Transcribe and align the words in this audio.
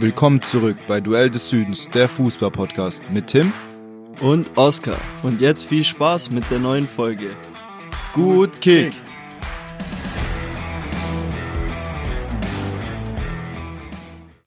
Willkommen 0.00 0.40
zurück 0.40 0.76
bei 0.86 1.00
Duell 1.00 1.28
des 1.28 1.50
Südens, 1.50 1.88
der 1.88 2.08
Fußball-Podcast 2.08 3.02
mit 3.10 3.26
Tim 3.26 3.52
und 4.20 4.56
Oskar. 4.56 4.96
Und 5.24 5.40
jetzt 5.40 5.64
viel 5.64 5.82
Spaß 5.82 6.30
mit 6.30 6.48
der 6.52 6.60
neuen 6.60 6.86
Folge. 6.86 7.30
Gut 8.14 8.60
Kick! 8.60 8.92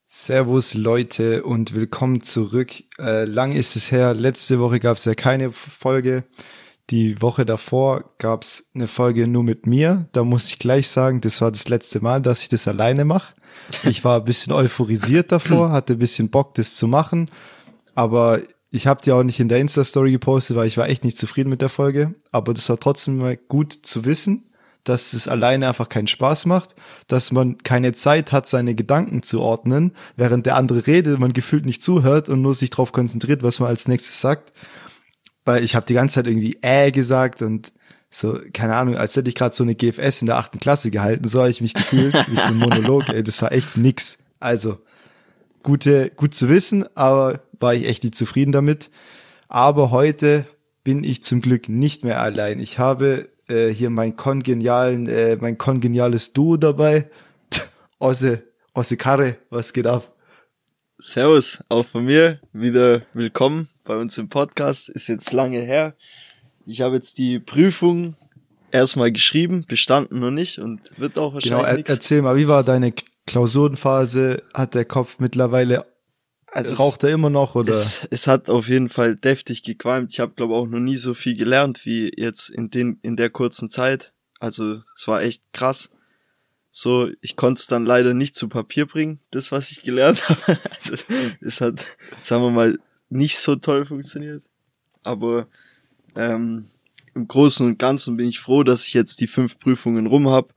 Servus 0.08 0.74
Leute 0.74 1.44
und 1.44 1.76
willkommen 1.76 2.22
zurück. 2.22 2.72
Äh, 2.98 3.26
lang 3.26 3.52
ist 3.52 3.76
es 3.76 3.92
her, 3.92 4.14
letzte 4.14 4.62
Woche 4.62 4.80
gab 4.80 4.96
es 4.96 5.04
ja 5.04 5.16
keine 5.16 5.52
Folge. 5.52 6.24
Die 6.92 7.22
Woche 7.22 7.46
davor 7.46 8.16
gab 8.20 8.44
es 8.44 8.70
eine 8.74 8.88
Folge 8.88 9.28
nur 9.28 9.44
mit 9.44 9.68
mir. 9.68 10.08
Da 10.14 10.24
muss 10.24 10.48
ich 10.48 10.60
gleich 10.60 10.88
sagen, 10.88 11.20
das 11.20 11.42
war 11.42 11.52
das 11.52 11.68
letzte 11.68 12.00
Mal, 12.00 12.22
dass 12.22 12.42
ich 12.42 12.48
das 12.48 12.70
alleine 12.70 13.04
mache. 13.04 13.34
Ich 13.84 14.04
war 14.04 14.20
ein 14.20 14.26
bisschen 14.26 14.54
euphorisiert 14.54 15.32
davor, 15.32 15.72
hatte 15.72 15.94
ein 15.94 16.00
bisschen 16.00 16.30
Bock, 16.30 16.54
das 16.56 16.76
zu 16.76 16.88
machen. 16.88 17.30
Aber 17.96 18.42
ich 18.70 18.88
habe 18.88 19.02
die 19.04 19.12
auch 19.12 19.24
nicht 19.24 19.40
in 19.40 19.50
der 19.50 19.60
Insta-Story 19.60 20.12
gepostet, 20.12 20.56
weil 20.56 20.68
ich 20.68 20.78
war 20.78 20.88
echt 20.88 21.04
nicht 21.04 21.18
zufrieden 21.18 21.50
mit 21.50 21.62
der 21.62 21.70
Folge. 21.70 22.16
Aber 22.32 22.54
das 22.54 22.70
war 22.70 22.80
trotzdem 22.80 23.18
mal 23.18 23.36
gut 23.38 23.74
zu 23.84 24.06
wissen, 24.06 24.50
dass 24.84 25.14
es 25.14 25.28
alleine 25.28 25.68
einfach 25.68 25.90
keinen 25.90 26.08
Spaß 26.08 26.46
macht, 26.46 26.76
dass 27.08 27.32
man 27.32 27.58
keine 27.60 27.94
Zeit 27.94 28.32
hat, 28.32 28.48
seine 28.48 28.74
Gedanken 28.74 29.24
zu 29.24 29.42
ordnen, 29.42 29.94
während 30.16 30.46
der 30.46 30.56
andere 30.56 30.88
redet, 30.88 31.20
man 31.20 31.34
gefühlt 31.34 31.66
nicht 31.66 31.84
zuhört 31.84 32.30
und 32.30 32.42
nur 32.42 32.56
sich 32.56 32.70
darauf 32.70 32.92
konzentriert, 32.92 33.44
was 33.44 33.60
man 33.60 33.70
als 33.70 33.88
nächstes 33.88 34.22
sagt. 34.22 34.54
Weil 35.44 35.64
ich 35.64 35.76
habe 35.76 35.86
die 35.86 35.94
ganze 35.94 36.16
Zeit 36.16 36.28
irgendwie 36.28 36.58
äh 36.62 36.92
gesagt 36.92 37.42
und 37.42 37.74
so, 38.14 38.38
keine 38.54 38.76
Ahnung, 38.76 38.98
als 38.98 39.16
hätte 39.16 39.30
ich 39.30 39.36
gerade 39.36 39.56
so 39.56 39.64
eine 39.64 39.74
GFS 39.74 40.22
in 40.22 40.26
der 40.26 40.38
achten 40.38 40.60
Klasse 40.60 40.92
gehalten, 40.92 41.30
so 41.30 41.40
habe 41.40 41.50
ich 41.50 41.62
mich 41.62 41.74
gefühlt, 41.74 42.14
wie 42.28 42.36
so 42.36 42.44
ein 42.44 42.58
Monolog, 42.58 43.08
ey, 43.08 43.24
das 43.24 43.42
war 43.42 43.54
echt 43.54 43.78
nix. 43.78 44.18
Also, 44.42 44.80
gute, 45.64 46.10
gut 46.10 46.36
zu 46.36 46.50
wissen, 46.50 46.86
aber 46.96 47.40
war 47.60 47.74
ich 47.74 47.86
echt 47.86 48.04
nicht 48.04 48.16
zufrieden 48.16 48.52
damit. 48.52 48.90
Aber 49.48 49.92
heute 49.92 50.46
bin 50.84 51.06
ich 51.06 51.24
zum 51.24 51.42
Glück 51.42 51.70
nicht 51.70 52.04
mehr 52.04 52.22
allein. 52.22 52.60
Ich 52.60 52.80
habe 52.80 53.30
äh, 53.48 53.70
hier 53.70 53.90
mein 53.90 54.18
kongenialen, 54.18 55.08
äh, 55.08 55.38
mein 55.40 55.58
kongeniales 55.58 56.34
Duo 56.34 56.58
dabei. 56.58 57.10
Osse, 58.00 58.44
Osse 58.74 58.98
Karre, 58.98 59.38
was 59.50 59.72
geht 59.72 59.88
ab? 59.88 60.16
Servus, 60.98 61.64
auch 61.70 61.86
von 61.86 62.06
mir 62.06 62.42
wieder 62.52 63.04
willkommen 63.14 63.70
bei 63.86 63.96
uns 63.96 64.18
im 64.18 64.28
Podcast. 64.28 64.90
Ist 64.90 65.08
jetzt 65.08 65.32
lange 65.32 65.60
her. 65.60 65.96
Ich 66.66 66.82
habe 66.82 66.96
jetzt 66.96 67.18
die 67.18 67.40
Prüfung 67.40 68.16
erstmal 68.72 69.12
geschrieben, 69.12 69.66
bestanden 69.68 70.20
noch 70.20 70.32
nicht 70.32 70.60
und 70.60 70.80
wird 70.98 71.18
auch 71.18 71.34
wahrscheinlich 71.34 71.58
Genau, 71.60 71.88
er, 71.88 71.90
erzähl 71.90 72.22
mal, 72.22 72.38
wie 72.38 72.48
war 72.48 72.64
deine 72.64 72.94
Klausurenphase? 73.28 74.44
Hat 74.54 74.74
der 74.76 74.86
Kopf 74.86 75.20
mittlerweile, 75.20 75.86
Also 76.48 76.76
raucht 76.76 77.04
er 77.04 77.12
immer 77.12 77.30
noch 77.30 77.56
oder? 77.56 77.74
Es, 77.74 78.08
es 78.10 78.28
hat 78.28 78.50
auf 78.50 78.68
jeden 78.68 78.90
Fall 78.90 79.16
deftig 79.16 79.64
gequalmt. 79.64 80.12
Ich 80.12 80.20
habe 80.20 80.34
glaube 80.36 80.56
auch 80.56 80.68
noch 80.68 80.80
nie 80.80 80.98
so 80.98 81.14
viel 81.14 81.36
gelernt 81.36 81.86
wie 81.86 82.12
jetzt 82.16 82.50
in 82.50 82.70
den 82.70 83.00
in 83.02 83.16
der 83.16 83.30
kurzen 83.30 83.70
Zeit. 83.70 84.14
Also 84.40 84.82
es 84.96 85.08
war 85.08 85.22
echt 85.22 85.44
krass. 85.54 85.92
So, 86.74 87.10
ich 87.20 87.36
konnte 87.36 87.60
es 87.60 87.68
dann 87.68 87.86
leider 87.86 88.14
nicht 88.14 88.34
zu 88.34 88.48
Papier 88.48 88.86
bringen, 88.86 89.20
das 89.32 89.52
was 89.52 89.72
ich 89.72 89.84
gelernt 89.84 90.28
habe. 90.30 90.58
Also 90.72 90.96
es 91.42 91.60
hat, 91.62 91.82
sagen 92.24 92.44
wir 92.44 92.52
mal, 92.52 92.80
nicht 93.10 93.38
so 93.38 93.58
toll 93.58 93.86
funktioniert. 93.86 94.44
Aber 95.04 95.48
ähm, 96.16 96.66
im 97.14 97.28
Großen 97.28 97.66
und 97.66 97.80
Ganzen 97.80 98.18
bin 98.18 98.30
ich 98.30 98.40
froh, 98.40 98.64
dass 98.64 98.88
ich 98.88 98.94
jetzt 98.94 99.20
die 99.20 99.28
fünf 99.28 99.60
Prüfungen 99.60 100.08
rum 100.08 100.30
hab. 100.30 100.54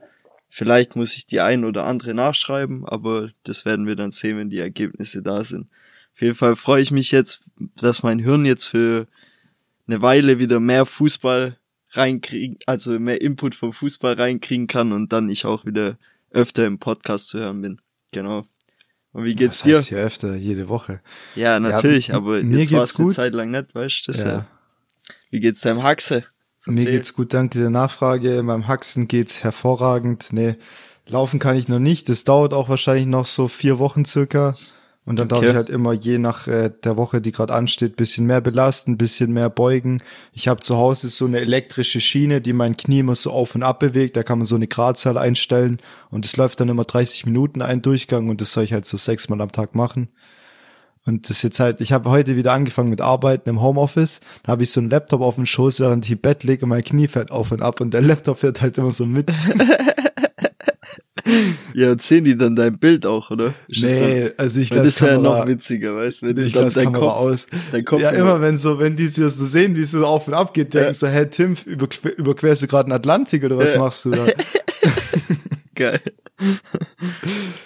Vielleicht 0.48 0.94
muss 0.94 1.16
ich 1.16 1.26
die 1.26 1.40
ein 1.40 1.64
oder 1.64 1.84
andere 1.84 2.14
nachschreiben, 2.14 2.84
aber 2.86 3.30
das 3.42 3.64
werden 3.64 3.86
wir 3.86 3.96
dann 3.96 4.12
sehen, 4.12 4.38
wenn 4.38 4.50
die 4.50 4.60
Ergebnisse 4.60 5.20
da 5.20 5.44
sind. 5.44 5.68
Auf 6.14 6.22
jeden 6.22 6.36
Fall 6.36 6.54
freue 6.54 6.80
ich 6.80 6.92
mich 6.92 7.10
jetzt, 7.10 7.40
dass 7.76 8.04
mein 8.04 8.20
Hirn 8.20 8.44
jetzt 8.44 8.66
für 8.66 9.08
eine 9.88 10.00
Weile 10.00 10.38
wieder 10.38 10.60
mehr 10.60 10.86
Fußball 10.86 11.58
reinkriegen, 11.90 12.58
also 12.66 12.98
mehr 13.00 13.20
Input 13.20 13.54
vom 13.56 13.72
Fußball 13.72 14.14
reinkriegen 14.14 14.68
kann 14.68 14.92
und 14.92 15.12
dann 15.12 15.28
ich 15.28 15.44
auch 15.44 15.64
wieder 15.64 15.98
öfter 16.30 16.66
im 16.66 16.78
Podcast 16.78 17.28
zu 17.28 17.38
hören 17.38 17.62
bin. 17.62 17.80
Genau. 18.12 18.46
Und 19.12 19.24
wie 19.24 19.34
geht's 19.34 19.58
das 19.58 19.64
dir? 19.64 19.76
heißt 19.78 19.90
ja 19.90 19.98
öfter, 19.98 20.34
jede 20.34 20.68
Woche. 20.68 21.00
Ja, 21.36 21.60
natürlich, 21.60 22.08
Ja, 22.08 22.16
aber 22.16 22.42
mir 22.42 22.58
jetzt 22.60 22.72
war 22.72 22.82
es 22.82 22.98
eine. 22.98 23.10
Zeit 23.10 23.32
lang 23.32 23.50
nicht, 23.50 23.74
weißt 23.74 24.08
du? 24.08 24.12
Ja. 24.12 24.26
ja. 24.26 24.46
Wie 25.34 25.40
geht's 25.40 25.62
deinem 25.62 25.82
Haxe? 25.82 26.22
Mir 26.64 26.84
geht's 26.84 27.12
gut, 27.12 27.34
danke 27.34 27.58
der 27.58 27.68
Nachfrage. 27.68 28.40
Beim 28.44 28.68
Haxen 28.68 29.08
geht's 29.08 29.42
hervorragend. 29.42 30.28
Nee, 30.30 30.54
laufen 31.08 31.40
kann 31.40 31.56
ich 31.56 31.66
noch 31.66 31.80
nicht. 31.80 32.08
Das 32.08 32.22
dauert 32.22 32.54
auch 32.54 32.68
wahrscheinlich 32.68 33.06
noch 33.06 33.26
so 33.26 33.48
vier 33.48 33.80
Wochen 33.80 34.04
circa. 34.04 34.56
Und 35.04 35.18
dann 35.18 35.26
darf 35.26 35.40
Okay. 35.40 35.48
ich 35.50 35.56
halt 35.56 35.70
immer 35.70 35.92
je 35.92 36.18
nach 36.18 36.46
äh, 36.46 36.70
der 36.84 36.96
Woche, 36.96 37.20
die 37.20 37.32
gerade 37.32 37.52
ansteht, 37.52 37.96
bisschen 37.96 38.26
mehr 38.26 38.40
belasten, 38.42 38.96
bisschen 38.96 39.32
mehr 39.32 39.50
beugen. 39.50 40.00
Ich 40.32 40.46
habe 40.46 40.60
zu 40.60 40.76
Hause 40.76 41.08
so 41.08 41.24
eine 41.24 41.40
elektrische 41.40 42.00
Schiene, 42.00 42.40
die 42.40 42.52
mein 42.52 42.76
Knie 42.76 43.00
immer 43.00 43.16
so 43.16 43.32
auf 43.32 43.56
und 43.56 43.64
ab 43.64 43.80
bewegt. 43.80 44.16
Da 44.16 44.22
kann 44.22 44.38
man 44.38 44.46
so 44.46 44.54
eine 44.54 44.68
Gradzahl 44.68 45.18
einstellen 45.18 45.78
und 46.10 46.24
es 46.26 46.36
läuft 46.36 46.60
dann 46.60 46.68
immer 46.68 46.84
30 46.84 47.26
Minuten 47.26 47.60
ein 47.60 47.82
Durchgang 47.82 48.28
und 48.28 48.40
das 48.40 48.52
soll 48.52 48.62
ich 48.62 48.72
halt 48.72 48.86
so 48.86 48.96
sechsmal 48.98 49.40
am 49.40 49.50
Tag 49.50 49.74
machen. 49.74 50.10
Und 51.06 51.28
das 51.28 51.36
ist 51.38 51.42
jetzt 51.42 51.60
halt, 51.60 51.80
ich 51.82 51.92
habe 51.92 52.08
heute 52.10 52.34
wieder 52.36 52.52
angefangen 52.52 52.88
mit 52.88 53.00
Arbeiten 53.02 53.48
im 53.50 53.60
Homeoffice. 53.60 54.20
Da 54.42 54.52
habe 54.52 54.62
ich 54.62 54.70
so 54.70 54.80
einen 54.80 54.88
Laptop 54.88 55.20
auf 55.20 55.34
dem 55.34 55.44
Schoß, 55.46 55.80
während 55.80 56.06
ich 56.06 56.12
im 56.12 56.18
Bett 56.18 56.44
liege 56.44 56.62
und 56.64 56.70
mein 56.70 56.82
Knie 56.82 57.08
fährt 57.08 57.30
auf 57.30 57.52
und 57.52 57.60
ab 57.62 57.80
und 57.82 57.92
der 57.92 58.00
Laptop 58.00 58.38
fährt 58.38 58.62
halt 58.62 58.78
immer 58.78 58.90
so 58.92 59.04
mit. 59.06 59.30
Ja, 61.72 61.90
und 61.92 62.02
sehen 62.02 62.24
die 62.24 62.36
dann 62.36 62.54
dein 62.54 62.78
Bild 62.78 63.06
auch, 63.06 63.30
oder? 63.30 63.54
Ist 63.66 63.82
das 63.82 63.92
nee, 63.92 64.30
also 64.36 64.60
ich 64.60 64.68
dann, 64.68 64.78
lasse 64.78 64.88
das 64.90 65.02
wäre 65.02 65.20
noch 65.22 65.46
witziger, 65.46 65.96
weißt 65.96 66.22
du? 66.22 66.26
Wenn 66.26 66.38
ich 66.38 66.52
du 66.52 66.60
dann 66.60 66.72
dein 66.72 66.84
Kamera 66.84 67.00
Kopf, 67.06 67.16
aus. 67.16 67.46
dein 67.72 67.84
Kopf 67.84 68.00
ja, 68.02 68.10
immer 68.10 68.40
wenn 68.40 68.56
so, 68.58 68.78
wenn 68.78 68.94
die 68.94 69.06
so 69.06 69.28
sehen, 69.28 69.74
wie 69.74 69.82
es 69.82 69.92
so 69.92 70.06
auf 70.06 70.28
und 70.28 70.34
ab 70.34 70.52
geht, 70.54 70.74
denken 70.74 70.88
Ja. 70.88 70.94
so, 70.94 71.06
hey 71.06 71.28
Tim, 71.28 71.56
überquer, 71.64 72.16
überquerst 72.16 72.62
du 72.62 72.66
gerade 72.68 72.90
den 72.90 72.92
Atlantik 72.92 73.42
oder 73.42 73.56
was 73.58 73.72
Ja. 73.72 73.80
machst 73.80 74.04
du 74.04 74.10
da? 74.10 74.26
Geil. 75.74 76.00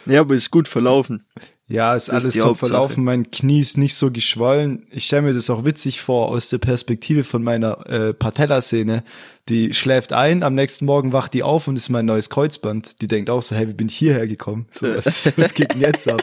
ja, 0.07 0.21
aber 0.21 0.35
ist 0.35 0.51
gut 0.51 0.69
verlaufen. 0.69 1.25
Ja, 1.69 1.95
ist 1.95 2.09
ist 2.09 2.15
alles 2.15 2.35
top 2.35 2.45
Hauptsache. 2.45 2.71
verlaufen. 2.71 3.05
Mein 3.05 3.31
Knie 3.31 3.61
ist 3.61 3.77
nicht 3.77 3.95
so 3.95 4.11
geschwollen. 4.11 4.87
Ich 4.91 5.05
stelle 5.05 5.23
mir 5.23 5.35
das 5.35 5.51
auch 5.51 5.65
witzig 5.65 6.01
vor 6.01 6.29
aus 6.29 6.49
der 6.49 6.59
Perspektive 6.59 7.25
von 7.25 7.43
meiner 7.43 7.87
äh, 7.87 8.15
Patellasehne. 8.15 9.05
Die 9.51 9.75
schläft 9.75 10.15
ein, 10.15 10.43
am 10.43 10.55
nächsten 10.55 10.87
Morgen 10.87 11.13
wacht 11.13 11.35
die 11.35 11.43
auf 11.43 11.69
und 11.69 11.77
ist 11.77 11.91
mein 11.91 12.07
neues 12.07 12.31
Kreuzband. 12.31 13.03
Die 13.03 13.07
denkt 13.07 13.29
auch 13.29 13.43
so, 13.43 13.55
hey, 13.55 13.69
wie 13.69 13.75
bin 13.75 13.89
ich 13.89 13.97
hierher 13.97 14.27
gekommen? 14.27 14.67
So, 14.71 14.87
was, 14.95 15.33
was 15.37 15.53
geht 15.53 15.75
denn 15.75 15.83
jetzt 15.83 16.09
ab? 16.09 16.23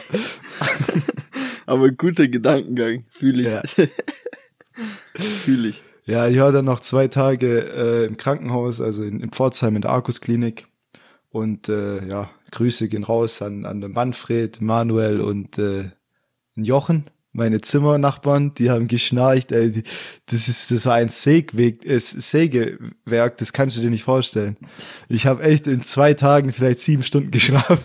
Aber 1.66 1.90
guter 1.90 2.26
Gedankengang, 2.26 3.04
fühle 3.10 3.42
ich. 3.42 3.48
Ja. 3.48 3.86
fühle 5.44 5.68
ich. 5.68 5.82
Ja, 6.06 6.28
ich 6.28 6.38
war 6.38 6.52
dann 6.52 6.64
noch 6.64 6.80
zwei 6.80 7.08
Tage 7.08 7.58
äh, 7.58 8.06
im 8.06 8.16
Krankenhaus, 8.16 8.80
also 8.80 9.02
in, 9.02 9.20
in 9.20 9.30
Pforzheim 9.30 9.74
in 9.74 9.82
der 9.82 9.90
Arkus-Klinik. 9.90 10.66
Und 11.36 11.68
äh, 11.68 12.02
ja, 12.06 12.30
Grüße 12.50 12.88
gehen 12.88 13.04
raus 13.04 13.42
an, 13.42 13.66
an 13.66 13.82
den 13.82 13.92
Manfred, 13.92 14.62
Manuel 14.62 15.20
und 15.20 15.58
äh, 15.58 15.90
Jochen, 16.54 17.04
meine 17.32 17.60
Zimmernachbarn, 17.60 18.54
die 18.54 18.70
haben 18.70 18.88
geschnarcht, 18.88 19.52
ey, 19.52 19.70
die, 19.70 19.82
das 20.24 20.48
ist 20.48 20.70
das 20.70 20.86
war 20.86 20.94
ein 20.94 21.10
Sägweg, 21.10 21.84
äh, 21.84 21.98
Sägewerk, 21.98 23.36
das 23.36 23.52
kannst 23.52 23.76
du 23.76 23.82
dir 23.82 23.90
nicht 23.90 24.04
vorstellen. 24.04 24.56
Ich 25.10 25.26
habe 25.26 25.42
echt 25.42 25.66
in 25.66 25.82
zwei 25.82 26.14
Tagen 26.14 26.54
vielleicht 26.54 26.78
sieben 26.78 27.02
Stunden 27.02 27.30
geschlafen. 27.32 27.84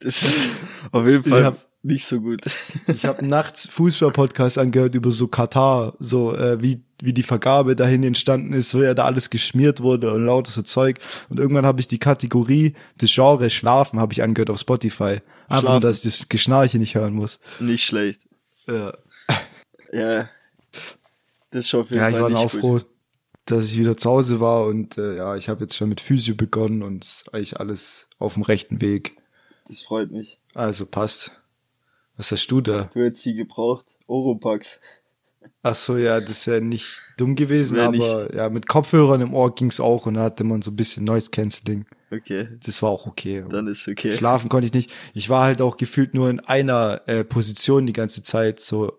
Das 0.00 0.24
ist 0.24 0.48
auf 0.90 1.06
jeden 1.06 1.22
Fall 1.22 1.54
nicht 1.82 2.06
so 2.06 2.20
gut. 2.20 2.40
Ich 2.86 3.04
habe 3.04 3.24
nachts 3.26 3.66
Fußball-Podcast 3.68 4.58
angehört 4.58 4.94
über 4.94 5.10
so 5.10 5.26
Katar, 5.28 5.94
so 5.98 6.34
äh, 6.34 6.62
wie 6.62 6.82
wie 7.02 7.12
die 7.12 7.24
Vergabe 7.24 7.74
dahin 7.74 8.04
entstanden 8.04 8.52
ist, 8.52 8.72
wo 8.76 8.82
ja 8.82 8.94
da 8.94 9.06
alles 9.06 9.28
geschmiert 9.28 9.80
wurde 9.80 10.14
und 10.14 10.24
lauter 10.24 10.52
so 10.52 10.62
Zeug. 10.62 11.00
Und 11.28 11.40
irgendwann 11.40 11.66
habe 11.66 11.80
ich 11.80 11.88
die 11.88 11.98
Kategorie 11.98 12.74
des 13.00 13.12
Genres 13.12 13.52
Schlafen 13.52 13.98
habe 13.98 14.12
ich 14.12 14.22
angehört 14.22 14.50
auf 14.50 14.60
Spotify. 14.60 15.18
Einfach 15.48 15.70
nur, 15.70 15.80
dass 15.80 16.04
ich 16.04 16.18
das 16.18 16.28
Geschnarche 16.28 16.78
nicht 16.78 16.94
hören 16.94 17.14
muss. 17.14 17.40
Nicht 17.58 17.84
schlecht. 17.84 18.20
Ja, 18.68 18.92
Ja. 19.92 20.28
Das 21.50 21.64
ist 21.64 21.70
schon 21.70 21.84
jeden 21.86 21.98
ja 21.98 22.08
ich 22.08 22.14
war 22.14 22.30
dann 22.30 22.36
auch 22.36 22.50
froh, 22.50 22.80
dass 23.46 23.66
ich 23.66 23.78
wieder 23.78 23.96
zu 23.96 24.08
Hause 24.08 24.38
war 24.38 24.66
und 24.66 24.96
äh, 24.96 25.16
ja, 25.16 25.34
ich 25.34 25.48
habe 25.48 25.62
jetzt 25.62 25.76
schon 25.76 25.88
mit 25.88 26.00
Physio 26.00 26.36
begonnen 26.36 26.82
und 26.82 27.24
eigentlich 27.32 27.58
alles 27.58 28.06
auf 28.18 28.34
dem 28.34 28.44
rechten 28.44 28.80
Weg. 28.80 29.16
Das 29.68 29.82
freut 29.82 30.12
mich. 30.12 30.38
Also 30.54 30.86
passt. 30.86 31.32
Was 32.16 32.32
hast 32.32 32.46
du 32.48 32.60
da? 32.60 32.90
Du 32.92 33.00
hättest 33.00 33.22
sie 33.22 33.34
gebraucht. 33.34 33.86
Oropax. 34.06 34.80
Ach 35.62 35.74
so, 35.74 35.96
ja, 35.96 36.20
das 36.20 36.30
ist 36.30 36.46
ja 36.46 36.60
nicht 36.60 37.02
dumm 37.16 37.36
gewesen, 37.36 37.76
Wär 37.76 37.88
aber 37.88 38.34
ja, 38.34 38.48
mit 38.48 38.68
Kopfhörern 38.68 39.20
im 39.20 39.34
Ohr 39.34 39.54
ging's 39.54 39.80
auch 39.80 40.06
und 40.06 40.14
da 40.14 40.22
hatte 40.22 40.44
man 40.44 40.62
so 40.62 40.70
ein 40.70 40.76
bisschen 40.76 41.04
Noise 41.04 41.30
Cancelling. 41.30 41.86
Okay. 42.10 42.48
Das 42.64 42.82
war 42.82 42.90
auch 42.90 43.06
okay. 43.06 43.44
Dann 43.48 43.66
ist 43.68 43.88
okay. 43.88 44.12
Schlafen 44.12 44.48
konnte 44.48 44.66
ich 44.66 44.72
nicht. 44.72 44.92
Ich 45.14 45.30
war 45.30 45.44
halt 45.44 45.62
auch 45.62 45.76
gefühlt 45.76 46.14
nur 46.14 46.28
in 46.30 46.40
einer 46.40 47.02
äh, 47.06 47.24
Position 47.24 47.86
die 47.86 47.92
ganze 47.92 48.22
Zeit, 48.22 48.60
so 48.60 48.98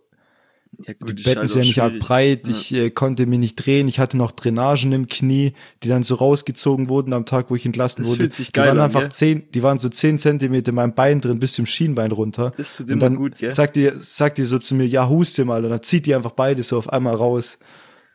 Ja, 0.86 0.94
gut, 0.94 1.20
die 1.20 1.24
Betten 1.24 1.40
halt 1.40 1.50
sind 1.50 1.62
ja 1.62 1.68
nicht 1.68 1.82
arg 1.82 2.00
breit, 2.00 2.48
Ja. 2.48 2.52
ich 2.52 2.74
äh, 2.74 2.90
konnte 2.90 3.26
mich 3.26 3.40
nicht 3.40 3.56
drehen, 3.56 3.88
ich 3.88 4.00
hatte 4.00 4.18
noch 4.18 4.32
Drainagen 4.32 4.92
im 4.92 5.08
Knie, 5.08 5.54
die 5.84 5.88
dann 5.88 6.02
so 6.04 6.16
rausgezogen 6.16 6.90
wurden 6.90 7.14
am 7.14 7.26
Tag, 7.26 7.50
wo 7.52 7.56
ich 7.56 7.66
entlassen 7.66 8.02
Das 8.04 8.10
wurde. 8.12 8.20
fühlt 8.22 8.34
sich 8.34 8.48
die 8.48 8.54
geil 8.54 8.70
waren 8.70 8.80
an, 8.80 8.86
einfach 8.86 9.02
gell? 9.02 9.12
zehn, 9.12 9.52
die 9.52 9.62
waren 9.64 9.78
so 9.78 9.90
zehn 9.90 10.18
Zentimeter 10.20 10.70
in 10.70 10.76
meinem 10.76 10.94
Bein 10.96 11.22
drin 11.22 11.40
bis 11.40 11.54
zum 11.54 11.66
Schienbein 11.68 12.12
runter. 12.12 12.52
Das 12.58 12.78
tut 12.78 12.90
und 12.90 13.00
dann 13.00 13.16
gut, 13.16 13.38
gell? 13.38 13.52
sagt 13.52 13.76
die, 13.76 13.92
sagt 14.00 14.38
die 14.40 14.44
so 14.46 14.58
zu 14.60 14.74
mir, 14.76 14.88
ja, 14.88 15.08
huste 15.08 15.46
mal, 15.46 15.64
und 15.64 15.70
dann 15.70 15.84
zieht 15.84 16.06
die 16.08 16.16
einfach 16.16 16.32
beide 16.32 16.64
so 16.64 16.78
auf 16.78 16.90
einmal 16.92 17.16
raus. 17.16 17.60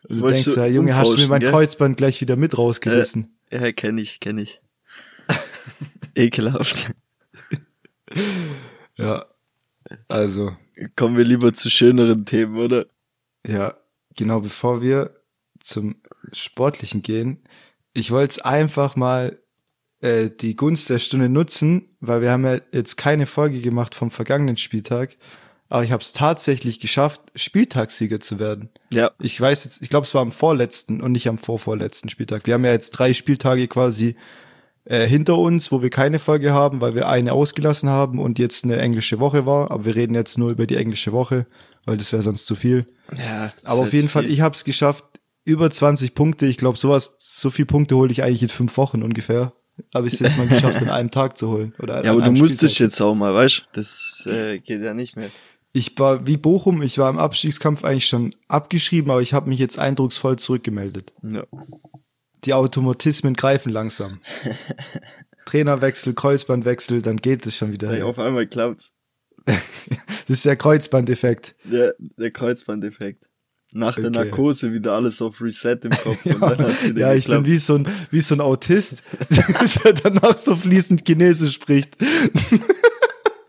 Und 0.08 0.16
du 0.16 0.22
Wolltest 0.22 0.46
denkst, 0.46 0.58
ja, 0.58 0.66
Junge, 0.66 0.96
hast 0.96 1.12
du 1.12 1.20
mir 1.20 1.28
mein 1.28 1.40
gell? 1.40 1.50
Kreuzband 1.50 1.96
gleich 1.96 2.20
wieder 2.20 2.36
mit 2.36 2.56
rausgerissen? 2.58 3.38
Ja, 3.52 3.72
kenn 3.72 3.98
ich, 3.98 4.20
kenn 4.20 4.38
ich. 4.38 4.60
Ekelhaft. 6.14 6.90
Ja. 8.96 9.26
Also, 10.08 10.54
Kommen 10.96 11.16
wir 11.16 11.24
lieber 11.24 11.52
zu 11.52 11.70
schöneren 11.70 12.24
Themen, 12.24 12.56
oder? 12.56 12.86
Ja, 13.46 13.74
genau 14.16 14.40
bevor 14.40 14.80
wir 14.82 15.14
zum 15.60 15.96
Sportlichen 16.32 17.02
gehen, 17.02 17.42
ich 17.94 18.10
wollte 18.10 18.32
es 18.32 18.38
einfach 18.38 18.94
mal 18.94 19.40
äh, 20.00 20.30
die 20.30 20.54
Gunst 20.54 20.88
der 20.88 21.00
Stunde 21.00 21.28
nutzen, 21.28 21.96
weil 22.00 22.22
wir 22.22 22.30
haben 22.30 22.44
ja 22.44 22.60
jetzt 22.72 22.96
keine 22.96 23.26
Folge 23.26 23.60
gemacht 23.60 23.94
vom 23.94 24.10
vergangenen 24.10 24.56
Spieltag, 24.56 25.16
aber 25.68 25.82
ich 25.82 25.90
habe 25.90 26.02
es 26.02 26.12
tatsächlich 26.12 26.78
geschafft, 26.78 27.20
Spieltagssieger 27.34 28.20
zu 28.20 28.38
werden. 28.38 28.70
Ja. 28.90 29.10
Ich 29.20 29.40
weiß 29.40 29.64
jetzt, 29.64 29.82
ich 29.82 29.88
glaube, 29.88 30.06
es 30.06 30.14
war 30.14 30.22
am 30.22 30.32
vorletzten 30.32 31.00
und 31.00 31.12
nicht 31.12 31.28
am 31.28 31.38
vorvorletzten 31.38 32.08
Spieltag. 32.08 32.46
Wir 32.46 32.54
haben 32.54 32.64
ja 32.64 32.72
jetzt 32.72 32.90
drei 32.90 33.12
Spieltage 33.12 33.66
quasi 33.66 34.16
äh, 34.88 35.06
hinter 35.06 35.36
uns, 35.36 35.70
wo 35.70 35.82
wir 35.82 35.90
keine 35.90 36.18
Folge 36.18 36.52
haben, 36.52 36.80
weil 36.80 36.94
wir 36.94 37.08
eine 37.08 37.34
ausgelassen 37.34 37.90
haben 37.90 38.18
und 38.18 38.38
jetzt 38.38 38.64
eine 38.64 38.78
englische 38.78 39.20
Woche 39.20 39.44
war. 39.44 39.70
Aber 39.70 39.84
wir 39.84 39.94
reden 39.94 40.14
jetzt 40.14 40.38
nur 40.38 40.50
über 40.50 40.66
die 40.66 40.76
englische 40.76 41.12
Woche, 41.12 41.46
weil 41.84 41.98
das 41.98 42.10
wäre 42.12 42.22
sonst 42.22 42.46
zu 42.46 42.54
viel. 42.54 42.86
Ja. 43.18 43.52
Aber 43.64 43.82
auf 43.82 43.92
jeden 43.92 44.08
Fall, 44.08 44.24
viel. 44.24 44.32
ich 44.32 44.40
habe 44.40 44.54
es 44.54 44.64
geschafft, 44.64 45.04
über 45.44 45.70
20 45.70 46.14
Punkte. 46.14 46.46
Ich 46.46 46.56
glaube, 46.56 46.78
sowas, 46.78 47.16
so 47.18 47.50
viel 47.50 47.66
Punkte 47.66 47.96
hole 47.96 48.10
ich 48.10 48.22
eigentlich 48.22 48.42
in 48.42 48.48
fünf 48.48 48.76
Wochen 48.78 49.02
ungefähr. 49.02 49.52
Habe 49.94 50.06
ich 50.08 50.14
es 50.14 50.20
jetzt 50.20 50.38
mal 50.38 50.46
geschafft, 50.48 50.80
in 50.80 50.88
einem 50.88 51.10
Tag 51.10 51.36
zu 51.36 51.50
holen. 51.50 51.74
Oder 51.78 52.02
Ja, 52.02 52.12
aber 52.12 52.22
du 52.22 52.32
musstest 52.32 52.74
Spieltag. 52.74 52.92
jetzt 52.92 53.00
auch 53.02 53.14
mal, 53.14 53.34
weißt 53.34 53.58
du? 53.58 53.62
Das 53.74 54.26
äh, 54.26 54.58
geht 54.58 54.82
ja 54.82 54.94
nicht 54.94 55.16
mehr. 55.16 55.28
Ich 55.72 55.98
war 55.98 56.26
wie 56.26 56.38
Bochum, 56.38 56.80
ich 56.80 56.96
war 56.96 57.10
im 57.10 57.18
Abstiegskampf 57.18 57.84
eigentlich 57.84 58.06
schon 58.06 58.34
abgeschrieben, 58.48 59.10
aber 59.10 59.20
ich 59.20 59.34
habe 59.34 59.50
mich 59.50 59.58
jetzt 59.58 59.78
eindrucksvoll 59.78 60.38
zurückgemeldet. 60.38 61.12
Ja. 61.22 61.44
Die 62.44 62.54
Automatismen 62.54 63.34
greifen 63.34 63.70
langsam. 63.72 64.20
Trainerwechsel, 65.46 66.14
Kreuzbandwechsel, 66.14 67.02
dann 67.02 67.16
geht 67.16 67.46
es 67.46 67.56
schon 67.56 67.72
wieder. 67.72 67.90
Hey, 67.90 68.02
auf 68.02 68.18
einmal 68.18 68.46
klappt's. 68.46 68.92
Das 70.28 70.36
ist 70.36 70.44
der 70.44 70.56
Kreuzbandeffekt. 70.56 71.54
Der, 71.64 71.94
der 71.98 72.30
Kreuzbandeffekt. 72.30 73.24
Nach 73.72 73.94
der 73.96 74.08
Okay. 74.08 74.14
Narkose 74.26 74.74
wieder 74.74 74.92
alles 74.92 75.22
auf 75.22 75.40
Reset 75.40 75.78
im 75.84 75.90
Kopf 75.90 76.22
und 76.26 76.40
dann 76.42 76.58
hat's 76.58 76.84
wieder 76.84 77.00
Ja, 77.00 77.14
ich 77.14 77.26
bin 77.28 77.46
wie 77.46 77.56
so 77.56 77.76
ein, 77.76 77.88
wie 78.10 78.20
so 78.20 78.34
ein 78.34 78.42
Autist, 78.42 79.02
der 79.84 79.94
danach 79.94 80.36
so 80.36 80.54
fließend 80.54 81.06
Chinesisch 81.06 81.54
spricht. 81.54 81.96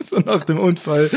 so 0.02 0.20
nach 0.20 0.46
dem 0.46 0.58
Unfall. 0.58 1.10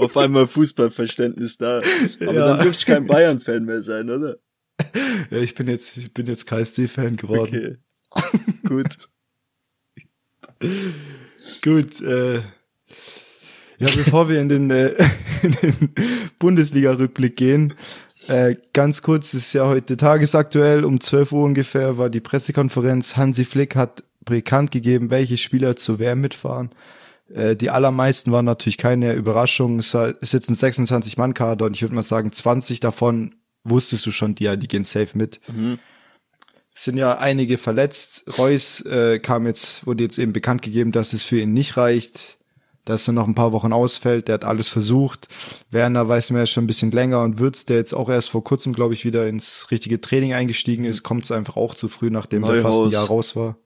auf 0.00 0.16
einmal 0.16 0.48
Fußballverständnis 0.48 1.56
da. 1.58 1.82
Aber 2.20 2.32
Ja. 2.34 2.46
dann 2.48 2.60
dürfte 2.60 2.80
ich 2.80 2.86
kein 2.86 3.06
Bayern-Fan 3.06 3.64
mehr 3.64 3.82
sein, 3.84 4.10
oder? 4.10 4.38
Ja, 5.30 5.38
ich 5.38 5.54
bin 5.54 5.68
jetzt, 5.68 5.96
ich 5.96 6.12
bin 6.12 6.26
jetzt 6.26 6.46
KSC-Fan 6.46 7.16
geworden. 7.16 7.78
Okay. 8.10 8.40
Gut. 8.68 9.08
Gut, 11.62 12.00
äh, 12.00 12.36
ja, 13.78 13.88
bevor 13.94 14.28
wir 14.28 14.40
in 14.40 14.48
den, 14.48 14.70
äh, 14.70 14.92
in 15.42 15.52
den 15.52 15.94
Bundesliga-Rückblick 16.38 17.36
gehen, 17.36 17.74
äh, 18.28 18.56
ganz 18.72 19.02
kurz, 19.02 19.32
es 19.32 19.46
ist 19.46 19.52
ja 19.54 19.66
heute 19.66 19.96
tagesaktuell, 19.96 20.84
um 20.84 21.00
12 21.00 21.32
Uhr 21.32 21.44
ungefähr 21.44 21.96
war 21.96 22.10
die 22.10 22.20
Pressekonferenz. 22.20 23.16
Hansi 23.16 23.44
Flick 23.44 23.76
hat 23.76 24.04
bekannt 24.24 24.70
gegeben, 24.70 25.10
welche 25.10 25.38
Spieler 25.38 25.76
zur 25.76 25.98
WM 25.98 26.20
mitfahren. 26.20 26.70
Äh, 27.32 27.56
die 27.56 27.70
allermeisten 27.70 28.32
waren 28.32 28.44
natürlich 28.44 28.76
keine 28.76 29.14
Überraschung. 29.14 29.78
Es 29.78 29.94
ist 29.94 30.32
jetzt 30.32 30.50
ein 30.50 30.56
26-Mann-Kader 30.56 31.64
und 31.64 31.74
ich 31.74 31.82
würde 31.82 31.94
mal 31.94 32.02
sagen, 32.02 32.32
20 32.32 32.80
davon 32.80 33.34
wusstest 33.64 34.06
du 34.06 34.10
schon, 34.10 34.34
die, 34.34 34.44
ja, 34.44 34.56
die 34.56 34.68
gehen 34.68 34.84
safe 34.84 35.16
mit. 35.16 35.40
Mhm. 35.48 35.78
Es 36.74 36.84
sind 36.84 36.96
ja 36.96 37.18
einige 37.18 37.58
verletzt. 37.58 38.38
Reus 38.38 38.80
äh, 38.82 39.18
kam 39.18 39.46
jetzt, 39.46 39.86
wurde 39.86 40.04
jetzt 40.04 40.18
eben 40.18 40.32
bekannt 40.32 40.62
gegeben, 40.62 40.92
dass 40.92 41.12
es 41.12 41.24
für 41.24 41.40
ihn 41.40 41.52
nicht 41.52 41.76
reicht, 41.76 42.38
dass 42.84 43.08
er 43.08 43.12
noch 43.12 43.26
ein 43.26 43.34
paar 43.34 43.52
Wochen 43.52 43.72
ausfällt. 43.72 44.28
Der 44.28 44.34
hat 44.34 44.44
alles 44.44 44.68
versucht. 44.68 45.28
Werner 45.70 46.08
weiß 46.08 46.30
man 46.30 46.40
ja 46.40 46.46
schon 46.46 46.64
ein 46.64 46.68
bisschen 46.68 46.90
länger 46.90 47.22
und 47.22 47.38
Würz, 47.38 47.64
der 47.64 47.76
jetzt 47.76 47.92
auch 47.92 48.08
erst 48.08 48.30
vor 48.30 48.44
kurzem, 48.44 48.72
glaube 48.72 48.94
ich, 48.94 49.04
wieder 49.04 49.26
ins 49.28 49.70
richtige 49.70 50.00
Training 50.00 50.32
eingestiegen 50.32 50.84
ist, 50.84 51.02
kommt 51.02 51.24
es 51.24 51.32
einfach 51.32 51.56
auch 51.56 51.74
zu 51.74 51.88
früh, 51.88 52.10
nachdem 52.10 52.42
der 52.42 52.62
fast 52.62 52.66
ein 52.66 52.70
Neuhaus. 52.70 52.92
Jahr 52.92 53.06
raus 53.06 53.36
war. 53.36 53.56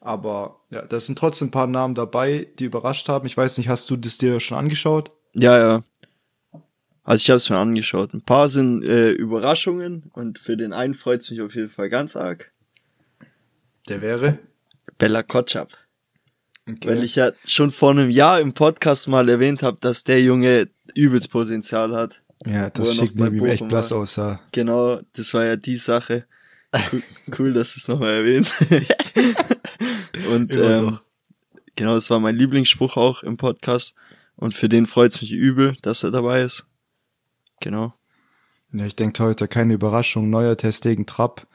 Aber 0.00 0.60
ja, 0.70 0.82
da 0.82 0.98
sind 1.00 1.18
trotzdem 1.18 1.48
ein 1.48 1.50
paar 1.50 1.66
Namen 1.66 1.94
dabei, 1.94 2.46
die 2.58 2.64
überrascht 2.64 3.08
haben. 3.08 3.26
Ich 3.26 3.36
weiß 3.36 3.58
nicht, 3.58 3.68
hast 3.68 3.90
du 3.90 3.96
das 3.96 4.18
dir 4.18 4.40
schon 4.40 4.56
angeschaut? 4.56 5.10
Ja, 5.34 5.58
ja. 5.58 5.82
Also 7.10 7.22
ich 7.24 7.30
habe 7.30 7.38
es 7.38 7.50
mir 7.50 7.58
angeschaut. 7.58 8.14
Ein 8.14 8.22
paar 8.22 8.48
sind 8.48 8.84
äh, 8.84 9.10
Überraschungen 9.10 10.12
und 10.12 10.38
für 10.38 10.56
den 10.56 10.72
einen 10.72 10.94
freut's 10.94 11.28
mich 11.28 11.40
auf 11.40 11.56
jeden 11.56 11.68
Fall 11.68 11.90
ganz 11.90 12.14
arg. 12.14 12.52
Der 13.88 14.00
wäre? 14.00 14.38
Bella 14.96 15.24
Kotschap. 15.24 15.76
Okay. 16.68 16.88
Weil 16.88 17.02
ich 17.02 17.16
ja 17.16 17.32
schon 17.44 17.72
vor 17.72 17.90
einem 17.90 18.10
Jahr 18.10 18.40
im 18.40 18.54
Podcast 18.54 19.08
mal 19.08 19.28
erwähnt 19.28 19.64
habe, 19.64 19.78
dass 19.80 20.04
der 20.04 20.22
Junge 20.22 20.68
übelst 20.94 21.32
Potenzial 21.32 21.96
hat. 21.96 22.22
ja, 22.46 22.70
das 22.70 22.94
schickt 22.94 23.16
neben 23.16 23.38
ihm 23.38 23.46
echt 23.46 23.66
blass 23.66 23.90
war. 23.90 23.98
aussah. 23.98 24.40
Genau, 24.52 25.00
das 25.14 25.34
war 25.34 25.44
ja 25.44 25.56
die 25.56 25.78
Sache. 25.78 26.26
Cool, 26.92 27.02
cool 27.40 27.52
dass 27.54 27.74
du 27.74 27.80
es 27.80 27.88
nochmal 27.88 28.12
erwähnst. 28.12 28.54
Und 30.32 30.54
ähm, 30.54 31.00
genau, 31.74 31.94
das 31.94 32.08
war 32.08 32.20
mein 32.20 32.36
Lieblingsspruch 32.36 32.96
auch 32.96 33.24
im 33.24 33.36
Podcast. 33.36 33.96
Und 34.36 34.54
für 34.54 34.68
den 34.68 34.86
freut's 34.86 35.20
mich 35.20 35.32
übel, 35.32 35.76
dass 35.82 36.04
er 36.04 36.12
dabei 36.12 36.42
ist. 36.42 36.66
Genau. 37.60 37.94
Ja, 38.72 38.84
ich 38.86 38.96
denke 38.96 39.22
heute 39.24 39.48
keine 39.48 39.74
Überraschung. 39.74 40.30
Neuer 40.30 40.56
Testegen 40.56 41.06
Trapp 41.06 41.46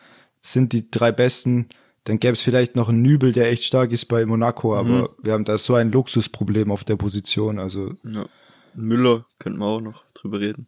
sind 0.42 0.74
die 0.74 0.90
drei 0.92 1.12
besten. 1.12 1.69
Dann 2.04 2.19
gäbe 2.19 2.34
es 2.34 2.42
vielleicht 2.42 2.75
noch 2.75 2.90
einen 2.90 3.02
Nübel, 3.02 3.31
der 3.31 3.50
echt 3.50 3.63
stark 3.63 3.92
ist 3.92 4.06
bei 4.06 4.25
Monaco, 4.25 4.75
aber 4.75 4.90
Mhm. 5.04 5.07
wir 5.24 5.34
haben 5.34 5.46
da 5.46 5.57
so 5.57 5.74
ein 5.75 5.92
Luxusproblem 5.92 6.72
auf 6.72 6.84
der 6.84 6.98
Position. 6.98 7.57
Also 7.57 7.94
Ja. 8.04 8.28
Müller 8.75 9.25
könnten 9.40 9.60
wir 9.60 9.66
auch 9.66 9.81
noch 9.81 10.04
drüber 10.13 10.40
reden. 10.40 10.68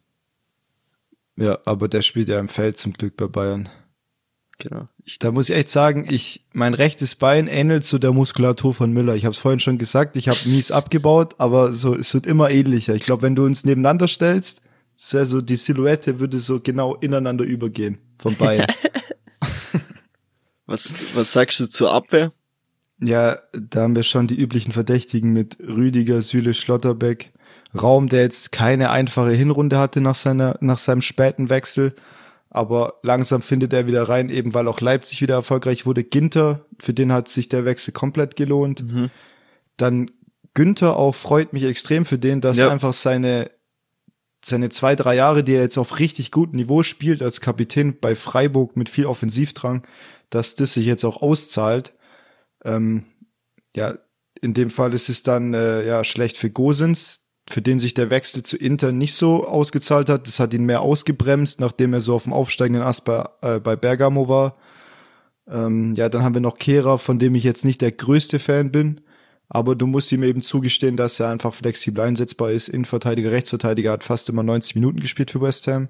ja, 1.36 1.60
aber 1.66 1.88
der 1.88 2.02
spielt 2.02 2.30
ja 2.30 2.40
im 2.40 2.48
Feld 2.48 2.78
zum 2.78 2.94
Glück 2.94 3.16
bei 3.18 3.28
Bayern. 3.28 3.70
Genau. 4.60 4.88
Ich, 5.04 5.20
Da 5.20 5.32
muss 5.32 5.50
ich 5.50 5.56
echt 5.56 5.70
sagen, 5.70 6.08
ich 6.10 6.44
mein 6.52 6.74
rechtes 6.74 7.14
Bein 7.14 7.46
ähnelt 7.48 7.86
zu 7.86 8.00
der 8.00 8.12
Muskulatur 8.12 8.74
von 8.74 8.92
Müller. 8.92 9.14
Ich 9.16 9.26
habe 9.26 9.34
es 9.34 9.38
vorhin 9.38 9.60
schon 9.60 9.78
gesagt, 9.78 10.16
ich 10.16 10.30
habe 10.30 10.40
mies 10.46 10.72
abgebaut, 10.72 11.36
aber 11.38 11.74
so 11.74 11.94
es 11.94 12.12
wird 12.16 12.26
immer 12.26 12.50
ähnlicher. 12.50 12.96
Ich 12.96 13.04
glaube, 13.04 13.22
wenn 13.22 13.36
du 13.36 13.46
uns 13.46 13.66
nebeneinander 13.66 14.08
stellst, 14.08 14.62
so 14.98 15.42
die 15.42 15.56
Silhouette 15.56 16.20
würde 16.20 16.40
so 16.40 16.60
genau 16.60 16.96
ineinander 16.96 17.46
übergehen 17.46 18.00
vom 18.18 18.36
Bein. 18.36 18.66
was, 20.66 20.94
was 21.14 21.32
sagst 21.32 21.60
du 21.60 21.68
zur 21.68 21.92
Abwehr? 21.94 22.32
Ja, 23.00 23.38
da 23.54 23.82
haben 23.84 23.96
wir 23.96 24.04
schon 24.04 24.28
die 24.28 24.36
üblichen 24.36 24.72
Verdächtigen 24.72 25.32
mit 25.32 25.58
Rüdiger, 25.60 26.22
Süle, 26.22 26.54
Schlotterbeck. 26.54 27.32
Raum, 27.80 28.10
der 28.10 28.22
jetzt 28.22 28.52
keine 28.52 28.90
einfache 28.90 29.32
Hinrunde 29.32 29.78
hatte 29.78 30.02
nach 30.02 30.16
seiner, 30.16 30.58
nach 30.62 30.80
seinem 30.80 31.02
späten 31.02 31.50
Wechsel. 31.50 31.94
Aber 32.50 32.96
langsam 33.04 33.42
findet 33.42 33.74
er 33.74 33.88
wieder 33.88 34.10
rein, 34.10 34.30
eben 34.30 34.54
weil 34.54 34.68
auch 34.68 34.82
Leipzig 34.82 35.22
wieder 35.22 35.36
erfolgreich 35.36 35.86
wurde. 35.86 36.04
Ginter, 36.04 36.66
für 36.80 36.94
den 36.94 37.12
hat 37.12 37.28
sich 37.28 37.50
der 37.50 37.66
Wechsel 37.66 37.92
komplett 37.92 38.36
gelohnt. 38.36 38.84
Mhm. 38.84 39.10
Dann 39.76 40.10
Günther 40.56 40.98
auch 40.98 41.14
freut 41.14 41.54
mich 41.54 41.66
extrem 41.66 42.06
für 42.06 42.18
den, 42.18 42.42
dass 42.42 42.58
Ja. 42.58 42.70
einfach 42.70 42.94
seine, 42.94 43.52
seine 44.48 44.70
zwei, 44.70 44.96
drei 44.96 45.16
Jahre, 45.16 45.44
die 45.44 45.54
er 45.54 45.62
jetzt 45.62 45.78
auf 45.78 46.00
richtig 46.00 46.32
gutem 46.32 46.58
Niveau 46.58 46.84
spielt 46.84 47.22
als 47.22 47.42
Kapitän 47.42 48.00
bei 48.00 48.16
Freiburg 48.16 48.76
mit 48.76 48.90
viel 48.90 49.06
Offensivdrang, 49.06 49.86
dass 50.30 50.56
das 50.56 50.74
sich 50.74 50.86
jetzt 50.86 51.06
auch 51.06 51.22
auszahlt. 51.22 51.94
Ähm, 52.64 53.04
ja, 53.76 53.98
in 54.42 54.54
dem 54.54 54.70
Fall 54.70 54.94
ist 54.94 55.10
es 55.10 55.24
dann 55.24 55.54
äh, 55.54 55.86
ja 55.86 56.04
schlecht 56.04 56.38
für 56.38 56.50
Gosens, 56.50 57.30
für 57.50 57.62
den 57.62 57.80
sich 57.80 57.94
der 57.94 58.10
Wechsel 58.10 58.44
zu 58.44 58.58
Inter 58.58 58.92
nicht 58.92 59.14
so 59.14 59.46
ausgezahlt 59.46 60.10
hat. 60.10 60.28
Das 60.28 60.40
hat 60.40 60.54
ihn 60.54 60.66
mehr 60.66 60.82
ausgebremst, 60.82 61.60
nachdem 61.60 61.94
er 61.94 62.02
so 62.02 62.16
auf 62.16 62.24
dem 62.24 62.34
aufsteigenden 62.34 62.84
Ast 62.84 63.06
bei, 63.06 63.28
äh, 63.42 63.60
bei 63.60 63.76
Bergamo 63.76 64.28
war. 64.28 64.58
Ähm, 65.48 65.94
ja, 65.96 66.10
dann 66.10 66.24
haben 66.24 66.34
wir 66.34 66.42
noch 66.42 66.58
Kehrer, 66.58 66.98
von 66.98 67.20
dem 67.20 67.36
ich 67.36 67.44
jetzt 67.44 67.64
nicht 67.64 67.82
der 67.82 67.92
größte 67.92 68.40
Fan 68.40 68.72
bin. 68.72 69.02
Aber 69.50 69.76
du 69.76 69.88
musst 69.88 70.12
ihm 70.12 70.24
eben 70.24 70.42
zugestehen, 70.42 70.98
dass 70.98 71.20
er 71.20 71.30
einfach 71.30 71.54
flexibel 71.54 72.04
einsetzbar 72.04 72.52
ist. 72.52 72.68
Innenverteidiger, 72.68 73.32
Rechtsverteidiger 73.32 73.92
hat 73.92 74.04
fast 74.04 74.28
immer 74.30 74.44
90 74.44 74.76
Minuten 74.76 75.00
gespielt 75.00 75.32
für 75.32 75.42
West 75.42 75.68
Ham. 75.68 75.88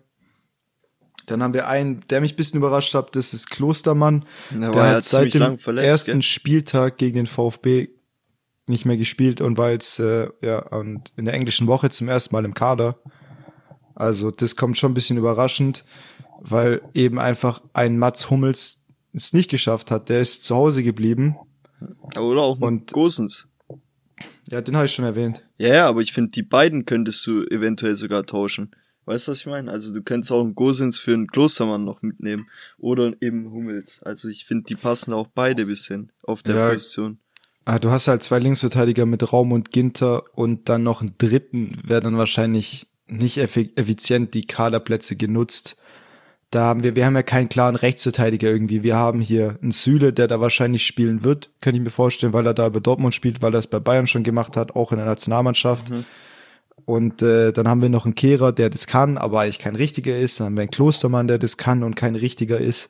Dann 1.26 1.44
haben 1.44 1.54
wir 1.54 1.68
einen, 1.68 2.02
der 2.10 2.22
mich 2.22 2.34
ein 2.34 2.38
bisschen 2.38 2.60
überrascht 2.60 2.94
hat, 2.94 3.16
das 3.16 3.34
ist 3.34 3.50
Klostermann. 3.50 4.26
Der 4.52 4.60
Der 4.60 4.74
war 4.76 4.88
ja 4.88 4.94
hat 4.96 5.04
seit 5.04 5.34
dem 5.34 5.58
verletzt. 5.60 5.88
ersten 5.88 6.12
gell? 6.14 6.22
Spieltag 6.22 6.98
gegen 6.98 7.16
den 7.18 7.26
VfB 7.26 7.90
nicht 8.68 8.86
mehr 8.86 8.98
gespielt 8.98 9.42
und 9.42 9.58
war 9.58 9.72
jetzt 9.72 10.00
äh, 10.00 10.30
ja 10.42 10.60
und 10.60 11.12
in 11.16 11.26
der 11.26 11.34
englischen 11.34 11.68
Woche 11.68 11.90
zum 11.90 12.08
ersten 12.08 12.34
Mal 12.36 12.46
im 12.46 12.54
Kader. 12.54 13.00
Also 13.96 14.30
das 14.32 14.56
kommt 14.56 14.78
schon 14.78 14.92
ein 14.92 14.94
bisschen 14.94 15.18
überraschend, 15.18 15.84
weil 16.42 16.82
eben 16.94 17.20
einfach 17.20 17.62
ein 17.74 17.98
Mats 17.98 18.30
Hummels 18.30 18.84
es 19.14 19.34
nicht 19.34 19.50
geschafft 19.50 19.90
hat. 19.90 20.10
Der 20.10 20.22
ist 20.22 20.44
zu 20.44 20.56
Hause 20.56 20.84
geblieben. 20.84 21.36
Oder 22.20 22.42
auch 22.42 22.60
Und- 22.60 22.92
Gosens. 22.92 23.48
Ja, 24.50 24.62
den 24.62 24.76
habe 24.76 24.86
ich 24.86 24.94
schon 24.94 25.06
erwähnt. 25.06 25.44
Ja, 25.58 25.68
ja, 25.74 25.88
aber 25.90 26.02
ich 26.02 26.14
finde, 26.14 26.32
die 26.32 26.44
beiden 26.44 26.86
könntest 26.86 27.26
du 27.28 27.44
eventuell 27.44 27.96
sogar 27.96 28.26
tauschen. 28.26 28.72
Weißt 29.06 29.28
du, 29.28 29.32
was 29.32 29.40
ich 29.42 29.46
meine? 29.46 29.70
Also 29.72 29.94
du 29.94 30.02
könntest 30.02 30.32
auch 30.32 30.42
einen 30.42 30.56
Gosens 30.56 30.98
für 30.98 31.14
einen 31.14 31.28
Klostermann 31.28 31.84
noch 31.86 32.02
mitnehmen. 32.02 32.48
Oder 32.78 33.14
eben 33.22 33.52
Hummels. 33.52 34.02
Also 34.04 34.28
ich 34.30 34.46
finde, 34.46 34.66
die 34.66 34.76
passen 34.76 35.14
auch 35.14 35.28
beide 35.28 35.66
bisschen 35.66 36.12
auf 36.24 36.44
der 36.44 36.56
Ja. 36.56 36.70
Position. 36.70 37.20
Ah, 37.66 37.80
du 37.80 37.90
hast 37.90 38.08
halt 38.08 38.24
zwei 38.24 38.40
Linksverteidiger 38.40 39.06
mit 39.06 39.32
Raum 39.34 39.52
und 39.52 39.72
Ginter 39.72 40.24
und 40.38 40.70
dann 40.70 40.84
noch 40.84 41.02
einen 41.02 41.16
dritten, 41.18 41.78
wäre 41.84 42.02
dann 42.02 42.18
wahrscheinlich 42.18 42.88
nicht 43.08 43.38
effi- 43.40 43.72
effizient 43.78 44.34
die 44.34 44.46
Kaderplätze 44.46 45.16
genutzt. 45.18 45.76
Da 46.50 46.62
haben 46.64 46.82
wir, 46.84 46.96
wir 46.96 47.06
haben 47.06 47.16
ja 47.16 47.24
keinen 47.24 47.50
klaren 47.50 47.76
Rechtsverteidiger 47.76 48.50
irgendwie. 48.50 48.82
Wir 48.82 48.96
haben 48.96 49.20
hier 49.20 49.58
einen 49.62 49.72
Süle, 49.72 50.14
der 50.14 50.28
da 50.28 50.40
wahrscheinlich 50.40 50.86
spielen 50.86 51.24
wird, 51.26 51.50
könnte 51.60 51.78
ich 51.80 51.84
mir 51.84 51.92
vorstellen, 51.92 52.32
weil 52.32 52.46
er 52.48 52.54
da 52.54 52.70
bei 52.70 52.80
Dortmund 52.80 53.14
spielt, 53.14 53.42
weil 53.42 53.54
er 53.54 53.60
es 53.60 53.68
bei 53.68 53.80
Bayern 53.80 54.08
schon 54.08 54.24
gemacht 54.24 54.56
hat, 54.56 54.74
auch 54.76 54.92
in 54.94 54.98
der 54.98 55.06
Nationalmannschaft. 55.08 55.92
Und 56.86 57.22
äh, 57.22 57.52
dann 57.52 57.68
haben 57.68 57.82
wir 57.82 57.90
noch 57.90 58.06
einen 58.06 58.16
Kehrer, 58.16 58.54
der 58.54 58.70
das 58.70 58.88
kann, 58.88 59.18
aber 59.18 59.42
eigentlich 59.42 59.60
kein 59.60 59.76
richtiger 59.76 60.18
ist. 60.18 60.40
Dann 60.40 60.46
haben 60.48 60.56
wir 60.58 60.62
einen 60.62 60.72
Klostermann, 60.72 61.28
der 61.28 61.38
das 61.38 61.58
kann 61.58 61.84
und 61.84 61.96
kein 61.96 62.16
richtiger 62.16 62.60
ist. 62.60 62.88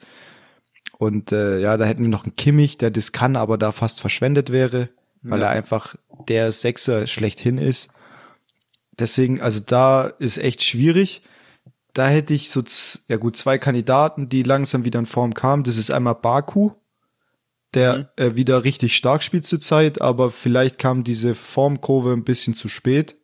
Und 0.99 1.31
äh, 1.31 1.59
ja, 1.59 1.77
da 1.77 1.85
hätten 1.85 2.03
wir 2.03 2.09
noch 2.09 2.25
einen 2.25 2.35
Kimmich, 2.35 2.77
der 2.77 2.91
das 2.91 3.11
kann, 3.11 3.35
aber 3.35 3.57
da 3.57 3.71
fast 3.71 4.01
verschwendet 4.01 4.51
wäre, 4.51 4.89
weil 5.23 5.39
Ja. 5.39 5.47
er 5.47 5.51
einfach 5.51 5.95
der 6.27 6.51
Sechser 6.51 7.07
schlechthin 7.07 7.57
ist. 7.57 7.89
Deswegen, 8.99 9.41
also 9.41 9.59
da 9.65 10.05
ist 10.19 10.37
echt 10.37 10.61
schwierig. 10.63 11.21
Da 11.97 12.07
hätte 12.09 12.35
ich 12.35 12.51
so, 12.51 12.61
ja 13.07 13.17
gut, 13.17 13.37
zwei 13.37 13.57
Kandidaten, 13.57 14.29
die 14.29 14.43
langsam 14.43 14.85
wieder 14.85 14.99
in 14.99 15.07
Form 15.07 15.33
kamen. 15.33 15.63
Das 15.63 15.77
ist 15.77 15.89
einmal 15.89 16.13
Baku, 16.13 16.73
der 17.73 18.13
äh, 18.17 18.35
wieder 18.35 18.63
richtig 18.63 18.95
stark 18.95 19.23
spielt 19.23 19.47
zurzeit, 19.47 19.99
aber 19.99 20.29
vielleicht 20.29 20.77
kam 20.77 21.03
diese 21.03 21.33
Formkurve 21.33 22.13
ein 22.13 22.23
bisschen 22.23 22.53
zu 22.53 22.67
spät. 22.67 23.17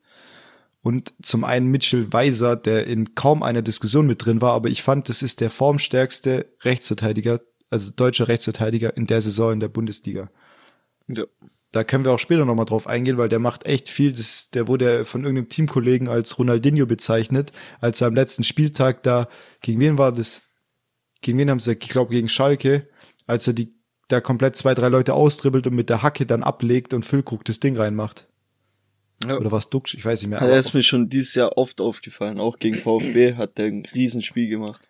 Und 0.81 1.13
zum 1.21 1.43
einen 1.43 1.67
Mitchell 1.67 2.11
Weiser, 2.13 2.55
der 2.55 2.87
in 2.87 3.13
kaum 3.13 3.43
einer 3.43 3.61
Diskussion 3.61 4.07
mit 4.07 4.25
drin 4.25 4.41
war, 4.41 4.53
aber 4.53 4.69
ich 4.69 4.81
fand, 4.81 5.07
das 5.07 5.21
ist 5.21 5.39
der 5.39 5.51
formstärkste 5.51 6.47
Rechtsverteidiger, 6.63 7.41
also 7.69 7.91
deutscher 7.91 8.27
Rechtsverteidiger 8.27 8.97
in 8.97 9.05
der 9.05 9.21
Saison 9.21 9.53
in 9.53 9.59
der 9.59 9.67
Bundesliga. 9.67 10.31
Ja. 11.07 11.25
Da 11.71 11.83
können 11.83 12.05
wir 12.05 12.11
auch 12.11 12.19
später 12.19 12.45
nochmal 12.45 12.65
drauf 12.65 12.85
eingehen, 12.85 13.17
weil 13.17 13.29
der 13.29 13.39
macht 13.39 13.65
echt 13.65 13.89
viel. 13.89 14.13
Das, 14.13 14.51
der 14.51 14.67
wurde 14.67 15.05
von 15.05 15.23
irgendeinem 15.23 15.49
Teamkollegen 15.49 16.07
als 16.07 16.37
Ronaldinho 16.37 16.85
bezeichnet, 16.85 17.51
als 17.81 17.99
er 18.01 18.07
am 18.07 18.15
letzten 18.15 18.43
Spieltag 18.43 19.01
da, 19.03 19.27
gegen 19.61 19.79
wen 19.79 19.97
war 19.97 20.11
das? 20.11 20.43
Gegen 21.21 21.39
wen 21.39 21.49
haben 21.49 21.59
sie, 21.59 21.71
ich 21.71 21.79
glaube 21.89 22.11
gegen 22.11 22.29
Schalke, 22.29 22.87
als 23.25 23.47
er 23.47 23.53
die 23.53 23.73
da 24.07 24.21
komplett 24.21 24.55
zwei, 24.55 24.75
drei 24.75 24.89
Leute 24.89 25.13
austribbelt 25.13 25.65
und 25.65 25.73
mit 25.73 25.89
der 25.89 26.03
Hacke 26.03 26.25
dann 26.25 26.43
ablegt 26.43 26.93
und 26.93 27.05
Füllkrug 27.05 27.43
das 27.45 27.59
Ding 27.59 27.75
reinmacht. 27.75 28.27
Ja. 29.25 29.37
Oder 29.37 29.51
was 29.51 29.69
Duxch, 29.69 29.95
ich 29.95 30.05
weiß 30.05 30.21
nicht 30.21 30.29
mehr. 30.29 30.41
Also 30.41 30.53
er 30.53 30.59
ist 30.59 30.73
mir 30.73 30.83
schon 30.83 31.09
dieses 31.09 31.33
Jahr 31.33 31.57
oft 31.57 31.81
aufgefallen. 31.81 32.39
Auch 32.39 32.59
gegen 32.59 32.75
VfB 32.75 33.35
hat 33.35 33.57
der 33.57 33.67
ein 33.67 33.85
Riesenspiel 33.85 34.47
gemacht. 34.47 34.89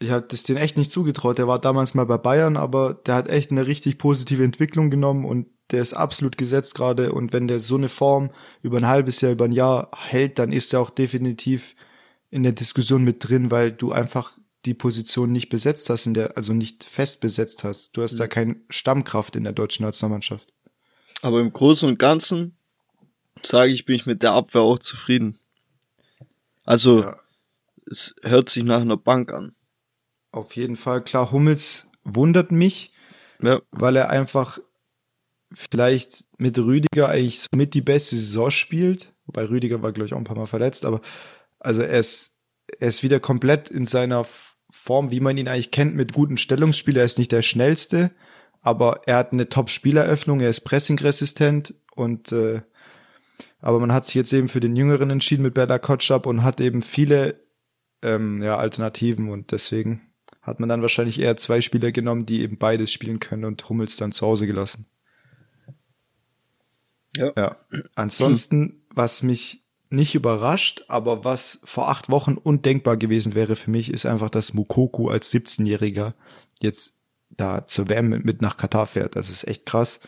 Ich 0.00 0.10
habe 0.10 0.26
das 0.28 0.44
den 0.44 0.56
echt 0.56 0.76
nicht 0.76 0.92
zugetraut. 0.92 1.38
Der 1.38 1.48
war 1.48 1.58
damals 1.58 1.94
mal 1.94 2.06
bei 2.06 2.18
Bayern, 2.18 2.56
aber 2.56 2.94
der 2.94 3.16
hat 3.16 3.28
echt 3.28 3.50
eine 3.50 3.66
richtig 3.66 3.98
positive 3.98 4.44
Entwicklung 4.44 4.90
genommen 4.90 5.24
und 5.24 5.48
der 5.70 5.82
ist 5.82 5.92
absolut 5.92 6.38
gesetzt 6.38 6.74
gerade. 6.74 7.12
Und 7.12 7.32
wenn 7.32 7.48
der 7.48 7.60
so 7.60 7.76
eine 7.76 7.88
Form 7.88 8.30
über 8.62 8.78
ein 8.78 8.86
halbes 8.86 9.20
Jahr, 9.20 9.32
über 9.32 9.44
ein 9.46 9.52
Jahr 9.52 9.90
hält, 9.96 10.38
dann 10.38 10.52
ist 10.52 10.72
er 10.72 10.80
auch 10.80 10.90
definitiv 10.90 11.74
in 12.30 12.42
der 12.42 12.52
Diskussion 12.52 13.04
mit 13.04 13.28
drin, 13.28 13.50
weil 13.50 13.72
du 13.72 13.92
einfach 13.92 14.38
die 14.64 14.74
Position 14.74 15.32
nicht 15.32 15.48
besetzt 15.48 15.90
hast, 15.90 16.06
in 16.06 16.14
der, 16.14 16.36
also 16.36 16.52
nicht 16.52 16.84
fest 16.84 17.20
besetzt 17.20 17.64
hast. 17.64 17.96
Du 17.96 18.02
hast 18.02 18.16
da 18.16 18.26
keine 18.26 18.56
Stammkraft 18.70 19.36
in 19.36 19.44
der 19.44 19.52
deutschen 19.52 19.84
Nationalmannschaft. 19.84 20.52
Aber 21.22 21.40
im 21.40 21.52
Großen 21.52 21.88
und 21.88 21.98
Ganzen 21.98 22.56
sage 23.42 23.72
ich, 23.72 23.84
bin 23.84 23.96
ich 23.96 24.06
mit 24.06 24.22
der 24.22 24.32
Abwehr 24.32 24.62
auch 24.62 24.78
zufrieden. 24.78 25.38
Also 26.64 27.02
Ja. 27.02 27.16
es 27.86 28.14
hört 28.22 28.48
sich 28.48 28.64
nach 28.64 28.80
einer 28.80 28.96
Bank 28.96 29.32
an. 29.32 29.54
Auf 30.38 30.54
jeden 30.54 30.76
Fall. 30.76 31.02
Klar, 31.02 31.32
Hummels 31.32 31.88
wundert 32.04 32.52
mich, 32.52 32.92
Ja, 33.42 33.60
weil 33.72 33.96
er 33.96 34.08
einfach 34.08 34.60
vielleicht 35.52 36.26
mit 36.38 36.56
Rüdiger 36.56 37.08
eigentlich 37.08 37.40
so 37.40 37.48
mit 37.56 37.74
die 37.74 37.80
beste 37.80 38.14
Saison 38.14 38.52
spielt. 38.52 39.12
Wobei 39.26 39.48
Rüdiger 39.48 39.82
war, 39.82 39.90
glaube 39.90 40.06
ich, 40.06 40.14
auch 40.14 40.18
ein 40.18 40.24
paar 40.24 40.36
Mal 40.36 40.46
verletzt, 40.46 40.86
aber 40.86 41.00
also 41.58 41.82
er 41.82 41.98
ist, 41.98 42.36
er 42.78 42.86
ist 42.86 43.02
wieder 43.02 43.18
komplett 43.18 43.68
in 43.68 43.84
seiner 43.84 44.24
Form, 44.70 45.10
wie 45.10 45.18
man 45.18 45.36
ihn 45.36 45.48
eigentlich 45.48 45.72
kennt, 45.72 45.96
mit 45.96 46.12
gutem 46.12 46.36
Stellungsspiel. 46.36 46.96
Er 46.96 47.04
ist 47.04 47.18
nicht 47.18 47.32
der 47.32 47.42
schnellste, 47.42 48.12
aber 48.60 49.00
er 49.06 49.16
hat 49.16 49.32
eine 49.32 49.48
Top-Spieleröffnung, 49.48 50.38
er 50.38 50.50
ist 50.50 50.60
pressingresistent 50.60 51.74
und 51.96 52.30
äh, 52.30 52.62
aber 53.58 53.80
man 53.80 53.92
hat 53.92 54.06
sich 54.06 54.14
jetzt 54.14 54.32
eben 54.32 54.46
für 54.46 54.60
den 54.60 54.76
Jüngeren 54.76 55.10
entschieden 55.10 55.42
mit 55.42 55.54
Bella 55.54 55.80
Kotschap 55.80 56.26
und 56.26 56.44
hat 56.44 56.60
eben 56.60 56.80
viele 56.80 57.40
ähm, 58.02 58.40
ja, 58.40 58.56
Alternativen 58.56 59.30
und 59.30 59.50
deswegen 59.50 60.07
hat 60.48 60.60
man 60.60 60.68
dann 60.68 60.82
wahrscheinlich 60.82 61.20
eher 61.20 61.36
zwei 61.36 61.60
Spieler 61.60 61.92
genommen, 61.92 62.26
die 62.26 62.42
eben 62.42 62.58
beides 62.58 62.92
spielen 62.92 63.20
können 63.20 63.44
und 63.44 63.68
Hummels 63.68 63.96
dann 63.96 64.12
zu 64.12 64.26
Hause 64.26 64.46
gelassen. 64.46 64.86
Ja. 67.16 67.32
Ja. 67.36 67.56
Ansonsten, 67.94 68.82
was 68.94 69.22
mich 69.22 69.64
nicht 69.90 70.14
überrascht, 70.14 70.84
aber 70.88 71.24
was 71.24 71.60
vor 71.64 71.88
acht 71.88 72.10
Wochen 72.10 72.34
undenkbar 72.34 72.96
gewesen 72.96 73.34
wäre 73.34 73.56
für 73.56 73.70
mich, 73.70 73.90
ist 73.92 74.06
einfach, 74.06 74.28
dass 74.28 74.52
Mukoku 74.52 75.08
als 75.08 75.32
17-Jähriger 75.32 76.12
jetzt 76.60 76.94
da 77.30 77.66
zur 77.66 77.88
WM 77.88 78.08
mit, 78.08 78.42
nach 78.42 78.56
Katar 78.56 78.86
fährt. 78.86 79.16
Das 79.16 79.30
ist 79.30 79.46
echt 79.46 79.66
krass. 79.66 80.00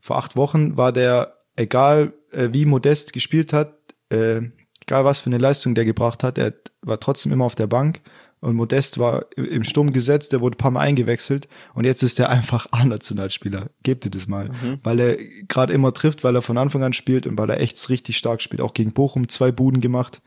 Vor 0.00 0.16
acht 0.16 0.36
Wochen 0.36 0.76
war 0.76 0.92
der, 0.92 1.38
egal 1.56 2.12
äh, 2.32 2.48
wie 2.52 2.66
Modest 2.66 3.12
gespielt 3.12 3.52
hat, 3.52 3.74
äh, 4.10 4.42
egal 4.82 5.04
was 5.04 5.20
für 5.20 5.30
eine 5.30 5.38
Leistung 5.38 5.74
der 5.74 5.84
gebracht 5.84 6.22
hat, 6.22 6.38
er 6.38 6.54
war 6.82 7.00
trotzdem 7.00 7.32
immer 7.32 7.44
auf 7.44 7.54
der 7.54 7.68
Bank. 7.68 8.00
Und 8.42 8.56
Modest 8.56 8.98
war 8.98 9.26
im 9.36 9.62
Sturm 9.62 9.92
gesetzt, 9.92 10.32
der 10.32 10.40
wurde 10.40 10.56
ein 10.56 10.58
paar 10.58 10.72
Mal 10.72 10.80
eingewechselt 10.80 11.46
und 11.74 11.84
jetzt 11.84 12.02
ist 12.02 12.18
er 12.18 12.28
einfach 12.30 12.66
A-Nationalspieler. 12.72 13.70
Gebt 13.84 14.04
ihr 14.04 14.10
das 14.10 14.26
mal. 14.26 14.50
Weil 14.82 14.98
er 14.98 15.16
gerade 15.46 15.72
immer 15.72 15.94
trifft, 15.94 16.24
weil 16.24 16.34
er 16.34 16.42
von 16.42 16.58
Anfang 16.58 16.82
an 16.82 16.92
spielt 16.92 17.28
und 17.28 17.38
weil 17.38 17.50
er 17.50 17.60
echt 17.60 17.88
richtig 17.88 18.18
stark 18.18 18.42
spielt. 18.42 18.60
Auch 18.60 18.74
gegen 18.74 18.92
Bochum 18.92 19.28
zwei 19.28 19.52
Buden 19.52 19.80
gemacht, 19.80 20.22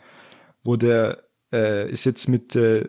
wo 0.63 0.77
der 0.77 1.23
äh, 1.51 1.91
ist 1.91 2.05
jetzt 2.05 2.29
mit 2.29 2.55
äh, 2.55 2.87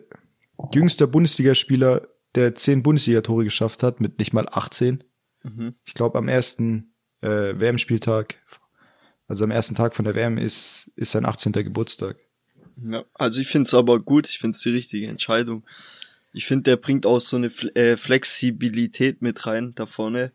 jüngster 0.73 1.07
Bundesligaspieler, 1.07 2.07
der 2.35 2.55
zehn 2.55 2.81
Bundesliga-Tore 2.81 3.43
geschafft 3.43 3.83
hat, 3.83 3.99
mit 3.99 4.19
nicht 4.19 4.31
mal 4.31 4.47
18. 4.49 5.03
Mhm. 5.43 5.73
Ich 5.85 5.93
glaube, 5.93 6.17
am 6.17 6.29
ersten 6.29 6.93
äh, 7.21 7.59
WM-Spieltag, 7.59 8.35
also 9.27 9.43
am 9.43 9.51
ersten 9.51 9.75
Tag 9.75 9.93
von 9.93 10.05
der 10.05 10.15
WM, 10.15 10.37
ist, 10.37 10.89
ist 10.95 11.11
sein 11.11 11.25
18. 11.25 11.51
Geburtstag. 11.51 12.15
Ja, 12.83 13.05
also 13.13 13.41
ich 13.41 13.47
finde 13.47 13.67
es 13.67 13.73
aber 13.73 13.99
gut, 13.99 14.29
ich 14.29 14.39
finde 14.39 14.55
es 14.55 14.61
die 14.61 14.69
richtige 14.69 15.07
Entscheidung. 15.07 15.63
Ich 16.33 16.45
finde, 16.45 16.63
der 16.63 16.77
bringt 16.77 17.05
auch 17.05 17.19
so 17.19 17.37
eine 17.37 17.47
äh, 17.75 17.97
Flexibilität 17.97 19.21
mit 19.21 19.45
rein 19.45 19.73
da 19.75 19.85
vorne, 19.85 20.31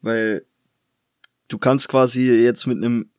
weil 0.00 0.44
du 1.48 1.58
kannst 1.58 1.88
quasi 1.88 2.30
jetzt 2.30 2.66
mit 2.66 2.78
einem 2.78 3.10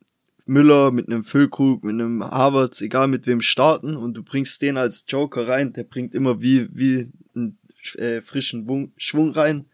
Müller, 0.45 0.91
mit 0.91 1.07
einem 1.07 1.23
Füllkrug, 1.23 1.83
mit 1.83 1.95
einem 1.95 2.23
Havertz, 2.23 2.81
egal 2.81 3.07
mit 3.07 3.27
wem 3.27 3.41
starten 3.41 3.97
und 3.97 4.13
du 4.13 4.23
bringst 4.23 4.61
den 4.61 4.77
als 4.77 5.05
Joker 5.07 5.47
rein, 5.47 5.73
der 5.73 5.83
bringt 5.83 6.13
immer 6.13 6.41
wie, 6.41 6.69
wie 6.71 7.09
einen 7.35 7.57
äh, 7.95 8.21
frischen 8.21 8.67
Wung, 8.67 8.93
Schwung 8.95 9.31
rein 9.31 9.65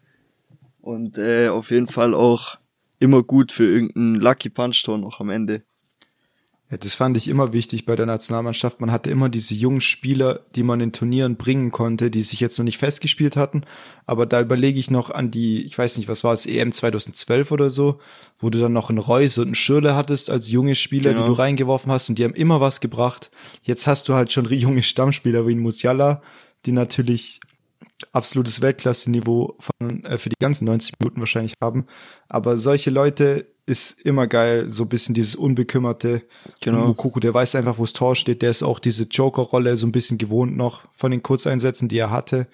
und 0.80 1.18
äh, 1.18 1.50
auf 1.50 1.72
jeden 1.72 1.88
Fall 1.88 2.14
auch 2.14 2.58
immer 3.00 3.22
gut 3.22 3.52
für 3.52 3.66
irgendeinen 3.66 4.16
Lucky 4.16 4.50
Punch 4.50 4.84
Tor 4.84 4.98
noch 4.98 5.20
am 5.20 5.30
Ende. 5.30 5.64
Ja, 6.72 6.78
das 6.78 6.94
fand 6.96 7.18
ich 7.18 7.28
immer 7.28 7.52
wichtig 7.52 7.86
bei 7.86 7.98
der 7.98 8.06
Nationalmannschaft. 8.06 8.80
Man 8.80 8.94
hatte 8.94 9.10
immer 9.10 9.28
diese 9.28 9.54
jungen 9.54 9.82
Spieler, 9.82 10.40
die 10.56 10.64
man 10.64 10.80
in 10.80 10.94
Turnieren 10.94 11.36
bringen 11.36 11.70
konnte, 11.72 12.10
die 12.10 12.22
sich 12.22 12.40
jetzt 12.40 12.58
noch 12.58 12.64
nicht 12.64 12.78
festgespielt 12.78 13.36
hatten. 13.36 13.64
Aber 14.06 14.26
da 14.26 14.40
überlege 14.40 14.80
ich 14.80 14.90
noch 14.90 15.10
an 15.10 15.32
die, 15.32 15.64
ich 15.66 15.78
weiß 15.78 15.98
nicht, 15.98 16.08
was 16.08 16.24
war 16.24 16.34
es, 16.34 16.46
EM 16.46 16.72
2012 16.72 17.52
oder 17.52 17.70
so, 17.70 18.00
wo 18.40 18.50
du 18.50 18.58
dann 18.58 18.72
noch 18.72 18.90
einen 18.90 19.00
Reus 19.00 19.38
und 19.38 19.48
einen 19.48 19.56
Schürle 19.56 19.96
hattest 19.96 20.30
als 20.30 20.50
junge 20.50 20.76
Spieler, 20.76 21.12
Genau. 21.12 21.24
die 21.24 21.28
du 21.28 21.34
reingeworfen 21.34 21.92
hast 21.92 22.08
und 22.08 22.18
die 22.18 22.24
haben 22.24 22.34
immer 22.36 22.62
was 22.62 22.80
gebracht. 22.80 23.32
Jetzt 23.64 23.86
hast 23.86 24.08
du 24.08 24.14
halt 24.14 24.32
schon 24.32 24.46
junge 24.50 24.82
Stammspieler 24.82 25.46
wie 25.46 25.56
Musiala, 25.56 26.22
die 26.66 26.72
natürlich 26.72 27.42
absolutes 28.14 28.62
Weltklasse-Niveau 28.62 29.58
von, 29.60 30.06
äh, 30.06 30.18
für 30.18 30.30
die 30.30 30.36
ganzen 30.40 30.66
90 30.66 30.94
Minuten 31.00 31.20
wahrscheinlich 31.20 31.54
haben. 31.62 31.86
Aber 32.30 32.58
solche 32.58 32.90
Leute 32.92 33.46
ist 33.66 34.02
immer 34.02 34.28
geil, 34.28 34.70
so 34.70 34.84
ein 34.84 34.90
bisschen 34.90 35.14
dieses 35.16 35.36
Unbekümmerte. 35.36 36.24
Genau. 36.62 36.88
Mukoko, 36.88 37.20
der 37.20 37.34
weiß 37.34 37.56
einfach, 37.56 37.78
wo 37.78 37.84
das 37.84 37.94
Tor 37.94 38.16
steht. 38.16 38.42
Der 38.42 38.50
ist 38.52 38.64
auch 38.64 38.80
diese 38.80 39.04
Joker-Rolle 39.04 39.78
so 39.78 39.86
ein 39.86 39.92
bisschen 39.92 40.18
gewohnt 40.18 40.58
noch 40.58 40.84
von 40.96 41.12
den 41.12 41.24
Kurzeinsätzen, 41.24 41.88
die 41.88 41.98
er 41.98 42.12
hatte. 42.12 42.48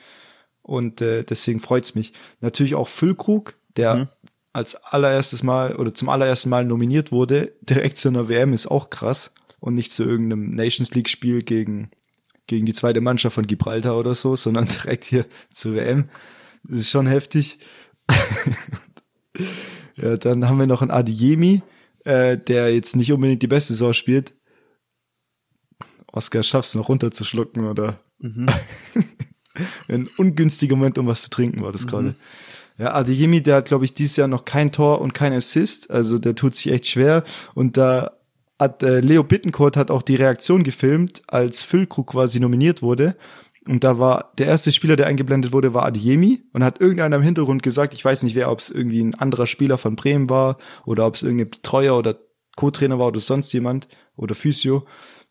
Und 0.61 1.01
äh, 1.01 1.23
deswegen 1.23 1.59
freut's 1.59 1.95
mich. 1.95 2.13
Natürlich 2.41 2.75
auch 2.75 2.87
Füllkrug, 2.89 3.55
der 3.77 3.95
Mhm. 3.95 4.07
als 4.53 4.75
allererstes 4.75 5.43
Mal 5.43 5.75
oder 5.77 5.93
zum 5.93 6.09
allerersten 6.09 6.49
Mal 6.49 6.65
nominiert 6.65 7.11
wurde, 7.11 7.53
direkt 7.61 7.97
zu 7.97 8.09
einer 8.09 8.27
WM, 8.27 8.53
ist 8.53 8.67
auch 8.67 8.89
krass. 8.89 9.31
Und 9.59 9.75
nicht 9.75 9.91
zu 9.91 10.03
irgendeinem 10.03 10.51
Nations 10.55 10.93
League-Spiel 10.93 11.41
gegen 11.41 11.89
gegen 12.49 12.65
die 12.65 12.73
zweite 12.73 13.01
Mannschaft 13.01 13.35
von 13.35 13.45
Gibraltar 13.45 13.97
oder 13.97 14.15
so, 14.15 14.35
sondern 14.37 14.67
direkt 14.83 15.03
hier 15.03 15.25
zur 15.53 15.75
WM. 15.75 16.09
Das 16.63 16.79
ist 16.79 16.89
schon 16.89 17.07
heftig. 17.07 17.59
ja, 19.97 20.17
dann 20.17 20.47
haben 20.47 20.59
wir 20.59 20.67
noch 20.67 20.81
einen 20.81 20.91
Adiemi, 20.91 21.61
äh, 22.05 22.37
der 22.37 22.73
jetzt 22.73 22.95
nicht 22.95 23.11
unbedingt 23.11 23.41
die 23.41 23.47
beste 23.47 23.73
Saison 23.73 23.93
spielt. 23.93 24.33
Oscar, 26.11 26.43
schaffst 26.43 26.73
du 26.73 26.79
noch 26.79 26.89
runterzuschlucken 26.89 27.65
oder? 27.65 27.99
Mhm. 28.19 28.47
Ein 29.87 30.07
ungünstiger 30.17 30.75
Moment, 30.75 30.97
um 30.97 31.07
was 31.07 31.23
zu 31.23 31.29
trinken, 31.29 31.63
war 31.63 31.71
das 31.71 31.85
mhm. 31.85 31.89
gerade. 31.89 32.15
Ja, 32.77 32.93
Adeyemi, 32.93 33.41
der 33.41 33.55
hat, 33.55 33.65
glaube 33.65 33.85
ich, 33.85 33.93
dieses 33.95 34.17
Jahr 34.17 34.27
noch 34.27 34.45
kein 34.45 34.71
Tor 34.71 35.01
und 35.01 35.15
kein 35.15 35.33
Assist. 35.33 35.89
Also 35.89 36.19
der 36.19 36.35
tut 36.35 36.53
sich 36.53 36.71
echt 36.71 36.85
schwer. 36.85 37.23
Und 37.55 37.75
da 37.75 38.11
hat 38.59 38.83
äh, 38.83 38.99
Leo 38.99 39.23
Bittencourt 39.23 39.77
hat 39.77 39.89
auch 39.89 40.03
die 40.03 40.15
Reaktion 40.15 40.63
gefilmt, 40.63 41.23
als 41.27 41.63
Füllkrug 41.63 42.11
quasi 42.11 42.39
nominiert 42.39 42.83
wurde. 42.83 43.15
Und 43.67 43.83
da 43.83 43.99
war 43.99 44.31
der 44.37 44.47
erste 44.47 44.71
Spieler, 44.71 44.95
der 44.95 45.07
eingeblendet 45.07 45.51
wurde, 45.51 45.73
war 45.73 45.85
Adiemi 45.85 46.43
und 46.53 46.63
hat 46.63 46.79
irgendeiner 46.79 47.17
im 47.17 47.21
Hintergrund 47.21 47.63
gesagt, 47.63 47.93
ich 47.93 48.03
weiß 48.03 48.23
nicht 48.23 48.35
wer, 48.35 48.49
ob 48.51 48.59
es 48.59 48.69
irgendwie 48.69 49.01
ein 49.01 49.15
anderer 49.15 49.47
Spieler 49.47 49.77
von 49.77 49.95
Bremen 49.95 50.29
war 50.29 50.57
oder 50.85 51.05
ob 51.05 51.15
es 51.15 51.23
irgendein 51.23 51.49
Betreuer 51.49 51.97
oder 51.97 52.17
Co-Trainer 52.55 52.97
war 52.97 53.07
oder 53.07 53.19
sonst 53.19 53.51
jemand 53.53 53.87
oder 54.15 54.35
Physio, 54.35 54.85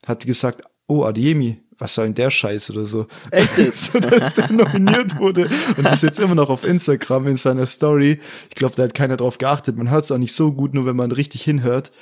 hat 0.07 0.27
gesagt, 0.27 0.63
oh 0.87 1.03
Adiemi, 1.03 1.63
was 1.79 1.95
soll 1.95 2.07
denn 2.07 2.15
der 2.15 2.31
Scheiß 2.31 2.71
oder 2.71 2.85
so. 2.85 3.07
Echt 3.31 3.59
jetzt? 3.59 3.85
so, 3.93 3.99
dass 4.01 4.35
der 4.35 4.51
nominiert 4.51 5.19
wurde 5.19 5.51
und 5.77 5.87
ist 5.87 6.03
jetzt 6.03 6.19
immer 6.19 6.35
noch 6.35 6.49
auf 6.49 6.65
Instagram 6.65 7.27
in 7.27 7.37
seiner 7.37 7.67
Story. 7.67 8.21
Ich 8.49 8.55
glaube, 8.55 8.75
da 8.77 8.85
hat 8.85 8.95
keiner 8.95 9.17
drauf 9.17 9.39
geachtet. 9.39 9.77
Man 9.77 9.91
hört 9.91 10.05
es 10.05 10.11
auch 10.11 10.19
nicht 10.19 10.35
so 10.35 10.53
gut, 10.53 10.75
nur 10.75 10.87
wenn 10.87 10.97
man 10.97 11.13
richtig 11.13 11.43
hinhört. 11.43 11.93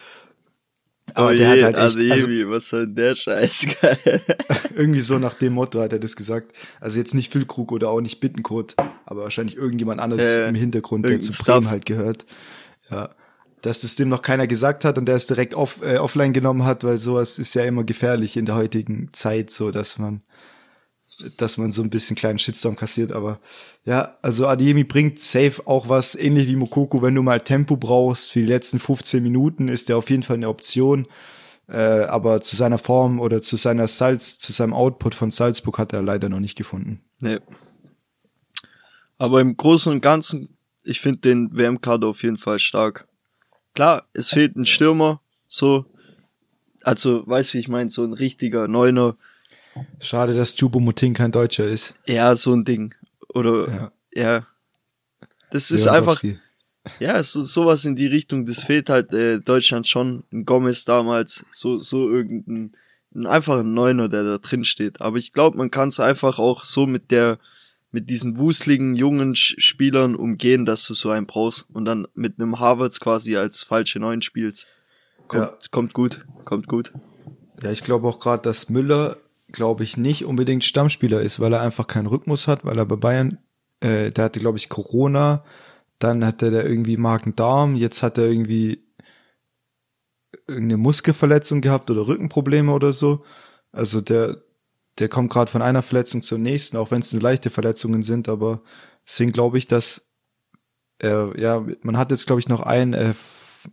Aber 1.14 1.28
oh 1.28 1.34
der 1.34 1.56
je, 1.56 1.62
hat 1.64 1.74
halt 1.74 1.96
echt, 1.96 2.12
also, 2.12 2.26
also 2.26 2.50
was 2.50 2.68
soll 2.68 2.86
denn 2.86 2.96
der 2.96 3.14
Scheiß? 3.14 3.66
Geil. 3.80 4.22
irgendwie 4.74 5.00
so 5.00 5.18
nach 5.18 5.34
dem 5.34 5.54
Motto 5.54 5.80
hat 5.80 5.92
er 5.92 6.00
das 6.00 6.16
gesagt. 6.16 6.52
Also 6.80 6.98
jetzt 6.98 7.14
nicht 7.14 7.32
Füllkrug 7.32 7.72
oder 7.72 7.88
auch 7.88 8.00
nicht 8.00 8.20
Bittencode, 8.20 8.74
aber 9.06 9.22
wahrscheinlich 9.22 9.56
irgendjemand 9.56 10.00
anderes 10.00 10.36
äh, 10.36 10.48
im 10.48 10.54
Hintergrund, 10.54 11.08
der 11.08 11.20
zu 11.20 11.32
Bremen 11.32 11.70
halt 11.70 11.86
gehört. 11.86 12.26
Ja 12.90 13.10
dass 13.64 13.80
das 13.80 13.96
dem 13.96 14.10
noch 14.10 14.20
keiner 14.20 14.46
gesagt 14.46 14.84
hat 14.84 14.98
und 14.98 15.06
der 15.06 15.16
es 15.16 15.26
direkt 15.26 15.54
off, 15.54 15.80
äh, 15.82 15.96
offline 15.96 16.32
genommen 16.34 16.64
hat, 16.64 16.84
weil 16.84 16.98
sowas 16.98 17.38
ist 17.38 17.54
ja 17.54 17.64
immer 17.64 17.82
gefährlich 17.82 18.36
in 18.36 18.44
der 18.44 18.56
heutigen 18.56 19.08
Zeit, 19.12 19.50
so 19.50 19.70
dass 19.70 19.98
man, 19.98 20.20
dass 21.36 21.58
man 21.58 21.72
so 21.72 21.82
ein 21.82 21.90
bisschen 21.90 22.16
kleinen 22.16 22.38
Shitstorm 22.38 22.76
kassiert. 22.76 23.12
Aber 23.12 23.40
ja, 23.84 24.16
also 24.22 24.46
Adiemi 24.46 24.84
bringt 24.84 25.20
safe 25.20 25.62
auch 25.66 25.88
was, 25.88 26.14
ähnlich 26.14 26.48
wie 26.48 26.56
Mokoko, 26.56 27.02
wenn 27.02 27.14
du 27.14 27.22
mal 27.22 27.40
Tempo 27.40 27.76
brauchst 27.76 28.32
für 28.32 28.40
die 28.40 28.46
letzten 28.46 28.78
15 28.78 29.22
Minuten, 29.22 29.68
ist 29.68 29.88
der 29.88 29.96
auf 29.96 30.10
jeden 30.10 30.22
Fall 30.22 30.36
eine 30.36 30.48
Option. 30.48 31.06
Äh, 31.66 31.76
aber 31.76 32.42
zu 32.42 32.56
seiner 32.56 32.78
Form 32.78 33.20
oder 33.20 33.40
zu 33.40 33.56
seiner 33.56 33.88
Salz, 33.88 34.38
zu 34.38 34.52
seinem 34.52 34.74
Output 34.74 35.14
von 35.14 35.30
Salzburg 35.30 35.78
hat 35.78 35.92
er 35.92 36.02
leider 36.02 36.28
noch 36.28 36.40
nicht 36.40 36.56
gefunden. 36.56 37.00
Nee. 37.20 37.38
Aber 39.16 39.40
im 39.40 39.56
Großen 39.56 39.90
und 39.90 40.02
Ganzen, 40.02 40.56
ich 40.82 41.00
finde 41.00 41.20
den 41.20 41.56
WM-Kader 41.56 42.08
auf 42.08 42.22
jeden 42.22 42.36
Fall 42.36 42.58
stark. 42.58 43.08
Klar, 43.74 44.06
es 44.12 44.30
fehlt 44.30 44.56
ein 44.56 44.66
Stürmer, 44.66 45.20
so. 45.48 45.86
Also, 46.82 47.26
weißt 47.26 47.50
du, 47.50 47.54
wie 47.54 47.60
ich 47.60 47.68
meine, 47.68 47.88
so 47.88 48.04
ein 48.04 48.12
richtiger 48.12 48.68
Neuner. 48.68 49.16
Schade, 50.00 50.34
dass 50.34 50.58
Jubo 50.58 50.80
Mutin 50.80 51.14
kein 51.14 51.32
Deutscher 51.32 51.66
ist. 51.66 51.94
Ja, 52.06 52.34
so 52.36 52.52
ein 52.52 52.64
Ding. 52.64 52.94
Oder, 53.28 53.68
ja. 53.68 53.92
ja. 54.14 54.46
Das 55.50 55.70
ist 55.70 55.86
ja, 55.86 55.92
einfach, 55.92 56.22
ja, 56.98 57.22
so, 57.22 57.42
sowas 57.42 57.84
in 57.84 57.96
die 57.96 58.06
Richtung, 58.06 58.46
das 58.46 58.62
fehlt 58.62 58.88
halt 58.88 59.12
äh, 59.14 59.40
Deutschland 59.40 59.86
schon. 59.86 60.24
Ein 60.32 60.44
Gomez 60.44 60.84
damals, 60.84 61.44
so, 61.50 61.78
so 61.78 62.10
irgendein, 62.10 62.72
einfach 63.26 63.58
ein 63.58 63.72
Neuner, 63.72 64.08
der 64.08 64.24
da 64.24 64.38
drin 64.38 64.64
steht. 64.64 65.00
Aber 65.00 65.16
ich 65.16 65.32
glaube, 65.32 65.56
man 65.56 65.70
kann 65.70 65.88
es 65.88 66.00
einfach 66.00 66.38
auch 66.38 66.64
so 66.64 66.86
mit 66.86 67.10
der, 67.10 67.38
mit 67.92 68.10
diesen 68.10 68.38
wuseligen 68.38 68.96
jungen 68.96 69.36
Spielern 69.36 70.16
umgehen, 70.16 70.66
dass 70.66 70.86
du 70.86 70.94
so 70.94 71.10
einen 71.10 71.26
brauchst 71.26 71.66
und 71.72 71.84
dann 71.84 72.08
mit 72.14 72.38
einem 72.38 72.58
Harvards 72.58 73.00
quasi 73.00 73.36
als 73.36 73.62
falsche 73.62 74.00
Neun 74.00 74.20
spielst. 74.20 74.66
Kommt, 75.28 75.42
ja. 75.44 75.56
kommt 75.70 75.94
gut, 75.94 76.26
kommt 76.44 76.66
gut. 76.66 76.92
Ja, 77.62 77.70
ich 77.70 77.84
glaube 77.84 78.08
auch 78.08 78.18
gerade, 78.18 78.42
dass 78.42 78.68
Müller, 78.68 79.16
glaube 79.54 79.84
ich, 79.84 79.96
nicht 79.96 80.24
unbedingt 80.24 80.64
Stammspieler 80.64 81.22
ist, 81.22 81.38
weil 81.38 81.52
er 81.52 81.62
einfach 81.62 81.86
keinen 81.86 82.06
Rhythmus 82.06 82.48
hat, 82.48 82.64
weil 82.64 82.76
er 82.76 82.86
bei 82.86 82.96
Bayern, 82.96 83.38
äh, 83.80 84.10
der 84.10 84.24
hatte, 84.24 84.40
glaube 84.40 84.58
ich, 84.58 84.68
Corona, 84.68 85.44
dann 86.00 86.26
hatte 86.26 86.50
der 86.50 86.66
irgendwie 86.66 86.96
Magen-Darm, 86.96 87.76
jetzt 87.76 88.02
hat 88.02 88.18
er 88.18 88.26
irgendwie 88.26 88.84
irgendeine 90.48 90.76
Muskelverletzung 90.78 91.60
gehabt 91.60 91.88
oder 91.90 92.06
Rückenprobleme 92.06 92.72
oder 92.72 92.92
so. 92.92 93.24
Also 93.70 94.00
der, 94.00 94.42
der 94.98 95.08
kommt 95.08 95.32
gerade 95.32 95.50
von 95.50 95.62
einer 95.62 95.82
Verletzung 95.82 96.22
zur 96.22 96.38
nächsten, 96.38 96.76
auch 96.76 96.90
wenn 96.90 97.00
es 97.00 97.12
nur 97.12 97.22
leichte 97.22 97.48
Verletzungen 97.48 98.02
sind, 98.02 98.28
aber 98.28 98.60
deswegen 99.06 99.32
glaube 99.32 99.58
ich, 99.58 99.66
dass 99.66 100.02
er, 100.98 101.32
ja, 101.38 101.64
man 101.82 101.96
hat 101.96 102.10
jetzt, 102.10 102.26
glaube 102.26 102.40
ich, 102.40 102.48
noch 102.48 102.60
ein 102.60 102.92
äh, 102.92 103.14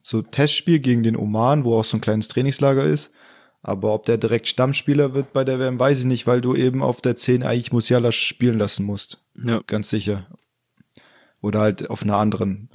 so 0.03 0.21
Testspiel 0.21 0.79
gegen 0.79 1.01
den 1.01 1.17
Oman, 1.17 1.63
wo 1.63 1.77
auch 1.79 1.83
so 1.83 1.97
ein 1.97 2.01
kleines 2.01 2.27
Trainingslager 2.27 2.83
ist. 2.83 3.11
Aber 3.63 3.93
ob 3.93 4.05
der 4.05 4.17
direkt 4.17 4.47
Stammspieler 4.47 5.13
wird 5.13 5.33
bei 5.33 5.43
der 5.43 5.59
WM, 5.59 5.79
weiß 5.79 5.99
ich 5.99 6.05
nicht, 6.05 6.25
weil 6.25 6.41
du 6.41 6.55
eben 6.55 6.81
auf 6.81 7.01
der 7.01 7.15
10 7.15 7.43
eigentlich 7.43 7.71
Musiala 7.71 8.11
spielen 8.11 8.57
lassen 8.57 8.85
musst. 8.85 9.19
Ja. 9.43 9.61
Ganz 9.67 9.89
sicher. 9.89 10.25
Oder 11.41 11.59
halt 11.59 11.89
auf 11.89 12.03
einer 12.03 12.17
anderen. 12.17 12.69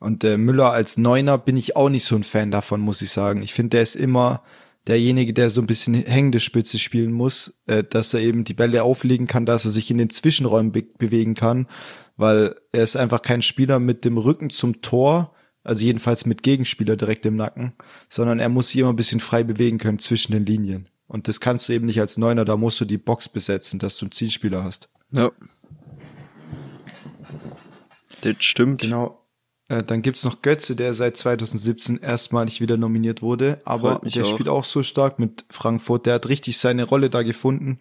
Und 0.00 0.24
äh, 0.24 0.36
Müller 0.36 0.72
als 0.72 0.98
Neuner 0.98 1.38
bin 1.38 1.56
ich 1.56 1.76
auch 1.76 1.88
nicht 1.88 2.04
so 2.04 2.16
ein 2.16 2.24
Fan 2.24 2.50
davon, 2.50 2.80
muss 2.80 3.00
ich 3.00 3.10
sagen. 3.10 3.42
Ich 3.42 3.54
finde, 3.54 3.70
der 3.70 3.82
ist 3.82 3.96
immer, 3.96 4.42
derjenige, 4.86 5.32
der 5.32 5.50
so 5.50 5.60
ein 5.60 5.66
bisschen 5.66 5.94
hängende 5.94 6.40
Spitze 6.40 6.78
spielen 6.78 7.12
muss, 7.12 7.62
äh, 7.66 7.84
dass 7.84 8.12
er 8.12 8.20
eben 8.20 8.44
die 8.44 8.54
Bälle 8.54 8.82
auflegen 8.82 9.26
kann, 9.26 9.46
dass 9.46 9.64
er 9.64 9.70
sich 9.70 9.90
in 9.90 9.98
den 9.98 10.10
Zwischenräumen 10.10 10.72
be 10.72 10.82
bewegen 10.98 11.34
kann, 11.34 11.66
weil 12.16 12.54
er 12.72 12.82
ist 12.82 12.96
einfach 12.96 13.22
kein 13.22 13.42
Spieler 13.42 13.78
mit 13.78 14.04
dem 14.04 14.18
Rücken 14.18 14.50
zum 14.50 14.82
Tor, 14.82 15.32
also 15.64 15.84
jedenfalls 15.84 16.26
mit 16.26 16.42
Gegenspieler 16.42 16.96
direkt 16.96 17.26
im 17.26 17.36
Nacken, 17.36 17.72
sondern 18.08 18.38
er 18.38 18.48
muss 18.48 18.68
sich 18.68 18.76
immer 18.76 18.90
ein 18.90 18.96
bisschen 18.96 19.20
frei 19.20 19.42
bewegen 19.42 19.78
können 19.78 19.98
zwischen 19.98 20.32
den 20.32 20.46
Linien. 20.46 20.86
Und 21.08 21.26
das 21.26 21.40
kannst 21.40 21.68
du 21.68 21.72
eben 21.72 21.86
nicht 21.86 22.00
als 22.00 22.16
Neuner, 22.18 22.44
da 22.44 22.56
musst 22.56 22.80
du 22.80 22.84
die 22.84 22.98
Box 22.98 23.28
besetzen, 23.28 23.78
dass 23.78 23.96
du 23.96 24.06
einen 24.06 24.12
Zielspieler 24.12 24.62
hast. 24.62 24.88
Ja. 25.10 25.32
Das 28.20 28.36
stimmt. 28.40 28.82
Genau. 28.82 29.20
Äh, 29.68 29.82
dann 29.82 30.02
gibt's 30.02 30.24
noch 30.24 30.42
Götze, 30.42 30.76
der 30.76 30.94
seit 30.94 31.16
2017 31.16 31.98
erstmalig 31.98 32.60
wieder 32.60 32.76
nominiert 32.76 33.22
wurde, 33.22 33.60
aber 33.64 34.00
der 34.04 34.24
auch. 34.24 34.28
spielt 34.28 34.48
auch 34.48 34.64
so 34.64 34.82
stark 34.82 35.18
mit 35.18 35.44
Frankfurt. 35.50 36.06
Der 36.06 36.14
hat 36.14 36.28
richtig 36.28 36.58
seine 36.58 36.84
Rolle 36.84 37.10
da 37.10 37.22
gefunden. 37.22 37.78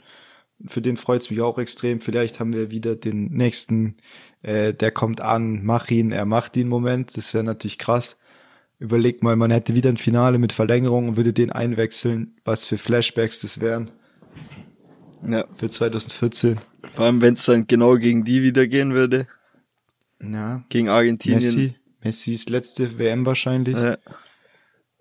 Für 0.67 0.81
den 0.81 0.97
freut's 0.97 1.29
mich 1.29 1.41
auch 1.41 1.57
extrem. 1.57 1.99
Vielleicht 1.99 2.39
haben 2.39 2.53
wir 2.53 2.71
wieder 2.71 2.95
den 2.95 3.31
nächsten, 3.31 3.97
äh, 4.41 4.73
der 4.73 4.91
kommt 4.91 5.21
an, 5.21 5.63
mach 5.63 5.89
ihn, 5.89 6.11
er 6.11 6.25
macht 6.25 6.55
ihn 6.55 6.67
Moment. 6.67 7.17
Das 7.17 7.33
wäre 7.33 7.43
natürlich 7.43 7.77
krass. 7.77 8.17
Überleg 8.79 9.23
mal, 9.23 9.35
man 9.35 9.51
hätte 9.51 9.75
wieder 9.75 9.89
ein 9.89 9.97
Finale 9.97 10.37
mit 10.37 10.53
Verlängerung 10.53 11.09
und 11.09 11.17
würde 11.17 11.33
den 11.33 11.51
einwechseln. 11.51 12.35
Was 12.43 12.65
für 12.65 12.77
Flashbacks 12.77 13.41
das 13.41 13.59
wären. 13.59 13.91
Ja. 15.27 15.45
Für 15.57 15.69
2014. 15.69 16.59
Vor 16.89 17.05
allem, 17.05 17.21
wenn 17.21 17.35
es 17.35 17.45
dann 17.45 17.67
genau 17.67 17.95
gegen 17.95 18.23
die 18.23 18.43
wieder 18.43 18.67
gehen 18.67 18.93
würde. 18.93 19.27
Ja. 20.21 20.63
Gegen 20.69 20.89
Argentinien. 20.89 21.39
Messi, 21.39 21.75
Messis 22.03 22.49
letzte 22.49 22.97
WM 22.97 23.25
wahrscheinlich. 23.25 23.75
Ja. 23.75 23.97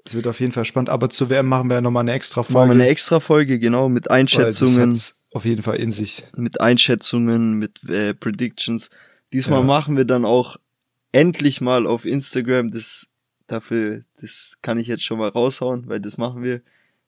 Das 0.05 0.14
wird 0.14 0.27
auf 0.27 0.40
jeden 0.40 0.53
Fall 0.53 0.64
spannend. 0.64 0.90
Aber 0.90 1.11
zur 1.11 1.31
WM 1.31 1.46
machen 1.46 1.68
wir 1.68 1.75
ja 1.75 1.81
nochmal 1.81 2.03
eine 2.03 2.12
extra 2.12 2.42
Folge. 2.42 2.59
Machen 2.59 2.79
wir 2.79 2.85
eine 2.85 2.90
extra 2.90 3.20
Folge, 3.20 3.59
genau, 3.59 3.88
mit 3.88 4.11
Einschätzungen. 4.11 5.01
Auf 5.33 5.45
jeden 5.45 5.62
Fall 5.62 5.77
in 5.77 5.92
sich. 5.92 6.25
Mit 6.37 6.61
Einschätzungen, 6.61 7.59
mit 7.59 7.88
äh, 7.88 8.14
Predictions. 8.14 8.90
Diesmal 9.33 9.61
ja. 9.61 9.66
machen 9.66 9.97
wir 9.97 10.05
dann 10.05 10.25
auch 10.25 10.57
endlich 11.12 11.61
mal 11.61 11.87
auf 11.87 12.05
Instagram 12.05 12.71
das 12.71 13.09
dafür, 13.47 14.05
das 14.21 14.59
kann 14.62 14.79
ich 14.79 14.87
jetzt 14.87 15.05
schon 15.05 15.18
mal 15.18 15.29
raushauen, 15.29 15.88
weil 15.88 16.01
das 16.01 16.16
machen 16.16 16.42
wir, 16.42 16.62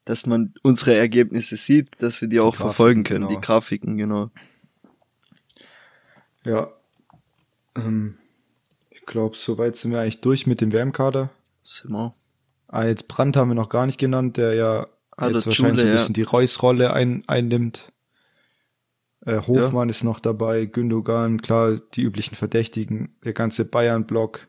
dass 0.05 0.25
man 0.25 0.53
unsere 0.61 0.95
Ergebnisse 0.95 1.57
sieht, 1.57 1.89
dass 1.99 2.21
wir 2.21 2.27
die, 2.27 2.35
die 2.35 2.39
auch 2.39 2.51
Grafiken, 2.51 2.65
verfolgen 2.65 3.03
können, 3.03 3.27
genau. 3.27 3.39
die 3.39 3.45
Grafiken, 3.45 3.97
genau. 3.97 4.29
Ja, 6.45 6.71
ähm, 7.75 8.17
ich 8.91 9.05
glaube, 9.05 9.35
soweit 9.35 9.75
sind 9.75 9.91
wir 9.91 9.99
eigentlich 9.99 10.21
durch 10.21 10.45
mit 10.45 10.61
dem 10.61 10.71
WM-Kader. 10.71 11.31
Zimmer. 11.63 12.13
Ah, 12.67 12.85
jetzt 12.85 13.07
Brandt 13.07 13.35
haben 13.37 13.49
wir 13.49 13.55
noch 13.55 13.69
gar 13.69 13.87
nicht 13.87 13.97
genannt, 13.97 14.37
der 14.37 14.53
ja 14.53 14.87
ah, 15.17 15.29
jetzt 15.29 15.47
wahrscheinlich 15.47 15.55
Schule, 15.55 15.75
so 15.77 15.83
ein 15.83 15.93
bisschen 15.93 16.09
ja. 16.09 16.13
die 16.13 16.21
Reus-Rolle 16.23 16.93
ein, 16.93 17.23
einnimmt. 17.27 17.87
Äh, 19.25 19.41
Hofmann 19.47 19.89
ja. 19.89 19.91
ist 19.91 20.03
noch 20.03 20.19
dabei, 20.19 20.65
Gündogan, 20.65 21.41
klar, 21.41 21.79
die 21.93 22.03
üblichen 22.03 22.35
Verdächtigen, 22.35 23.15
der 23.23 23.33
ganze 23.33 23.65
Bayern-Block. 23.65 24.47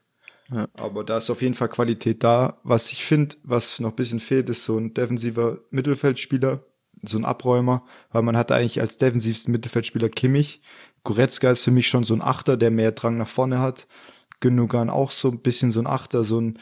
Ja. 0.53 0.69
Aber 0.75 1.03
da 1.03 1.17
ist 1.17 1.31
auf 1.31 1.43
jeden 1.43 1.55
Fall 1.55 1.69
Qualität 1.69 2.23
da. 2.23 2.61
Was 2.63 2.93
ich 2.93 3.05
finde, 3.05 3.37
was 3.43 3.81
noch 3.81 3.91
ein 3.91 3.97
bisschen 3.97 4.21
fehlt, 4.21 4.49
ist 4.49 4.65
so 4.65 4.79
ein 4.79 4.95
defensiver 4.95 5.59
Mittelfeldspieler, 5.71 6.65
so 7.03 7.19
ein 7.19 7.25
Abräumer, 7.25 7.85
weil 8.11 8.23
man 8.23 8.37
hat 8.37 8.53
eigentlich 8.53 8.81
als 8.81 8.97
defensivsten 8.97 9.51
Mittelfeldspieler 9.53 10.09
Kimmich, 10.09 10.63
Goretzka 11.07 11.53
ist 11.53 11.63
für 11.63 11.71
mich 11.71 11.87
schon 11.87 12.03
so 12.03 12.15
ein 12.15 12.21
Achter, 12.21 12.57
der 12.57 12.73
mehr 12.73 12.91
Drang 12.91 13.17
nach 13.17 13.29
vorne 13.29 13.61
hat. 13.61 13.87
Gündogan 14.41 14.91
auch 14.91 15.13
so 15.13 15.29
ein 15.29 15.41
bisschen 15.41 15.71
so 15.71 15.79
ein 15.79 15.87
Achter, 15.87 16.25
so 16.25 16.41
ein 16.41 16.59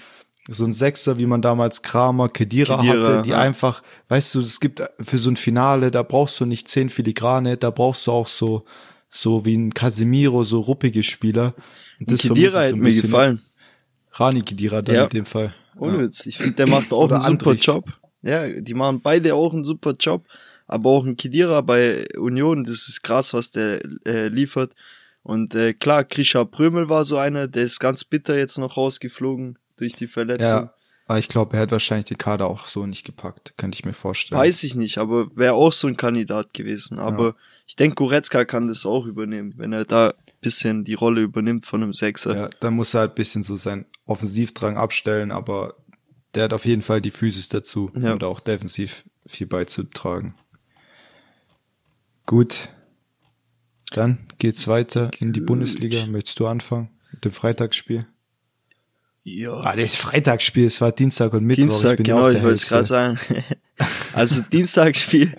so 0.49 0.65
ein 0.65 0.73
Sechser, 0.73 1.19
wie 1.19 1.27
man 1.27 1.41
damals 1.41 1.83
Kramer, 1.83 2.29
Kedira, 2.29 2.77
Khedira, 2.77 3.09
hatte, 3.09 3.23
die 3.23 3.31
ja. 3.31 3.41
einfach, 3.41 3.83
weißt 4.09 4.35
du, 4.35 4.41
es 4.41 4.61
gibt 4.61 4.83
für 5.01 5.19
so 5.19 5.31
ein 5.31 5.37
Finale, 5.37 5.91
da 5.91 6.03
brauchst 6.03 6.39
du 6.41 6.45
nicht 6.45 6.69
zehn 6.69 6.91
Filigrane, 6.91 7.57
da 7.57 7.71
brauchst 7.71 8.07
du 8.07 8.13
auch 8.13 8.29
so, 8.29 8.65
so 9.09 9.45
wie 9.45 9.57
ein 9.57 9.73
Casemiro, 9.73 10.45
so 10.45 10.61
ruppige 10.61 11.03
Spieler. 11.03 11.55
Und 11.99 12.07
vermisse 12.09 12.29
Kedira 12.29 12.51
so 12.51 12.59
hätte 12.61 12.77
mir 12.77 12.83
bisschen. 12.85 13.03
gefallen. 13.03 13.43
Rani 14.13 14.43
Kedira 14.43 14.83
dann 14.83 14.95
Ja. 14.95 15.05
in 15.05 15.11
dem 15.11 15.27
Fall. 15.27 15.55
Ohne 15.79 15.95
Ja. 15.95 16.03
Witz. 16.03 16.27
Ich 16.27 16.37
finde, 16.37 16.55
der 16.55 16.69
macht 16.69 16.93
auch 16.93 17.11
einen 17.11 17.21
super 17.21 17.51
Andrich. 17.51 17.65
Job. 17.65 17.87
Ja, 18.23 18.49
die 18.49 18.75
machen 18.75 19.01
beide 19.03 19.35
auch 19.35 19.53
einen 19.53 19.65
super 19.65 19.95
Job. 19.99 20.27
Aber 20.67 20.91
auch 20.91 21.05
ein 21.05 21.17
Kedira 21.17 21.61
bei 21.61 22.07
Union, 22.17 22.65
das 22.65 22.89
ist 22.89 23.03
krass, 23.03 23.35
was 23.35 23.51
der 23.51 23.81
äh, 24.07 24.29
liefert. 24.29 24.73
Und 25.23 25.55
äh, 25.55 25.73
klar, 25.75 26.05
Krisha 26.05 26.45
Prömel 26.45 26.89
war 26.89 27.05
so 27.05 27.17
einer, 27.19 27.49
der 27.49 27.65
ist 27.65 27.81
ganz 27.81 28.05
bitter 28.05 28.37
jetzt 28.37 28.59
noch 28.59 28.77
rausgeflogen 28.77 29.59
durch 29.77 29.95
die 29.95 30.07
Verletzung. 30.07 30.47
Ja, 30.49 30.75
aber 31.07 31.19
ich 31.19 31.29
glaube, 31.29 31.57
er 31.57 31.63
hat 31.63 31.71
wahrscheinlich 31.71 32.07
den 32.07 32.19
Kader 32.19 32.47
auch 32.47 32.67
so 32.67 32.87
nicht 32.87 33.05
gepackt, 33.05 33.55
könnte 33.57 33.77
ich 33.77 33.85
mir 33.85 33.93
vorstellen. 33.93 34.41
Weiß 34.41 34.63
ich 34.65 34.75
nicht, 34.75 34.99
aber 34.99 35.35
wäre 35.37 35.55
auch 35.55 35.73
so 35.73 35.87
ein 35.89 35.97
Kandidat 35.97 36.55
gewesen. 36.55 36.99
Aber 36.99 37.25
Ja. 37.29 37.35
ich 37.67 37.77
denke, 37.77 37.97
Goretzka 37.97 38.45
kann 38.45 38.69
das 38.69 38.87
auch 38.87 39.07
übernehmen, 39.07 39.55
wenn 39.57 39.73
er 39.73 39.85
da 39.85 40.15
bisschen 40.41 40.85
die 40.85 40.95
Rolle 40.95 41.23
übernimmt 41.23 41.65
von 41.65 41.83
einem 41.83 41.95
Sechser. 41.95 42.37
Ja, 42.37 42.51
dann 42.61 42.75
muss 42.75 42.93
er 42.95 43.01
halt 43.01 43.13
ein 43.13 43.15
bisschen 43.15 43.43
so 43.43 43.57
seinen 43.57 43.87
Offensivdrang 44.05 44.77
abstellen, 44.77 45.31
aber 45.33 45.75
der 46.35 46.45
hat 46.45 46.53
auf 46.53 46.67
jeden 46.67 46.83
Fall 46.83 47.01
die 47.01 47.11
Physis 47.11 47.49
dazu, 47.49 47.91
Ja. 47.95 48.17
da 48.17 48.27
auch 48.27 48.41
defensiv 48.41 49.05
viel 49.27 49.47
beizutragen. 49.47 50.35
Gut. 52.27 52.69
Dann 53.93 54.27
geht's 54.39 54.67
weiter 54.69 55.11
in 55.19 55.33
die. 55.33 55.41
Bundesliga. 55.41 56.05
Möchtest 56.07 56.41
du 56.41 56.47
anfangen 56.47 56.91
mit 57.13 57.25
dem 57.25 57.33
Freitagsspiel? 57.33 58.07
Ja. 59.25 59.55
Ah, 59.61 59.75
das 59.75 59.97
Freitagsspiel, 59.97 60.67
es 60.67 60.81
war 60.81 60.93
Dienstag 60.93 61.33
und 61.33 61.45
Mittwoch. 61.45 61.63
Dienstag, 61.63 61.97
bin 61.97 62.07
ja 62.07 62.15
genau, 62.15 62.29
ich 62.29 62.43
wollte 62.43 62.55
es 62.55 62.69
gerade 62.69 62.85
sagen. 62.85 63.19
also 64.13 64.43
Dienstagsspiel. 64.43 65.35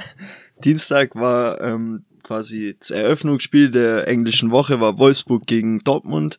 Dienstag 0.64 1.14
war 1.14 1.60
ähm, 1.62 2.04
quasi 2.22 2.76
das 2.78 2.90
Eröffnungsspiel 2.90 3.70
der 3.70 4.06
englischen 4.06 4.50
Woche, 4.50 4.80
war 4.80 4.98
Wolfsburg 4.98 5.46
gegen 5.46 5.78
Dortmund. 5.80 6.38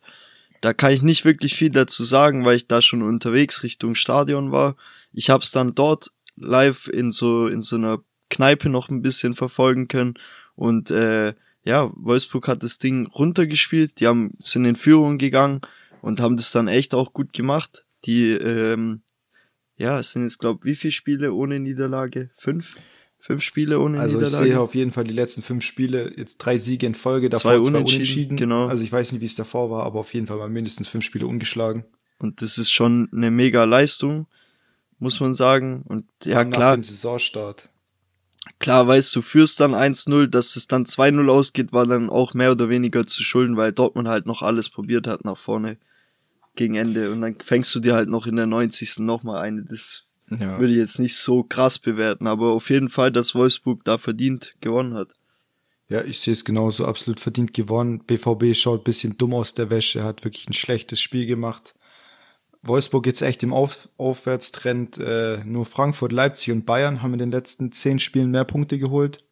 Da 0.60 0.72
kann 0.72 0.92
ich 0.92 1.02
nicht 1.02 1.24
wirklich 1.24 1.56
viel 1.56 1.70
dazu 1.70 2.04
sagen, 2.04 2.44
weil 2.44 2.56
ich 2.56 2.68
da 2.68 2.80
schon 2.80 3.02
unterwegs 3.02 3.64
Richtung 3.64 3.96
Stadion 3.96 4.52
war. 4.52 4.76
Ich 5.12 5.30
habe 5.30 5.42
es 5.42 5.50
dann 5.50 5.74
dort 5.74 6.12
live 6.36 6.88
in 6.88 7.10
so 7.10 7.48
in 7.48 7.60
so 7.60 7.76
einer 7.76 7.98
Kneipe 8.30 8.68
noch 8.68 8.88
ein 8.88 9.02
bisschen 9.02 9.34
verfolgen 9.34 9.88
können 9.88 10.14
und 10.54 10.90
äh, 10.90 11.34
ja, 11.64 11.90
Wolfsburg 11.96 12.48
hat 12.48 12.62
das 12.62 12.78
Ding 12.78 13.06
runtergespielt, 13.06 14.00
die 14.00 14.06
haben 14.06 14.32
sind 14.38 14.64
in 14.64 14.76
Führung 14.76 15.18
gegangen 15.18 15.60
und 16.04 16.20
haben 16.20 16.36
das 16.36 16.52
dann 16.52 16.68
echt 16.68 16.94
auch 16.94 17.12
gut 17.12 17.32
gemacht. 17.32 17.86
Die 18.04 18.30
ähm, 18.32 19.02
ja, 19.76 19.98
es 19.98 20.12
sind 20.12 20.22
jetzt 20.24 20.38
glaube 20.38 20.64
wie 20.64 20.74
viele 20.76 20.92
Spiele 20.92 21.32
ohne 21.32 21.58
Niederlage? 21.58 22.30
Fünf? 22.36 22.76
Fünf 23.18 23.42
Spiele 23.42 23.80
ohne 23.80 23.98
Also 23.98 24.18
ich 24.18 24.24
Niederlage. 24.26 24.44
sehe 24.50 24.60
auf 24.60 24.74
jeden 24.74 24.92
Fall 24.92 25.04
die 25.04 25.14
letzten 25.14 25.40
fünf 25.42 25.64
Spiele, 25.64 26.12
jetzt 26.16 26.36
drei 26.38 26.58
Siege 26.58 26.86
in 26.86 26.94
Folge, 26.94 27.30
davor 27.30 27.40
Zwei 27.52 27.56
zwei 27.56 27.66
Unentschieden, 27.68 27.96
Unentschieden. 28.02 28.36
genau. 28.36 28.66
Also 28.66 28.84
ich 28.84 28.92
weiß 28.92 29.12
nicht, 29.12 29.22
wie 29.22 29.26
es 29.26 29.34
davor 29.34 29.70
war, 29.70 29.84
aber 29.84 29.98
auf 30.00 30.12
jeden 30.12 30.26
Fall 30.26 30.36
mal 30.36 30.50
mindestens 30.50 30.88
fünf 30.88 31.04
Spiele 31.06 31.26
ungeschlagen. 31.26 31.84
Und 32.18 32.42
das 32.42 32.58
ist 32.58 32.70
schon 32.70 33.08
eine 33.12 33.30
mega 33.30 33.64
Leistung, 33.64 34.26
muss 34.98 35.20
man 35.20 35.32
sagen. 35.32 35.82
Und 35.88 36.04
ja, 36.24 36.44
Nach 36.44 36.52
klar, 36.54 36.76
dem 36.76 36.84
Saisonstart. 36.84 37.70
klar 38.58 38.86
weißt 38.86 39.16
du, 39.16 39.22
führst 39.22 39.58
dann 39.58 39.74
1-0, 39.74 40.26
dass 40.26 40.56
es 40.56 40.68
dann 40.68 40.84
2-0 40.84 41.26
ausgeht, 41.30 41.72
war 41.72 41.86
dann 41.86 42.10
auch 42.10 42.34
mehr 42.34 42.52
oder 42.52 42.68
weniger 42.68 43.06
zu 43.06 43.22
schulden, 43.24 43.56
weil 43.56 43.72
Dortmund 43.72 44.06
halt 44.06 44.26
noch 44.26 44.42
alles 44.42 44.68
probiert 44.68 45.06
hat 45.06 45.24
nach 45.24 45.38
vorne 45.38 45.78
gegen 46.54 46.74
Ende. 46.74 47.10
Und 47.10 47.20
dann 47.20 47.36
fängst 47.42 47.74
du 47.74 47.80
dir 47.80 47.94
halt 47.94 48.08
noch 48.08 48.26
in 48.26 48.36
der 48.36 48.46
90. 48.46 48.98
nochmal 49.00 49.42
eine. 49.42 49.64
Das 49.64 50.06
Ja. 50.30 50.58
würde 50.58 50.72
ich 50.72 50.78
jetzt 50.78 50.98
nicht 50.98 51.16
so 51.16 51.42
krass 51.42 51.78
bewerten, 51.78 52.26
aber 52.26 52.52
auf 52.52 52.70
jeden 52.70 52.88
Fall, 52.88 53.12
dass 53.12 53.34
Wolfsburg 53.34 53.84
da 53.84 53.98
verdient 53.98 54.54
gewonnen 54.60 54.94
hat. 54.94 55.08
Ja, 55.88 56.02
ich 56.02 56.18
sehe 56.20 56.32
es 56.32 56.44
genauso, 56.46 56.86
absolut 56.86 57.20
verdient 57.20 57.52
gewonnen. 57.52 58.00
BVB 58.06 58.54
schaut 58.56 58.84
bisschen 58.84 59.18
dumm 59.18 59.34
aus 59.34 59.52
der 59.52 59.68
Wäsche, 59.70 60.02
hat 60.02 60.24
wirklich 60.24 60.48
ein 60.48 60.54
schlechtes 60.54 61.00
Spiel 61.00 61.26
gemacht. 61.26 61.74
Wolfsburg 62.62 63.04
jetzt 63.06 63.20
echt 63.20 63.42
im 63.42 63.52
Auf 63.52 63.90
Aufwärtstrend. 63.98 64.96
Äh, 64.98 65.42
nur 65.44 65.66
Frankfurt, 65.66 66.12
Leipzig 66.12 66.52
und 66.52 66.64
Bayern 66.64 67.02
haben 67.02 67.12
in 67.12 67.18
den 67.18 67.30
letzten 67.30 67.70
zehn 67.72 67.98
Spielen 67.98 68.30
mehr 68.30 68.44
Punkte 68.44 68.78
geholt. 68.78 69.22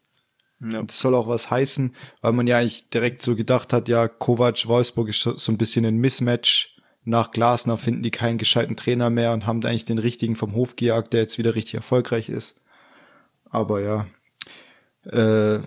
Ja. 0.61 0.81
Und 0.81 0.91
das 0.91 0.99
soll 1.01 1.15
auch 1.15 1.27
was 1.27 1.51
heißen, 1.51 1.95
weil 2.21 2.33
man 2.33 2.47
ja 2.47 2.59
eigentlich 2.59 2.91
direkt 2.91 3.23
so 3.23 3.35
gedacht 3.35 3.73
hat, 3.73 3.89
ja, 3.89 4.07
Kovac, 4.07 4.67
Wolfsburg 4.69 5.09
ist 5.09 5.23
so 5.23 5.37
so 5.39 5.51
ein 5.51 5.59
bisschen 5.59 5.87
ein 5.87 5.97
Mismatch. 5.97 6.77
Nach 7.05 7.33
Glasner 7.33 7.79
finden 7.79 8.03
die 8.03 8.11
keinen 8.11 8.38
gescheiten 8.38 8.77
Trainer 8.77 9.11
mehr 9.11 9.33
und 9.33 9.47
haben 9.47 9.61
da 9.61 9.69
eigentlich 9.69 9.85
den 9.85 9.99
richtigen 9.99 10.37
vom 10.37 10.55
Hof 10.55 10.77
gejagt, 10.77 11.12
der 11.12 11.21
jetzt 11.21 11.38
wieder 11.38 11.55
richtig 11.55 11.75
erfolgreich 11.75 12.29
ist. 12.29 12.61
Aber 13.51 13.81
ja, 13.81 14.07
äh, 15.05 15.61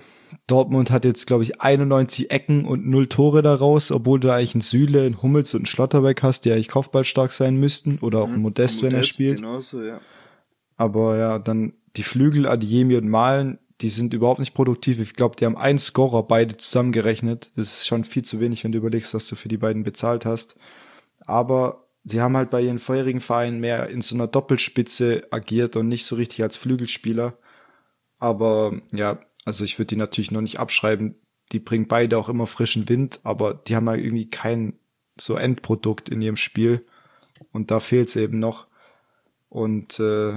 Dortmund 0.48 0.92
hat 0.92 1.06
jetzt, 1.06 1.28
glaube 1.28 1.44
ich, 1.44 1.62
91 1.62 2.32
Ecken 2.32 2.66
und 2.66 2.88
null 2.88 3.08
Tore 3.08 3.42
daraus, 3.42 3.92
obwohl 3.92 4.20
du 4.20 4.32
eigentlich 4.32 4.56
einen 4.56 4.62
Süle, 4.62 5.04
einen 5.04 5.22
Hummels 5.22 5.54
und 5.54 5.62
einen 5.62 5.66
Schlotterbeck 5.66 6.24
hast, 6.24 6.46
die 6.46 6.52
eigentlich 6.52 6.70
kopfballstark 6.70 7.32
sein 7.32 7.58
müssten. 7.58 8.00
Oder 8.00 8.20
auch 8.20 8.28
einen 8.28 8.42
Modest, 8.42 8.82
wenn 8.82 8.92
er 8.92 8.98
Modest, 8.98 9.14
spielt. 9.14 9.38
Genauso, 9.38 9.84
ja. 9.84 10.00
Aber 10.78 11.18
ja, 11.18 11.40
dann 11.40 11.74
die 11.96 12.04
Flügel, 12.04 12.48
Adiemi 12.48 12.96
und 12.96 13.08
Malen, 13.08 13.60
die 13.82 13.90
sind 13.90 14.14
überhaupt 14.14 14.40
nicht 14.40 14.54
produktiv. 14.54 15.00
Ich 15.00 15.14
glaube, 15.14 15.36
die 15.36 15.46
haben 15.46 15.58
einen 15.58 15.80
Scorer 15.80 16.24
beide 16.24 16.58
zusammengerechnet. 16.58 17.50
Das 17.56 17.80
ist 17.80 17.88
schon 17.88 18.04
viel 18.04 18.24
zu 18.24 18.40
wenig, 18.40 18.64
wenn 18.64 18.72
du 18.72 18.78
überlegst, 18.78 19.14
was 19.14 19.28
du 19.28 19.36
für 19.36 19.48
die 19.48 19.58
beiden 19.58 19.84
bezahlt 19.84 20.26
hast. 20.26 20.56
Aber 21.26 21.88
sie 22.04 22.22
haben 22.22 22.38
halt 22.38 22.50
bei 22.50 22.62
ihren 22.62 22.80
vorherigen 22.80 23.20
Vereinen 23.20 23.60
mehr 23.60 23.90
in 23.90 24.02
so 24.02 24.16
einer 24.16 24.28
Doppelspitze 24.28 25.28
agiert 25.32 25.76
und 25.76 25.88
nicht 25.88 26.06
so 26.06 26.16
richtig 26.16 26.44
als 26.44 26.58
Flügelspieler. 26.58 27.38
Aber 28.20 28.80
ja, 28.94 29.20
also 29.44 29.64
ich 29.64 29.78
würde 29.78 29.88
die 29.88 29.96
natürlich 29.98 30.32
noch 30.32 30.42
nicht 30.42 30.60
abschreiben. 30.60 31.16
Die 31.52 31.60
bringen 31.60 31.88
beide 31.88 32.18
auch 32.18 32.30
immer 32.30 32.48
frischen 32.48 32.90
Wind, 32.90 33.20
aber 33.24 33.54
die 33.54 33.76
haben 33.76 33.90
halt 33.90 34.04
irgendwie 34.04 34.30
kein 34.30 34.80
so 35.20 35.36
Endprodukt 35.36 36.10
in 36.10 36.22
ihrem 36.22 36.38
Spiel. 36.38 36.86
Und 37.52 37.72
da 37.72 37.80
fehlt 37.80 38.10
es 38.10 38.16
eben 38.16 38.40
noch. 38.40 38.68
Und 39.50 40.00
äh, 40.00 40.34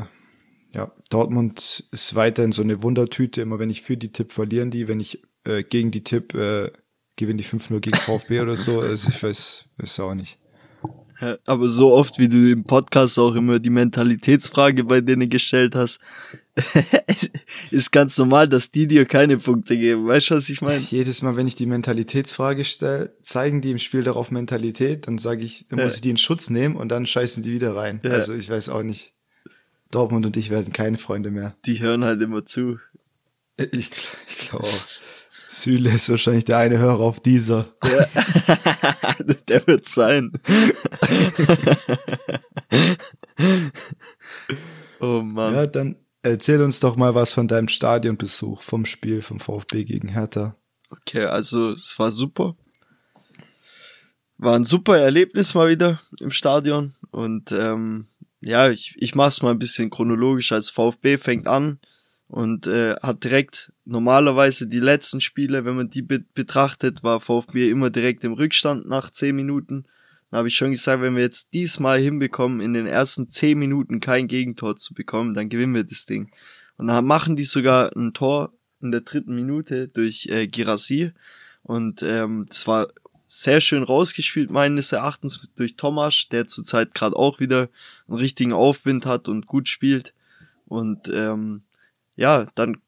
ja, 0.73 0.93
Dortmund 1.11 1.89
ist 1.91 2.15
weiterhin 2.15 2.53
so 2.53 2.63
eine 2.63 2.83
Wundertüte. 2.83 3.41
Immer 3.41 3.59
wenn 3.59 3.71
ich 3.71 3.83
für 3.83 3.97
die 3.97 4.13
Tipp, 4.13 4.33
verlieren 4.33 4.71
die. 4.71 4.87
Wenn 4.89 5.01
ich 5.01 5.23
äh, 5.45 5.63
gegen 5.63 5.91
die 5.91 6.05
Tipp, 6.05 6.35
äh, 6.35 6.71
gewinne 7.17 7.43
die 7.43 7.49
5-0 7.49 7.81
gegen 7.81 7.99
VfB 7.99 8.41
oder 8.41 8.57
so. 8.57 8.81
Also 8.81 9.09
ich 9.09 9.23
weiß, 9.23 9.65
weiß 9.79 10.01
auch 10.01 10.15
nicht. 10.15 10.39
Ja, 11.21 11.37
aber 11.47 11.67
so 11.69 11.93
oft, 11.93 12.19
wie 12.19 12.29
du 12.29 12.51
im 12.53 12.63
Podcast 12.65 13.19
auch 13.19 13.35
immer 13.35 13.59
die 13.59 13.71
Mentalitätsfrage 13.71 14.85
bei 14.85 15.01
denen 15.01 15.29
gestellt 15.29 15.75
hast, 15.75 15.99
ist 17.71 17.91
ganz 17.93 18.17
normal, 18.19 18.49
dass 18.49 18.71
die 18.71 18.87
dir 18.87 19.05
keine 19.05 19.39
Punkte 19.39 19.77
geben. 19.77 20.07
Weißt 20.07 20.31
du, 20.31 20.35
was 20.37 20.49
ich 20.49 20.61
meine? 20.63 20.79
Jedes 20.79 21.23
Mal, 21.23 21.37
wenn 21.37 21.47
ich 21.47 21.55
die 21.55 21.67
Mentalitätsfrage 21.67 22.65
stelle, 22.65 23.15
zeigen 23.23 23.61
die 23.61 23.71
im 23.73 23.79
Spiel 23.79 24.03
darauf 24.03 24.31
Mentalität, 24.31 25.07
dann 25.09 25.19
sage 25.19 25.43
ich, 25.43 25.67
dann 25.69 25.79
muss 25.81 25.93
Ja. 25.93 25.95
ich 25.97 26.01
die 26.03 26.11
in 26.11 26.19
Schutz 26.19 26.51
nehmen 26.51 26.77
und 26.77 26.89
dann 26.91 27.07
scheißen 27.07 27.43
die 27.43 27.53
wieder 27.53 27.75
rein. 27.75 28.01
Ja. 28.05 28.11
Also 28.11 28.35
ich 28.35 28.49
weiß 28.49 28.69
auch 28.69 28.83
nicht. 28.83 29.13
Dortmund 29.91 30.27
und 30.27 30.37
ich 30.37 30.51
werden 30.51 30.73
keine 30.73 30.99
Freunde 30.99 31.31
mehr. 31.31 31.57
Die 31.65 31.81
hören 31.81 32.05
halt 32.05 32.21
immer 32.21 32.45
zu. 32.45 32.79
Ich, 33.57 33.91
ich 34.29 34.49
glaube 34.51 34.65
auch. 34.67 34.87
Süle 35.51 35.91
ist 35.93 36.11
wahrscheinlich 36.11 36.45
der 36.45 36.59
eine 36.59 36.77
Hörer 36.79 37.01
auf 37.01 37.21
dieser. 37.21 37.69
Der 39.49 39.67
wird 39.67 39.89
sein. 39.89 40.33
oh 45.01 45.23
Mann. 45.23 45.55
Ja, 45.55 45.67
dann 45.67 45.97
erzähl 46.21 46.61
uns 46.61 46.81
doch 46.81 46.97
mal 46.97 47.15
was 47.15 47.33
von 47.33 47.49
deinem 47.49 47.69
Stadionbesuch 47.69 48.61
vom 48.61 48.85
Spiel 48.85 49.23
vom 49.23 49.41
VfB 49.41 49.85
gegen 49.85 50.09
Hertha. 50.09 50.55
Okay, 50.91 51.25
also 51.25 51.73
es 51.73 51.99
war 51.99 52.11
super. 52.11 52.55
War 54.37 54.55
ein 54.55 54.65
super 54.65 54.99
Erlebnis 54.99 55.55
mal 55.55 55.71
wieder 55.71 56.03
im 56.21 56.31
Stadion. 56.31 56.93
Und 57.11 57.53
ähm, 57.53 58.09
ja, 58.43 58.69
ich, 58.69 58.95
ich 58.99 59.15
mache 59.15 59.31
es 59.31 59.41
mal 59.41 59.53
ein 59.53 59.59
bisschen 59.59 59.89
chronologisch. 59.89 60.53
Als 60.53 60.69
VfB 60.69 61.17
fängt 61.17 61.47
an 61.47 61.81
und 62.29 62.67
äh, 62.67 62.95
hat 63.03 63.25
direkt 63.25 63.73
normalerweise 63.85 64.67
die 64.67 64.81
letzten 64.81 65.21
Spiele, 65.21 65.65
wenn 65.65 65.77
man 65.77 65.91
die 65.91 66.03
be 66.03 66.21
betrachtet, 66.35 67.03
war 67.03 67.21
VfB 67.21 67.71
immer 67.71 67.91
direkt 67.91 68.23
im 68.23 68.35
Rückstand 68.35 68.87
nach 68.87 69.11
10 69.11 69.35
Minuten. 69.35 69.87
Dann 70.31 70.39
habe 70.39 70.49
ich 70.49 70.57
schon 70.57 70.73
gesagt, 70.73 71.01
wenn 71.01 71.17
wir 71.17 71.23
jetzt 71.23 71.55
diesmal 71.55 71.99
hinbekommen, 71.99 72.61
in 72.61 72.75
den 72.75 72.87
ersten 72.87 73.29
10 73.29 73.59
Minuten 73.59 74.01
kein 74.01 74.29
Gegentor 74.29 74.77
zu 74.77 74.93
bekommen, 74.93 75.33
dann 75.33 75.49
gewinnen 75.49 75.75
wir 75.75 75.85
das 75.85 76.05
Ding. 76.05 76.31
Und 76.77 76.89
dann 76.89 77.07
machen 77.07 77.35
die 77.35 77.45
sogar 77.45 77.97
ein 77.97 78.13
Tor 78.13 78.51
in 78.81 78.91
der 78.91 79.01
dritten 79.01 79.35
Minute 79.35 79.89
durch 79.89 80.27
äh, 80.31 80.47
Girassi. 80.47 81.13
Und 81.63 82.03
ähm, 82.03 82.45
das 82.49 82.67
war 82.67 82.89
sehr 83.27 83.61
schön 83.61 83.83
rausgespielt, 83.83 84.51
meines 84.51 84.93
Erachtens, 84.93 85.51
durch 85.57 85.77
Tomasch, 85.77 86.29
der 86.29 86.47
zurzeit 86.47 86.95
gerade 86.95 87.17
auch 87.17 87.41
wieder 87.41 87.69
einen 88.07 88.19
richtigen 88.19 88.53
Aufwind 88.53 89.07
hat 89.07 89.29
und 89.29 89.47
gut 89.47 89.69
spielt. 89.69 90.15
Und 90.67 91.09
ähm, 91.09 91.63
ja, 92.19 92.47
dann 92.57 92.79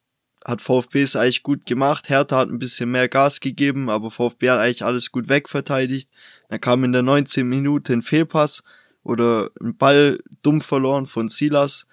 hat 0.44 0.60
VfB 0.60 1.02
es 1.02 1.16
eigentlich 1.16 1.42
gut 1.42 1.64
gemacht. 1.64 2.08
Hertha 2.08 2.36
hat 2.36 2.48
ein 2.48 2.58
bisschen 2.58 2.90
mehr 2.90 3.08
Gas 3.08 3.40
gegeben, 3.40 3.88
aber 3.88 4.10
VfB 4.10 4.50
hat 4.50 4.58
eigentlich 4.58 4.84
alles 4.84 5.12
gut 5.12 5.28
wegverteidigt. 5.28 6.10
Dann 6.48 6.60
kam 6.60 6.82
in 6.82 6.92
der 6.92 7.02
19 7.02 7.48
Minute 7.48 7.92
ein 7.92 8.02
Fehlpass 8.02 8.64
oder 9.04 9.50
einen 9.60 9.76
Ball 9.76 10.20
dumm 10.42 10.60
verloren 10.60 11.06
von 11.06 11.28
Silas. 11.28 11.86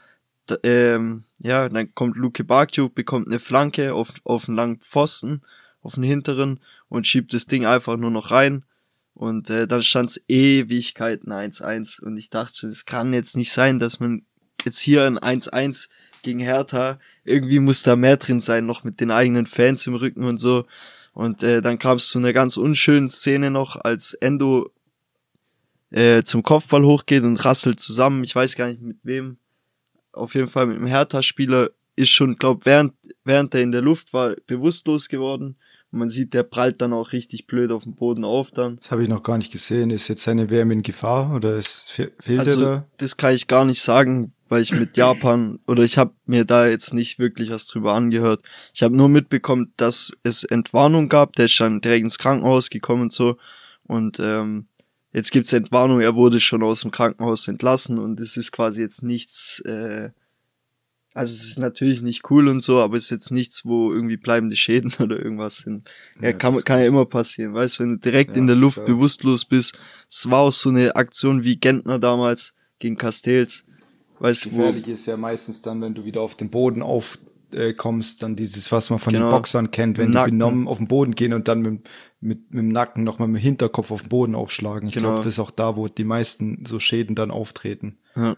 Da, 0.48 0.58
ähm, 0.64 1.26
ja, 1.38 1.70
dann 1.70 1.94
kommt 1.94 2.18
Luke 2.18 2.44
Bakio, 2.44 2.90
bekommt 2.90 3.28
eine 3.28 3.40
Flanke 3.40 3.94
auf, 3.94 4.14
auf 4.24 4.48
einen 4.48 4.56
langen 4.56 4.80
Pfosten, 4.80 5.42
auf 5.82 5.96
den 5.96 6.04
hinteren 6.04 6.60
und 6.90 7.06
schiebt 7.06 7.34
das 7.34 7.46
Ding 7.46 7.66
einfach 7.66 7.98
nur 7.98 8.12
noch 8.12 8.32
rein. 8.32 8.66
Und 9.14 9.50
äh, 9.50 9.68
dann 9.68 9.84
stand 9.84 10.12
es 10.12 10.24
Ewigkeiten 10.28 11.32
1-1 11.32 12.02
und 12.02 12.18
ich 12.18 12.30
dachte 12.30 12.56
schon, 12.56 12.70
es 12.70 12.86
kann 12.86 13.14
jetzt 13.14 13.36
nicht 13.36 13.52
sein, 13.52 13.78
dass 13.78 14.00
man 14.00 14.26
jetzt 14.64 14.80
hier 14.80 15.06
ein 15.06 15.20
1-1 15.20 15.90
gegen 16.22 16.40
Hertha, 16.40 17.00
irgendwie 17.24 17.60
muss 17.60 17.84
da 17.84 17.96
mehr 17.96 18.18
drin 18.18 18.42
sein, 18.42 18.66
noch 18.66 18.84
mit 18.84 19.00
den 19.00 19.12
eigenen 19.12 19.46
Fans 19.46 19.88
im 19.88 19.96
Rücken 19.96 20.24
und 20.24 20.38
so. 20.38 20.66
Und 21.14 21.42
äh, 21.44 21.62
dann 21.62 21.80
kam 21.80 21.98
es 21.98 22.10
zu 22.10 22.20
einer 22.20 22.34
ganz 22.34 22.58
unschönen 22.58 23.10
Szene 23.10 23.50
noch, 23.50 23.76
als 23.76 24.14
Endo 24.14 24.70
äh, 25.90 26.24
zum 26.24 26.44
Kopfball 26.44 26.84
hochgeht 26.84 27.24
und 27.24 27.44
rasselt 27.44 27.80
zusammen. 27.80 28.24
Ich 28.24 28.36
weiß 28.36 28.56
gar 28.56 28.68
nicht 28.68 28.82
mit 28.82 28.98
wem. 29.04 29.38
Auf 30.12 30.36
jeden 30.36 30.48
Fall 30.48 30.68
mit 30.68 30.78
dem 30.78 30.88
Hertha-Spieler 30.88 31.70
ist 31.96 32.10
schon, 32.10 32.36
glaub, 32.38 32.66
während, 32.66 32.94
während 33.24 33.54
er 33.56 33.62
in 33.62 33.72
der 33.72 33.82
Luft 33.82 34.14
war, 34.14 34.36
bewusstlos 34.46 35.10
geworden. 35.10 35.58
Und 35.92 36.00
man 36.00 36.10
sieht, 36.10 36.34
der 36.34 36.44
prallt 36.44 36.82
dann 36.82 36.94
auch 36.94 37.14
richtig 37.14 37.48
blöd 37.48 37.72
auf 37.72 37.84
dem 37.84 37.96
Boden 37.96 38.26
auf 38.26 38.52
dann. 38.52 38.78
Das 38.78 38.92
habe 38.92 39.04
ich 39.04 39.10
noch 39.10 39.24
gar 39.24 39.38
nicht 39.38 39.52
gesehen. 39.52 39.90
Ist 39.90 40.10
jetzt 40.10 40.24
seine 40.24 40.50
WM 40.50 40.72
in 40.72 40.82
Gefahr 40.82 41.34
oder 41.34 41.56
ist, 41.56 41.90
fehlt 41.90 42.40
also, 42.40 42.62
er 42.62 42.66
da? 42.66 42.88
Das 42.98 43.18
kann 43.18 43.34
ich 43.34 43.48
gar 43.48 43.66
nicht 43.66 43.82
sagen, 43.82 44.34
weil 44.50 44.62
ich 44.62 44.72
mit 44.72 44.98
Japan 44.98 45.60
oder 45.68 45.84
ich 45.84 45.98
habe 45.98 46.14
mir 46.26 46.46
da 46.46 46.68
jetzt 46.68 46.94
nicht 46.94 47.20
wirklich 47.20 47.50
was 47.50 47.68
drüber 47.68 47.94
angehört. 47.94 48.42
Ich 48.74 48.84
habe 48.84 48.96
nur 48.96 49.10
mitbekommen, 49.10 49.74
dass 49.78 50.12
es 50.24 50.44
Entwarnung 50.44 51.10
gab. 51.10 51.36
Der 51.36 51.46
ist 51.46 51.60
dann 51.60 51.82
direkt 51.82 52.04
ins 52.04 52.18
Krankenhaus 52.18 52.70
gekommen 52.70 53.04
und 53.04 53.14
so. 53.14 53.38
Und 53.84 54.20
ähm, 54.20 54.68
jetzt 55.14 55.32
gibt's 55.32 55.54
Entwarnung. 55.54 56.00
Er 56.00 56.16
wurde 56.16 56.40
schon 56.40 56.64
aus 56.64 56.82
dem 56.82 56.92
Krankenhaus 56.92 57.48
entlassen 57.48 58.00
und 58.00 58.20
es 58.20 58.38
ist 58.38 58.52
quasi 58.52 58.82
jetzt 58.82 59.04
nichts. 59.04 59.60
Äh, 59.62 60.12
also 61.18 61.34
es 61.34 61.46
ist 61.46 61.58
natürlich 61.58 62.04
nicht 62.04 62.30
cool 62.30 62.48
und 62.48 62.62
so, 62.62 62.80
aber 62.80 62.96
es 62.96 63.06
ist 63.06 63.10
jetzt 63.10 63.32
nichts, 63.32 63.66
wo 63.66 63.92
irgendwie 63.92 64.18
bleibende 64.18 64.56
Schäden 64.56 64.94
oder 65.00 65.18
irgendwas 65.18 65.58
sind. 65.58 65.90
Ja, 66.22 66.30
ja 66.30 66.34
kann, 66.34 66.64
kann 66.64 66.80
ja 66.80 66.86
immer 66.86 67.06
passieren, 67.06 67.56
weißt, 67.56 67.80
wenn 67.80 67.94
du 67.94 67.98
direkt 67.98 68.32
ja, 68.32 68.38
in 68.38 68.46
der 68.46 68.56
Luft 68.56 68.78
klar. 68.78 68.88
bewusstlos 68.88 69.44
bist. 69.44 69.80
Es 70.08 70.30
war 70.30 70.42
auch 70.42 70.54
so 70.54 70.70
eine 70.70 70.96
Aktion 70.96 71.44
wie 71.44 71.58
Gentner 71.58 71.98
damals 71.98 72.54
gegen 72.78 72.98
Castells. 72.98 73.66
Weißt, 74.20 74.44
Gefährlich 74.46 74.88
wo, 74.88 74.92
ist 74.92 75.06
ja 75.06 75.18
meistens 75.18 75.62
dann, 75.62 75.82
wenn 75.82 75.94
du 75.94 76.06
wieder 76.06 76.22
auf 76.22 76.36
den 76.36 76.50
Boden 76.50 76.82
aufkommst, 76.82 78.24
dann 78.24 78.36
dieses, 78.36 78.72
was 78.72 78.90
man 78.90 79.00
von 79.00 79.14
genau, 79.14 79.28
den 79.28 79.32
Boxern 79.32 79.72
kennt, 79.72 79.98
wenn 79.98 80.12
die 80.12 80.18
benommen 80.18 80.68
auf 80.68 80.78
den 80.78 80.88
Boden 80.88 81.16
gehen 81.16 81.34
und 81.34 81.48
dann 81.48 81.62
mit, 81.62 81.90
mit, 82.20 82.52
mit 82.52 82.60
dem 82.60 82.70
Nacken 82.70 83.04
nochmal 83.04 83.28
mit 83.28 83.42
dem 83.42 83.44
Hinterkopf 83.44 83.92
auf 83.92 84.02
den 84.02 84.10
Boden 84.10 84.36
aufschlagen. 84.36 84.90
Ich 84.90 84.96
genau. 84.96 85.10
glaube, 85.10 85.24
das 85.24 85.34
ist 85.34 85.40
auch 85.40 85.52
da, 85.52 85.76
wo 85.76 85.88
die 85.88 86.04
meisten 86.04 86.66
so 86.66 86.80
Schäden 86.80 87.16
dann 87.16 87.32
auftreten. 87.32 88.00
Ja. 88.16 88.32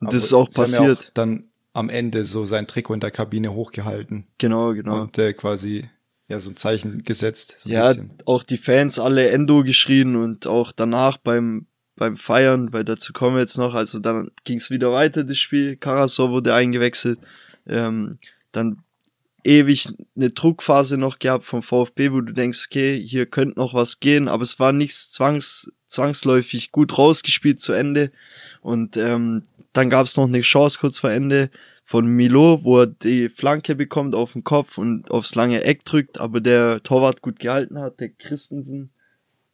Und 0.00 0.08
Aber 0.08 0.12
das 0.12 0.24
ist 0.24 0.32
auch 0.32 0.50
passiert. 0.50 0.98
Auch 0.98 1.14
dann 1.14 1.44
am 1.72 1.88
Ende 1.88 2.24
so 2.24 2.46
sein 2.46 2.66
Trikot 2.66 2.94
in 2.94 3.00
der 3.00 3.10
Kabine 3.10 3.52
hochgehalten. 3.52 4.26
Genau, 4.38 4.74
genau. 4.74 5.02
Und 5.02 5.18
äh, 5.18 5.32
quasi 5.32 5.88
ja 6.28 6.40
so 6.40 6.50
ein 6.50 6.56
Zeichen 6.56 7.02
gesetzt. 7.02 7.56
So 7.58 7.70
ja, 7.70 7.94
auch 8.24 8.42
die 8.42 8.56
Fans 8.56 8.98
alle 8.98 9.28
Endo 9.28 9.62
geschrien 9.62 10.16
und 10.16 10.46
auch 10.46 10.72
danach 10.72 11.18
beim 11.18 11.66
beim 11.96 12.16
Feiern, 12.16 12.72
weil 12.72 12.84
dazu 12.84 13.12
kommen 13.12 13.36
wir 13.36 13.40
jetzt 13.40 13.58
noch. 13.58 13.74
Also 13.74 13.98
dann 13.98 14.30
ging 14.44 14.58
es 14.58 14.70
wieder 14.70 14.92
weiter 14.92 15.24
das 15.24 15.38
Spiel. 15.38 15.76
Karasor 15.76 16.30
wurde 16.30 16.54
eingewechselt. 16.54 17.18
Ähm, 17.66 18.18
dann 18.52 18.82
ewig 19.44 19.88
eine 20.16 20.30
Druckphase 20.30 20.96
noch 20.96 21.18
gehabt 21.18 21.44
vom 21.44 21.62
VfB, 21.62 22.12
wo 22.12 22.20
du 22.20 22.32
denkst, 22.32 22.66
okay, 22.68 22.98
hier 22.98 23.26
könnte 23.26 23.58
noch 23.58 23.74
was 23.74 24.00
gehen, 24.00 24.26
aber 24.26 24.42
es 24.42 24.58
war 24.58 24.72
nichts 24.72 25.12
zwangs, 25.12 25.70
zwangsläufig 25.86 26.72
gut 26.72 26.96
rausgespielt 26.96 27.60
zu 27.60 27.72
Ende. 27.72 28.10
Und 28.62 28.96
ähm, 28.96 29.42
dann 29.74 29.90
gab 29.90 30.06
es 30.06 30.16
noch 30.16 30.24
eine 30.24 30.40
Chance 30.40 30.78
kurz 30.80 30.98
vor 30.98 31.10
Ende 31.10 31.50
von 31.84 32.06
Milo, 32.06 32.60
wo 32.62 32.80
er 32.80 32.86
die 32.86 33.28
Flanke 33.28 33.74
bekommt 33.74 34.14
auf 34.14 34.32
den 34.32 34.44
Kopf 34.44 34.78
und 34.78 35.10
aufs 35.10 35.34
lange 35.34 35.62
Eck 35.64 35.84
drückt, 35.84 36.18
aber 36.18 36.40
der 36.40 36.82
Torwart 36.82 37.20
gut 37.20 37.38
gehalten 37.38 37.78
hat, 37.78 38.00
der 38.00 38.08
Christensen, 38.08 38.90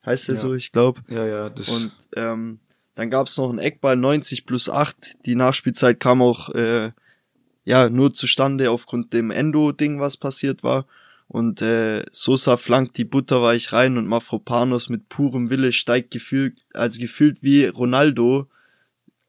heißt 0.04 0.28
der 0.28 0.34
ja. 0.34 0.40
so, 0.40 0.54
ich 0.54 0.72
glaube. 0.72 1.02
Ja, 1.08 1.26
ja. 1.26 1.50
Das 1.50 1.68
und 1.68 1.92
ähm, 2.16 2.60
dann 2.94 3.10
gab 3.10 3.26
es 3.26 3.36
noch 3.36 3.48
einen 3.48 3.58
Eckball 3.58 3.96
90 3.96 4.46
plus 4.46 4.68
8. 4.68 5.26
Die 5.26 5.36
Nachspielzeit 5.36 6.00
kam 6.00 6.22
auch 6.22 6.50
äh, 6.50 6.92
ja 7.64 7.88
nur 7.88 8.12
zustande 8.12 8.70
aufgrund 8.70 9.12
dem 9.12 9.30
Endo-Ding, 9.30 10.00
was 10.00 10.16
passiert 10.16 10.62
war. 10.62 10.86
Und 11.28 11.62
äh, 11.62 12.04
Sosa 12.10 12.56
flankt 12.56 12.96
die 12.98 13.04
Butterweich 13.04 13.72
rein 13.72 13.96
und 13.96 14.08
Mafropanos 14.08 14.88
mit 14.88 15.08
purem 15.08 15.48
Wille 15.48 15.72
steigt 15.72 16.10
gefühlt, 16.10 16.60
also 16.74 17.00
gefühlt 17.00 17.38
wie 17.42 17.66
Ronaldo 17.66 18.48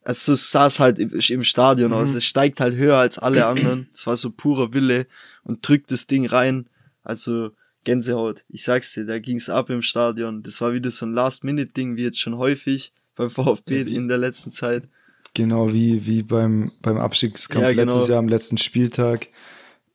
also 0.04 0.34
es 0.34 0.52
sah 0.52 0.68
es 0.68 0.80
halt 0.80 1.00
im 1.00 1.44
Stadion 1.44 1.92
mhm. 1.92 1.98
aus. 1.98 2.14
Es 2.14 2.26
steigt 2.26 2.60
halt 2.60 2.76
höher 2.76 2.98
als 2.98 3.20
alle 3.20 3.46
anderen. 3.48 3.90
Es 3.94 4.08
war 4.08 4.18
so 4.18 4.32
purer 4.32 4.74
Wille 4.74 5.08
und 5.44 5.68
drückt 5.68 5.92
das 5.92 6.08
Ding 6.08 6.26
rein. 6.26 6.68
Also 7.04 7.52
Gänsehaut. 7.84 8.44
Ich 8.50 8.64
sag's 8.64 8.94
dir, 8.94 9.06
da 9.06 9.20
ging's 9.20 9.50
ab 9.50 9.70
im 9.70 9.82
Stadion. 9.82 10.44
Das 10.44 10.62
war 10.62 10.74
wieder 10.74 10.92
so 10.92 11.06
ein 11.06 11.14
Last-Minute-Ding, 11.14 11.96
wie 11.96 12.04
jetzt 12.04 12.20
schon 12.20 12.38
häufig 12.38 12.94
beim 13.16 13.30
VfB 13.30 13.82
in 13.82 14.08
der 14.08 14.18
letzten 14.18 14.52
Zeit. 14.52 14.88
Genau, 15.34 15.72
wie, 15.72 16.06
wie 16.06 16.24
beim, 16.24 16.72
beim 16.82 16.98
Abstiegskampf 16.98 17.64
ja, 17.64 17.74
genau. 17.74 17.84
letztes 17.84 18.10
Jahr 18.10 18.20
am 18.20 18.28
letzten 18.28 18.58
Spieltag. 18.58 19.30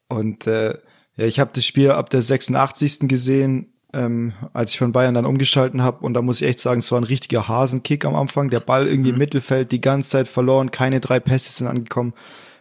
Und 0.09 0.47
äh, 0.47 0.79
ja, 1.17 1.27
ich 1.27 1.41
habe 1.41 1.51
das 1.55 1.65
Spiel 1.65 1.91
ab 1.91 2.11
der 2.11 2.23
86. 2.23 3.01
gesehen 3.09 3.73
ähm, 3.97 4.35
als 4.53 4.73
ich 4.73 4.79
von 4.79 4.93
Bayern 4.93 5.15
dann 5.15 5.25
umgeschalten 5.25 5.83
habe. 5.83 6.05
Und 6.05 6.15
da 6.15 6.23
muss 6.23 6.41
ich 6.41 6.49
echt 6.49 6.61
sagen, 6.61 6.81
es 6.81 6.93
war 6.93 7.01
ein 7.01 7.05
richtiger 7.05 7.49
Hasenkick 7.49 8.05
am 8.05 8.15
Anfang. 8.15 8.51
Der 8.51 8.61
Ball 8.61 8.87
irgendwie 8.87 9.11
mhm. 9.11 9.15
im 9.17 9.19
Mittelfeld 9.19 9.73
die 9.73 9.81
ganze 9.81 10.11
Zeit 10.11 10.29
verloren, 10.29 10.71
keine 10.71 11.01
drei 11.01 11.19
Pässe 11.19 11.51
sind 11.51 11.67
angekommen. 11.67 12.13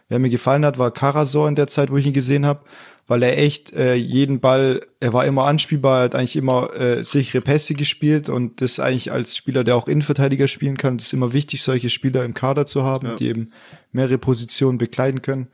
Wer 0.08 0.18
mir 0.18 0.30
gefallen 0.30 0.64
hat, 0.64 0.78
war 0.78 0.90
Karasor 0.92 1.48
in 1.48 1.56
der 1.56 1.66
Zeit, 1.66 1.90
wo 1.90 1.96
ich 1.96 2.06
ihn 2.06 2.12
gesehen 2.12 2.46
habe, 2.46 2.60
weil 3.06 3.22
er 3.22 3.38
echt 3.38 3.72
äh, 3.72 3.94
jeden 3.94 4.40
Ball, 4.40 4.80
er 4.98 5.12
war 5.12 5.26
immer 5.26 5.44
anspielbar, 5.44 6.02
hat 6.02 6.14
eigentlich 6.14 6.36
immer 6.36 6.74
äh, 6.74 7.04
sichere 7.04 7.40
Pässe 7.40 7.74
gespielt 7.74 8.28
und 8.28 8.60
das 8.60 8.80
eigentlich 8.80 9.12
als 9.12 9.36
Spieler, 9.36 9.62
der 9.62 9.76
auch 9.76 9.86
Innenverteidiger 9.86 10.48
spielen 10.48 10.76
kann, 10.76 10.96
ist 10.98 11.12
immer 11.12 11.32
wichtig, 11.32 11.62
solche 11.62 11.88
Spieler 11.88 12.24
im 12.24 12.34
Kader 12.34 12.66
zu 12.66 12.82
haben, 12.82 13.08
ja. 13.08 13.14
die 13.14 13.28
eben 13.28 13.52
mehrere 13.92 14.18
Positionen 14.18 14.78
bekleiden 14.78 15.22
können. 15.22 15.48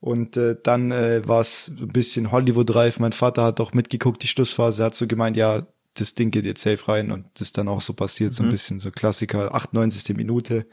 Und 0.00 0.36
äh, 0.36 0.56
dann 0.62 0.92
äh, 0.92 1.26
war 1.26 1.40
es 1.40 1.68
ein 1.68 1.88
bisschen 1.88 2.30
Hollywood-reif. 2.30 2.98
Mein 2.98 3.12
Vater 3.12 3.42
hat 3.42 3.60
auch 3.60 3.72
mitgeguckt, 3.72 4.22
die 4.22 4.28
Schlussphase, 4.28 4.84
hat 4.84 4.94
so 4.94 5.06
gemeint, 5.06 5.36
ja, 5.36 5.66
das 5.94 6.14
Ding 6.14 6.30
geht 6.30 6.44
jetzt 6.44 6.62
safe 6.62 6.88
rein. 6.88 7.10
Und 7.10 7.26
das 7.34 7.48
ist 7.48 7.58
dann 7.58 7.68
auch 7.68 7.80
so 7.80 7.94
passiert, 7.94 8.32
mhm. 8.32 8.34
so 8.34 8.42
ein 8.42 8.46
mhm. 8.48 8.52
bisschen 8.52 8.80
so 8.80 8.90
Klassiker, 8.90 9.54
98. 9.54 10.14
Minute. 10.14 10.66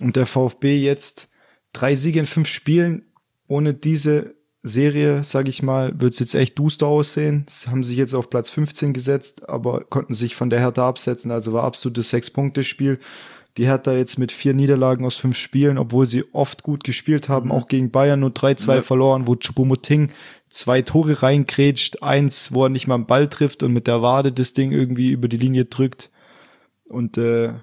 Und 0.00 0.16
der 0.16 0.26
VfB 0.26 0.78
jetzt 0.78 1.28
drei 1.74 1.94
Siege 1.94 2.20
in 2.20 2.26
fünf 2.26 2.48
Spielen. 2.48 3.12
Ohne 3.46 3.74
diese 3.74 4.36
Serie, 4.62 5.24
sage 5.24 5.48
ich 5.48 5.62
mal, 5.62 5.98
wird 6.00 6.12
es 6.12 6.18
jetzt 6.18 6.34
echt 6.34 6.58
duster 6.58 6.86
aussehen. 6.86 7.46
Sie 7.48 7.70
haben 7.70 7.82
sich 7.82 7.96
jetzt 7.96 8.14
auf 8.14 8.28
Platz 8.28 8.50
15 8.50 8.92
gesetzt, 8.92 9.48
aber 9.48 9.84
konnten 9.84 10.12
sich 10.12 10.36
von 10.36 10.50
der 10.50 10.60
Hertha 10.60 10.86
absetzen. 10.86 11.30
Also 11.30 11.52
war 11.52 11.64
absolutes 11.64 12.10
Sechs-Punkte-Spiel. 12.10 12.98
Die 13.56 13.66
Hertha 13.66 13.92
jetzt 13.92 14.18
mit 14.18 14.32
vier 14.32 14.52
Niederlagen 14.52 15.04
aus 15.04 15.16
fünf 15.16 15.36
Spielen, 15.36 15.78
obwohl 15.78 16.06
sie 16.06 16.24
oft 16.32 16.62
gut 16.62 16.84
gespielt 16.84 17.28
haben, 17.28 17.46
mhm. 17.46 17.52
auch 17.52 17.68
gegen 17.68 17.90
Bayern 17.90 18.20
nur 18.20 18.30
3-2 18.30 18.74
ja. 18.74 18.82
verloren, 18.82 19.26
wo 19.26 19.34
Chupomoting 19.34 20.10
zwei 20.50 20.82
Tore 20.82 21.22
reinkrätscht, 21.22 22.02
eins, 22.02 22.52
wo 22.52 22.64
er 22.64 22.68
nicht 22.68 22.86
mal 22.86 22.96
einen 22.96 23.06
Ball 23.06 23.28
trifft 23.28 23.62
und 23.62 23.72
mit 23.72 23.86
der 23.86 24.02
Wade 24.02 24.30
das 24.30 24.52
Ding 24.52 24.72
irgendwie 24.72 25.10
über 25.10 25.28
die 25.28 25.38
Linie 25.38 25.64
drückt. 25.64 26.10
Und 26.88 27.16
äh, 27.16 27.54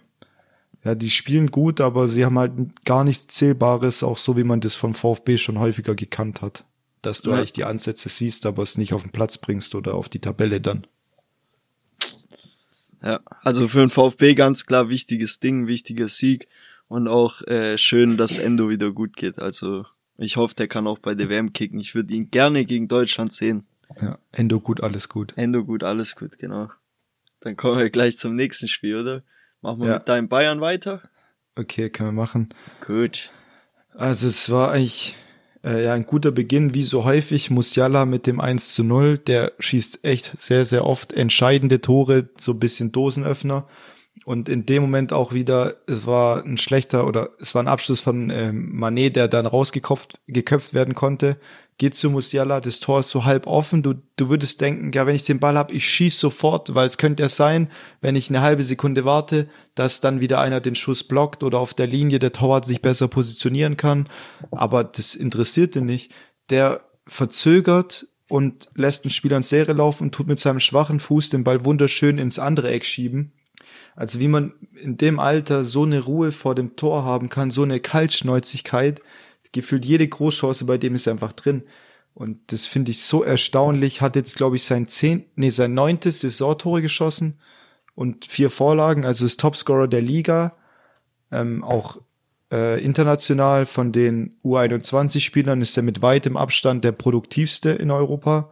ja, 0.83 0.95
die 0.95 1.09
spielen 1.11 1.51
gut, 1.51 1.79
aber 1.79 2.07
sie 2.07 2.25
haben 2.25 2.39
halt 2.39 2.53
gar 2.85 3.03
nichts 3.03 3.27
Zählbares, 3.35 4.03
auch 4.03 4.17
so 4.17 4.35
wie 4.35 4.43
man 4.43 4.61
das 4.61 4.75
vom 4.75 4.93
VfB 4.93 5.37
schon 5.37 5.59
häufiger 5.59 5.95
gekannt 5.95 6.41
hat. 6.41 6.63
Dass 7.01 7.21
du 7.21 7.31
ja. 7.31 7.37
eigentlich 7.37 7.53
die 7.53 7.63
Ansätze 7.63 8.09
siehst, 8.09 8.45
aber 8.45 8.63
es 8.63 8.77
nicht 8.77 8.93
auf 8.93 9.03
den 9.03 9.11
Platz 9.11 9.37
bringst 9.37 9.75
oder 9.75 9.93
auf 9.93 10.09
die 10.09 10.19
Tabelle 10.19 10.59
dann. 10.59 10.87
Ja, 13.03 13.19
also 13.43 13.67
für 13.67 13.79
den 13.79 13.89
VfB 13.89 14.33
ganz 14.33 14.65
klar 14.65 14.89
wichtiges 14.89 15.39
Ding, 15.39 15.67
wichtiger 15.67 16.09
Sieg 16.09 16.47
und 16.87 17.07
auch 17.07 17.41
äh, 17.43 17.77
schön, 17.77 18.17
dass 18.17 18.37
Endo 18.37 18.69
wieder 18.69 18.91
gut 18.91 19.15
geht. 19.15 19.39
Also 19.39 19.85
ich 20.17 20.37
hoffe, 20.37 20.55
der 20.55 20.67
kann 20.67 20.87
auch 20.87 20.99
bei 20.99 21.13
der 21.13 21.29
WM 21.29 21.53
kicken. 21.53 21.79
Ich 21.79 21.93
würde 21.93 22.13
ihn 22.13 22.31
gerne 22.31 22.65
gegen 22.65 22.87
Deutschland 22.87 23.31
sehen. 23.31 23.67
Ja, 24.01 24.17
Endo 24.31 24.59
gut, 24.59 24.81
alles 24.81 25.09
gut. 25.09 25.33
Endo 25.35 25.63
gut, 25.63 25.83
alles 25.83 26.15
gut, 26.15 26.39
genau. 26.39 26.69
Dann 27.41 27.55
kommen 27.55 27.79
wir 27.79 27.89
gleich 27.89 28.17
zum 28.17 28.35
nächsten 28.35 28.67
Spiel, 28.67 28.97
oder? 28.97 29.23
Machen 29.61 29.81
wir 29.81 29.87
ja. 29.87 29.93
mit 29.95 30.09
deinem 30.09 30.27
Bayern 30.27 30.59
weiter? 30.59 31.01
Okay, 31.55 31.89
können 31.89 32.09
wir 32.09 32.21
machen. 32.23 32.49
Gut. 32.85 33.31
Also 33.93 34.27
es 34.27 34.49
war 34.49 34.71
eigentlich 34.71 35.15
äh, 35.63 35.85
ja, 35.85 35.93
ein 35.93 36.05
guter 36.05 36.31
Beginn, 36.31 36.73
wie 36.73 36.83
so 36.83 37.03
häufig. 37.03 37.49
Musiala 37.49 38.05
mit 38.05 38.27
dem 38.27 38.39
1 38.39 38.73
zu 38.73 38.83
0, 38.83 39.17
der 39.17 39.53
schießt 39.59 40.03
echt 40.03 40.33
sehr, 40.39 40.65
sehr 40.65 40.85
oft 40.85 41.13
entscheidende 41.13 41.81
Tore, 41.81 42.29
so 42.39 42.53
bisschen 42.53 42.91
Dosenöffner. 42.91 43.67
Und 44.25 44.49
in 44.49 44.65
dem 44.65 44.81
Moment 44.81 45.13
auch 45.13 45.33
wieder, 45.33 45.75
es 45.87 46.05
war 46.05 46.43
ein 46.43 46.57
schlechter 46.57 47.07
oder 47.07 47.29
es 47.39 47.55
war 47.55 47.63
ein 47.63 47.67
Abschluss 47.67 48.01
von 48.01 48.29
ähm, 48.29 48.75
Manet, 48.75 49.15
der 49.15 49.27
dann 49.27 49.45
rausgeköpft 49.45 50.19
geköpft 50.27 50.73
werden 50.73 50.93
konnte. 50.95 51.37
Geht 51.77 51.93
zu 51.93 52.09
Musiala, 52.09 52.59
das 52.59 52.79
Tor 52.79 53.01
ist 53.01 53.09
so 53.09 53.25
halb 53.25 53.45
offen, 53.45 53.83
du, 53.83 53.93
du 54.15 54.29
würdest 54.29 54.61
denken, 54.61 54.91
ja, 54.93 55.05
wenn 55.05 55.15
ich 55.15 55.23
den 55.23 55.39
Ball 55.39 55.57
hab, 55.57 55.71
ich 55.71 55.87
schieß 55.87 56.19
sofort, 56.19 56.73
weil 56.73 56.87
es 56.87 56.97
könnte 56.97 57.23
ja 57.23 57.29
sein, 57.29 57.69
wenn 58.01 58.15
ich 58.15 58.29
eine 58.29 58.41
halbe 58.41 58.63
Sekunde 58.63 59.05
warte, 59.05 59.47
dass 59.75 59.99
dann 59.99 60.19
wieder 60.19 60.39
einer 60.39 60.59
den 60.59 60.75
Schuss 60.75 61.03
blockt 61.03 61.43
oder 61.43 61.59
auf 61.59 61.75
der 61.75 61.87
Linie 61.87 62.17
der 62.17 62.31
Torwart 62.31 62.65
sich 62.65 62.81
besser 62.81 63.07
positionieren 63.07 63.77
kann, 63.77 64.09
aber 64.51 64.83
das 64.83 65.13
interessiert 65.13 65.75
ihn 65.75 65.85
nicht. 65.85 66.11
Der 66.49 66.81
verzögert 67.05 68.07
und 68.27 68.69
lässt 68.75 69.05
einen 69.05 69.11
Spieler 69.11 69.37
ins 69.37 69.51
Leere 69.51 69.73
laufen 69.73 70.05
und 70.05 70.15
tut 70.15 70.27
mit 70.27 70.39
seinem 70.39 70.59
schwachen 70.59 70.99
Fuß 70.99 71.29
den 71.29 71.43
Ball 71.43 71.63
wunderschön 71.63 72.17
ins 72.17 72.39
andere 72.39 72.71
Eck 72.71 72.85
schieben. 72.85 73.33
Also 73.95 74.19
wie 74.19 74.27
man 74.27 74.53
in 74.81 74.97
dem 74.97 75.19
Alter 75.19 75.63
so 75.63 75.83
eine 75.83 76.01
Ruhe 76.01 76.31
vor 76.31 76.55
dem 76.55 76.75
Tor 76.75 77.03
haben 77.03 77.29
kann, 77.29 77.51
so 77.51 77.63
eine 77.63 77.79
Kaltschnäuzigkeit, 77.79 79.01
gefühlt 79.51 79.85
jede 79.85 80.07
Großchance 80.07 80.65
bei 80.65 80.77
dem 80.77 80.95
ist 80.95 81.07
einfach 81.07 81.33
drin. 81.33 81.63
Und 82.13 82.51
das 82.51 82.65
finde 82.65 82.91
ich 82.91 83.03
so 83.03 83.23
erstaunlich. 83.23 84.01
Hat 84.01 84.15
jetzt, 84.15 84.35
glaube 84.35 84.55
ich, 84.55 84.63
sein 84.63 84.87
zehn, 84.87 85.25
nee, 85.35 85.49
sein 85.49 85.73
neuntes 85.73 86.21
Saisontore 86.21 86.81
geschossen 86.81 87.39
und 87.93 88.25
vier 88.25 88.49
Vorlagen, 88.49 89.05
also 89.05 89.25
ist 89.25 89.39
Topscorer 89.39 89.87
der 89.87 90.01
Liga. 90.01 90.55
Ähm, 91.31 91.63
auch 91.63 91.99
äh, 92.51 92.83
international 92.83 93.65
von 93.65 93.91
den 93.91 94.35
U21-Spielern 94.43 95.61
ist 95.61 95.77
er 95.77 95.83
mit 95.83 96.01
weitem 96.01 96.37
Abstand 96.37 96.83
der 96.83 96.91
produktivste 96.91 97.69
in 97.71 97.91
Europa. 97.91 98.49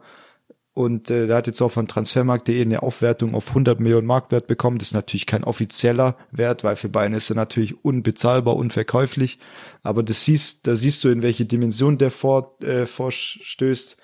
Und 0.76 1.08
äh, 1.08 1.26
der 1.26 1.36
hat 1.36 1.46
jetzt 1.46 1.62
auch 1.62 1.70
von 1.70 1.88
Transfermarkt.de 1.88 2.60
eine 2.60 2.82
Aufwertung 2.82 3.34
auf 3.34 3.48
100 3.48 3.80
Millionen 3.80 4.06
Marktwert 4.06 4.46
bekommen. 4.46 4.76
Das 4.76 4.88
ist 4.88 4.94
natürlich 4.94 5.24
kein 5.24 5.42
offizieller 5.42 6.18
Wert, 6.32 6.64
weil 6.64 6.76
für 6.76 6.90
Bayern 6.90 7.14
ist 7.14 7.30
er 7.30 7.34
natürlich 7.34 7.82
unbezahlbar, 7.82 8.56
unverkäuflich. 8.56 9.38
Aber 9.82 10.02
das 10.02 10.24
siehst, 10.24 10.66
da 10.66 10.76
siehst 10.76 11.02
du, 11.02 11.08
in 11.08 11.22
welche 11.22 11.46
Dimension 11.46 11.96
der 11.96 12.10
vor, 12.10 12.58
äh, 12.60 12.84
vorstößt, 12.84 13.96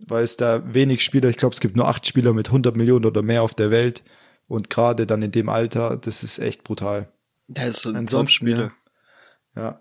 weil 0.00 0.24
es 0.24 0.36
da 0.36 0.62
wenig 0.74 1.04
Spieler, 1.04 1.28
ich 1.28 1.36
glaube, 1.36 1.54
es 1.54 1.60
gibt 1.60 1.76
nur 1.76 1.86
acht 1.86 2.04
Spieler 2.04 2.32
mit 2.32 2.48
100 2.48 2.76
Millionen 2.76 3.04
oder 3.04 3.22
mehr 3.22 3.44
auf 3.44 3.54
der 3.54 3.70
Welt. 3.70 4.02
Und 4.48 4.68
gerade 4.68 5.06
dann 5.06 5.22
in 5.22 5.30
dem 5.30 5.48
Alter, 5.48 5.96
das 5.96 6.24
ist 6.24 6.40
echt 6.40 6.64
brutal. 6.64 7.08
Der 7.46 7.68
ist 7.68 7.82
so 7.82 7.92
ein 7.92 8.08
Top-Spieler. 8.08 8.72
Ja. 9.54 9.62
ja. 9.62 9.80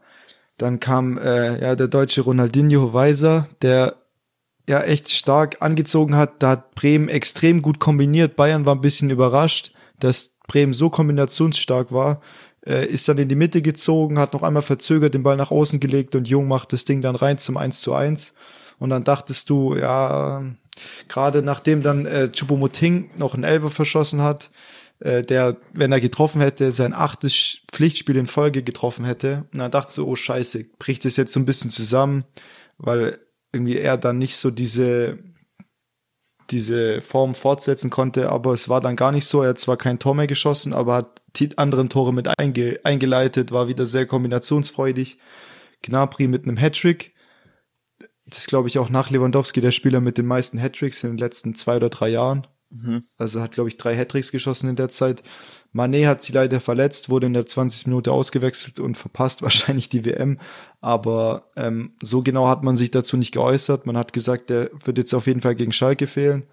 Dann 0.59 0.79
kam 0.79 1.17
äh, 1.17 1.59
ja 1.59 1.75
der 1.75 1.87
deutsche 1.87 2.21
Ronaldinho 2.21 2.93
Weiser, 2.93 3.49
der 3.63 3.95
ja 4.67 4.81
echt 4.81 5.09
stark 5.09 5.57
angezogen 5.61 6.15
hat. 6.15 6.41
Da 6.41 6.49
hat 6.51 6.75
Bremen 6.75 7.09
extrem 7.09 7.61
gut 7.61 7.79
kombiniert. 7.79 8.35
Bayern 8.35 8.65
war 8.65 8.75
ein 8.75 8.81
bisschen 8.81 9.09
überrascht, 9.09 9.71
dass 9.99 10.35
Bremen 10.47 10.73
so 10.73 10.89
kombinationsstark 10.89 11.91
war. 11.91 12.21
Äh, 12.65 12.87
ist 12.87 13.07
dann 13.07 13.17
in 13.17 13.29
die 13.29 13.35
Mitte 13.35 13.61
gezogen, 13.61 14.17
hat 14.17 14.33
noch 14.33 14.43
einmal 14.43 14.63
verzögert, 14.63 15.13
den 15.13 15.23
Ball 15.23 15.37
nach 15.37 15.51
außen 15.51 15.79
gelegt 15.79 16.15
und 16.15 16.27
Jung 16.27 16.47
macht 16.47 16.73
das 16.73 16.85
Ding 16.85 17.01
dann 17.01 17.15
rein 17.15 17.37
zum 17.37 17.57
1 17.57 17.79
zu 17.79 17.93
1. 17.93 18.33
Und 18.79 18.89
dann 18.89 19.03
dachtest 19.03 19.49
du, 19.49 19.75
ja, 19.75 20.43
gerade 21.07 21.41
nachdem 21.41 21.83
dann 21.83 22.05
äh, 22.05 22.31
Chupomoting 22.31 23.11
noch 23.17 23.35
einen 23.35 23.43
Elfer 23.43 23.69
verschossen 23.69 24.21
hat, 24.21 24.49
äh, 24.99 25.23
der, 25.23 25.57
wenn 25.73 25.91
er 25.91 26.01
getroffen 26.01 26.41
hätte, 26.41 26.71
sein 26.71 26.93
achtes 26.93 27.59
Pflichtspiel 27.71 28.15
in 28.15 28.27
Folge 28.27 28.63
getroffen 28.63 29.05
hätte. 29.05 29.45
Und 29.53 29.59
dann 29.59 29.71
dachtest 29.71 29.97
du, 29.97 30.07
oh 30.07 30.15
scheiße, 30.15 30.65
bricht 30.79 31.05
es 31.05 31.17
jetzt 31.17 31.33
so 31.33 31.39
ein 31.39 31.45
bisschen 31.45 31.69
zusammen, 31.69 32.25
weil 32.77 33.19
irgendwie 33.55 33.77
er 33.77 33.97
dann 33.97 34.17
nicht 34.17 34.37
so 34.37 34.51
diese, 34.51 35.17
diese 36.51 37.01
Form 37.01 37.33
fortsetzen 37.33 37.89
konnte, 37.89 38.29
aber 38.29 38.53
es 38.53 38.69
war 38.69 38.81
dann 38.81 38.95
gar 38.95 39.11
nicht 39.11 39.25
so. 39.25 39.41
Er 39.41 39.49
hat 39.49 39.59
zwar 39.59 39.77
kein 39.77 39.97
Tor 39.99 40.13
mehr 40.13 40.27
geschossen, 40.27 40.73
aber 40.73 40.95
hat 40.95 41.21
die 41.37 41.57
anderen 41.57 41.89
Tore 41.89 42.13
mit 42.13 42.27
einge 42.39 42.79
eingeleitet, 42.83 43.51
war 43.51 43.67
wieder 43.67 43.85
sehr 43.85 44.05
kombinationsfreudig. 44.05 45.17
Gnabry 45.81 46.27
mit 46.27 46.43
einem 46.43 46.57
Hattrick. 46.57 47.15
Das 48.27 48.47
glaube 48.47 48.67
ich, 48.67 48.79
auch 48.79 48.89
nach 48.89 49.09
Lewandowski 49.09 49.61
der 49.61 49.71
Spieler 49.71 50.01
mit 50.01 50.17
den 50.17 50.25
meisten 50.25 50.59
Hattricks 50.59 51.03
in 51.03 51.11
den 51.11 51.17
letzten 51.17 51.55
zwei 51.55 51.77
oder 51.77 51.89
drei 51.89 52.09
Jahren. 52.09 52.47
Mhm. 52.69 53.03
Also 53.17 53.41
hat, 53.41 53.51
glaube 53.53 53.69
ich, 53.69 53.77
drei 53.77 53.95
Hattricks 53.95 54.31
geschossen 54.31 54.69
in 54.69 54.75
der 54.75 54.89
Zeit. 54.89 55.23
Manet 55.71 56.05
hat 56.05 56.23
sich 56.23 56.33
leider 56.33 56.61
verletzt, 56.61 57.09
wurde 57.09 57.27
in 57.27 57.33
der 57.33 57.45
20. 57.45 57.87
Minute 57.87 58.11
ausgewechselt 58.11 58.79
und 58.79 58.97
verpasst 58.97 59.41
wahrscheinlich 59.41 59.89
die 59.89 60.05
WM. 60.05 60.39
Aber 60.81 61.51
ähm, 61.55 61.93
so 62.01 62.21
genau 62.21 62.47
hat 62.47 62.63
man 62.63 62.75
sich 62.75 62.91
dazu 62.91 63.17
nicht 63.17 63.33
geäußert. 63.33 63.85
Man 63.85 63.97
hat 63.97 64.13
gesagt, 64.13 64.49
der 64.49 64.69
wird 64.73 64.97
jetzt 64.97 65.13
auf 65.13 65.27
jeden 65.27 65.41
Fall 65.41 65.55
gegen 65.55 65.71
Schalke 65.71 66.07
fehlen. 66.07 66.43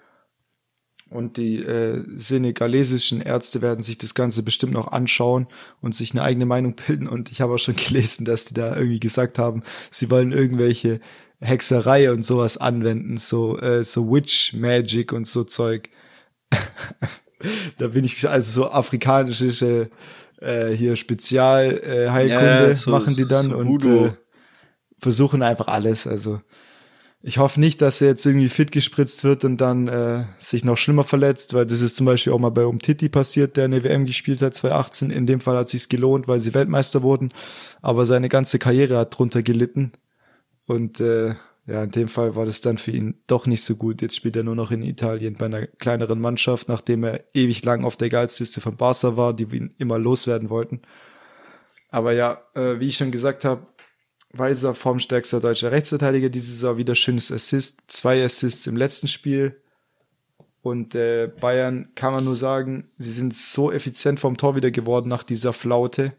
Und 1.09 1.37
die 1.37 1.59
äh, 1.59 2.03
senegalesischen 2.16 3.20
Ärzte 3.20 3.61
werden 3.61 3.83
sich 3.83 3.98
das 3.98 4.14
Ganze 4.14 4.42
bestimmt 4.42 4.72
noch 4.72 4.92
anschauen 4.92 5.46
und 5.83 5.94
sich 5.94 6.12
eine 6.12 6.22
eigene 6.22 6.46
Meinung 6.46 6.75
bilden. 6.87 7.07
Und 7.07 7.31
ich 7.31 7.40
habe 7.40 7.55
auch 7.55 7.59
schon 7.59 7.77
gelesen, 7.77 8.25
dass 8.25 8.46
die 8.46 8.55
da 8.55 8.75
irgendwie 8.75 9.01
gesagt 9.01 9.38
haben, 9.38 9.62
sie 9.90 10.11
wollen 10.11 10.33
irgendwelche 10.33 11.01
Hexerei 11.40 12.11
und 12.12 12.25
sowas 12.25 12.57
anwenden, 12.57 13.18
so 13.18 13.59
äh, 13.59 13.85
so 13.85 14.11
Witch 14.11 14.55
Magic 14.55 15.12
und 15.12 15.27
so 15.27 15.44
Zeug. 15.44 15.90
da 17.78 17.88
bin 17.88 18.04
ich 18.04 18.28
also 18.28 18.62
so 18.62 18.70
afrikanische 18.70 19.90
äh, 20.40 20.70
hier 20.70 20.96
Spezialheilkunde 20.96 22.04
äh, 22.04 22.10
Heilkunde 22.10 22.66
ja, 22.66 22.74
so, 22.74 22.90
machen 22.90 23.14
die 23.16 23.26
dann 23.26 23.50
so 23.50 23.56
und 23.56 23.84
äh, 23.84 24.12
versuchen 24.98 25.42
einfach 25.42 25.68
alles. 25.68 26.06
Also 26.06 26.40
ich 27.24 27.38
hoffe 27.38 27.60
nicht, 27.60 27.80
dass 27.80 28.00
er 28.00 28.08
jetzt 28.08 28.26
irgendwie 28.26 28.48
fit 28.48 28.72
gespritzt 28.72 29.22
wird 29.22 29.44
und 29.44 29.58
dann 29.58 29.86
äh, 29.86 30.24
sich 30.38 30.64
noch 30.64 30.76
schlimmer 30.76 31.04
verletzt, 31.04 31.54
weil 31.54 31.66
das 31.66 31.80
ist 31.80 31.96
zum 31.96 32.06
Beispiel 32.06 32.32
auch 32.32 32.38
mal 32.40 32.50
bei 32.50 32.66
Umtiti 32.66 33.08
passiert, 33.08 33.56
der 33.56 33.66
eine 33.66 33.84
WM 33.84 34.06
gespielt 34.06 34.42
hat 34.42 34.54
2018. 34.54 35.10
In 35.10 35.26
dem 35.26 35.40
Fall 35.40 35.56
hat 35.56 35.68
sich's 35.68 35.88
gelohnt, 35.88 36.26
weil 36.26 36.40
sie 36.40 36.54
Weltmeister 36.54 37.02
wurden, 37.02 37.32
aber 37.80 38.06
seine 38.06 38.28
ganze 38.28 38.58
Karriere 38.58 38.98
hat 38.98 39.16
drunter 39.16 39.42
gelitten 39.42 39.92
und 40.66 41.00
äh, 41.00 41.34
ja, 41.66 41.85
in 41.85 41.92
dem 41.92 42.09
Fall 42.09 42.35
war 42.35 42.44
das 42.44 42.61
dann 42.61 42.77
für 42.77 42.90
ihn 42.90 43.22
doch 43.27 43.46
nicht 43.46 43.62
so 43.62 43.77
gut. 43.77 44.03
Jetzt 44.03 44.16
spielt 44.16 44.35
er 44.35 44.42
nur 44.42 44.57
noch 44.57 44.72
in 44.72 44.83
Italien 44.83 45.35
bei 45.35 45.46
einer 45.46 45.66
kleineren 45.66 46.20
Mannschaft, 46.20 46.68
nachdem 46.68 47.05
er 47.05 47.25
ewig 47.35 47.64
lang 47.64 47.85
auf 47.85 47.96
der 47.96 48.09
Gehaltsliste 48.09 48.61
von 48.61 48.77
Barca 48.77 49.16
war, 49.16 49.33
die 49.33 49.44
ihn 49.44 49.75
immer 49.79 49.98
loswerden 49.98 50.51
wollten. 50.51 50.83
Aber 51.88 52.12
ja, 52.12 52.42
äh, 52.55 52.81
wie 52.81 52.88
ich 52.88 52.96
schon 52.96 53.12
gesagt 53.12 53.44
habe, 53.44 53.66
Weiser 54.33 54.75
formstärkster 54.75 55.40
deutscher 55.40 55.70
Rechtsverteidiger 55.70 56.31
diese 56.31 56.53
Saison, 56.53 56.79
wieder 56.79 56.94
schönes 56.94 57.31
Assist, 57.31 57.83
zwei 57.88 58.25
Assists 58.25 58.66
im 58.66 58.77
letzten 58.77 59.07
Spiel. 59.07 59.61
Und 60.62 60.94
äh, 60.94 61.31
Bayern 61.40 61.90
kann 61.94 62.12
man 62.12 62.25
nur 62.25 62.37
sagen, 62.37 62.90
sie 62.96 63.12
sind 63.12 63.35
so 63.35 63.70
effizient 63.70 64.20
vom 64.20 64.37
Tor 64.37 64.57
wieder 64.57 64.70
geworden 64.70 65.09
nach 65.09 65.22
dieser 65.22 65.53
Flaute. 65.53 66.14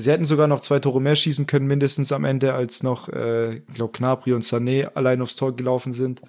Sie 0.00 0.10
hätten 0.10 0.24
sogar 0.24 0.46
noch 0.46 0.60
zwei 0.60 0.78
Tore 0.78 1.00
mehr 1.00 1.16
schießen 1.16 1.46
können, 1.46 1.66
mindestens 1.66 2.12
am 2.12 2.24
Ende, 2.24 2.54
als 2.54 2.82
noch, 2.82 3.08
äh, 3.08 3.56
ich 3.56 3.74
glaube, 3.74 3.92
Knapri 3.92 4.32
und 4.32 4.44
Sané 4.44 4.86
allein 4.94 5.22
aufs 5.22 5.36
Tor 5.36 5.54
gelaufen 5.54 5.92
sind. 5.92 6.22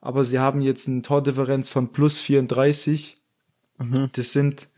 Aber 0.00 0.24
sie 0.24 0.38
haben 0.38 0.60
jetzt 0.60 0.88
eine 0.88 1.02
Tordifferenz 1.02 1.68
von 1.68 1.92
plus 1.92 2.20
34. 2.20 3.20
Mhm. 3.78 4.10
Das 4.12 4.32
sind, 4.32 4.68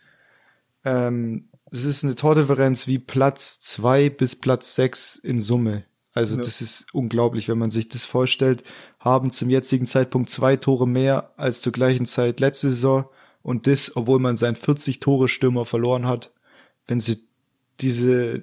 ähm, 0.84 1.48
das 1.70 1.84
ist 1.84 2.04
eine 2.04 2.14
Tordifferenz 2.14 2.86
wie 2.86 2.98
Platz 2.98 3.60
zwei 3.60 4.10
bis 4.10 4.36
Platz 4.36 4.74
sechs 4.74 5.16
in 5.16 5.40
Summe. 5.40 5.84
Also 6.12 6.36
ja. 6.36 6.42
das 6.42 6.60
ist 6.60 6.92
unglaublich, 6.92 7.48
wenn 7.48 7.58
man 7.58 7.70
sich 7.70 7.88
das 7.88 8.06
vorstellt. 8.06 8.64
Haben 8.98 9.30
zum 9.30 9.50
jetzigen 9.50 9.86
Zeitpunkt 9.86 10.30
zwei 10.30 10.56
Tore 10.56 10.88
mehr 10.88 11.32
als 11.36 11.60
zur 11.60 11.72
gleichen 11.72 12.06
Zeit 12.06 12.40
letzte 12.40 12.70
Saison. 12.70 13.04
Und 13.42 13.66
das, 13.66 13.96
obwohl 13.96 14.18
man 14.18 14.36
seinen 14.36 14.56
40 14.56 15.00
Tore 15.00 15.28
Stürmer 15.28 15.64
verloren 15.64 16.06
hat. 16.06 16.32
Wenn 16.86 17.00
sie 17.00 17.29
diese, 17.82 18.42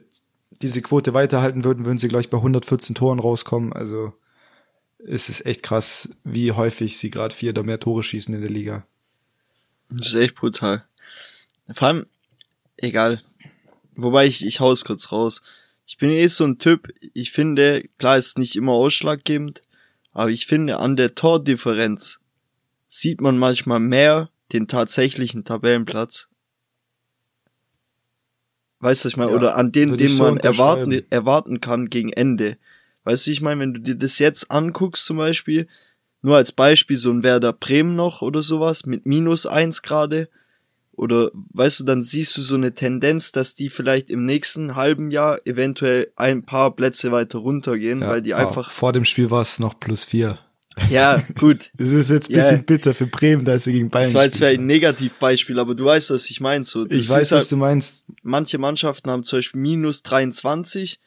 diese 0.61 0.81
Quote 0.81 1.13
weiterhalten 1.13 1.63
würden, 1.63 1.85
würden 1.85 1.97
sie 1.97 2.07
gleich 2.07 2.29
bei 2.29 2.37
114 2.37 2.95
Toren 2.95 3.19
rauskommen. 3.19 3.73
Also 3.73 4.13
es 4.99 5.29
ist 5.29 5.45
echt 5.45 5.63
krass, 5.63 6.09
wie 6.23 6.51
häufig 6.51 6.97
sie 6.97 7.09
gerade 7.09 7.33
vier 7.33 7.51
oder 7.51 7.63
mehr 7.63 7.79
Tore 7.79 8.03
schießen 8.03 8.33
in 8.33 8.41
der 8.41 8.49
Liga. 8.49 8.85
Das 9.89 10.07
ist 10.07 10.15
echt 10.15 10.35
brutal. 10.35 10.85
Vor 11.71 11.87
allem, 11.87 12.05
egal. 12.77 13.21
Wobei 13.95 14.25
ich, 14.25 14.45
ich 14.45 14.59
hau's 14.59 14.85
kurz 14.85 15.11
raus. 15.11 15.41
Ich 15.85 15.97
bin 15.97 16.09
eh 16.09 16.27
so 16.27 16.43
ein 16.43 16.59
Typ, 16.59 16.93
ich 17.13 17.31
finde, 17.31 17.87
klar 17.97 18.17
ist 18.17 18.37
nicht 18.37 18.55
immer 18.55 18.73
ausschlaggebend, 18.73 19.61
aber 20.11 20.29
ich 20.29 20.45
finde, 20.45 20.77
an 20.77 20.97
der 20.97 21.15
Tordifferenz 21.15 22.19
sieht 22.89 23.21
man 23.21 23.37
manchmal 23.37 23.79
mehr 23.79 24.29
den 24.51 24.67
tatsächlichen 24.67 25.45
Tabellenplatz 25.45 26.27
Weißt 28.79 29.03
du, 29.03 29.09
ich 29.09 29.17
meine, 29.17 29.31
ja, 29.31 29.37
oder 29.37 29.55
an 29.55 29.71
den, 29.71 29.97
den 29.97 30.17
man 30.17 30.37
erwarten, 30.37 31.03
erwarten 31.09 31.61
kann 31.61 31.89
gegen 31.89 32.13
Ende. 32.13 32.57
Weißt 33.03 33.25
du, 33.25 33.31
ich 33.31 33.41
meine, 33.41 33.61
wenn 33.61 33.73
du 33.73 33.79
dir 33.79 33.95
das 33.95 34.19
jetzt 34.19 34.51
anguckst 34.51 35.05
zum 35.05 35.17
Beispiel, 35.17 35.67
nur 36.21 36.35
als 36.35 36.51
Beispiel 36.51 36.97
so 36.97 37.09
ein 37.09 37.23
Werder 37.23 37.53
Bremen 37.53 37.95
noch 37.95 38.21
oder 38.21 38.41
sowas 38.41 38.85
mit 38.85 39.05
minus 39.05 39.45
eins 39.45 39.81
gerade, 39.81 40.29
oder 40.91 41.29
weißt 41.53 41.79
du, 41.79 41.83
dann 41.85 42.01
siehst 42.01 42.35
du 42.37 42.41
so 42.41 42.55
eine 42.55 42.73
Tendenz, 42.73 43.31
dass 43.31 43.53
die 43.53 43.69
vielleicht 43.69 44.09
im 44.09 44.25
nächsten 44.25 44.75
halben 44.75 45.11
Jahr 45.11 45.45
eventuell 45.45 46.11
ein 46.15 46.43
paar 46.43 46.75
Plätze 46.75 47.11
weiter 47.11 47.37
runtergehen, 47.39 48.01
ja, 48.01 48.09
weil 48.09 48.21
die 48.23 48.33
einfach. 48.33 48.71
Vor 48.71 48.93
dem 48.93 49.05
Spiel 49.05 49.29
war 49.29 49.43
es 49.43 49.59
noch 49.59 49.79
plus 49.79 50.05
vier. 50.05 50.39
Ja, 50.89 51.21
gut. 51.37 51.71
Das 51.77 51.89
ist 51.89 52.09
jetzt 52.09 52.29
ein 52.29 52.35
bisschen 52.35 52.57
ja. 52.57 52.63
bitter 52.63 52.93
für 52.93 53.07
Bremen, 53.07 53.45
da 53.45 53.53
ist 53.53 53.65
sie 53.65 53.73
gegen 53.73 53.89
Bayern. 53.89 54.05
Das 54.05 54.13
war 54.13 54.23
jetzt 54.25 54.41
ein 54.41 54.65
Negativbeispiel, 54.65 55.59
aber 55.59 55.75
du 55.75 55.85
weißt, 55.85 56.11
was 56.11 56.29
ich 56.29 56.39
meine. 56.39 56.63
So, 56.63 56.85
ich 56.89 57.09
weiß, 57.09 57.31
halt, 57.31 57.41
was 57.41 57.49
du 57.49 57.57
meinst. 57.57 58.05
Manche 58.23 58.57
Mannschaften 58.57 59.09
haben 59.09 59.23
zum 59.23 59.39
Beispiel 59.39 59.61
minus 59.61 60.03
23. 60.03 60.99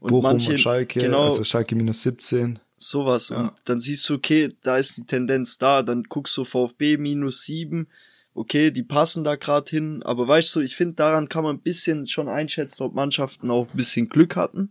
Und 0.00 0.08
Bochum 0.08 0.22
manche, 0.22 0.52
und 0.52 0.58
Schalke, 0.58 1.00
genau, 1.00 1.28
also 1.28 1.44
Schalke 1.44 1.74
minus 1.74 2.02
17. 2.02 2.58
sowas. 2.76 3.30
Ja. 3.30 3.40
Und 3.40 3.52
dann 3.64 3.80
siehst 3.80 4.08
du, 4.08 4.14
okay, 4.14 4.54
da 4.62 4.76
ist 4.76 4.96
die 4.98 5.04
Tendenz 5.04 5.58
da, 5.58 5.82
dann 5.82 6.04
guckst 6.04 6.36
du 6.36 6.44
VfB 6.44 6.98
minus 6.98 7.42
sieben, 7.42 7.88
okay, 8.34 8.70
die 8.70 8.82
passen 8.82 9.24
da 9.24 9.36
gerade 9.36 9.68
hin, 9.68 10.02
aber 10.02 10.28
weißt 10.28 10.54
du, 10.54 10.60
ich 10.60 10.76
finde, 10.76 10.94
daran 10.94 11.28
kann 11.28 11.42
man 11.42 11.56
ein 11.56 11.60
bisschen 11.62 12.06
schon 12.06 12.28
einschätzen, 12.28 12.82
ob 12.82 12.94
Mannschaften 12.94 13.50
auch 13.50 13.68
ein 13.68 13.76
bisschen 13.76 14.08
Glück 14.08 14.36
hatten 14.36 14.70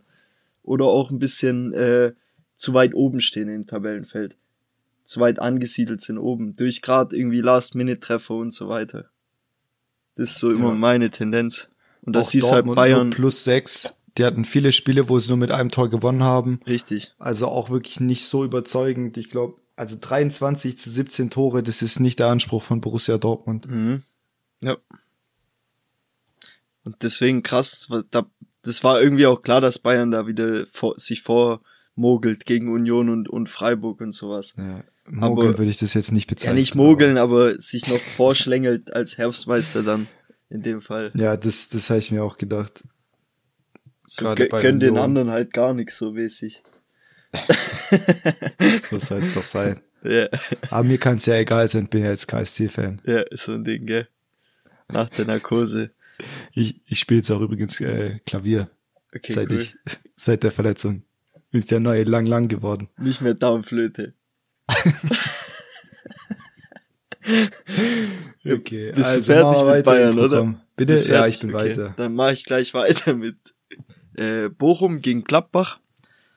oder 0.63 0.85
auch 0.85 1.11
ein 1.11 1.19
bisschen 1.19 1.73
äh, 1.73 2.13
zu 2.55 2.73
weit 2.73 2.93
oben 2.93 3.19
stehen 3.19 3.49
im 3.49 3.67
Tabellenfeld. 3.67 4.35
Zu 5.07 5.21
weit 5.21 5.39
angesiedelt 5.39 6.01
sind 6.01 6.17
oben, 6.17 6.55
durch 6.57 6.81
gerade 6.81 7.15
irgendwie 7.15 7.39
Last-Minute-Treffer 7.39 8.33
und 8.35 8.51
so 8.53 8.67
weiter. 8.67 9.05
Das 10.15 10.31
ist 10.31 10.39
so 10.39 10.51
immer 10.51 10.69
Ja. 10.69 10.75
meine 10.75 11.09
Tendenz. 11.09 11.69
Und 12.01 12.13
das 12.13 12.31
siehst 12.31 12.51
halt 12.51 12.65
Bayern 12.65 13.09
plus 13.11 13.43
sechs. 13.45 13.93
Die 14.17 14.25
hatten 14.25 14.43
viele 14.45 14.71
Spiele, 14.73 15.07
wo 15.07 15.17
sie 15.19 15.29
nur 15.29 15.37
mit 15.37 15.51
einem 15.51 15.71
Tor 15.71 15.89
gewonnen 15.89 16.23
haben. 16.23 16.59
richtig. 16.67 17.13
Also 17.19 17.47
auch 17.47 17.69
wirklich 17.69 17.99
nicht 18.01 18.25
so 18.25 18.43
überzeugend. 18.43 19.15
Ich 19.15 19.29
glaube, 19.29 19.61
also 19.77 19.95
23 19.99 20.77
zu 20.77 20.89
17 20.89 21.29
Tore, 21.29 21.63
das 21.63 21.81
ist 21.81 21.99
nicht 22.01 22.19
der 22.19 22.27
Anspruch 22.27 22.63
von 22.63 22.81
Borussia 22.81 23.17
Dortmund. 23.17 23.65
Mhm. 23.69 24.03
Ja. 24.61 24.75
Und 26.83 27.03
deswegen 27.03 27.43
krass, 27.43 27.87
das 28.61 28.83
war 28.83 29.01
irgendwie 29.01 29.27
auch 29.27 29.41
klar, 29.41 29.61
dass 29.61 29.79
Bayern 29.79 30.11
da 30.11 30.25
wieder 30.27 30.65
vor, 30.67 30.95
sich 30.97 31.21
vormogelt 31.21 32.45
gegen 32.45 32.73
Union 32.73 33.09
und, 33.09 33.29
und 33.29 33.49
Freiburg 33.49 34.01
und 34.01 34.13
sowas. 34.13 34.53
Ja, 34.57 34.83
mogeln 35.07 35.49
Aber- 35.49 35.57
würde 35.59 35.71
ich 35.71 35.77
das 35.77 35.93
jetzt 35.93 36.11
nicht 36.11 36.29
Ja, 36.29 36.33
bezeichnen. 36.35 36.55
nicht 36.59 36.75
mogeln, 36.75 37.17
aber 37.17 37.59
sich 37.59 37.87
noch 37.87 37.99
vorschlängelt 37.99 38.93
als 38.93 39.17
Herbstmeister 39.17 39.83
dann 39.83 40.07
in 40.49 40.61
dem 40.63 40.81
Fall. 40.81 41.11
Aber, 41.13 41.19
ja, 41.23 41.37
das, 41.37 41.69
das 41.69 41.89
habe 41.89 41.99
ich 41.99 42.11
mir 42.11 42.23
auch 42.23 42.37
gedacht. 42.37 42.83
So 44.05 44.23
gerade 44.25 44.45
bei 44.47 44.61
gönn 44.61 44.79
den 44.79 44.97
anderen 44.97 45.29
halt 45.31 45.51
gar 45.53 45.73
nichts 45.73 45.97
so 45.97 46.11
mäßig. 46.11 46.61
So 48.89 48.99
soll 48.99 49.21
es 49.21 49.33
doch 49.33 49.43
sein. 49.43 49.79
Ja, 50.03 50.27
Aber 50.69 50.83
mir 50.83 50.97
kann 50.97 51.15
es 51.17 51.25
ja 51.25 51.35
egal 51.35 51.69
sein, 51.69 51.87
bin 51.87 52.03
ja 52.03 52.11
jetzt 52.11 52.27
KSC-Fan. 52.27 53.01
ja, 53.05 53.23
so 53.31 53.53
ein 53.53 53.63
Ding, 53.63 53.85
gell? 53.85 54.07
Nach 54.89 55.09
der 55.09 55.25
Narkose. 55.25 55.91
Ich, 56.53 56.81
ich 56.85 56.99
spiele 56.99 57.19
jetzt 57.19 57.31
auch 57.31 57.41
übrigens 57.41 57.79
äh, 57.81 58.19
Klavier, 58.25 58.69
Okay, 59.13 59.33
seit 59.33 59.49
cool. 59.51 59.59
ich, 59.59 59.75
seit 60.15 60.43
der 60.43 60.51
Verletzung. 60.51 61.03
Bin 61.51 61.59
ich 61.59 61.65
der 61.65 61.79
neue 61.79 62.03
lang 62.03 62.25
lang 62.25 62.47
geworden. 62.47 62.89
Nicht 62.97 63.21
mehr 63.21 63.33
Daumenflöte. 63.33 64.13
Okay, 68.45 68.91
Bist 68.93 69.09
also 69.09 69.19
du 69.19 69.25
fertig 69.25 69.63
mit 69.63 69.85
Bayern, 69.85 70.19
oder? 70.19 70.55
Bitte? 70.75 70.93
Bist 70.93 71.07
Ja, 71.07 71.15
fertig? 71.19 71.35
ich 71.35 71.41
bin 71.41 71.53
Okay, 71.55 71.69
weiter. 71.71 71.93
Dann 71.97 72.15
mache 72.15 72.33
ich 72.33 72.45
gleich 72.45 72.73
weiter 72.73 73.13
mit 73.13 73.35
äh, 74.15 74.49
Bochum 74.49 75.01
gegen 75.01 75.23
Gladbach. 75.23 75.79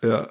Ja, 0.03 0.31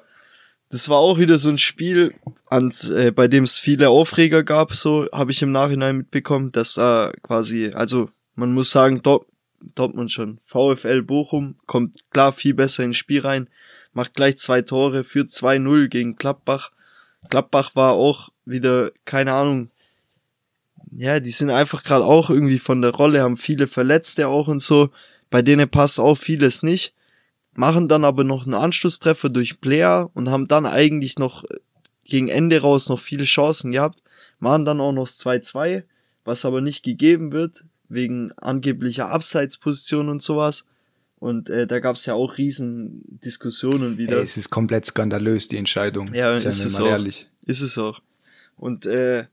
Das 0.68 0.88
war 0.88 0.98
auch 0.98 1.18
wieder 1.18 1.38
so 1.38 1.48
ein 1.48 1.58
Spiel, 1.58 2.14
ans, 2.46 2.88
äh, 2.90 3.10
bei 3.12 3.26
dem 3.28 3.44
es 3.44 3.58
viele 3.58 3.88
Aufreger 3.88 4.42
gab, 4.42 4.74
so 4.74 5.08
habe 5.12 5.30
ich 5.30 5.40
im 5.42 5.52
Nachhinein 5.52 5.96
mitbekommen, 5.96 6.52
dass 6.52 6.74
da 6.74 7.12
quasi, 7.22 7.70
also 7.74 8.10
man 8.34 8.52
muss 8.52 8.70
sagen, 8.70 9.00
Dort, 9.02 9.26
Dortmund 9.74 10.12
schon, 10.12 10.40
VfL 10.44 11.02
Bochum 11.02 11.56
kommt 11.66 11.98
klar 12.10 12.32
viel 12.32 12.54
besser 12.54 12.84
ins 12.84 12.96
Spiel 12.96 13.20
rein, 13.20 13.48
macht 13.92 14.14
gleich 14.14 14.36
zwei 14.38 14.62
Tore, 14.62 15.04
führt 15.04 15.30
2-0 15.30 15.88
gegen 15.88 16.16
Gladbach. 16.16 16.72
Gladbach 17.28 17.74
war 17.74 17.92
auch 17.92 18.30
wieder, 18.44 18.92
keine 19.04 19.34
Ahnung, 19.34 19.70
ja, 20.92 21.20
die 21.20 21.30
sind 21.30 21.50
einfach 21.50 21.84
gerade 21.84 22.04
auch 22.04 22.30
irgendwie 22.30 22.58
von 22.58 22.82
der 22.82 22.92
Rolle, 22.92 23.22
haben 23.22 23.36
viele 23.36 23.66
Verletzte 23.66 24.28
auch 24.28 24.48
und 24.48 24.60
so, 24.60 24.90
bei 25.30 25.42
denen 25.42 25.68
passt 25.68 26.00
auch 26.00 26.16
vieles 26.16 26.62
nicht. 26.62 26.94
Machen 27.52 27.88
dann 27.88 28.04
aber 28.04 28.24
noch 28.24 28.44
einen 28.44 28.54
Anschlusstreffer 28.54 29.28
durch 29.28 29.60
Player 29.60 30.10
und 30.14 30.28
haben 30.28 30.48
dann 30.48 30.66
eigentlich 30.66 31.18
noch 31.18 31.44
äh, 31.44 31.58
gegen 32.04 32.28
Ende 32.28 32.60
raus 32.60 32.88
noch 32.88 33.00
viele 33.00 33.24
Chancen 33.24 33.72
gehabt, 33.72 34.02
machen 34.38 34.64
dann 34.64 34.80
auch 34.80 34.92
noch 34.92 35.04
das 35.04 35.20
2-2, 35.20 35.84
was 36.24 36.44
aber 36.44 36.60
nicht 36.60 36.82
gegeben 36.82 37.32
wird, 37.32 37.64
wegen 37.88 38.32
angeblicher 38.32 39.08
Abseitsposition 39.10 40.08
und 40.08 40.22
sowas. 40.22 40.64
Und 41.20 41.50
äh, 41.50 41.66
da 41.66 41.80
gab's 41.80 42.06
ja 42.06 42.14
auch 42.14 42.38
riesen 42.38 43.02
Diskussionen 43.22 43.98
wieder. 43.98 44.16
ey, 44.16 44.22
es 44.22 44.38
ist 44.38 44.50
komplett 44.50 44.86
skandalös, 44.86 45.48
die 45.48 45.58
Entscheidung. 45.58 46.12
Ja, 46.14 46.36
Seien 46.36 46.48
ist 46.48 46.64
es 46.64 46.80
auch. 46.80 46.86
ehrlich. 46.86 47.28
Ist 47.44 47.60
es 47.60 47.76
auch. 47.76 48.00
Und 48.56 48.86
äh, 48.86 49.26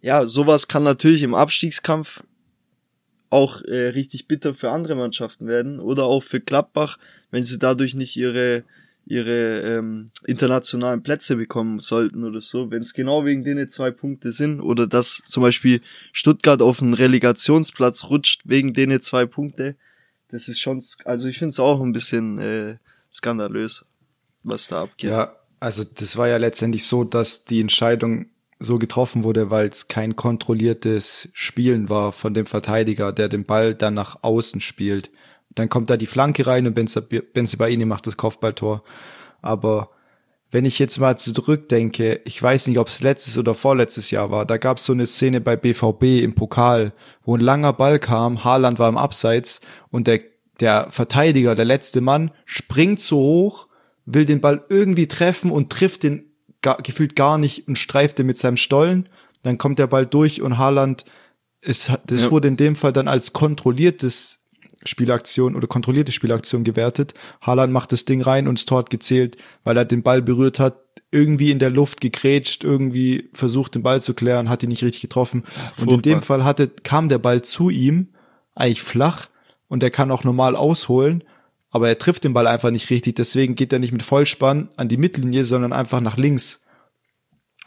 ja, 0.00 0.26
sowas 0.26 0.68
kann 0.68 0.84
natürlich 0.84 1.22
im 1.24 1.34
Abstiegskampf 1.34 2.22
auch 3.30 3.62
äh, 3.62 3.88
richtig 3.88 4.28
bitter 4.28 4.54
für 4.54 4.70
andere 4.70 4.94
Mannschaften 4.94 5.48
werden 5.48 5.80
oder 5.80 6.04
auch 6.04 6.22
für 6.22 6.40
Gladbach, 6.40 6.98
wenn 7.30 7.44
sie 7.44 7.58
dadurch 7.58 7.94
nicht 7.94 8.16
ihre 8.16 8.64
ihre 9.08 9.62
ähm, 9.62 10.10
internationalen 10.26 11.02
Plätze 11.02 11.36
bekommen 11.36 11.80
sollten 11.80 12.24
oder 12.24 12.42
so, 12.42 12.70
wenn 12.70 12.82
es 12.82 12.92
genau 12.92 13.24
wegen 13.24 13.42
denen 13.42 13.68
zwei 13.70 13.90
Punkte 13.90 14.32
sind 14.32 14.60
oder 14.60 14.86
dass 14.86 15.22
zum 15.24 15.42
Beispiel 15.42 15.80
Stuttgart 16.12 16.60
auf 16.60 16.82
einen 16.82 16.92
Relegationsplatz 16.92 18.04
rutscht 18.04 18.42
wegen 18.44 18.74
denen 18.74 19.00
zwei 19.00 19.24
Punkte, 19.24 19.76
das 20.28 20.48
ist 20.48 20.60
schon, 20.60 20.82
also 21.04 21.28
ich 21.28 21.38
finde 21.38 21.50
es 21.50 21.60
auch 21.60 21.80
ein 21.80 21.92
bisschen 21.92 22.38
äh, 22.38 22.76
skandalös, 23.12 23.84
was 24.44 24.68
da 24.68 24.82
abgeht. 24.82 25.10
Ja, 25.10 25.36
also 25.60 25.84
das 25.84 26.16
war 26.16 26.28
ja 26.28 26.36
letztendlich 26.36 26.86
so, 26.86 27.04
dass 27.04 27.44
die 27.44 27.60
Entscheidung 27.60 28.26
so 28.60 28.78
getroffen 28.78 29.22
wurde, 29.22 29.50
weil 29.50 29.68
es 29.68 29.88
kein 29.88 30.16
kontrolliertes 30.16 31.28
Spielen 31.32 31.88
war 31.88 32.12
von 32.12 32.34
dem 32.34 32.46
Verteidiger, 32.46 33.12
der 33.12 33.28
den 33.28 33.44
Ball 33.44 33.74
dann 33.74 33.94
nach 33.94 34.22
außen 34.22 34.60
spielt. 34.60 35.10
Dann 35.50 35.68
kommt 35.68 35.90
da 35.90 35.96
die 35.96 36.06
Flanke 36.06 36.46
rein 36.46 36.66
und 36.66 36.74
Benzebaini 36.74 37.84
macht 37.84 38.06
das 38.06 38.16
Kopfballtor. 38.16 38.82
Aber 39.40 39.90
wenn 40.50 40.64
ich 40.64 40.78
jetzt 40.78 40.98
mal 40.98 41.18
zurückdenke, 41.18 42.20
ich 42.24 42.42
weiß 42.42 42.68
nicht, 42.68 42.78
ob 42.78 42.88
es 42.88 43.00
letztes 43.00 43.36
oder 43.36 43.54
vorletztes 43.54 44.10
Jahr 44.10 44.30
war, 44.30 44.46
da 44.46 44.56
gab 44.56 44.78
es 44.78 44.84
so 44.84 44.92
eine 44.92 45.06
Szene 45.06 45.40
bei 45.40 45.56
BVB 45.56 46.22
im 46.22 46.34
Pokal, 46.34 46.92
wo 47.24 47.36
ein 47.36 47.40
langer 47.40 47.72
Ball 47.74 47.98
kam, 47.98 48.44
Haaland 48.44 48.78
war 48.78 48.88
im 48.88 48.96
Abseits 48.96 49.60
und 49.90 50.06
der, 50.06 50.20
der 50.60 50.88
Verteidiger, 50.90 51.54
der 51.54 51.66
letzte 51.66 52.00
Mann, 52.00 52.30
springt 52.46 53.00
so 53.00 53.18
hoch, 53.18 53.68
will 54.06 54.24
den 54.24 54.40
Ball 54.40 54.64
irgendwie 54.70 55.06
treffen 55.06 55.50
und 55.50 55.70
trifft 55.70 56.02
den 56.02 56.24
gar, 56.62 56.78
gefühlt 56.78 57.14
gar 57.14 57.36
nicht 57.36 57.68
und 57.68 57.76
streift 57.76 58.18
den 58.18 58.26
mit 58.26 58.38
seinem 58.38 58.56
Stollen. 58.56 59.08
Dann 59.42 59.58
kommt 59.58 59.78
der 59.78 59.86
Ball 59.86 60.06
durch 60.06 60.40
und 60.40 60.56
Haaland 60.58 61.04
ist, 61.60 61.92
das 62.06 62.24
Ja. 62.24 62.30
wurde 62.30 62.48
in 62.48 62.56
dem 62.56 62.74
Fall 62.74 62.92
dann 62.92 63.06
als 63.08 63.32
kontrolliertes 63.32 64.37
Spielaktion 64.88 65.54
oder 65.54 65.66
kontrollierte 65.66 66.12
Spielaktion 66.12 66.64
gewertet. 66.64 67.14
Haaland 67.40 67.72
macht 67.72 67.92
das 67.92 68.04
Ding 68.04 68.22
rein 68.22 68.48
und 68.48 68.58
das 68.58 68.66
Tor 68.66 68.78
hat 68.78 68.90
gezählt, 68.90 69.36
weil 69.64 69.76
er 69.76 69.84
den 69.84 70.02
Ball 70.02 70.22
berührt 70.22 70.58
hat, 70.58 70.80
irgendwie 71.10 71.50
in 71.50 71.58
der 71.58 71.70
Luft 71.70 72.00
gegrätscht, 72.00 72.64
irgendwie 72.64 73.30
versucht 73.32 73.74
den 73.74 73.82
Ball 73.82 74.00
zu 74.00 74.14
klären, 74.14 74.48
hat 74.48 74.62
ihn 74.62 74.68
nicht 74.68 74.82
richtig 74.82 75.02
getroffen. 75.02 75.44
Und 75.78 75.90
in 75.90 76.02
dem 76.02 76.12
furchtbar. 76.12 76.22
Fall 76.22 76.44
hatte, 76.44 76.68
kam 76.68 77.08
der 77.08 77.18
Ball 77.18 77.42
zu 77.42 77.70
ihm, 77.70 78.08
eigentlich 78.54 78.82
flach, 78.82 79.28
und 79.68 79.82
er 79.82 79.90
kann 79.90 80.10
auch 80.10 80.24
normal 80.24 80.56
ausholen, 80.56 81.24
aber 81.70 81.88
er 81.88 81.98
trifft 81.98 82.24
den 82.24 82.32
Ball 82.32 82.46
einfach 82.46 82.70
nicht 82.70 82.90
richtig, 82.90 83.16
deswegen 83.16 83.54
geht 83.54 83.72
er 83.72 83.78
nicht 83.78 83.92
mit 83.92 84.02
Vollspann 84.02 84.70
an 84.76 84.88
die 84.88 84.96
Mittellinie, 84.96 85.44
sondern 85.44 85.72
einfach 85.72 86.00
nach 86.00 86.16
links. 86.16 86.62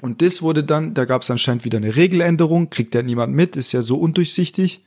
Und 0.01 0.23
das 0.23 0.41
wurde 0.41 0.63
dann, 0.63 0.95
da 0.95 1.05
gab 1.05 1.21
es 1.21 1.29
anscheinend 1.29 1.63
wieder 1.63 1.77
eine 1.77 1.95
Regeländerung, 1.95 2.71
kriegt 2.71 2.95
ja 2.95 3.03
niemand 3.03 3.35
mit, 3.35 3.55
ist 3.55 3.71
ja 3.71 3.83
so 3.83 3.97
undurchsichtig. 3.97 4.83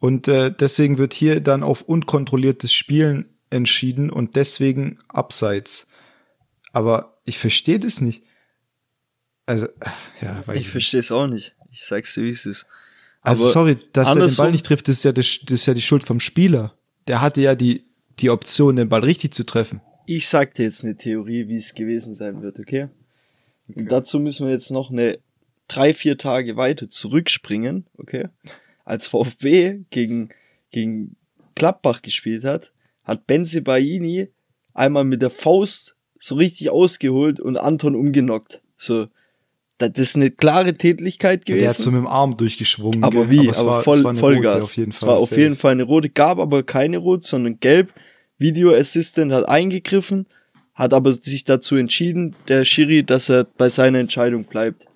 Und 0.00 0.26
äh, 0.28 0.50
deswegen 0.50 0.98
wird 0.98 1.12
hier 1.14 1.40
dann 1.40 1.62
auf 1.62 1.82
unkontrolliertes 1.82 2.72
Spielen 2.72 3.28
entschieden 3.50 4.10
und 4.10 4.34
deswegen 4.34 4.98
abseits. 5.08 5.86
Aber 6.72 7.20
ich 7.24 7.38
verstehe 7.38 7.78
das 7.78 8.00
nicht. 8.00 8.24
Also, 9.46 9.66
äh, 9.66 9.70
ja, 10.22 10.36
weiß 10.46 10.48
Ich 10.48 10.48
ich, 10.48 10.54
nicht. 10.54 10.68
verstehe 10.70 11.00
es 11.00 11.12
auch 11.12 11.26
nicht. 11.26 11.54
Ich 11.70 11.84
sag's 11.84 12.14
dir, 12.14 12.24
wie 12.24 12.30
es 12.30 12.46
ist. 12.46 12.66
Also 13.22 13.44
Aber 13.44 13.52
sorry, 13.52 13.78
dass 13.92 14.08
er 14.08 14.26
den 14.26 14.36
Ball 14.36 14.50
nicht 14.50 14.64
trifft, 14.64 14.88
das 14.88 14.96
ist 14.96 15.04
ja, 15.04 15.12
das, 15.12 15.40
das 15.44 15.60
ist 15.60 15.66
ja 15.66 15.74
die 15.74 15.82
Schuld 15.82 16.02
vom 16.04 16.20
Spieler. 16.20 16.74
Der 17.06 17.20
hatte 17.20 17.42
ja 17.42 17.54
die, 17.54 17.84
die 18.18 18.30
Option, 18.30 18.76
den 18.76 18.88
Ball 18.88 19.04
richtig 19.04 19.34
zu 19.34 19.44
treffen. 19.44 19.82
Ich 20.06 20.28
sag 20.28 20.54
dir 20.54 20.64
jetzt 20.64 20.82
eine 20.82 20.96
Theorie, 20.96 21.46
wie 21.48 21.56
es 21.56 21.74
gewesen 21.74 22.14
sein 22.14 22.40
wird, 22.42 22.58
okay? 22.58 22.88
Und 23.68 23.92
dazu 23.92 24.18
müssen 24.18 24.46
wir 24.46 24.52
jetzt 24.52 24.70
noch 24.70 24.90
eine 24.90 25.18
drei, 25.68 25.92
vier 25.92 26.16
Tage 26.16 26.56
weiter 26.56 26.88
zurückspringen, 26.88 27.86
okay? 27.98 28.28
Als 28.84 29.06
VfB 29.06 29.80
gegen, 29.90 30.30
gegen 30.70 31.16
Gladbach 31.54 32.02
gespielt 32.02 32.44
hat, 32.44 32.72
hat 33.04 33.26
Benze 33.26 33.62
Baini 33.62 34.28
einmal 34.74 35.04
mit 35.04 35.22
der 35.22 35.30
Faust 35.30 35.96
so 36.18 36.34
richtig 36.34 36.70
ausgeholt 36.70 37.40
und 37.40 37.56
Anton 37.56 37.94
umgenockt. 37.94 38.60
So, 38.76 39.08
das 39.78 39.92
ist 39.96 40.16
eine 40.16 40.30
klare 40.30 40.74
Tätlichkeit 40.74 41.46
gewesen. 41.46 41.60
Der 41.62 41.70
hat 41.70 41.76
so 41.78 41.90
mit 41.90 42.00
dem 42.00 42.06
Arm 42.06 42.36
durchgeschwungen. 42.36 43.02
Aber 43.04 43.30
wie? 43.30 43.48
es 43.48 43.58
Aber 43.58 43.70
war- 43.70 43.82
voll, 43.82 44.04
es 44.06 44.18
Vollgas. 44.18 44.52
Rote 44.54 44.64
auf 44.64 44.76
jeden 44.76 44.90
es 44.92 44.98
Fall. 44.98 45.08
war 45.08 45.16
auf 45.18 45.36
jeden 45.36 45.56
Fall 45.56 45.72
eine 45.72 45.82
rote, 45.84 46.10
gab 46.10 46.38
aber 46.38 46.62
keine 46.62 46.98
rot, 46.98 47.24
sondern 47.24 47.58
gelb. 47.60 47.92
Video 48.38 48.72
Assistant 48.74 49.32
hat 49.32 49.48
eingegriffen, 49.48 50.26
hat 50.74 50.92
aber 50.94 51.12
sich 51.12 51.44
dazu 51.44 51.76
entschieden, 51.76 52.34
der 52.48 52.64
Schiri, 52.64 53.04
dass 53.04 53.28
er 53.28 53.44
bei 53.44 53.68
seiner 53.70 53.98
Entscheidung 53.98 54.44
bleibt. 54.44 54.86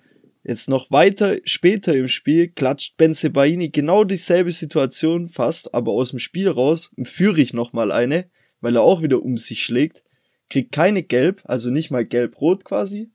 Jetzt 0.47 0.69
noch 0.69 0.91
weiter 0.91 1.37
später 1.43 1.95
im 1.95 2.07
Spiel 2.07 2.49
klatscht 2.49 2.97
Ben 2.97 3.15
Sebaini 3.15 3.69
genau 3.69 4.03
dieselbe 4.03 4.51
Situation 4.51 5.27
fast, 5.27 5.73
aber 5.73 5.93
aus 5.93 6.11
dem 6.11 6.19
Spiel 6.19 6.47
raus, 6.49 6.93
im 6.97 7.05
Führich 7.05 7.53
nochmal 7.53 7.91
eine, 7.91 8.29
weil 8.61 8.75
er 8.75 8.83
auch 8.83 9.01
wieder 9.01 9.23
um 9.23 9.37
sich 9.37 9.63
schlägt, 9.63 10.03
kriegt 10.51 10.71
keine 10.71 11.01
gelb, 11.01 11.41
also 11.45 11.71
nicht 11.71 11.89
mal 11.89 12.05
gelb-rot 12.05 12.63
quasi, 12.63 13.09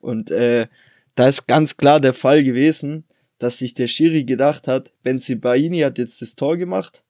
Und 0.00 0.32
äh, 0.32 0.66
da 1.14 1.28
ist 1.28 1.46
ganz 1.46 1.76
klar 1.76 2.00
der 2.00 2.14
Fall 2.14 2.42
gewesen, 2.42 3.04
dass 3.38 3.58
sich 3.58 3.74
der 3.74 3.86
Schiri 3.86 4.24
gedacht 4.24 4.66
hat, 4.66 4.92
Benzibaini 5.04 5.80
hat 5.80 5.98
jetzt 5.98 6.20
das 6.20 6.34
Tor 6.34 6.56
gemacht, 6.56 7.04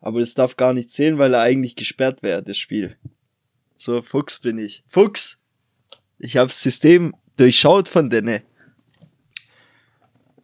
aber 0.00 0.20
das 0.20 0.34
darf 0.34 0.56
gar 0.56 0.74
nicht 0.74 0.90
zählen, 0.90 1.18
weil 1.18 1.34
er 1.34 1.40
eigentlich 1.40 1.74
gesperrt 1.74 2.22
wäre, 2.22 2.40
das 2.40 2.56
Spiel. 2.56 2.96
So, 3.76 4.00
Fuchs 4.00 4.38
bin 4.38 4.58
ich. 4.58 4.84
Fuchs! 4.86 5.38
Ich 6.20 6.36
hab's 6.36 6.62
System 6.62 7.16
durchschaut 7.36 7.88
von 7.88 8.08
denen. 8.08 8.42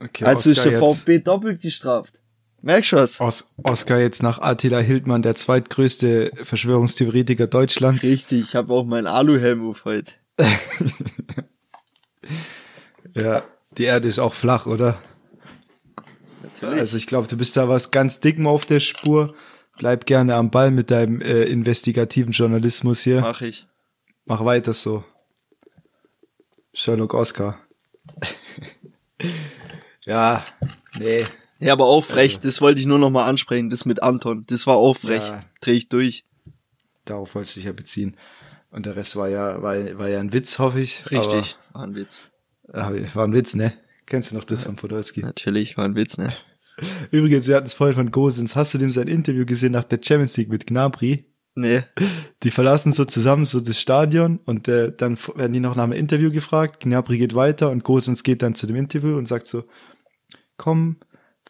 Okay, 0.01 0.25
Also 0.25 0.51
ist 0.51 0.59
Oscar 0.59 0.71
der 0.71 0.81
jetzt- 0.81 0.99
VfB 0.99 1.19
doppelt 1.19 1.61
gestraft. 1.63 2.21
Merkst 2.61 2.93
du 2.93 2.97
was? 2.97 3.21
Os 3.21 3.55
Oscar 3.63 3.99
jetzt 4.01 4.23
nach 4.23 4.41
Attila 4.41 4.79
Hildmann, 4.81 5.23
der 5.23 5.37
zweitgrößte 5.37 6.33
Verschwörungstheoretiker 6.43 7.47
Deutschlands. 7.47 8.03
Richtig, 8.03 8.41
ich 8.43 8.55
habe 8.57 8.73
auch 8.75 8.85
meinen 8.85 9.07
Aluhelm 9.07 9.69
auf 9.69 9.85
heute. 9.85 10.13
Ja, 13.15 13.43
die 13.77 13.85
Erde 13.85 14.09
ist 14.09 14.19
auch 14.19 14.35
flach, 14.35 14.67
oder? 14.67 15.01
Natürlich. 16.43 16.79
Also 16.81 16.97
ich 16.97 17.07
glaube, 17.07 17.27
du 17.29 17.37
bist 17.37 17.57
da 17.57 17.69
was 17.69 17.91
ganz 17.91 18.21
dicken 18.21 18.47
auf 18.47 18.67
der 18.67 18.81
Spur. 18.81 19.35
Bleib 19.79 20.07
gerne 20.07 20.35
am 20.35 20.51
Ball 20.51 20.71
mit 20.71 20.91
deinem 20.91 21.21
äh, 21.21 21.45
investigativen 21.45 22.33
Journalismus 22.33 23.01
hier. 23.01 23.21
Mach 23.21 23.41
ich. 23.41 23.67
Mach 24.25 24.45
weiter 24.45 24.75
so. 24.75 25.05
Sherlock 26.73 27.15
Oscar. 27.15 27.59
Ja, 30.09 30.45
nee. 30.99 31.25
Ja, 31.61 31.73
aber 31.73 31.87
auch 31.87 32.05
frech, 32.05 32.41
das 32.41 32.61
wollte 32.61 32.81
ich 32.81 32.87
nur 32.87 32.99
noch 32.99 33.11
mal 33.11 33.27
ansprechen, 33.27 33.69
das 33.69 33.85
mit 33.85 34.03
Anton. 34.03 34.45
Das 34.47 34.67
war 34.67 34.77
auch 34.77 34.97
frech. 34.97 35.23
Ja. 35.23 35.45
Dreh 35.61 35.73
ich 35.73 35.89
durch. 35.89 36.25
Darauf 37.05 37.35
wolltest 37.35 37.57
du 37.57 37.61
dich 37.61 37.67
ja 37.67 37.73
beziehen. 37.73 38.17
Und 38.71 38.87
der 38.87 38.97
Rest 38.97 39.17
war 39.17 39.29
ja, 39.29 39.63
war, 39.63 39.77
war 39.99 40.09
ja 40.09 40.21
ein 40.21 40.33
Witz, 40.33 40.59
hoffe 40.59 40.81
ich. 40.81 41.11
Richtig. 41.11 41.57
war 41.73 41.83
ein 41.83 41.95
Witz. 41.95 42.29
Aber, 42.69 42.83
aber 42.83 43.15
war 43.15 43.27
ein 43.27 43.33
Witz, 43.33 43.55
ne? 43.55 43.73
Kennst 44.07 44.31
du 44.31 44.37
noch 44.37 44.45
das 44.45 44.65
von 44.65 44.77
Podolski? 44.77 45.21
Natürlich, 45.21 45.77
war 45.77 45.85
ein 45.85 45.95
Witz, 45.95 46.17
ne? 46.17 46.33
Übrigens, 47.11 47.49
wir 47.49 47.57
hatten 47.57 47.67
es 47.67 47.75
vorhin 47.75 47.97
von 47.97 48.11
Gosens. 48.11 48.57
Hast 48.57 48.75
du 48.75 48.79
dem 48.79 48.91
sein 48.91 49.09
Interview 49.09 49.45
gesehen 49.45 49.73
nach 49.73 49.85
der 49.85 50.01
Champions 50.03 50.37
League 50.37 50.51
mit 50.51 50.67
Gnabry? 50.67 51.27
Nee. 51.55 51.83
Die 52.45 52.53
verlassen 52.53 52.93
so 52.93 53.05
zusammen 53.05 53.45
so 53.45 53.59
das 53.59 53.81
Stadion 53.81 54.39
und 54.45 54.69
äh, 54.69 54.93
dann 54.97 55.19
werden 55.35 55.53
die 55.53 55.59
noch 55.59 55.75
nach 55.75 55.85
einem 55.85 55.93
Interview 55.93 56.31
gefragt. 56.31 56.81
Gnabry 56.81 57.19
geht 57.19 57.35
weiter 57.35 57.71
und 57.71 57.83
Gosens 57.83 58.23
geht 58.23 58.43
dann 58.43 58.55
zu 58.55 58.69
dem 58.69 58.77
Interview 58.77 59.17
und 59.17 59.27
sagt 59.27 59.49
so, 59.49 59.65
komm, 60.59 60.97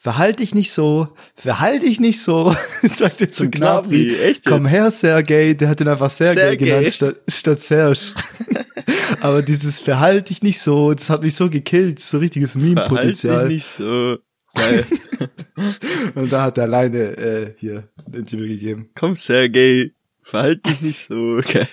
verhalte 0.00 0.42
dich 0.44 0.54
nicht 0.54 0.70
so, 0.72 1.08
verhalte 1.34 1.86
dich 1.86 1.98
nicht 1.98 2.22
so, 2.22 2.54
sagt 2.82 3.20
er 3.20 3.28
zu 3.28 3.50
Gnabry, 3.50 4.14
echt? 4.16 4.44
Komm 4.44 4.64
her, 4.66 4.92
Sergej, 4.92 5.54
der 5.56 5.68
hat 5.70 5.80
ihn 5.80 5.88
einfach 5.88 6.10
Sergej 6.10 6.34
Sergej. 6.34 6.68
genannt 6.68 6.94
statt, 6.94 7.20
statt 7.26 7.60
Serge. 7.60 8.14
Aber 9.20 9.42
dieses 9.42 9.80
verhalte 9.80 10.28
dich 10.32 10.42
nicht 10.42 10.60
so, 10.60 10.94
das 10.94 11.10
hat 11.10 11.22
mich 11.22 11.34
so 11.34 11.50
gekillt, 11.50 11.98
so 11.98 12.18
richtiges 12.18 12.52
Verhalt 12.52 12.68
dich 12.68 12.74
Meme-Potenzial. 12.76 13.48
nicht 13.48 13.64
so. 13.66 14.18
Und 16.14 16.32
da 16.32 16.42
hat 16.44 16.58
er 16.58 16.64
alleine 16.64 16.98
äh, 17.16 17.54
hier 17.58 17.88
ein 18.06 18.14
Interview 18.14 18.46
gegeben. 18.46 18.90
Komm, 18.94 19.16
Sergej. 19.16 19.92
Verhalt 20.22 20.64
dich 20.66 20.80
nicht 20.80 21.06
so. 21.08 21.40
Geil. 21.42 21.66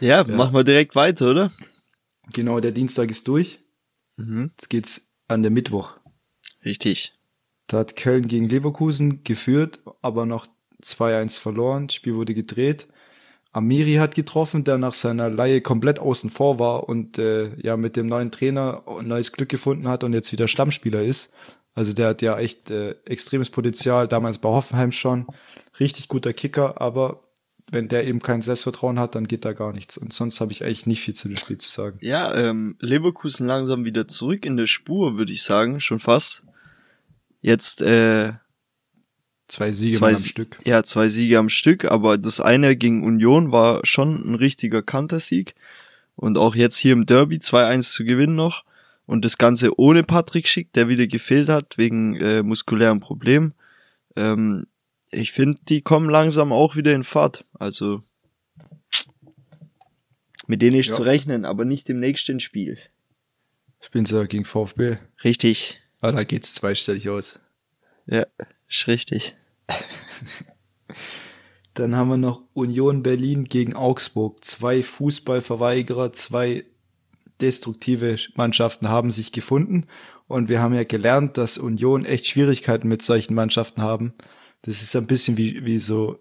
Ja, 0.00 0.24
Ja. 0.26 0.36
machen 0.36 0.54
wir 0.54 0.64
direkt 0.64 0.94
weiter, 0.94 1.30
oder? 1.30 1.52
Genau, 2.34 2.60
der 2.60 2.70
Dienstag 2.72 3.10
ist 3.10 3.26
durch. 3.28 3.60
Mhm. 4.16 4.50
Jetzt 4.56 4.70
geht's 4.70 5.13
an 5.28 5.42
der 5.42 5.50
Mittwoch. 5.50 5.94
Richtig. 6.64 7.14
Da 7.66 7.78
hat 7.78 7.96
Köln 7.96 8.28
gegen 8.28 8.48
Leverkusen 8.48 9.24
geführt, 9.24 9.80
aber 10.02 10.26
noch 10.26 10.46
2-1 10.82 11.40
verloren. 11.40 11.86
Das 11.86 11.94
Spiel 11.94 12.14
wurde 12.14 12.34
gedreht. 12.34 12.86
Amiri 13.52 13.94
hat 13.94 14.14
getroffen, 14.14 14.64
der 14.64 14.78
nach 14.78 14.94
seiner 14.94 15.30
Laie 15.30 15.60
komplett 15.60 16.00
außen 16.00 16.28
vor 16.28 16.58
war 16.58 16.88
und 16.88 17.18
äh, 17.18 17.54
ja 17.60 17.76
mit 17.76 17.94
dem 17.94 18.08
neuen 18.08 18.32
Trainer 18.32 18.82
ein 18.86 19.06
neues 19.06 19.30
Glück 19.30 19.48
gefunden 19.48 19.86
hat 19.86 20.02
und 20.02 20.12
jetzt 20.12 20.32
wieder 20.32 20.48
Stammspieler 20.48 21.02
ist. 21.02 21.32
Also 21.72 21.92
der 21.92 22.08
hat 22.08 22.22
ja 22.22 22.36
echt 22.38 22.70
äh, 22.70 22.96
extremes 23.04 23.50
Potenzial, 23.50 24.08
damals 24.08 24.38
bei 24.38 24.48
Hoffenheim 24.48 24.92
schon. 24.92 25.26
Richtig 25.78 26.08
guter 26.08 26.32
Kicker, 26.32 26.80
aber 26.80 27.23
wenn 27.74 27.88
der 27.88 28.06
eben 28.06 28.20
kein 28.20 28.40
Selbstvertrauen 28.40 28.98
hat, 28.98 29.14
dann 29.14 29.28
geht 29.28 29.44
da 29.44 29.52
gar 29.52 29.72
nichts. 29.72 29.98
Und 29.98 30.12
sonst 30.12 30.40
habe 30.40 30.52
ich 30.52 30.64
eigentlich 30.64 30.86
nicht 30.86 31.02
viel 31.02 31.14
zu 31.14 31.28
dem 31.28 31.36
Spiel 31.36 31.58
zu 31.58 31.70
sagen. 31.70 31.98
Ja, 32.00 32.34
ähm, 32.34 32.76
Leverkusen 32.80 33.46
langsam 33.46 33.84
wieder 33.84 34.08
zurück 34.08 34.46
in 34.46 34.56
der 34.56 34.66
Spur, 34.66 35.18
würde 35.18 35.32
ich 35.32 35.42
sagen, 35.42 35.80
schon 35.80 35.98
fast. 35.98 36.44
Jetzt 37.42 37.82
äh, 37.82 38.32
Zwei 39.48 39.72
Siege 39.72 39.96
zwei, 39.96 40.12
am 40.12 40.18
Stück. 40.18 40.58
Ja, 40.64 40.82
zwei 40.82 41.08
Siege 41.08 41.38
am 41.38 41.50
Stück, 41.50 41.84
aber 41.84 42.16
das 42.16 42.40
eine 42.40 42.76
gegen 42.76 43.04
Union 43.04 43.52
war 43.52 43.80
schon 43.84 44.22
ein 44.26 44.34
richtiger 44.34 44.82
Kantersieg. 44.82 45.54
Und 46.16 46.38
auch 46.38 46.54
jetzt 46.54 46.76
hier 46.76 46.92
im 46.92 47.06
Derby 47.06 47.36
2-1 47.36 47.92
zu 47.92 48.04
gewinnen 48.04 48.36
noch. 48.36 48.64
Und 49.06 49.24
das 49.24 49.36
Ganze 49.36 49.78
ohne 49.78 50.02
Patrick 50.02 50.48
Schick, 50.48 50.72
der 50.72 50.88
wieder 50.88 51.06
gefehlt 51.06 51.48
hat 51.48 51.76
wegen 51.76 52.14
äh, 52.16 52.42
muskulären 52.42 53.00
Problemen. 53.00 53.52
Ähm, 54.16 54.66
ich 55.14 55.32
finde, 55.32 55.60
die 55.68 55.82
kommen 55.82 56.08
langsam 56.10 56.52
auch 56.52 56.76
wieder 56.76 56.92
in 56.92 57.04
Fahrt. 57.04 57.44
Also 57.54 58.02
mit 60.46 60.60
denen 60.62 60.78
ist 60.78 60.88
Ja. 60.88 60.94
zu 60.94 61.02
rechnen, 61.02 61.44
aber 61.44 61.64
nicht 61.64 61.88
im 61.88 62.00
nächsten 62.00 62.40
Spiel. 62.40 62.78
Spielen 63.80 64.06
sie 64.06 64.26
gegen 64.26 64.44
VfB. 64.44 64.98
Richtig. 65.22 65.80
Ah, 66.02 66.12
da 66.12 66.24
geht's 66.24 66.54
zweistellig 66.54 67.08
aus. 67.08 67.38
Ja, 68.06 68.26
ist 68.68 68.86
richtig. 68.86 69.36
Dann 71.74 71.96
haben 71.96 72.08
wir 72.08 72.16
noch 72.16 72.42
Union 72.52 73.02
Berlin 73.02 73.44
gegen 73.44 73.74
Augsburg. 73.74 74.44
Zwei 74.44 74.82
Fußballverweigerer, 74.82 76.12
zwei 76.12 76.64
destruktive 77.40 78.16
Mannschaften 78.36 78.88
haben 78.88 79.10
sich 79.10 79.32
gefunden. 79.32 79.86
Und 80.28 80.48
wir 80.48 80.60
haben 80.60 80.74
ja 80.74 80.84
gelernt, 80.84 81.36
dass 81.36 81.58
Union 81.58 82.04
echt 82.04 82.26
Schwierigkeiten 82.26 82.88
mit 82.88 83.02
solchen 83.02 83.34
Mannschaften 83.34 83.82
haben. 83.82 84.14
Das 84.64 84.82
ist 84.82 84.96
ein 84.96 85.06
bisschen 85.06 85.36
wie, 85.36 85.64
wie 85.64 85.78
so, 85.78 86.18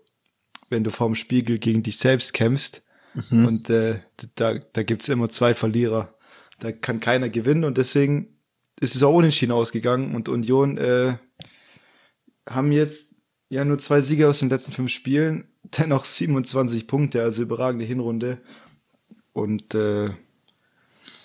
wenn 0.69 0.83
du 0.83 0.91
vorm 0.91 1.15
Spiegel 1.15 1.59
gegen 1.59 1.83
dich 1.83 1.97
selbst 1.97 2.33
kämpfst. 2.33 2.83
Und 3.31 3.69
äh, 3.69 3.99
da, 4.35 4.55
da 4.55 4.83
gibt's 4.83 5.07
immer 5.07 5.29
zwei 5.29 5.53
Verlierer. 5.53 6.15
Da 6.59 6.71
kann 6.71 6.99
keiner 6.99 7.29
gewinnen 7.29 7.63
und 7.63 7.77
deswegen 7.77 8.37
ist 8.79 8.95
es 8.95 9.03
auch 9.03 9.13
unentschieden 9.13 9.51
ausgegangen. 9.51 10.15
Und 10.15 10.29
Union 10.29 10.77
äh, 10.77 11.17
haben 12.47 12.71
jetzt 12.71 13.15
ja 13.49 13.63
nur 13.63 13.79
zwei 13.79 14.01
Siege 14.01 14.27
aus 14.27 14.39
den 14.39 14.49
letzten 14.49 14.71
fünf 14.71 14.91
Spielen, 14.91 15.47
dennoch 15.77 16.05
27 16.05 16.87
Punkte, 16.87 17.21
also 17.21 17.43
überragende 17.43 17.85
Hinrunde. 17.85 18.41
Und 19.31 19.73
äh, 19.73 20.09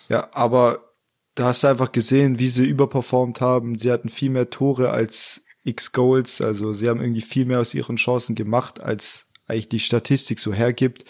ja, 0.08 0.28
aber 0.32 0.92
da 1.34 1.46
hast 1.46 1.62
du 1.62 1.68
einfach 1.68 1.92
gesehen, 1.92 2.38
wie 2.38 2.48
sie 2.48 2.66
überperformt 2.66 3.40
haben. 3.40 3.76
Sie 3.76 3.90
hatten 3.92 4.08
viel 4.08 4.30
mehr 4.30 4.50
Tore 4.50 4.90
als 4.90 5.42
X 5.68 5.92
Goals, 5.92 6.40
also 6.40 6.72
sie 6.72 6.88
haben 6.88 7.00
irgendwie 7.00 7.22
viel 7.22 7.44
mehr 7.44 7.60
aus 7.60 7.74
ihren 7.74 7.96
Chancen 7.96 8.34
gemacht, 8.34 8.80
als 8.80 9.30
eigentlich 9.46 9.68
die 9.68 9.80
Statistik 9.80 10.38
so 10.40 10.52
hergibt. 10.52 11.04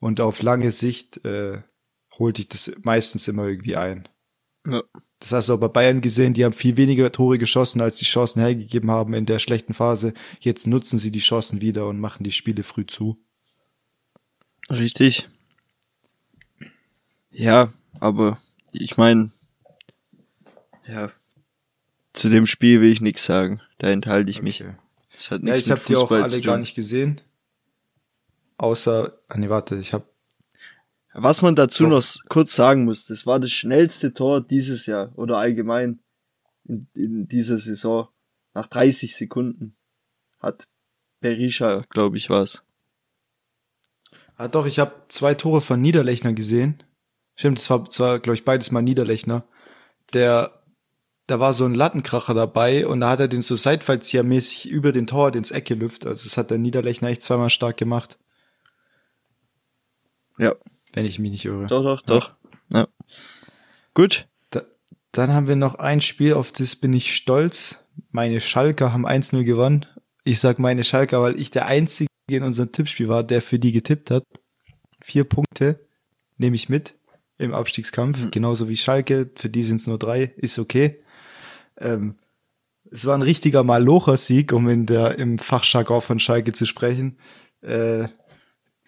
Und 0.00 0.20
auf 0.20 0.42
lange 0.42 0.70
Sicht 0.70 1.24
äh, 1.24 1.62
holt 2.18 2.38
dich 2.38 2.48
das 2.48 2.70
meistens 2.82 3.26
immer 3.28 3.46
irgendwie 3.46 3.76
ein. 3.76 4.08
Ja. 4.66 4.82
Das 5.20 5.32
hast 5.32 5.48
du 5.48 5.54
auch 5.54 5.58
bei 5.58 5.68
Bayern 5.68 6.02
gesehen, 6.02 6.34
die 6.34 6.44
haben 6.44 6.52
viel 6.52 6.76
weniger 6.76 7.10
Tore 7.10 7.38
geschossen, 7.38 7.80
als 7.80 7.96
die 7.96 8.04
Chancen 8.04 8.40
hergegeben 8.40 8.90
haben 8.90 9.14
in 9.14 9.24
der 9.24 9.38
schlechten 9.38 9.72
Phase. 9.72 10.12
Jetzt 10.40 10.66
nutzen 10.66 10.98
sie 10.98 11.10
die 11.10 11.20
Chancen 11.20 11.62
wieder 11.62 11.86
und 11.88 11.98
machen 11.98 12.24
die 12.24 12.32
Spiele 12.32 12.62
früh 12.62 12.84
zu. 12.84 13.18
Richtig. 14.68 15.28
Ja, 17.30 17.72
aber 18.00 18.38
ich 18.72 18.96
meine, 18.96 19.32
ja, 20.86 21.10
zu 22.12 22.28
dem 22.28 22.46
Spiel 22.46 22.80
will 22.80 22.92
ich 22.92 23.00
nichts 23.00 23.24
sagen. 23.24 23.60
Da 23.84 23.90
enthalte 23.90 24.30
ich 24.30 24.40
mich. 24.40 24.62
Okay. 24.62 24.74
Das 25.14 25.30
hat 25.30 25.42
Ja, 25.42 25.44
nichts 25.44 25.60
ich 25.60 25.66
mit 25.66 25.76
habe 25.76 25.86
die 25.86 25.96
auch 25.96 26.10
alle 26.10 26.40
gar 26.40 26.56
nicht 26.56 26.74
gesehen. 26.74 27.20
Außer, 28.56 29.12
ah 29.28 29.36
nee, 29.36 29.50
warte, 29.50 29.76
ich 29.76 29.92
habe 29.92 30.06
Was 31.12 31.42
man 31.42 31.54
dazu 31.54 31.86
noch 31.86 32.02
kurz 32.30 32.54
sagen 32.54 32.86
muss, 32.86 33.04
das 33.04 33.26
war 33.26 33.38
das 33.38 33.52
schnellste 33.52 34.14
Tor 34.14 34.40
dieses 34.40 34.86
Jahr 34.86 35.12
oder 35.18 35.36
allgemein 35.36 36.00
in, 36.64 36.88
in 36.94 37.28
dieser 37.28 37.58
Saison. 37.58 38.08
Nach 38.54 38.68
30 38.68 39.14
Sekunden 39.14 39.76
hat 40.38 40.66
Berisha, 41.20 41.84
glaube 41.90 42.16
ich, 42.16 42.30
was. 42.30 42.64
Ah 44.38 44.48
doch, 44.48 44.64
ich 44.64 44.78
habe 44.78 44.94
zwei 45.08 45.34
Tore 45.34 45.60
von 45.60 45.82
Niederlechner 45.82 46.32
gesehen. 46.32 46.82
Stimmt, 47.36 47.58
das 47.58 47.68
war, 47.68 47.90
zwar, 47.90 48.18
glaube 48.18 48.36
ich, 48.36 48.46
beides 48.46 48.70
mal 48.70 48.80
Niederlechner. 48.80 49.44
Der, 50.14 50.63
da 51.26 51.40
war 51.40 51.54
so 51.54 51.64
ein 51.64 51.74
Lattenkracher 51.74 52.34
dabei 52.34 52.86
und 52.86 53.00
da 53.00 53.10
hat 53.10 53.20
er 53.20 53.28
den 53.28 53.42
so 53.42 53.56
Seitfallziehermäßig 53.56 54.68
über 54.68 54.92
den 54.92 55.06
Tor 55.06 55.34
ins 55.34 55.50
Eck 55.50 55.66
gelüpft. 55.66 56.06
Also 56.06 56.24
das 56.24 56.36
hat 56.36 56.50
der 56.50 56.58
Niederlechner 56.58 57.08
echt 57.08 57.22
zweimal 57.22 57.50
stark 57.50 57.76
gemacht, 57.76 58.18
Ja, 60.38 60.54
wenn 60.92 61.06
ich 61.06 61.18
mich 61.18 61.30
nicht 61.30 61.44
irre. 61.44 61.66
doch, 61.66 61.82
doch, 61.82 62.02
doch. 62.02 62.32
Ja. 62.70 62.88
Gut. 63.94 64.26
Da, 64.50 64.62
dann 65.12 65.32
haben 65.32 65.48
wir 65.48 65.56
noch 65.56 65.76
ein 65.76 66.00
Spiel, 66.00 66.34
auf 66.34 66.52
das 66.52 66.76
bin 66.76 66.92
ich 66.92 67.14
stolz. 67.16 67.78
Meine 68.10 68.40
Schalker 68.40 68.92
haben 68.92 69.06
1-0 69.06 69.44
gewonnen. 69.44 69.86
Ich 70.24 70.40
sag 70.40 70.58
meine 70.58 70.84
Schalker, 70.84 71.22
weil 71.22 71.40
ich 71.40 71.50
der 71.50 71.66
Einzige 71.66 72.08
in 72.28 72.42
unserem 72.42 72.72
Tippspiel 72.72 73.08
war, 73.08 73.22
der 73.22 73.40
für 73.42 73.58
die 73.58 73.72
getippt 73.72 74.10
hat. 74.10 74.24
Vier 75.02 75.24
Punkte 75.24 75.86
nehme 76.38 76.56
ich 76.56 76.68
mit. 76.68 76.96
im 77.36 77.52
Abstiegskampf, 77.52 78.18
mhm. 78.24 78.30
genauso 78.30 78.68
wie 78.68 78.76
Schalke. 78.76 79.30
Für 79.36 79.48
die 79.48 79.62
sind 79.64 79.80
es 79.80 79.86
nur 79.86 79.98
drei, 79.98 80.32
ist 80.36 80.58
okay. 80.58 81.02
Ähm, 81.78 82.16
es 82.90 83.06
war 83.06 83.16
ein 83.16 83.22
richtiger 83.22 83.64
Malocher-Sieg, 83.64 84.52
um 84.52 84.68
in 84.68 84.86
der 84.86 85.18
im 85.18 85.38
Fachjargon 85.38 86.00
von 86.00 86.18
Schalke 86.18 86.52
zu 86.52 86.66
sprechen. 86.66 87.16
Äh, 87.62 88.08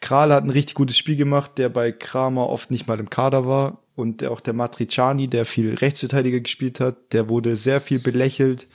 Kral 0.00 0.32
hat 0.32 0.44
ein 0.44 0.50
richtig 0.50 0.74
gutes 0.74 0.96
Spiel 0.96 1.16
gemacht, 1.16 1.52
der 1.56 1.68
bei 1.68 1.90
Kramer 1.90 2.48
oft 2.48 2.70
nicht 2.70 2.86
mal 2.86 3.00
im 3.00 3.10
Kader 3.10 3.46
war. 3.46 3.82
Und 3.94 4.22
auch 4.24 4.40
der 4.40 4.52
Matriciani, 4.52 5.26
der 5.26 5.46
viel 5.46 5.74
Rechtsverteidiger 5.74 6.40
gespielt 6.40 6.80
hat, 6.80 7.14
der 7.14 7.30
wurde 7.30 7.56
sehr 7.56 7.80
viel 7.80 7.98
belächelt. 7.98 8.68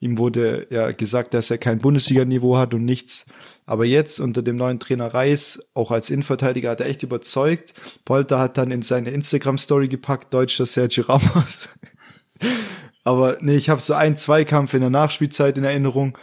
Ihm 0.00 0.16
wurde 0.16 0.68
ja 0.70 0.92
gesagt, 0.92 1.34
dass 1.34 1.50
er 1.50 1.58
kein 1.58 1.80
Bundesliga-Niveau 1.80 2.56
hat 2.56 2.72
und 2.72 2.84
nichts. 2.84 3.26
Aber 3.66 3.84
jetzt 3.84 4.20
unter 4.20 4.42
dem 4.42 4.54
neuen 4.54 4.78
Trainer 4.78 5.12
Reis, 5.12 5.68
auch 5.74 5.90
als 5.90 6.10
Innenverteidiger, 6.10 6.70
hat 6.70 6.80
er 6.80 6.86
echt 6.86 7.02
überzeugt. 7.02 7.74
Polter 8.04 8.38
hat 8.38 8.56
dann 8.56 8.70
in 8.70 8.82
seine 8.82 9.10
Instagram-Story 9.10 9.88
gepackt, 9.88 10.32
deutscher 10.32 10.64
Sergio 10.64 11.04
Ramos. 11.04 11.68
Aber 13.08 13.38
nee, 13.40 13.56
ich 13.56 13.70
habe 13.70 13.80
so 13.80 13.94
einen 13.94 14.16
Zweikampf 14.16 14.74
in 14.74 14.82
der 14.82 14.90
Nachspielzeit 14.90 15.56
in 15.56 15.64
Erinnerung, 15.64 16.18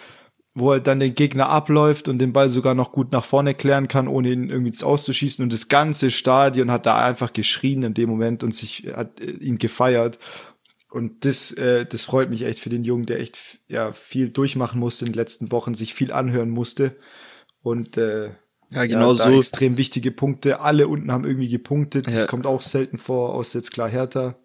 wo 0.54 0.72
er 0.72 0.80
dann 0.80 1.00
den 1.00 1.16
Gegner 1.16 1.50
abläuft 1.50 2.08
und 2.08 2.20
den 2.20 2.32
Ball 2.32 2.52
sogar 2.52 2.76
noch 2.76 2.92
gut 2.92 3.12
nach 3.12 3.26
vorne 3.26 3.56
klären 3.56 3.88
kann, 3.88 4.08
ohne 4.08 4.30
ihn 4.30 4.52
irgendwie 4.52 4.84
auszuschießen. 4.84 5.42
Und 5.42 5.52
das 5.52 5.68
ganze 5.68 6.12
Stadion 6.12 6.70
hat 6.70 6.86
da 6.86 7.04
einfach 7.04 7.34
geschrien 7.34 7.82
in 7.82 7.96
dem 7.96 8.08
Moment 8.08 8.44
und 8.44 8.54
sich 8.54 8.86
hat 8.96 9.20
äh, 9.20 9.32
ihn 9.32 9.58
gefeiert. 9.58 10.20
Und 10.92 11.26
das, 11.26 11.52
äh, 11.54 11.88
das 11.88 12.06
freut 12.06 12.30
mich 12.30 12.44
echt 12.44 12.60
für 12.60 12.70
den 12.70 12.84
Jungen, 12.84 13.08
der 13.08 13.20
echt 13.20 13.40
ja 13.68 13.92
viel 13.92 14.30
durchmachen 14.30 14.80
musste 14.80 15.06
in 15.06 15.12
den 15.12 15.18
letzten 15.18 15.52
Wochen, 15.52 15.74
sich 15.74 15.96
viel 15.96 16.12
anhören 16.12 16.52
musste. 16.52 16.98
Und 17.64 17.98
äh, 17.98 18.30
ja, 18.70 18.86
genau 18.86 19.14
ja, 19.14 19.16
so. 19.16 19.40
extrem 19.40 19.78
wichtige 19.78 20.12
Punkte. 20.12 20.60
Alle 20.60 20.88
unten 20.88 21.12
haben 21.12 21.26
irgendwie 21.26 21.50
gepunktet. 21.50 22.06
Das 22.06 22.14
ja. 22.14 22.26
kommt 22.28 22.46
auch 22.46 22.62
selten 22.62 23.00
vor, 23.00 23.34
außer 23.34 23.58
jetzt 23.58 23.72
klar 23.72 23.90
Hertha. 23.90 24.36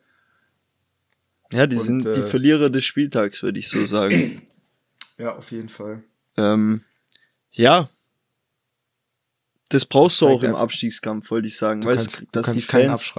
Ja, 1.52 1.66
die 1.66 1.76
Und, 1.76 1.82
sind 1.82 2.04
die 2.04 2.20
äh, 2.20 2.26
Verlierer 2.26 2.70
des 2.70 2.84
Spieltags, 2.84 3.42
würde 3.42 3.58
ich 3.58 3.68
so 3.68 3.84
sagen. 3.86 4.42
Ja, 5.18 5.36
auf 5.36 5.50
jeden 5.52 5.68
Fall. 5.68 6.02
Ähm, 6.36 6.82
ja, 7.52 7.90
das 9.70 9.84
brauchst 9.84 10.20
du 10.20 10.26
auch 10.26 10.42
im 10.42 10.56
Abstiegskampf, 10.56 11.30
wollte 11.30 11.46
ich 11.46 11.56
sagen. 11.56 11.82
Du 11.82 11.86
weißt, 11.86 12.16
kannst, 12.32 12.36
dass 12.36 12.52
die 12.52 12.60
Fans, 12.60 13.14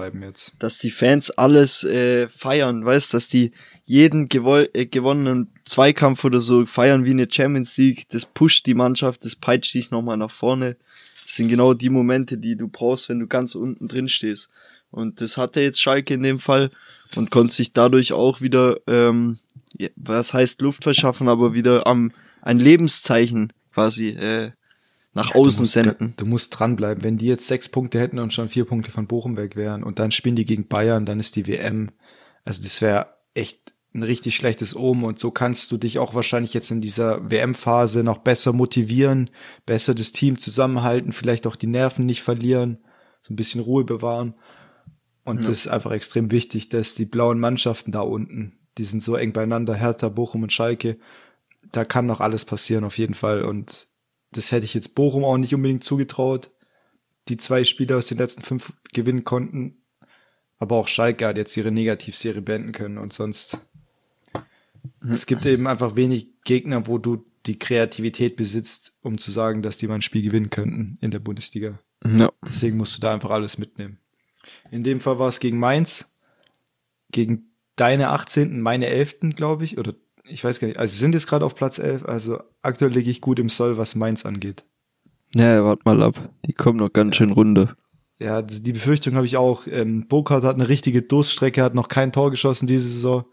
dass 0.58 0.78
die 0.78 0.90
Fans 0.90 1.30
alles 1.30 1.82
äh, 1.82 2.28
feiern, 2.28 2.84
weißt, 2.84 3.14
dass 3.14 3.28
die 3.28 3.52
jeden 3.84 4.28
gewo 4.28 4.58
äh, 4.58 4.84
gewonnenen 4.84 5.50
Zweikampf 5.64 6.24
oder 6.24 6.42
so 6.42 6.66
feiern 6.66 7.06
wie 7.06 7.12
eine 7.12 7.26
Champions 7.30 7.78
League. 7.78 8.06
Das 8.10 8.26
pusht 8.26 8.66
die 8.66 8.74
Mannschaft, 8.74 9.24
das 9.24 9.34
peitscht 9.34 9.72
dich 9.72 9.90
nochmal 9.90 10.18
nach 10.18 10.30
vorne. 10.30 10.76
Das 11.22 11.36
sind 11.36 11.48
genau 11.48 11.72
die 11.72 11.88
Momente, 11.88 12.36
die 12.36 12.54
du 12.54 12.68
brauchst, 12.68 13.08
wenn 13.08 13.20
du 13.20 13.26
ganz 13.26 13.54
unten 13.54 13.88
drin 13.88 14.08
stehst. 14.08 14.50
Und 14.92 15.20
das 15.20 15.36
hatte 15.36 15.60
jetzt 15.60 15.82
Schalke 15.82 16.14
in 16.14 16.22
dem 16.22 16.38
Fall 16.38 16.70
und 17.16 17.30
konnte 17.30 17.52
sich 17.52 17.72
dadurch 17.72 18.12
auch 18.12 18.40
wieder, 18.40 18.76
ähm, 18.86 19.38
was 19.96 20.32
heißt 20.32 20.60
Luft 20.60 20.84
verschaffen, 20.84 21.28
aber 21.28 21.54
wieder 21.54 21.86
am 21.86 22.12
ein 22.42 22.58
Lebenszeichen 22.58 23.52
quasi 23.72 24.10
äh, 24.10 24.50
nach 25.14 25.30
ja, 25.30 25.36
außen 25.36 25.58
du 25.58 25.62
musst, 25.62 25.72
senden. 25.72 26.14
Du 26.16 26.26
musst 26.26 26.58
dranbleiben. 26.58 27.04
Wenn 27.04 27.18
die 27.18 27.26
jetzt 27.26 27.46
sechs 27.46 27.68
Punkte 27.68 28.00
hätten 28.00 28.18
und 28.18 28.32
schon 28.32 28.48
vier 28.48 28.64
Punkte 28.64 28.90
von 28.90 29.06
Bochum 29.06 29.36
weg 29.36 29.56
wären 29.56 29.82
und 29.82 29.98
dann 29.98 30.10
spielen 30.10 30.36
die 30.36 30.46
gegen 30.46 30.68
Bayern, 30.68 31.06
dann 31.06 31.20
ist 31.20 31.36
die 31.36 31.46
WM. 31.46 31.90
Also 32.44 32.62
das 32.62 32.80
wäre 32.80 33.08
echt 33.34 33.72
ein 33.94 34.02
richtig 34.02 34.36
schlechtes 34.36 34.74
Omen 34.74 35.04
und 35.04 35.18
so 35.18 35.30
kannst 35.30 35.70
du 35.70 35.76
dich 35.76 35.98
auch 35.98 36.14
wahrscheinlich 36.14 36.54
jetzt 36.54 36.70
in 36.70 36.80
dieser 36.80 37.30
WM-Phase 37.30 38.02
noch 38.02 38.18
besser 38.18 38.54
motivieren, 38.54 39.28
besser 39.66 39.94
das 39.94 40.12
Team 40.12 40.38
zusammenhalten, 40.38 41.12
vielleicht 41.12 41.46
auch 41.46 41.56
die 41.56 41.66
Nerven 41.66 42.06
nicht 42.06 42.22
verlieren, 42.22 42.78
so 43.20 43.34
ein 43.34 43.36
bisschen 43.36 43.60
Ruhe 43.60 43.84
bewahren. 43.84 44.34
Und 45.24 45.42
ja. 45.42 45.48
das 45.48 45.58
ist 45.60 45.68
einfach 45.68 45.92
extrem 45.92 46.30
wichtig, 46.30 46.68
dass 46.68 46.94
die 46.94 47.04
blauen 47.04 47.38
Mannschaften 47.38 47.92
da 47.92 48.00
unten, 48.00 48.58
die 48.78 48.84
sind 48.84 49.02
so 49.02 49.14
eng 49.16 49.32
beieinander, 49.32 49.74
Hertha, 49.74 50.08
Bochum 50.08 50.42
und 50.42 50.52
Schalke, 50.52 50.98
da 51.70 51.84
kann 51.84 52.06
noch 52.06 52.20
alles 52.20 52.44
passieren 52.44 52.84
auf 52.84 52.98
jeden 52.98 53.14
Fall 53.14 53.42
und 53.42 53.86
das 54.32 54.50
hätte 54.50 54.64
ich 54.64 54.74
jetzt 54.74 54.94
Bochum 54.94 55.24
auch 55.24 55.36
nicht 55.36 55.54
unbedingt 55.54 55.84
zugetraut. 55.84 56.50
Die 57.28 57.36
zwei 57.36 57.64
Spieler 57.64 57.98
aus 57.98 58.08
den 58.08 58.18
letzten 58.18 58.42
fünf 58.42 58.72
gewinnen 58.92 59.24
konnten. 59.24 59.76
Aber 60.58 60.76
auch 60.76 60.88
Schalke 60.88 61.26
hat 61.26 61.36
jetzt 61.36 61.56
ihre 61.56 61.70
Negativserie 61.70 62.42
beenden 62.42 62.72
können 62.72 62.98
und 62.98 63.12
sonst. 63.12 63.58
Mhm. 65.00 65.12
Es 65.12 65.26
gibt 65.26 65.44
eben 65.44 65.66
einfach 65.66 65.96
wenig 65.96 66.28
Gegner, 66.44 66.86
wo 66.86 66.98
du 66.98 67.24
die 67.46 67.58
Kreativität 67.58 68.36
besitzt, 68.36 68.96
um 69.02 69.18
zu 69.18 69.30
sagen, 69.30 69.62
dass 69.62 69.76
die 69.76 69.86
mal 69.86 69.96
ein 69.96 70.02
Spiel 70.02 70.22
gewinnen 70.22 70.50
könnten 70.50 70.98
in 71.00 71.10
der 71.10 71.18
Bundesliga. 71.18 71.78
Ja. 72.04 72.32
Deswegen 72.46 72.76
musst 72.76 72.96
du 72.96 73.00
da 73.00 73.12
einfach 73.12 73.30
alles 73.30 73.58
mitnehmen. 73.58 73.98
In 74.70 74.84
dem 74.84 75.00
Fall 75.00 75.18
war 75.18 75.28
es 75.28 75.40
gegen 75.40 75.58
Mainz, 75.58 76.06
gegen 77.10 77.52
deine 77.76 78.10
18., 78.10 78.60
meine 78.60 78.86
11., 78.86 79.34
glaube 79.36 79.64
ich, 79.64 79.78
oder 79.78 79.94
ich 80.24 80.44
weiß 80.44 80.60
gar 80.60 80.68
nicht, 80.68 80.78
also 80.78 80.92
sie 80.92 80.98
sind 80.98 81.14
jetzt 81.14 81.26
gerade 81.26 81.44
auf 81.44 81.54
Platz 81.54 81.78
11, 81.78 82.04
also 82.04 82.38
aktuell 82.62 82.92
liege 82.92 83.10
ich 83.10 83.20
gut 83.20 83.38
im 83.38 83.48
Soll, 83.48 83.76
was 83.76 83.94
Mainz 83.94 84.24
angeht. 84.24 84.64
Ja, 85.34 85.64
warte 85.64 85.82
mal 85.84 86.02
ab. 86.02 86.30
Die 86.46 86.52
kommen 86.52 86.78
noch 86.78 86.92
ganz 86.92 87.16
schön 87.16 87.32
runter. 87.32 87.76
Ja, 88.20 88.42
die 88.42 88.72
Befürchtung 88.72 89.14
habe 89.14 89.26
ich 89.26 89.36
auch. 89.36 89.66
Ähm, 89.66 90.06
Burkhardt 90.06 90.44
hat 90.44 90.54
eine 90.54 90.68
richtige 90.68 91.02
Durststrecke, 91.02 91.62
hat 91.62 91.74
noch 91.74 91.88
kein 91.88 92.12
Tor 92.12 92.30
geschossen 92.30 92.66
diese 92.66 92.86
Saison. 92.86 93.24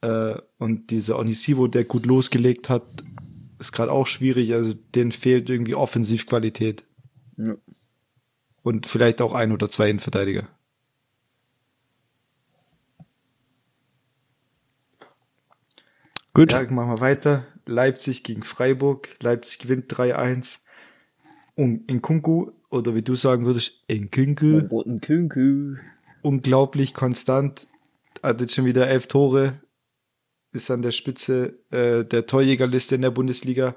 Äh, 0.00 0.36
und 0.58 0.90
dieser 0.90 1.18
Onisivo, 1.18 1.66
der 1.66 1.84
gut 1.84 2.06
losgelegt 2.06 2.70
hat, 2.70 2.84
ist 3.58 3.72
gerade 3.72 3.92
auch 3.92 4.06
schwierig. 4.06 4.54
Also 4.54 4.72
denen 4.94 5.12
fehlt 5.12 5.50
irgendwie 5.50 5.74
Offensivqualität. 5.74 6.84
Ja. 7.36 7.56
Und 8.68 8.86
vielleicht 8.86 9.22
auch 9.22 9.32
ein 9.32 9.50
oder 9.50 9.70
zwei 9.70 9.88
Innenverteidiger. 9.88 10.46
Gut. 16.34 16.52
Ja, 16.52 16.60
machen 16.64 16.90
wir 16.90 17.00
weiter. 17.00 17.46
Leipzig 17.64 18.24
gegen 18.24 18.42
Freiburg. 18.42 19.16
Leipzig 19.20 19.60
gewinnt 19.60 19.90
3-1. 19.90 20.58
Und 21.54 21.90
in 21.90 22.02
Kunku, 22.02 22.50
oder 22.68 22.94
wie 22.94 23.00
du 23.00 23.16
sagen 23.16 23.46
würdest, 23.46 23.84
in 23.86 24.10
Kunku. 24.10 24.58
In 24.82 25.00
Kunku. 25.00 25.76
Unglaublich 26.20 26.92
konstant. 26.92 27.68
Hat 28.22 28.38
jetzt 28.42 28.54
schon 28.54 28.66
wieder 28.66 28.86
elf 28.86 29.06
Tore. 29.06 29.62
Ist 30.52 30.70
an 30.70 30.82
der 30.82 30.92
Spitze 30.92 31.58
äh, 31.70 32.04
der 32.04 32.26
Torjägerliste 32.26 32.96
in 32.96 33.00
der 33.00 33.12
Bundesliga. 33.12 33.76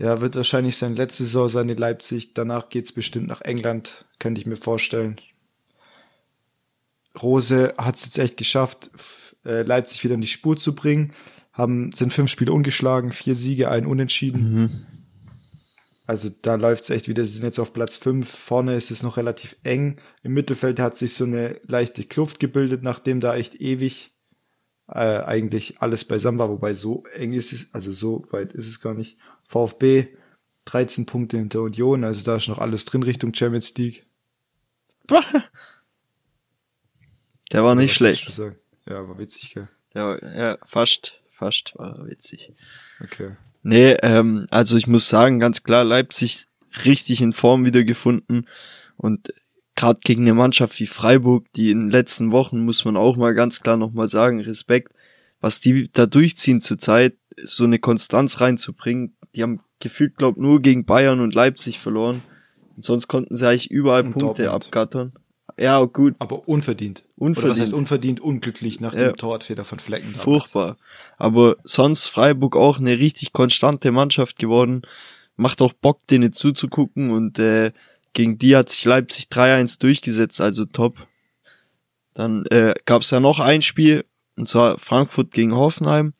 Ja, 0.00 0.22
wird 0.22 0.34
wahrscheinlich 0.34 0.78
sein 0.78 0.96
letzte 0.96 1.24
Saison 1.24 1.50
sein 1.50 1.68
in 1.68 1.76
Leipzig. 1.76 2.32
Danach 2.32 2.70
geht's 2.70 2.90
bestimmt 2.90 3.26
nach 3.26 3.42
England, 3.42 4.06
könnte 4.18 4.40
ich 4.40 4.46
mir 4.46 4.56
vorstellen. 4.56 5.20
Rose 7.20 7.74
hat 7.76 7.96
es 7.96 8.06
jetzt 8.06 8.18
echt 8.18 8.38
geschafft, 8.38 8.90
äh, 9.44 9.60
Leipzig 9.60 10.02
wieder 10.02 10.14
in 10.14 10.22
die 10.22 10.26
Spur 10.26 10.56
zu 10.56 10.74
bringen 10.74 11.12
haben, 11.52 11.92
sind 11.92 12.14
fünf 12.14 12.30
Spiele 12.30 12.52
ungeschlagen, 12.52 13.12
vier 13.12 13.36
Siege, 13.36 13.70
ein 13.70 13.84
Unentschieden. 13.84 14.54
Mhm. 14.54 14.86
Also 16.06 16.30
da 16.30 16.54
läuft 16.54 16.84
es 16.84 16.90
echt 16.90 17.06
wieder. 17.06 17.26
Sie 17.26 17.34
sind 17.34 17.44
jetzt 17.44 17.58
auf 17.58 17.74
Platz 17.74 17.96
fünf. 17.96 18.30
Vorne 18.30 18.76
ist 18.76 18.90
es 18.90 19.02
noch 19.02 19.18
relativ 19.18 19.56
eng. 19.64 20.00
Im 20.22 20.32
Mittelfeld 20.32 20.80
hat 20.80 20.96
sich 20.96 21.12
so 21.12 21.24
eine 21.24 21.60
leichte 21.66 22.04
Kluft 22.04 22.40
gebildet, 22.40 22.82
nachdem 22.82 23.20
da 23.20 23.36
echt 23.36 23.60
ewig 23.60 24.12
äh, 24.88 24.94
eigentlich 24.94 25.82
alles 25.82 26.06
beisammen 26.06 26.38
war. 26.38 26.48
Wobei 26.48 26.72
so 26.72 27.04
eng 27.14 27.34
ist 27.34 27.52
es, 27.52 27.74
also 27.74 27.92
so 27.92 28.24
weit 28.30 28.54
ist 28.54 28.66
es 28.66 28.80
gar 28.80 28.94
nicht. 28.94 29.18
VfB 29.50 30.08
13 30.66 31.06
Punkte 31.06 31.38
hinter 31.38 31.62
Union, 31.62 32.04
also 32.04 32.24
da 32.24 32.36
ist 32.36 32.48
noch 32.48 32.58
alles 32.58 32.84
drin 32.84 33.02
Richtung 33.02 33.34
Champions 33.34 33.74
League. 33.74 34.06
Der 37.52 37.64
war 37.64 37.74
nicht 37.74 37.94
schlecht. 37.94 38.38
Ja, 38.86 39.08
war 39.08 39.18
witzig, 39.18 39.54
gell? 39.54 39.68
Ja, 39.94 40.18
ja, 40.36 40.58
fast 40.64 41.20
fast, 41.40 41.72
war 41.76 42.06
witzig. 42.06 42.52
Okay. 43.02 43.30
Nee, 43.62 43.96
ähm, 44.02 44.46
also 44.50 44.76
ich 44.76 44.86
muss 44.86 45.08
sagen, 45.08 45.40
ganz 45.40 45.62
klar, 45.62 45.84
Leipzig 45.84 46.46
richtig 46.84 47.20
in 47.22 47.32
Form 47.32 47.64
wiedergefunden 47.64 48.46
und 48.96 49.34
gerade 49.74 50.00
gegen 50.04 50.22
eine 50.22 50.34
Mannschaft 50.34 50.78
wie 50.78 50.86
Freiburg, 50.86 51.50
die 51.54 51.70
in 51.70 51.86
den 51.86 51.90
letzten 51.90 52.30
Wochen, 52.30 52.64
muss 52.64 52.84
man 52.84 52.96
auch 52.96 53.16
mal 53.16 53.34
ganz 53.34 53.60
klar 53.60 53.76
nochmal 53.76 54.08
sagen, 54.08 54.40
Respekt, 54.40 54.92
was 55.40 55.60
die 55.60 55.90
da 55.90 56.06
durchziehen 56.06 56.60
zurzeit, 56.60 57.16
so 57.42 57.64
eine 57.64 57.78
Konstanz 57.78 58.40
reinzubringen. 58.40 59.16
Die 59.34 59.42
haben 59.42 59.60
gefühlt, 59.78 60.16
glaub, 60.16 60.36
nur 60.36 60.60
gegen 60.60 60.84
Bayern 60.84 61.20
und 61.20 61.34
Leipzig 61.34 61.78
verloren. 61.78 62.22
Und 62.76 62.84
sonst 62.84 63.08
konnten 63.08 63.36
sie 63.36 63.46
eigentlich 63.46 63.70
überall 63.70 64.04
und 64.04 64.12
Punkte 64.12 64.44
Dortmund. 64.44 64.66
abgattern. 64.66 65.12
Ja, 65.58 65.84
gut. 65.84 66.14
Aber 66.18 66.48
unverdient. 66.48 67.02
Unverdient. 67.16 67.44
Oder 67.44 67.48
das 67.48 67.60
heißt 67.60 67.74
unverdient, 67.74 68.20
unglücklich 68.20 68.80
nach 68.80 68.94
ja. 68.94 69.08
dem 69.08 69.16
Torwartfehler 69.16 69.64
von 69.64 69.78
Flecken. 69.78 70.12
Damals. 70.12 70.24
Furchtbar. 70.24 70.76
Aber 71.18 71.56
sonst 71.64 72.06
Freiburg 72.06 72.56
auch 72.56 72.78
eine 72.78 72.98
richtig 72.98 73.32
konstante 73.32 73.92
Mannschaft 73.92 74.38
geworden. 74.38 74.82
Macht 75.36 75.60
auch 75.60 75.72
Bock, 75.72 76.06
denen 76.06 76.32
zuzugucken 76.32 77.10
und 77.10 77.38
äh, 77.38 77.72
gegen 78.12 78.38
die 78.38 78.56
hat 78.56 78.70
sich 78.70 78.84
Leipzig 78.84 79.26
3-1 79.30 79.80
durchgesetzt, 79.80 80.40
also 80.40 80.64
top. 80.64 80.96
Dann 82.14 82.44
äh, 82.46 82.74
gab 82.86 83.02
es 83.02 83.10
ja 83.10 83.20
noch 83.20 83.38
ein 83.38 83.62
Spiel, 83.62 84.04
und 84.36 84.48
zwar 84.48 84.78
Frankfurt 84.78 85.30
gegen 85.30 85.54
Hoffenheim. 85.54 86.14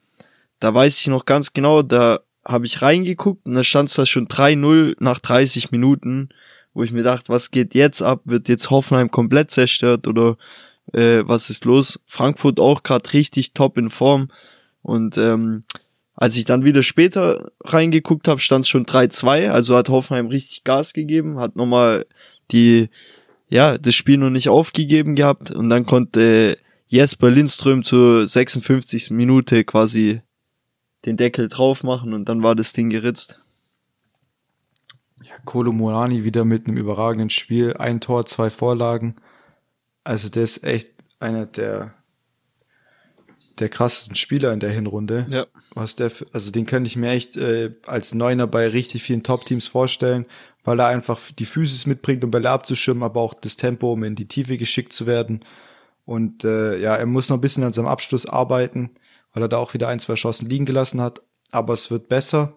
Da 0.61 0.73
weiß 0.73 1.01
ich 1.01 1.07
noch 1.09 1.25
ganz 1.25 1.53
genau, 1.53 1.83
da 1.83 2.21
habe 2.45 2.67
ich 2.67 2.83
reingeguckt 2.83 3.47
und 3.47 3.55
da 3.55 3.65
stand 3.65 3.89
es 3.89 3.97
da 3.97 4.07
schon 4.07 4.29
3-0 4.29 4.97
nach 5.01 5.19
30 5.19 5.71
Minuten. 5.71 6.31
wo 6.73 6.85
ich 6.85 6.93
mir 6.93 7.03
dachte, 7.03 7.33
was 7.33 7.51
geht 7.51 7.75
jetzt 7.75 8.01
ab? 8.01 8.21
Wird 8.25 8.49
jetzt 8.49 8.71
Hoffenheim 8.71 9.11
komplett 9.11 9.51
zerstört 9.51 10.07
oder 10.07 10.37
äh, 10.93 11.23
was 11.25 11.51
ist 11.51 11.65
los? 11.65 12.01
Frankfurt 12.07 12.61
auch 12.61 12.85
gerade 12.85 13.13
richtig 13.13 13.55
top 13.55 13.77
in 13.77 13.91
Form. 13.91 14.29
Und 14.83 15.19
ähm, 15.19 15.65
als 16.15 16.37
ich 16.37 16.45
dann 16.45 16.65
wieder 16.65 16.83
später 16.83 17.51
reingeguckt 17.65 18.29
habe, 18.29 18.41
stand 18.41 18.65
es 18.65 18.69
schon 18.69 18.87
3-2. 18.87 19.51
Also 19.51 19.77
hat 19.77 19.89
Hoffenheim 19.89 20.29
richtig 20.29 20.65
Gas 20.65 20.93
gegeben, 20.93 21.39
hat 21.41 21.57
nochmal 21.57 22.07
die, 22.53 22.89
ja, 23.49 23.79
das 23.79 23.95
Spiel 23.95 24.19
noch 24.19 24.31
nicht 24.31 24.49
aufgegeben 24.49 25.17
gehabt. 25.17 25.51
Und 25.51 25.71
dann 25.71 25.87
konnte 25.87 26.57
Jesper 26.89 27.31
Lindström 27.31 27.83
zur 27.83 28.29
56. 28.29 29.11
Minute 29.11 29.65
quasi 29.65 30.21
den 31.05 31.17
Deckel 31.17 31.49
drauf 31.49 31.83
machen 31.83 32.13
und 32.13 32.29
dann 32.29 32.43
war 32.43 32.55
das 32.55 32.73
Ding 32.73 32.91
geritzt. 32.91 33.41
Ja, 35.23 35.35
Kolo 35.45 35.73
Morani 35.73 36.25
wieder 36.25 36.45
mit 36.45 36.67
einem 36.67 36.77
überragenden 36.77 37.31
Spiel. 37.31 37.75
Ein 37.77 38.01
Tor, 38.01 38.27
zwei 38.27 38.51
Vorlagen. 38.51 39.17
Also 40.03 40.29
der 40.29 40.45
ist 40.45 40.65
echt 40.65 40.89
einer 41.19 41.47
der 41.47 41.95
der 43.61 43.69
krassesten 43.69 44.17
Spieler 44.17 44.53
in 44.53 44.61
der 44.61 44.71
Hinrunde. 44.71 45.27
Ja. 45.31 45.47
Was 45.75 45.95
der, 45.95 46.11
für, 46.11 46.27
also 46.33 46.51
den 46.51 46.67
könnte 46.67 46.89
ich 46.89 46.97
mir 46.97 47.11
echt 47.11 47.37
äh, 47.37 47.73
als 47.87 48.15
Neuner 48.15 48.47
bei 48.47 48.67
richtig 48.67 49.03
vielen 49.03 49.23
Top-Teams 49.23 49.67
vorstellen, 49.67 50.27
weil 50.65 50.81
er 50.81 50.89
einfach 50.89 51.21
die 51.39 51.45
Physis 51.45 51.87
mitbringt, 51.87 52.25
um 52.25 52.31
Bälle 52.31 52.51
abzuschirmen, 52.51 53.03
aber 53.03 53.21
auch 53.21 53.35
das 53.35 53.57
Tempo, 53.57 53.93
um 53.93 54.03
in 54.03 54.17
die 54.17 54.29
Tiefe 54.29 54.57
geschickt 54.57 54.93
zu 54.93 55.07
werden. 55.07 55.45
Und 56.05 56.45
äh, 56.45 56.79
ja, 56.79 56.97
er 56.97 57.07
muss 57.07 57.29
noch 57.29 57.37
ein 57.37 57.43
bisschen 57.43 57.63
an 57.63 57.73
seinem 57.73 57.87
Abschluss 57.87 58.27
arbeiten, 58.27 58.91
weil 59.33 59.43
er 59.43 59.49
da 59.49 59.59
auch 59.59 59.75
wieder 59.75 59.89
ein, 59.89 60.01
zwei 60.01 60.15
Chancen 60.15 60.49
liegen 60.49 60.65
gelassen 60.65 61.01
hat. 61.01 61.23
Aber 61.51 61.73
es 61.73 61.91
wird 61.91 62.09
besser. 62.09 62.57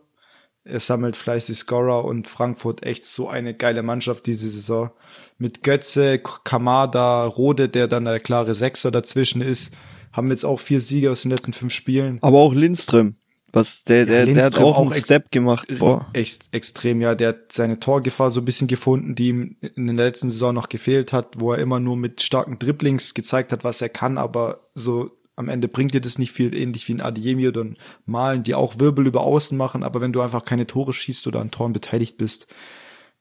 Er 0.64 0.80
sammelt 0.80 1.18
fleißig 1.18 1.58
Scorer 1.58 2.06
und 2.06 2.28
Frankfurt 2.28 2.84
echt 2.84 3.06
so 3.06 3.28
eine 3.28 3.54
geile 3.54 3.84
Mannschaft 3.84 4.26
diese 4.26 4.48
Saison. 4.48 4.92
Mit 5.38 5.64
Götze, 5.64 6.20
Kamada, 6.20 7.26
Rode, 7.26 7.68
der 7.68 7.88
dann 7.88 8.06
der 8.06 8.20
klare 8.20 8.56
Sechser 8.56 8.92
dazwischen 8.92 9.42
ist 9.42 9.74
haben 10.14 10.30
jetzt 10.30 10.46
auch 10.46 10.60
vier 10.60 10.80
Siege 10.80 11.12
aus 11.12 11.24
den 11.24 11.32
letzten 11.32 11.52
fünf 11.52 11.74
Spielen. 11.74 12.20
Aber 12.22 12.38
auch 12.38 12.54
Lindström. 12.54 13.16
Was 13.52 13.84
der, 13.84 14.06
der, 14.06 14.26
ja, 14.28 14.34
der 14.34 14.46
hat 14.46 14.56
auch, 14.58 14.78
auch 14.78 14.92
einen 14.92 15.00
Step 15.00 15.30
gemacht. 15.32 15.68
Boah. 15.78 16.08
Echt 16.14 16.46
extrem, 16.54 17.02
ja. 17.02 17.14
Der 17.14 17.30
hat 17.30 17.52
seine 17.52 17.80
Torgefahr 17.80 18.32
so 18.32 18.42
ein 18.42 18.46
bisschen 18.46 18.68
gefunden, 18.68 19.14
die 19.14 19.28
ihm 19.28 19.58
in 19.76 19.88
der 19.88 20.06
letzten 20.06 20.30
Saison 20.30 20.56
noch 20.56 20.70
gefehlt 20.70 21.14
hat, 21.14 21.40
wo 21.40 21.52
er 21.52 21.60
immer 21.60 21.80
nur 21.80 21.98
mit 21.98 22.22
starken 22.22 22.58
Dribblings 22.58 23.14
gezeigt 23.14 23.52
hat, 23.52 23.64
was 23.64 23.82
er 23.82 23.90
kann, 23.90 24.18
aber 24.18 24.70
so 24.74 25.12
am 25.36 25.50
Ende 25.50 25.68
bringt 25.68 25.94
dir 25.94 26.02
das 26.02 26.20
nicht 26.20 26.32
viel, 26.32 26.54
ähnlich 26.54 26.88
wie 26.88 26.94
ein 26.94 27.02
Adiemi 27.02 27.48
oder 27.48 27.64
ein 27.64 27.78
Malen, 28.06 28.44
die 28.44 28.56
auch 28.56 28.80
Wirbel 28.80 29.08
über 29.08 29.22
Außen 29.22 29.58
machen, 29.58 29.84
aber 29.84 30.02
wenn 30.02 30.14
du 30.14 30.22
einfach 30.22 30.46
keine 30.46 30.68
Tore 30.68 30.94
schießt 30.94 31.26
oder 31.28 31.42
an 31.42 31.52
Toren 31.52 31.74
beteiligt 31.74 32.18
bist, 32.18 32.48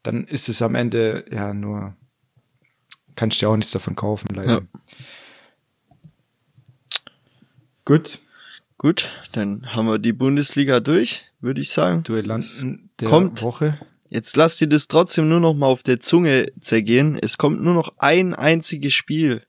dann 0.02 0.24
ist 0.24 0.48
es 0.48 0.60
am 0.62 0.74
Ende 0.74 1.24
ja 1.30 1.54
nur, 1.54 1.96
kannst 3.16 3.40
du 3.40 3.46
ja 3.46 3.52
auch 3.52 3.56
nichts 3.56 3.72
davon 3.72 3.96
kaufen, 3.96 4.28
leider. 4.34 4.52
Ja. 4.52 4.60
Gut. 7.84 8.18
Gut, 8.78 9.10
dann 9.30 9.74
haben 9.74 9.86
wir 9.86 10.00
die 10.00 10.12
Bundesliga 10.12 10.80
durch, 10.80 11.32
würde 11.40 11.60
ich 11.60 11.70
sagen. 11.70 12.02
Duellanten 12.02 12.90
der 12.98 13.08
kommt, 13.08 13.40
Woche. 13.40 13.78
Jetzt 14.08 14.36
lasst 14.36 14.60
ihr 14.60 14.66
das 14.66 14.88
trotzdem 14.88 15.28
nur 15.28 15.38
noch 15.38 15.54
mal 15.54 15.68
auf 15.68 15.84
der 15.84 16.00
Zunge 16.00 16.46
zergehen. 16.60 17.16
Es 17.16 17.38
kommt 17.38 17.62
nur 17.62 17.74
noch 17.74 17.94
ein 17.98 18.34
einziges 18.34 18.92
Spiel. 18.92 19.46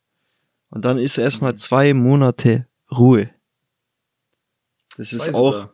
Und 0.73 0.85
dann 0.85 0.97
ist 0.97 1.17
erstmal 1.17 1.55
zwei 1.55 1.93
Monate 1.93 2.65
Ruhe. 2.91 3.29
Das 4.97 5.13
ist 5.13 5.27
drei 5.27 5.33
auch 5.35 5.53
sogar. 5.53 5.73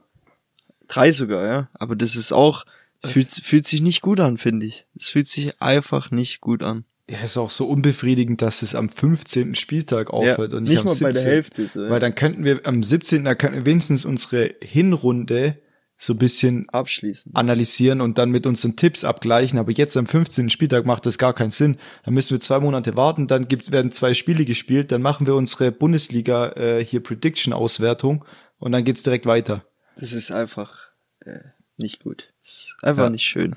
drei 0.88 1.12
sogar, 1.12 1.46
ja. 1.46 1.70
Aber 1.74 1.96
das 1.96 2.16
ist 2.16 2.32
auch, 2.34 2.66
fühlt, 3.04 3.32
fühlt 3.32 3.66
sich 3.66 3.82
nicht 3.82 4.02
gut 4.02 4.20
an, 4.20 4.38
finde 4.38 4.66
ich. 4.66 4.88
Es 4.96 5.08
fühlt 5.08 5.28
sich 5.28 5.62
einfach 5.62 6.12
nicht 6.12 6.42
gut 6.42 6.64
an 6.64 6.86
ja, 7.10 7.24
ist 7.24 7.38
auch 7.38 7.50
so 7.50 7.66
unbefriedigend, 7.66 8.42
dass 8.42 8.62
es 8.62 8.76
am 8.76 8.88
15. 8.88 9.56
Spieltag 9.56 10.12
aufhört 10.12 10.52
ja, 10.52 10.58
und 10.58 10.64
nicht, 10.64 10.72
nicht 10.72 10.80
am 10.80 10.86
mal 10.86 10.94
17. 10.94 11.04
bei 11.04 11.12
der 11.12 11.24
Hälfte. 11.24 11.68
So, 11.68 11.90
Weil 11.90 12.00
dann 12.00 12.14
könnten 12.14 12.44
wir 12.44 12.62
am 12.66 12.84
17. 12.84 13.24
da 13.24 13.34
könnten 13.34 13.58
wir 13.58 13.66
wenigstens 13.66 14.06
unsere 14.06 14.54
Hinrunde 14.62 15.58
so 16.02 16.14
ein 16.14 16.18
bisschen 16.18 16.70
abschließen, 16.70 17.36
analysieren 17.36 18.00
und 18.00 18.18
dann 18.18 18.32
mit 18.32 18.48
unseren 18.48 18.78
Tipps 18.78 19.04
abgleichen. 19.04 19.60
Aber 19.60 19.74
jetzt 19.74 19.98
am 19.98 20.08
15. 20.08 20.50
Spieltag 20.50 20.86
macht 20.86 21.06
das 21.06 21.18
gar 21.18 21.34
keinen 21.34 21.52
Sinn. 21.52 21.78
Dann 22.06 22.14
müssen 22.14 22.32
wir 22.32 22.40
zwei 22.40 22.62
Monate 22.62 22.96
warten, 22.96 23.28
dann 23.28 23.50
gibt's, 23.50 23.74
werden 23.74 23.92
zwei 23.92 24.14
Spiele 24.14 24.46
gespielt, 24.46 24.94
dann 24.94 25.02
machen 25.02 25.28
wir 25.28 25.36
unsere 25.36 25.74
Bundesliga 25.74 26.54
äh, 26.54 26.86
hier 26.86 27.04
Prediction-Auswertung 27.04 28.24
und 28.60 28.72
dann 28.72 28.86
geht's 28.86 29.04
direkt 29.04 29.26
weiter. 29.26 29.66
Das 29.98 30.14
ist 30.14 30.32
einfach 30.32 30.90
äh, 31.26 31.40
nicht 31.76 32.02
gut. 32.02 32.34
Das 32.40 32.50
ist 32.50 32.78
einfach 32.82 33.04
ja. 33.04 33.10
nicht 33.10 33.26
schön. 33.26 33.56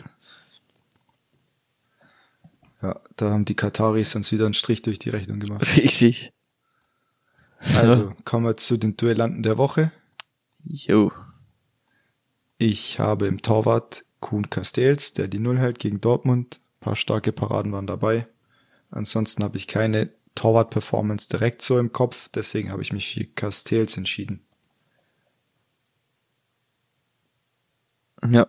Ja, 2.83 3.01
da 3.15 3.31
haben 3.31 3.45
die 3.45 3.55
Kataris 3.55 4.17
uns 4.17 4.33
wieder 4.33 4.47
einen 4.47 4.55
Strich 4.55 4.83
durch 4.83 4.99
die 4.99 5.11
Rechnung 5.11 5.39
gemacht. 5.39 5.65
Richtig. 5.77 6.33
Also, 7.77 8.13
kommen 8.25 8.45
wir 8.45 8.57
zu 8.57 8.77
den 8.77 8.97
Duellanten 8.97 9.45
der 9.45 9.57
Woche. 9.59 9.93
Jo. 10.65 11.13
Ich 12.65 13.01
habe 13.01 13.27
im 13.27 13.43
Torwart 13.43 14.05
Kuhn 14.21 14.49
Castells, 14.49 15.13
der 15.13 15.27
die 15.27 15.41
Null 15.41 15.59
hält 15.59 15.81
gegen 15.81 16.01
Dortmund. 16.01 16.61
Ein 16.77 16.79
paar 16.79 16.95
starke 16.95 17.33
Paraden 17.33 17.73
waren 17.73 17.89
dabei. 17.89 18.29
Ansonsten 18.89 19.43
habe 19.43 19.57
ich 19.57 19.67
keine 19.67 20.11
Torwart-Performance 20.37 21.29
direkt 21.29 21.61
so 21.63 21.77
im 21.77 21.91
Kopf, 21.91 22.29
deswegen 22.29 22.71
habe 22.71 22.81
ich 22.83 22.93
mich 22.93 23.13
für 23.13 23.25
Castells 23.25 23.97
entschieden. 23.97 24.47
Ja. 28.31 28.47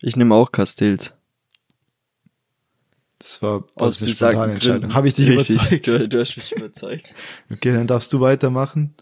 Ich 0.00 0.14
nehme 0.14 0.36
auch 0.36 0.52
Castells. 0.52 1.12
Das 3.18 3.42
war 3.42 3.64
aus 3.74 4.00
eine 4.00 4.12
spontane 4.12 4.52
Entscheidung. 4.52 4.94
Habe 4.94 5.08
ich 5.08 5.14
dich 5.14 5.28
Richtig. 5.28 5.56
überzeugt? 5.56 5.86
Du, 5.88 6.08
du 6.08 6.20
hast 6.20 6.36
mich 6.36 6.52
überzeugt. 6.52 7.12
okay, 7.52 7.72
dann 7.72 7.88
darfst 7.88 8.12
du 8.12 8.20
weitermachen, 8.20 8.94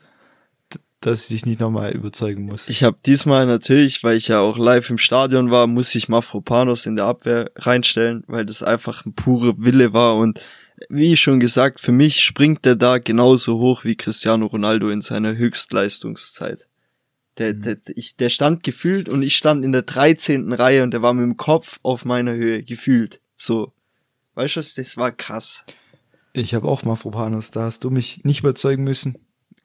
dass 1.01 1.23
ich 1.23 1.29
dich 1.29 1.47
nicht 1.47 1.61
nochmal 1.61 1.93
überzeugen 1.93 2.45
muss. 2.45 2.69
Ich 2.69 2.83
habe 2.83 2.97
diesmal 3.05 3.47
natürlich, 3.47 4.03
weil 4.03 4.17
ich 4.17 4.29
ja 4.29 4.41
auch 4.41 4.59
live 4.59 4.91
im 4.91 4.99
Stadion 4.99 5.51
war, 5.51 5.67
muss 5.67 5.95
ich 5.95 6.09
Mafropanos 6.09 6.87
in 6.87 6.97
der 6.97 7.05
Abwehr 7.05 7.51
reinstellen, 7.57 8.25
weil 8.27 8.47
das 8.47 8.63
einfach 8.63 9.05
ein 9.05 9.15
pure 9.15 9.55
Wille 9.59 9.93
war 9.93 10.17
und 10.17 10.41
wie 10.89 11.17
schon 11.17 11.41
gesagt, 11.41 11.81
für 11.81 11.93
mich 11.93 12.21
springt 12.21 12.65
der 12.65 12.77
da 12.77 12.99
genauso 12.99 13.59
hoch 13.59 13.85
wie 13.85 13.97
Cristiano 13.97 14.47
Ronaldo 14.47 14.91
in 14.91 15.01
seiner 15.01 15.37
Höchstleistungszeit. 15.37 16.67
Der, 17.39 17.55
mhm. 17.55 17.63
der, 17.63 17.77
ich, 17.95 18.17
der 18.17 18.29
stand 18.29 18.63
gefühlt 18.63 19.09
und 19.09 19.23
ich 19.23 19.37
stand 19.37 19.65
in 19.65 19.73
der 19.73 19.83
13. 19.83 20.53
Reihe 20.53 20.83
und 20.83 20.91
der 20.93 21.03
war 21.03 21.15
mit 21.15 21.25
dem 21.25 21.37
Kopf 21.37 21.79
auf 21.83 22.05
meiner 22.05 22.35
Höhe, 22.35 22.63
gefühlt. 22.63 23.21
So. 23.37 23.73
Weißt 24.35 24.57
du, 24.57 24.61
das 24.61 24.97
war 24.97 25.13
krass. 25.13 25.65
Ich 26.35 26.55
habe 26.55 26.69
auch 26.69 26.83
Mafropanus, 26.83 27.51
da 27.51 27.63
hast 27.63 27.85
du 27.85 27.91
mich 27.91 28.23
nicht 28.25 28.41
überzeugen 28.41 28.85
müssen. 28.85 29.17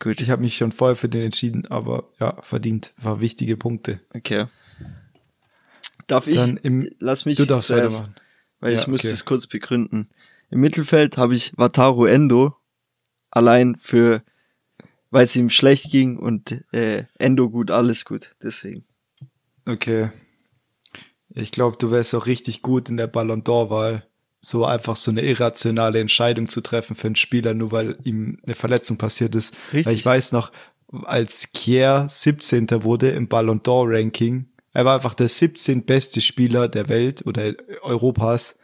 Gut. 0.02 0.20
Ich 0.20 0.32
habe 0.32 0.42
mich 0.42 0.58
schon 0.58 0.72
vorher 0.72 0.96
für 0.96 1.08
den 1.08 1.22
entschieden, 1.22 1.68
aber 1.68 2.10
ja, 2.20 2.42
verdient. 2.42 2.92
War 2.98 3.22
wichtige 3.22 3.56
Punkte. 3.56 4.00
Okay. 4.16 4.48
Darf 6.08 6.26
ich? 6.26 6.38
Dann 6.38 6.58
im, 6.58 6.90
Lass 6.98 7.26
mich 7.26 7.38
du 7.38 7.46
darfst 7.46 7.68
zuerst, 7.68 8.00
weitermachen. 8.00 8.16
Weil 8.60 8.74
ja, 8.74 8.80
ich 8.80 8.88
muss 8.88 9.02
okay. 9.02 9.12
das 9.12 9.26
kurz 9.26 9.46
begründen. 9.46 10.10
Im 10.50 10.60
Mittelfeld 10.60 11.18
habe 11.18 11.36
ich 11.36 11.54
Wataru 11.56 12.06
Endo 12.06 12.56
allein 13.30 13.76
für, 13.76 14.24
weil 15.12 15.26
es 15.26 15.36
ihm 15.36 15.52
schlecht 15.52 15.92
ging 15.92 16.18
und 16.18 16.64
äh, 16.74 17.06
Endo 17.20 17.52
gut, 17.52 17.70
alles 17.70 18.04
gut. 18.04 18.36
Deswegen. 18.42 18.86
Okay. 19.68 20.10
Ich 21.30 21.52
glaube, 21.52 21.78
du 21.78 21.92
wärst 21.92 22.16
auch 22.16 22.26
richtig 22.26 22.64
gut 22.64 22.90
in 22.90 22.98
der 22.98 23.08
Ballon 23.08 23.44
d'Or-Wahl 23.44 24.02
so 24.42 24.66
einfach 24.66 24.96
so 24.96 25.12
eine 25.12 25.22
irrationale 25.22 26.00
Entscheidung 26.00 26.50
zu 26.50 26.62
treffen 26.62 26.96
für 26.96 27.08
einen 27.08 27.16
Spieler, 27.16 27.54
nur 27.54 27.72
weil 27.72 27.98
ihm 28.04 28.40
eine 28.44 28.56
Verletzung 28.56 28.98
passiert 28.98 29.36
ist. 29.36 29.54
Richtig. 29.72 29.86
Weil 29.86 29.94
ich 29.94 30.06
weiß 30.06 30.32
noch, 30.32 30.52
als 31.04 31.52
Kier 31.54 32.08
17. 32.10 32.68
wurde 32.84 33.12
im 33.12 33.28
Ballon 33.28 33.62
d'Or 33.62 33.86
Ranking, 33.88 34.48
er 34.74 34.86
war 34.86 34.96
einfach 34.96 35.14
der 35.14 35.30
17. 35.30 35.86
beste 35.86 36.22
Spieler 36.22 36.68
der 36.68 36.90
Welt 36.90 37.26
oder 37.26 37.54
Europas, 37.84 38.58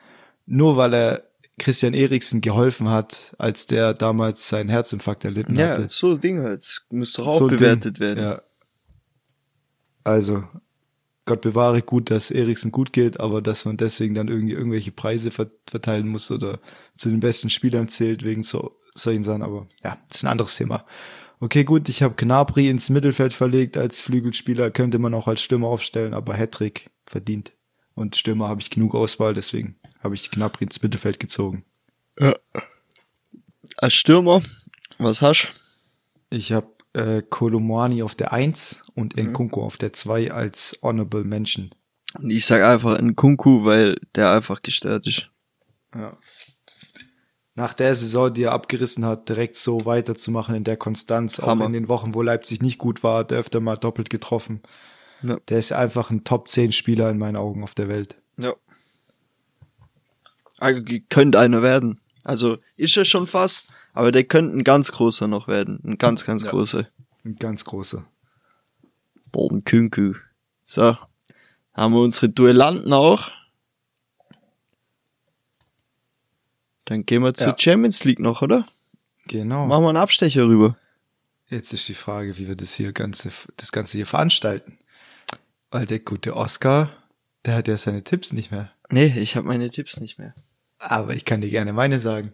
nur 0.46 0.78
weil 0.78 0.94
er 0.94 1.24
Christian 1.60 1.94
Eriksen 1.94 2.42
geholfen 2.42 2.90
hat, 2.90 3.36
als 3.38 3.68
der 3.68 3.94
damals 3.94 4.48
seinen 4.48 4.70
Herzinfarkt 4.70 5.26
erlitten 5.26 5.56
ja, 5.56 5.70
hatte. 5.70 5.82
Ja, 5.84 5.88
so 5.88 6.12
ein 6.12 6.20
Ding 6.20 6.42
halt. 6.42 6.84
Muss 6.90 7.14
doch 7.14 7.28
auch 7.28 7.40
so 7.40 7.48
bewertet 7.48 7.98
Ding, 7.98 8.08
werden. 8.08 8.24
Ja. 8.24 8.42
Also, 10.04 10.44
Gott 11.28 11.42
bewahre 11.42 11.84
gut, 11.84 12.10
dass 12.10 12.32
Eriksen 12.32 12.72
gut 12.72 12.92
geht, 12.92 13.20
aber 13.20 13.42
dass 13.42 13.66
man 13.66 13.78
deswegen 13.78 14.16
dann 14.16 14.30
irgendwie 14.30 14.54
irgendwelche 14.54 14.92
Preise 14.92 15.30
verteilen 15.30 16.08
muss 16.08 16.32
oder 16.32 16.60
zu 16.96 17.10
den 17.10 17.20
besten 17.20 17.52
Spielern 17.52 17.88
zählt 17.88 18.24
wegen 18.24 18.44
so 18.44 18.74
solchen 18.96 19.24
Sachen, 19.24 19.44
aber 19.44 19.68
ja, 19.84 20.00
das 20.08 20.18
ist 20.18 20.24
ein 20.24 20.32
anderes 20.32 20.56
Thema. 20.56 20.84
Okay, 21.40 21.64
gut, 21.64 21.88
ich 21.88 22.02
habe 22.02 22.16
Knabri 22.16 22.68
ins 22.68 22.90
Mittelfeld 22.90 23.34
verlegt 23.34 23.78
als 23.78 24.02
Flügelspieler, 24.02 24.72
könnte 24.72 24.98
man 24.98 25.14
auch 25.14 25.28
als 25.28 25.42
Stürmer 25.42 25.68
aufstellen, 25.68 26.16
aber 26.16 26.34
Hattrick 26.34 26.90
verdient. 27.06 27.52
Und 27.94 28.16
Stürmer 28.16 28.48
habe 28.48 28.62
ich 28.62 28.72
genug 28.72 28.96
Auswahl, 28.96 29.36
deswegen 29.36 29.76
habe 30.00 30.16
ich 30.16 30.32
Knabri 30.32 30.66
ins 30.66 30.82
Mittelfeld 30.82 31.20
gezogen. 31.20 31.64
Ja. 32.20 32.36
Als 33.76 33.94
Stürmer, 33.94 34.42
was 34.98 35.22
hast 35.22 35.52
Ich 36.30 36.54
habe 36.54 36.77
äh, 36.98 37.22
Kolomwani 37.22 38.02
auf 38.02 38.16
der 38.16 38.34
1 38.34 38.84
und 38.96 39.16
mhm. 39.16 39.30
Nkunku 39.30 39.62
auf 39.62 39.78
der 39.78 39.94
2 39.94 40.32
als 40.32 40.78
Honorable 40.82 41.24
Mention. 41.24 41.70
Und 42.16 42.32
ich 42.32 42.46
sag 42.46 42.64
einfach 42.64 42.98
ein 42.98 43.16
Kunku, 43.16 43.66
weil 43.66 43.98
der 44.16 44.32
einfach 44.32 44.64
gestört 44.64 45.06
ist. 45.06 45.30
Ja. 45.94 46.18
Nach 47.54 47.74
der 47.74 47.96
Saison, 47.96 48.34
die 48.34 48.44
er 48.44 48.52
abgerissen 48.52 49.06
hat, 49.06 49.30
direkt 49.30 49.56
so 49.56 49.86
weiterzumachen 49.86 50.56
in 50.56 50.64
der 50.64 50.78
Konstanz, 50.78 51.40
Hammer. 51.40 51.64
auch 51.64 51.68
in 51.68 51.74
den 51.74 51.88
Wochen, 51.88 52.14
wo 52.14 52.22
Leipzig 52.22 52.62
nicht 52.62 52.78
gut 52.78 53.04
war, 53.04 53.20
hat 53.20 53.32
er 53.32 53.40
öfter 53.40 53.60
mal 53.60 53.78
doppelt 53.78 54.10
getroffen. 54.10 54.62
Ja. 55.22 55.40
Der 55.50 55.60
ist 55.60 55.72
einfach 55.72 56.10
ein 56.10 56.24
Top 56.24 56.50
10 56.50 56.72
Spieler 56.72 57.10
in 57.10 57.18
meinen 57.18 57.36
Augen 57.36 57.64
auf 57.64 57.74
der 57.74 57.90
Welt. 57.90 58.20
Ja. 58.38 58.54
Also, 60.60 60.82
könnte 61.10 61.40
einer 61.40 61.62
werden. 61.62 62.00
Also, 62.24 62.58
ist 62.76 62.98
er 62.98 63.06
schon 63.06 63.28
fast, 63.28 63.68
aber 63.98 64.12
der 64.12 64.24
könnte 64.24 64.56
ein 64.58 64.64
ganz 64.64 64.92
großer 64.92 65.28
noch 65.28 65.48
werden. 65.48 65.80
Ein 65.84 65.98
ganz, 65.98 66.24
ganz 66.26 66.44
Ja. 66.44 66.52
großer. 66.52 66.88
Ein 67.26 67.36
ganz 67.38 67.66
großer. 67.66 68.06
Bolden 69.32 69.64
Künku. 69.64 70.14
So. 70.64 70.98
Haben 71.74 71.94
wir 71.94 72.02
unsere 72.02 72.30
Duellanten 72.30 72.94
auch. 72.94 73.32
Dann 76.86 77.06
gehen 77.06 77.22
wir 77.22 77.34
zur 77.34 77.50
Ja. 77.50 77.56
Champions 77.58 78.04
League 78.04 78.20
noch, 78.20 78.42
oder? 78.42 78.66
Genau. 79.28 79.68
Machen 79.68 79.84
wir 79.84 79.90
einen 79.90 79.98
Abstecher 79.98 80.48
rüber. 80.48 80.78
Jetzt 81.50 81.74
ist 81.74 81.88
die 81.88 81.94
Frage, 81.94 82.38
wie 82.38 82.48
wir 82.48 82.56
das 82.56 82.74
hier 82.76 82.94
ganze, 82.94 83.30
das 83.58 83.72
Ganze 83.72 83.98
hier 83.98 84.06
veranstalten. 84.06 84.78
Weil 85.70 85.86
der 85.86 86.00
gute 86.00 86.36
Oscar, 86.36 86.90
der 87.46 87.56
hat 87.56 87.68
ja 87.68 87.78
seine 87.78 88.04
Tipps 88.04 88.32
nicht 88.32 88.52
mehr. 88.52 88.72
Nee, 88.90 89.14
ich 89.20 89.36
habe 89.36 89.48
meine 89.48 89.70
Tipps 89.70 90.00
nicht 90.00 90.18
mehr. 90.18 90.34
Aber 90.78 91.14
ich 91.14 91.26
kann 91.26 91.42
dir 91.42 91.50
gerne 91.50 91.74
meine 91.74 92.00
sagen. 92.00 92.34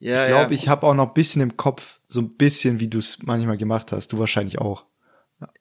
Ja, 0.00 0.22
Ich 0.22 0.28
glaube, 0.28 0.54
ja. 0.54 0.60
ich 0.60 0.68
habe 0.68 0.86
auch 0.86 0.94
noch 0.94 1.08
ein 1.08 1.14
bisschen 1.14 1.42
im 1.42 1.56
Kopf, 1.56 2.00
so 2.08 2.20
ein 2.20 2.36
bisschen, 2.36 2.80
wie 2.80 2.88
du 2.88 2.98
es 2.98 3.18
manchmal 3.22 3.56
gemacht 3.56 3.92
hast. 3.92 4.12
Du 4.12 4.18
wahrscheinlich 4.18 4.58
auch. 4.58 4.84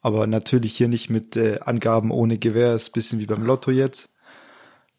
Aber 0.01 0.25
natürlich 0.27 0.75
hier 0.75 0.87
nicht 0.87 1.09
mit 1.09 1.35
äh, 1.35 1.59
Angaben 1.61 2.11
ohne 2.11 2.37
Gewähr, 2.37 2.73
ist 2.73 2.89
ein 2.89 2.93
bisschen 2.93 3.19
wie 3.19 3.25
beim 3.25 3.43
Lotto 3.43 3.71
jetzt. 3.71 4.09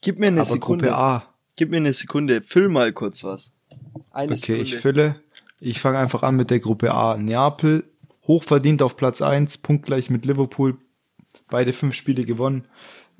Gib 0.00 0.18
mir 0.18 0.28
eine 0.28 0.42
Aber 0.42 0.50
Sekunde. 0.50 0.86
Gruppe 0.86 0.96
A. 0.98 1.34
Gib 1.56 1.70
mir 1.70 1.78
eine 1.78 1.92
Sekunde. 1.92 2.42
Füll 2.42 2.68
mal 2.68 2.92
kurz 2.92 3.24
was. 3.24 3.52
Eine 4.10 4.32
Okay, 4.34 4.54
ich 4.56 4.70
Sekunde. 4.70 4.80
fülle. 4.80 5.22
Ich 5.60 5.80
fange 5.80 5.98
einfach 5.98 6.22
an 6.22 6.36
mit 6.36 6.50
der 6.50 6.60
Gruppe 6.60 6.94
A. 6.94 7.16
Neapel, 7.16 7.84
hochverdient 8.28 8.80
auf 8.82 8.96
Platz 8.96 9.20
1, 9.22 9.58
punktgleich 9.58 10.10
mit 10.10 10.24
Liverpool. 10.24 10.76
Beide 11.50 11.72
fünf 11.72 11.94
Spiele 11.94 12.24
gewonnen. 12.24 12.66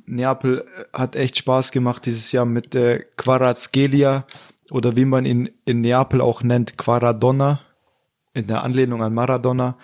Neapel 0.06 0.60
äh, 0.92 0.96
hat 0.96 1.16
echt 1.16 1.36
Spaß 1.38 1.72
gemacht 1.72 2.06
dieses 2.06 2.30
Jahr 2.30 2.44
mit 2.46 2.74
äh, 2.76 3.04
Quarazgelia 3.16 4.24
oder 4.70 4.96
wie 4.96 5.04
man 5.04 5.24
ihn 5.24 5.50
in 5.64 5.80
Neapel 5.80 6.20
auch 6.20 6.42
nennt, 6.42 6.76
Quaradonna, 6.76 7.60
in 8.34 8.46
der 8.46 8.62
Anlehnung 8.62 9.02
an 9.02 9.14
Maradona. 9.14 9.78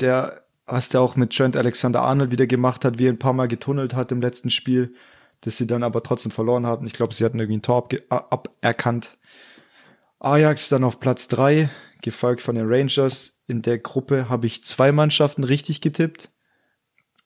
Der, 0.00 0.42
was 0.66 0.88
der 0.88 1.00
auch 1.00 1.16
mit 1.16 1.34
Trent 1.34 1.56
Alexander-Arnold 1.56 2.30
wieder 2.30 2.46
gemacht 2.46 2.84
hat, 2.84 2.98
wie 2.98 3.06
er 3.06 3.12
ein 3.12 3.18
paar 3.18 3.32
Mal 3.32 3.48
getunnelt 3.48 3.94
hat 3.94 4.12
im 4.12 4.20
letzten 4.20 4.50
Spiel, 4.50 4.94
das 5.40 5.56
sie 5.56 5.66
dann 5.66 5.82
aber 5.82 6.02
trotzdem 6.02 6.30
verloren 6.30 6.66
haben. 6.66 6.86
Ich 6.86 6.92
glaube, 6.92 7.14
sie 7.14 7.24
hatten 7.24 7.38
irgendwie 7.38 7.58
ein 7.58 7.62
Tor 7.62 7.88
aberkannt. 8.08 9.16
Ajax 10.20 10.68
dann 10.68 10.84
auf 10.84 11.00
Platz 11.00 11.28
drei, 11.28 11.70
gefolgt 12.02 12.42
von 12.42 12.54
den 12.54 12.66
Rangers. 12.68 13.40
In 13.46 13.62
der 13.62 13.78
Gruppe 13.78 14.28
habe 14.28 14.46
ich 14.46 14.64
zwei 14.64 14.92
Mannschaften 14.92 15.44
richtig 15.44 15.80
getippt. 15.80 16.30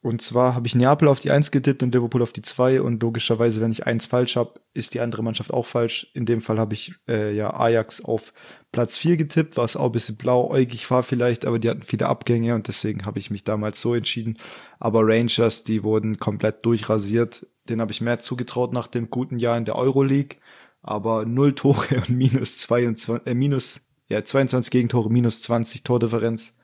Und 0.03 0.21
zwar 0.21 0.57
habe 0.57 0.67
ich 0.67 0.75
Neapel 0.75 1.07
auf 1.07 1.21
die 1.21 1.31
Eins 1.31 1.53
getippt 1.53 1.85
und 1.85 1.95
Liverpool 1.95 2.23
auf 2.23 2.33
die 2.33 2.43
zwei. 2.43 2.83
Und 2.83 3.01
logischerweise, 3.01 3.61
wenn 3.61 3.71
ich 3.71 3.87
eins 3.87 4.05
falsch 4.05 4.35
habe, 4.35 4.55
ist 4.75 4.95
die 4.95 5.01
andere 5.01 5.23
Mannschaft 5.23 5.53
auch 5.53 5.65
falsch. 5.65 6.09
In 6.13 6.27
dem 6.27 6.43
Fall 6.43 6.59
habe 6.59 6.75
ich 6.75 6.93
äh, 7.09 7.33
ja 7.33 7.55
Ajax 7.55 8.05
auf 8.05 8.35
Platz 8.73 8.99
vier 8.99 9.17
getippt, 9.17 9.57
was 9.57 9.77
auch 9.77 9.87
ein 9.87 9.93
bisschen 9.93 10.17
blauäugig 10.17 10.91
war 10.91 11.05
vielleicht, 11.05 11.45
aber 11.45 11.61
die 11.61 11.71
hatten 11.71 11.85
viele 11.85 12.09
Abgänge 12.09 12.57
und 12.57 12.67
deswegen 12.67 13.07
habe 13.07 13.21
ich 13.21 13.31
mich 13.31 13.45
damals 13.45 13.81
so 13.81 13.95
entschieden. 13.95 14.39
Aber 14.81 15.03
Rangers, 15.05 15.63
die 15.63 15.85
wurden 15.85 16.19
komplett 16.19 16.67
durchrasiert. 16.67 17.47
Den 17.69 17.81
habe 17.81 17.93
ich 17.93 18.01
mehr 18.01 18.19
zugetraut 18.19 18.73
nach 18.73 18.89
dem 18.89 19.09
guten 19.09 19.39
Jahr 19.39 19.57
in 19.57 19.65
der 19.65 19.77
Euroleague. 19.77 20.39
Aber 20.83 21.25
null 21.25 21.53
Tore 21.53 21.87
und 22.09 22.11
minus 22.11 22.59
22, 22.59 23.25
äh, 23.25 23.35
minus, 23.35 23.83
ja, 24.09 24.25
22 24.25 24.73
Gegentore, 24.73 25.11
minus 25.11 25.43
20 25.43 25.85
Tordifferenz. 25.85 26.57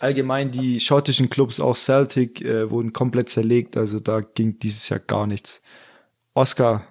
Allgemein 0.00 0.50
die 0.50 0.80
schottischen 0.80 1.30
Clubs, 1.30 1.60
auch 1.60 1.76
Celtic, 1.76 2.42
äh, 2.42 2.70
wurden 2.70 2.92
komplett 2.92 3.28
zerlegt. 3.28 3.76
Also 3.76 4.00
da 4.00 4.20
ging 4.20 4.58
dieses 4.58 4.88
Jahr 4.88 5.00
gar 5.00 5.26
nichts. 5.26 5.62
Oscar, 6.34 6.86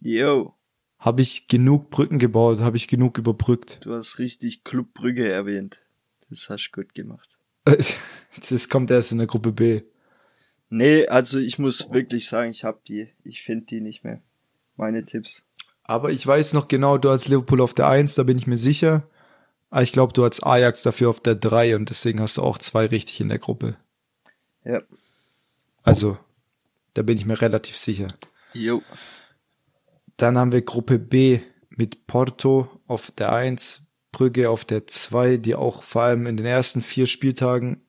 Yo, 0.00 0.54
habe 0.98 1.22
ich 1.22 1.48
genug 1.48 1.90
Brücken 1.90 2.18
gebaut? 2.18 2.60
Habe 2.60 2.76
ich 2.76 2.88
genug 2.88 3.18
überbrückt? 3.18 3.80
du 3.82 3.94
hast 3.94 4.18
richtig 4.18 4.64
Club 4.64 4.92
Brügge 4.94 5.28
erwähnt. 5.28 5.80
Das 6.30 6.48
hast 6.50 6.70
du 6.72 6.82
gut 6.82 6.94
gemacht. 6.94 7.28
Das 8.50 8.68
kommt 8.68 8.90
erst 8.90 9.12
in 9.12 9.18
der 9.18 9.26
Gruppe 9.26 9.50
B. 9.50 9.80
Nee, 10.68 11.06
also 11.06 11.38
ich 11.38 11.58
muss 11.58 11.90
wirklich 11.90 12.26
sagen, 12.28 12.50
ich 12.50 12.64
hab 12.64 12.84
die. 12.84 13.08
Ich 13.24 13.42
finde 13.42 13.64
die 13.64 13.80
nicht 13.80 14.04
mehr. 14.04 14.20
Meine 14.76 15.06
Tipps. 15.06 15.46
Aber 15.82 16.10
ich 16.10 16.26
weiß 16.26 16.52
noch 16.52 16.68
genau, 16.68 16.98
du 16.98 17.08
hast 17.08 17.28
Liverpool 17.28 17.62
auf 17.62 17.72
der 17.72 17.88
1, 17.88 18.14
da 18.14 18.24
bin 18.24 18.36
ich 18.36 18.46
mir 18.46 18.58
sicher. 18.58 19.08
Aber 19.70 19.82
ich 19.82 19.92
glaube, 19.92 20.12
du 20.12 20.24
hast 20.24 20.42
Ajax 20.44 20.82
dafür 20.82 21.10
auf 21.10 21.20
der 21.20 21.34
3 21.34 21.76
und 21.76 21.90
deswegen 21.90 22.20
hast 22.20 22.36
du 22.36 22.42
auch 22.42 22.58
zwei 22.58 22.86
richtig 22.86 23.20
in 23.20 23.28
der 23.28 23.38
Gruppe. 23.38 23.76
Ja. 24.64 24.80
Also, 25.82 26.18
da 26.94 27.02
bin 27.02 27.18
ich 27.18 27.26
mir 27.26 27.40
relativ 27.40 27.76
sicher. 27.76 28.08
Jo. 28.52 28.82
Dann 30.16 30.38
haben 30.38 30.52
wir 30.52 30.62
Gruppe 30.62 30.98
B 30.98 31.40
mit 31.68 32.06
Porto 32.06 32.68
auf 32.86 33.10
der 33.10 33.32
1, 33.32 33.92
Brügge 34.12 34.50
auf 34.50 34.64
der 34.64 34.86
2, 34.86 35.36
die 35.36 35.54
auch 35.54 35.82
vor 35.82 36.02
allem 36.02 36.26
in 36.26 36.36
den 36.36 36.46
ersten 36.46 36.80
vier 36.80 37.06
Spieltagen 37.06 37.85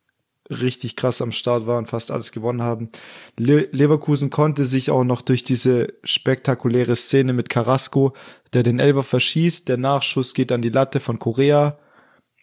richtig 0.50 0.96
krass 0.96 1.22
am 1.22 1.32
Start 1.32 1.68
waren, 1.68 1.86
fast 1.86 2.12
alles 2.12 2.32
gewonnen 2.32 2.62
haben. 2.62 2.90
Le 3.38 3.68
Leverkusen 3.72 4.30
konnte 4.30 4.66
sich 4.66 4.92
auch 4.92 5.04
noch 5.04 5.22
durch 5.22 5.44
diese 5.44 5.94
spektakuläre 6.04 6.96
Szene 6.96 7.34
mit 7.34 7.50
Carrasco, 7.50 8.14
der 8.54 8.64
den 8.64 8.80
Elber 8.80 9.04
verschießt, 9.04 9.68
der 9.68 9.78
Nachschuss 9.78 10.34
geht 10.34 10.52
an 10.52 10.62
die 10.62 10.70
Latte 10.70 11.00
von 11.00 11.20
Korea 11.20 11.78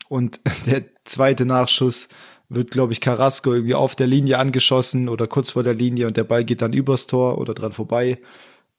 und 0.09 0.40
der 0.66 0.84
zweite 1.05 1.46
Nachschuss 1.46 2.09
wird, 2.48 2.70
glaube 2.70 2.92
ich, 2.92 3.00
Carrasco 3.00 3.52
irgendwie 3.52 3.74
auf 3.74 3.96
der 3.96 4.07
Linie 4.07 4.38
angeschossen 4.38 5.09
oder 5.09 5.26
kurz 5.26 5.52
vor 5.52 5.62
der 5.62 5.74
Linie 5.74 6.07
und 6.07 6.16
der 6.16 6.24
Ball 6.24 6.44
geht 6.44 6.62
dann 6.62 6.72
übers 6.72 7.07
Tor 7.07 7.38
oder 7.38 7.55
dran 7.55 7.72
vorbei. 7.72 8.20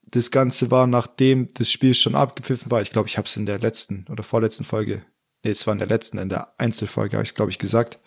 Das 0.03 0.29
Ganze 0.29 0.69
war, 0.69 0.85
nachdem 0.85 1.53
das 1.55 1.71
Spiel 1.71 1.95
schon 1.95 2.15
abgepfiffen 2.15 2.71
war. 2.71 2.81
Ich 2.81 2.91
glaube, 2.91 3.09
ich 3.09 3.17
habe 3.17 3.27
es 3.27 3.35
in 3.37 3.47
der 3.47 3.59
letzten 3.59 4.05
oder 4.09 4.23
vorletzten 4.23 4.63
Folge, 4.63 5.01
nee, 5.43 5.51
es 5.51 5.65
war 5.65 5.73
in 5.73 5.79
der 5.79 5.87
letzten, 5.87 6.19
in 6.19 6.29
der 6.29 6.53
Einzelfolge, 6.59 7.17
habe 7.17 7.25
ich 7.25 7.33
glaube 7.33 7.51
ich 7.51 7.57
gesagt. 7.57 7.99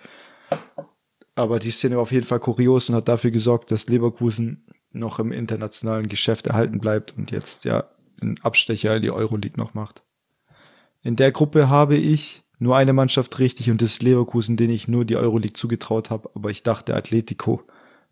Aber 1.39 1.61
die 1.61 1.70
Szene 1.70 1.95
war 1.95 2.03
auf 2.03 2.11
jeden 2.11 2.26
Fall 2.26 2.41
kurios 2.41 2.89
und 2.89 2.97
hat 2.97 3.07
dafür 3.07 3.30
gesorgt, 3.30 3.70
dass 3.70 3.86
Leverkusen 3.86 4.66
noch 4.91 5.20
im 5.20 5.30
internationalen 5.30 6.09
Geschäft 6.09 6.49
erhalten 6.49 6.80
bleibt 6.80 7.16
und 7.16 7.30
jetzt 7.30 7.64
ja 7.64 7.84
einen 8.20 8.41
Abstecher 8.43 8.97
in 8.97 9.03
die 9.03 9.12
Euroleague 9.12 9.57
noch 9.57 9.72
macht. 9.72 10.03
In 11.01 11.14
der 11.14 11.30
Gruppe 11.30 11.68
habe 11.68 11.97
ich 11.97 12.43
nur 12.59 12.76
eine 12.76 12.93
Mannschaft 12.93 13.39
richtig 13.39 13.70
und 13.70 13.80
das 13.80 13.93
ist 13.93 14.03
Leverkusen, 14.03 14.57
den 14.57 14.70
ich 14.70 14.89
nur 14.89 15.05
die 15.05 15.14
Euroleague 15.14 15.53
zugetraut 15.53 16.11
habe, 16.11 16.28
aber 16.34 16.51
ich 16.51 16.64
dachte 16.64 16.97
Atletico 16.97 17.62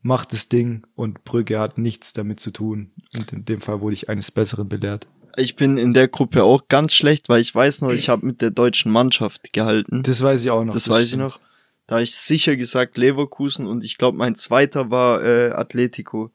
macht 0.02 0.32
das 0.32 0.48
Ding 0.48 0.86
und 0.94 1.24
Brügge 1.24 1.58
hat 1.58 1.78
nichts 1.78 2.12
damit 2.12 2.38
zu 2.38 2.52
tun 2.52 2.92
und 3.16 3.32
in 3.32 3.44
dem 3.44 3.60
Fall 3.60 3.80
wurde 3.80 3.94
ich 3.94 4.08
eines 4.08 4.30
Besseren 4.30 4.68
belehrt. 4.68 5.08
Ich 5.36 5.56
bin 5.56 5.78
in 5.78 5.94
der 5.94 6.06
Gruppe 6.06 6.44
auch 6.44 6.68
ganz 6.68 6.94
schlecht, 6.94 7.28
weil 7.28 7.40
ich 7.40 7.52
weiß 7.52 7.80
noch, 7.80 7.90
ich 7.90 8.08
habe 8.08 8.24
mit 8.24 8.40
der 8.40 8.50
deutschen 8.52 8.92
Mannschaft 8.92 9.52
gehalten. 9.52 10.04
Das 10.04 10.22
weiß 10.22 10.44
ich 10.44 10.50
auch 10.50 10.64
noch. 10.64 10.74
das 10.74 10.88
weiß 10.88 11.02
ich 11.02 11.08
stimmt. 11.08 11.24
noch. 11.24 11.40
Da 11.87 11.97
habe 11.97 12.03
ich 12.05 12.16
sicher 12.16 12.57
gesagt 12.57 12.97
Leverkusen 12.97 13.66
und 13.66 13.84
ich 13.84 13.97
glaube 13.99 14.18
mein 14.18 14.34
zweiter 14.34 14.91
war 14.91 15.22
äh, 15.24 15.51
Atletico. 15.53 16.30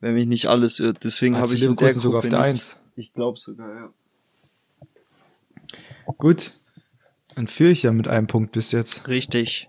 Wenn 0.00 0.14
mich 0.14 0.26
nicht 0.26 0.46
alles 0.46 0.78
irrt. 0.80 1.04
Deswegen 1.04 1.34
Also 1.34 1.46
habe 1.48 1.54
ich 1.56 1.60
Leverkusen 1.62 2.00
sogar 2.00 2.18
auf 2.20 2.28
der 2.28 2.40
nichts- 2.46 2.70
Eins. 2.72 2.76
Ich 2.96 3.12
glaube 3.12 3.38
sogar, 3.38 3.74
ja. 3.74 3.92
Gut, 6.18 6.52
dann 7.34 7.46
führe 7.46 7.70
ich 7.70 7.82
ja 7.84 7.92
mit 7.92 8.08
einem 8.08 8.26
Punkt 8.26 8.52
bis 8.52 8.72
jetzt. 8.72 9.06
Richtig. 9.08 9.68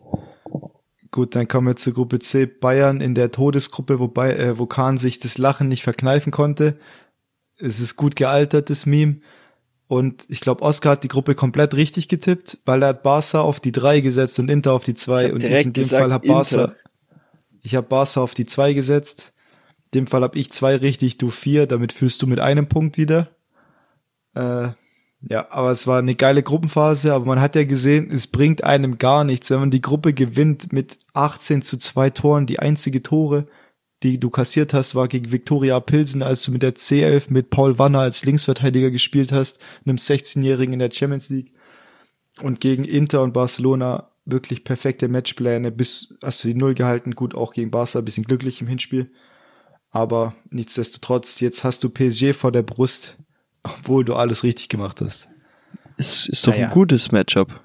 Gut, 1.12 1.36
dann 1.36 1.48
kommen 1.48 1.68
wir 1.68 1.76
zur 1.76 1.94
Gruppe 1.94 2.20
C. 2.20 2.46
Bayern 2.46 3.02
in 3.02 3.16
der 3.16 3.32
Todesgruppe, 3.32 4.00
wobei 4.00 4.34
äh, 4.36 4.58
wo 4.58 4.66
Kahn 4.66 4.98
sich 4.98 5.20
das 5.20 5.38
Lachen 5.38 5.68
nicht 5.68 5.84
verkneifen 5.84 6.32
konnte. 6.32 6.78
Es 7.58 7.80
ist 7.80 7.96
gut 7.96 8.16
gealtert, 8.16 8.70
das 8.70 8.86
Meme. 8.86 9.22
Und 9.92 10.24
ich 10.30 10.39
glaube, 10.39 10.62
Oscar 10.62 10.92
hat 10.92 11.04
die 11.04 11.10
Gruppe 11.10 11.36
komplett 11.36 11.74
richtig 11.74 12.08
getippt, 12.08 12.60
weil 12.64 12.82
er 12.82 12.88
hat 12.88 13.04
Barca 13.04 13.42
auf 13.42 13.60
die 13.60 13.74
3 13.74 14.00
gesetzt 14.00 14.39
und 14.39 14.50
Inter 14.50 14.72
auf 14.72 14.86
die 14.86 14.92
Ich 14.92 14.98
2. 15.00 15.26
hab 15.26 15.34
Und 15.34 15.44
ich 15.44 15.66
in 15.66 15.74
dem 15.74 15.86
Fall 15.86 16.14
habe 16.14 16.26
Barca, 16.26 16.76
ich 17.62 17.76
habe 17.76 17.88
Barca 17.88 18.22
auf 18.22 18.34
die 18.34 18.46
2 18.46 18.72
gesetzt. 18.72 19.34
In 19.88 20.00
dem 20.00 20.08
Fall 20.08 20.22
habe 20.22 20.39
ich 20.39 20.50
zwei 20.50 20.78
richtig, 20.78 21.18
du 21.18 21.30
vier. 21.30 21.68
Damit 21.68 21.92
führst 21.92 22.22
du 22.22 22.28
mit 22.28 22.39
einem 22.39 22.70
Punkt 22.70 22.98
wieder. 22.98 23.32
Äh, 24.34 24.70
ja, 25.24 25.48
aber 25.50 25.72
es 25.72 25.88
war 25.88 26.00
eine 26.00 26.16
geile 26.16 26.42
Gruppenphase, 26.42 27.14
aber 27.14 27.26
man 27.26 27.42
hat 27.42 27.58
ja 27.58 27.66
gesehen, 27.66 28.12
es 28.14 28.28
bringt 28.28 28.64
einem 28.64 28.98
gar 28.98 29.26
nichts, 29.26 29.50
wenn 29.50 29.60
man 29.60 29.72
die 29.72 29.82
Gruppe 29.82 30.14
gewinnt 30.14 30.72
mit 30.72 31.00
18 31.12 31.64
zu 31.64 31.78
2 31.78 32.12
Toren. 32.12 32.46
Die 32.46 32.60
einzige 32.60 33.04
Tore, 33.04 33.46
die 34.04 34.20
du 34.20 34.30
kassiert 34.30 34.74
hast, 34.74 34.95
war 34.95 35.08
gegen 35.08 35.32
Viktoria 35.32 35.80
Pilsen, 35.80 36.24
als 36.24 36.43
du 36.43 36.52
mit 36.52 36.64
der 36.64 36.76
C11 36.76 37.26
mit 37.30 37.49
Paul 37.49 37.78
Wanner 37.78 37.99
als 37.99 38.26
Linksverteidiger 38.26 38.89
gespielt 38.89 39.32
hast, 39.32 39.60
einem 39.86 39.97
16-Jährigen 39.97 40.74
in 40.74 40.80
der 40.80 40.91
Champions 40.91 41.30
League. 41.30 41.54
Und 42.41 42.62
gegen 42.62 42.84
Inter 42.86 43.22
und 43.22 43.34
Barcelona 43.34 44.10
wirklich 44.26 44.64
perfekte 44.64 45.08
Matchpläne, 45.08 45.72
bis 45.72 46.16
hast 46.24 46.43
du 46.43 46.47
die 46.47 46.56
Null 46.56 46.74
gehalten, 46.74 47.14
gut 47.16 47.36
auch 47.36 47.54
gegen 47.54 47.72
Barca, 47.72 47.99
ein 47.99 48.06
bisschen 48.06 48.24
glücklich 48.24 48.62
im 48.62 48.68
Hinspiel. 48.68 49.12
Aber 49.91 50.36
nichtsdestotrotz, 50.49 51.39
jetzt 51.39 51.64
hast 51.64 51.84
du 51.84 51.89
PSG 51.89 52.34
vor 52.34 52.52
der 52.52 52.62
Brust, 52.64 53.18
obwohl 53.64 54.06
du 54.06 54.16
alles 54.16 54.43
richtig 54.43 54.70
gemacht 54.70 55.02
hast. 55.02 55.28
Es 55.97 56.28
ist 56.28 56.47
doch 56.47 56.54
Naja. 56.54 56.68
ein 56.68 56.74
gutes 56.74 57.12
Matchup. 57.12 57.62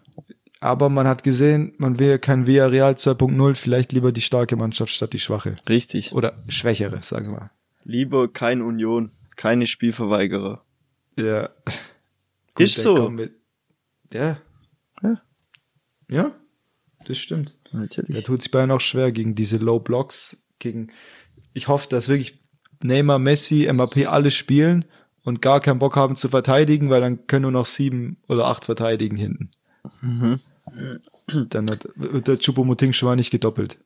Aber 0.67 0.89
man 0.89 1.07
hat 1.07 1.23
gesehen, 1.23 1.75
man 1.79 2.01
will 2.01 2.19
kein 2.19 2.49
Villarreal 2.49 2.95
2.0, 2.95 3.55
vielleicht 3.55 3.93
lieber 3.93 4.11
die 4.11 4.21
starke 4.21 4.57
Mannschaft 4.57 4.93
statt 4.93 5.13
die 5.13 5.21
schwache. 5.21 5.55
Richtig. 5.69 6.13
Oder 6.13 6.43
schwächere, 6.49 7.05
sagen 7.05 7.27
wir 7.27 7.39
mal. 7.39 7.51
Lieber 7.85 8.27
kein 8.27 8.63
Union, 8.63 9.13
keine 9.37 9.69
Spielverweigerer. 9.69 10.65
Ja. 11.17 11.51
Ist 12.59 12.79
dann 12.79 13.17
so. 13.17 13.27
Ja. 14.13 14.39
Ja. 15.03 15.23
Ja, 16.09 16.33
das 17.05 17.19
stimmt. 17.19 17.55
Da 17.71 17.79
Natürlich. 17.79 18.25
tut 18.25 18.43
sich 18.43 18.51
Bayern 18.51 18.73
auch 18.73 18.81
schwer 18.81 19.13
gegen 19.13 19.37
diese 19.37 19.59
Low 19.59 19.79
Blocks, 19.79 20.37
gegen, 20.59 20.89
ich 21.55 21.69
hoffe, 21.69 21.89
dass 21.89 22.09
wirklich 22.09 22.41
Neymar, 22.83 23.21
Messi, 23.21 23.69
Mbappé 23.71 24.07
alle 24.07 24.33
spielen 24.33 24.85
und 25.23 25.43
gar 25.43 25.61
keinen 25.61 25.79
Bock 25.79 25.95
haben 25.95 26.17
zu 26.17 26.29
verteidigen, 26.29 26.91
weil 26.91 27.03
dann 27.03 27.29
können 27.29 27.43
nur 27.43 27.53
noch 27.53 27.67
sieben 27.67 28.17
oder 28.27 28.47
acht 28.47 28.65
verteidigen 28.65 29.17
hinten. 29.17 29.51
Mhm. 30.01 30.41
Dann 31.51 31.71
hat, 31.71 31.89
wird 31.95 32.29
der 32.29 32.39
Choupo-Moting 32.39 32.93
schon 32.93 33.09
mal 33.09 33.17
nicht 33.17 33.31
gedoppelt. 33.31 33.79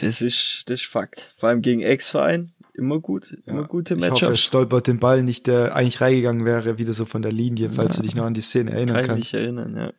Das 0.00 0.20
ist, 0.22 0.62
das 0.66 0.80
ist 0.80 0.86
Fakt. 0.86 1.34
Vor 1.38 1.48
allem 1.48 1.62
gegen 1.62 1.80
Ex-Verein 1.82 2.52
immer 2.74 2.98
gut, 3.00 3.36
immer 3.46 3.64
gute 3.68 3.94
Ich 3.94 4.00
hoffe, 4.00 4.06
er 4.06 4.28
Matchups. 4.30 4.40
stolpert 4.40 4.86
den 4.88 4.98
Ball 4.98 5.22
nicht, 5.22 5.46
der 5.46 5.76
eigentlich 5.76 6.00
reingegangen 6.00 6.44
wäre, 6.44 6.78
wieder 6.78 6.92
so 6.92 7.04
von 7.04 7.22
der 7.22 7.30
Linie, 7.32 7.70
falls 7.70 7.96
du 7.96 8.02
dich 8.02 8.14
noch 8.14 8.24
an 8.24 8.34
die 8.34 8.40
Szene 8.40 8.72
erinnern 8.72 8.96
Kann 8.96 9.04
ich 9.04 9.08
kannst. 9.10 9.32
mich 9.32 9.40
erinnern, 9.40 9.76
ja. 9.76 9.92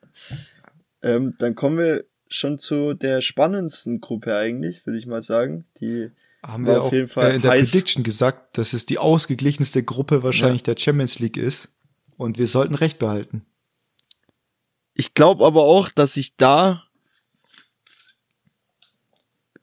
Ähm, 1.01 1.35
dann 1.39 1.55
kommen 1.55 1.77
wir 1.77 2.03
schon 2.27 2.57
zu 2.57 2.93
der 2.93 3.21
spannendsten 3.21 4.01
Gruppe 4.01 4.35
eigentlich, 4.35 4.85
würde 4.85 4.99
ich 4.99 5.05
mal 5.05 5.23
sagen. 5.23 5.65
Die 5.79 6.09
Haben 6.43 6.65
wir 6.65 6.81
auf 6.81 6.87
auch 6.87 6.93
jeden 6.93 7.07
Fall 7.07 7.31
äh, 7.31 7.35
in 7.35 7.41
der 7.41 7.51
heiß. 7.51 7.71
Prediction 7.71 8.03
gesagt, 8.03 8.57
dass 8.57 8.73
es 8.73 8.85
die 8.85 8.97
ausgeglichenste 8.97 9.83
Gruppe 9.83 10.23
wahrscheinlich 10.23 10.63
der 10.63 10.75
Champions 10.77 11.19
League 11.19 11.37
ist. 11.37 11.69
Und 12.17 12.37
wir 12.37 12.47
sollten 12.47 12.75
recht 12.75 12.97
behalten. 12.99 13.45
Ich 14.95 15.13
glaube 15.13 15.45
aber 15.45 15.63
auch, 15.63 15.89
dass 15.89 16.17
ich 16.17 16.35
da 16.35 16.85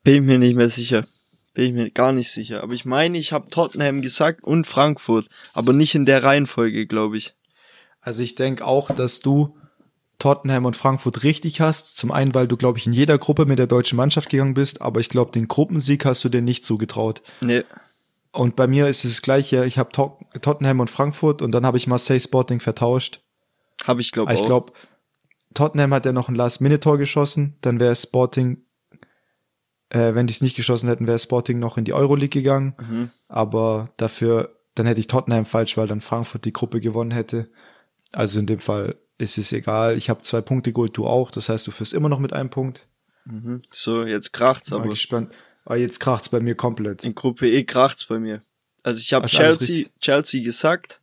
bin 0.05 0.14
ich 0.14 0.20
mir 0.22 0.39
nicht 0.39 0.57
mehr 0.57 0.70
sicher. 0.70 1.07
Bin 1.55 1.64
ich 1.64 1.72
mir 1.72 1.91
gar 1.91 2.12
nicht 2.12 2.30
sicher. 2.30 2.62
Aber 2.62 2.72
ich 2.72 2.85
meine, 2.85 3.18
ich 3.18 3.33
habe 3.33 3.49
Tottenham 3.49 4.03
gesagt 4.03 4.43
und 4.43 4.66
Frankfurt, 4.66 5.28
aber 5.53 5.72
nicht 5.72 5.95
in 5.95 6.07
der 6.07 6.22
Reihenfolge, 6.22 6.87
glaube 6.87 7.16
ich. 7.16 7.35
Also 8.01 8.22
ich 8.22 8.35
denke 8.35 8.66
auch, 8.66 8.91
dass 8.91 9.20
du 9.20 9.57
Tottenham 10.18 10.64
und 10.64 10.76
Frankfurt 10.76 11.22
richtig 11.24 11.61
hast. 11.61 11.97
Zum 11.97 12.11
einen, 12.11 12.35
weil 12.35 12.49
du, 12.49 12.57
glaube 12.57 12.78
ich, 12.78 12.87
in 12.87 12.93
jeder 12.93 13.18
Gruppe 13.18 13.47
mit 13.47 13.59
der 13.59 13.66
deutschen 13.66 13.97
Mannschaft 13.97 14.30
gegangen 14.30 14.55
bist, 14.55 14.80
aber 14.80 15.01
ich 15.01 15.09
glaube, 15.09 15.33
den 15.33 15.49
Gruppensieg 15.49 16.05
hast 16.05 16.24
du 16.24 16.28
dir 16.28 16.43
nicht 16.43 16.64
zugetraut. 16.64 17.22
Nee. 17.41 17.64
Und 18.33 18.57
bei 18.57 18.66
mir 18.66 18.89
ist 18.89 19.05
es 19.05 19.12
das 19.12 19.22
gleiche. 19.22 19.66
Ich 19.66 19.78
habe 19.78 19.93
Tot 19.93 20.14
Tottenham 20.41 20.80
und 20.80 20.91
Frankfurt 20.91 21.43
und 21.43 21.53
dann 21.53 21.66
habe 21.66 21.76
ich 21.76 21.87
Marseille 21.87 22.20
Sporting 22.20 22.61
vertauscht. 22.61 23.20
Habe 23.85 24.01
ich 24.01 24.11
glaube 24.11 24.30
Aber 24.30 24.39
auch. 24.39 24.43
ich 24.43 24.47
glaube, 24.47 24.72
Tottenham 25.55 25.92
hat 25.94 26.07
ja 26.07 26.12
noch 26.12 26.28
ein 26.28 26.34
Last-Minute-Tor 26.34 26.98
geschossen, 26.98 27.57
dann 27.61 27.80
wäre 27.80 27.94
Sporting, 27.96 28.64
äh, 29.90 30.14
wenn 30.14 30.26
die 30.26 30.32
es 30.32 30.40
nicht 30.40 30.57
geschossen 30.57 30.88
hätten, 30.88 31.07
wäre 31.07 31.18
Sporting 31.18 31.59
noch 31.59 31.78
in 31.78 31.84
die 31.84 31.92
Euroleague 31.92 32.28
gegangen. 32.28 32.74
Mhm. 32.80 33.11
Aber 33.28 33.90
dafür, 33.96 34.57
dann 34.74 34.86
hätte 34.86 35.00
ich 35.00 35.07
Tottenham 35.07 35.46
falsch, 35.46 35.76
weil 35.76 35.86
dann 35.86 36.00
Frankfurt 36.00 36.44
die 36.44 36.53
Gruppe 36.53 36.80
gewonnen 36.80 37.11
hätte. 37.11 37.50
Also 38.12 38.38
in 38.38 38.46
dem 38.46 38.59
Fall 38.59 38.96
ist 39.18 39.38
es 39.38 39.53
egal. 39.53 39.96
Ich 39.96 40.11
habe 40.11 40.22
zwei 40.22 40.40
Punkte 40.40 40.72
geholt, 40.72 40.96
du 40.96 41.07
auch. 41.07 41.30
Das 41.30 41.48
heißt, 41.48 41.66
du 41.66 41.70
führst 41.70 41.92
immer 41.94 42.09
noch 42.09 42.18
mit 42.18 42.32
einem 42.32 42.50
Punkt. 42.50 42.86
Mhm. 43.24 43.62
So, 43.70 44.05
jetzt 44.05 44.32
kracht's 44.32 44.70
Mal 44.70 44.80
aber. 44.80 44.88
gespannt. 44.88 45.32
Aber 45.64 45.76
jetzt 45.76 46.00
kracht's 46.00 46.28
bei 46.28 46.40
mir 46.40 46.55
komplett. 46.55 47.05
In 47.05 47.14
Gruppe 47.14 47.48
E 47.48 47.64
kracht's 47.64 48.05
bei 48.05 48.18
mir. 48.18 48.42
Also 48.82 48.98
ich 48.98 49.12
habe 49.12 49.28
Chelsea, 49.28 49.86
Chelsea 50.00 50.42
gesagt, 50.42 51.00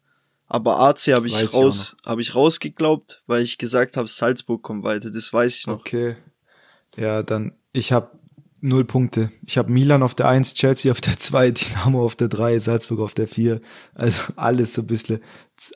aber 0.50 0.80
AC 0.80 1.08
habe 1.14 1.28
ich 1.28 1.36
Weiß 1.41 1.54
raus, 1.54 1.95
habe 2.06 2.22
ich 2.22 2.36
rausgeglaubt, 2.36 3.24
weil 3.28 3.43
ich 3.43 3.58
gesagt 3.58 3.95
habe, 3.95 4.08
Salzburg 4.08 4.62
kommt 4.64 4.84
weiter. 4.84 5.12
Das 5.12 5.32
weiß 5.32 5.60
ich 5.60 5.68
noch. 5.68 5.80
Okay. 5.80 6.18
Ja, 6.97 7.24
dann, 7.24 7.54
ich 7.72 7.91
habe 7.93 8.20
null 8.62 8.84
Punkte. 8.84 9.32
Ich 9.45 9.58
habe 9.58 9.72
Milan 9.72 10.04
auf 10.04 10.16
der 10.16 10.28
1, 10.28 10.54
Chelsea 10.56 10.91
auf 10.91 11.00
der 11.00 11.18
2, 11.18 11.52
Dynamo 11.52 12.04
auf 12.04 12.16
der 12.18 12.28
3, 12.28 12.60
Salzburg 12.60 13.00
auf 13.00 13.14
der 13.14 13.28
4. 13.28 13.62
Also 13.93 14.22
alles 14.36 14.74
so 14.74 14.82
ein 14.82 14.88
bisschen 14.88 15.22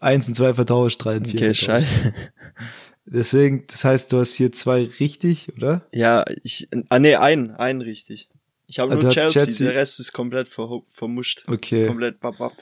1 0.02 0.28
und 0.28 0.34
2 0.34 0.56
vertauscht, 0.56 1.04
3 1.06 1.18
und 1.18 1.28
4 1.28 1.40
Okay, 1.40 1.54
scheiße. 1.56 2.14
Deswegen, 3.06 3.66
das 3.68 3.84
heißt, 3.84 4.12
du 4.12 4.18
hast 4.20 4.34
hier 4.34 4.52
zwei 4.54 4.90
richtig, 5.00 5.52
oder? 5.58 5.86
Ja, 5.92 6.24
ich, 6.42 6.70
ah 6.90 7.00
nee, 7.00 7.16
einen, 7.16 7.52
einen 7.52 7.82
richtig. 7.82 8.30
Ich 8.66 8.80
habe 8.80 8.94
Ah, 8.94 8.96
nur 8.96 9.12
Chelsea, 9.12 9.44
Chelsea- 9.44 9.68
der 9.68 9.76
Rest 9.76 10.00
ist 10.00 10.14
komplett 10.14 10.48
ver 10.48 10.82
vermuscht. 10.90 11.44
Okay. 11.48 11.88
Komplett 11.88 12.20
babab. 12.22 12.54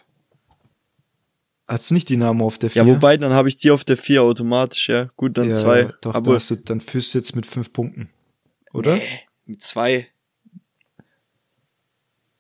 Hast 1.71 1.89
du 1.89 1.93
nicht 1.93 2.09
Dynamo 2.09 2.45
auf 2.45 2.57
der 2.57 2.69
4? 2.69 2.81
Ja, 2.83 2.87
wobei, 2.87 3.15
dann 3.15 3.31
habe 3.31 3.47
ich 3.47 3.55
die 3.55 3.71
auf 3.71 3.85
der 3.85 3.95
4 3.95 4.23
automatisch, 4.23 4.89
ja. 4.89 5.05
Gut, 5.15 5.37
dann 5.37 5.47
ja, 5.47 5.53
zwei. 5.53 5.93
Doch, 6.01 6.13
aber 6.13 6.35
hast 6.35 6.49
du, 6.49 6.57
dann 6.57 6.81
führst 6.81 7.13
du 7.13 7.19
jetzt 7.19 7.33
mit 7.33 7.45
5 7.45 7.71
Punkten. 7.71 8.09
Oder? 8.73 8.95
Nee, 8.97 9.19
mit 9.45 9.61
zwei. 9.61 10.07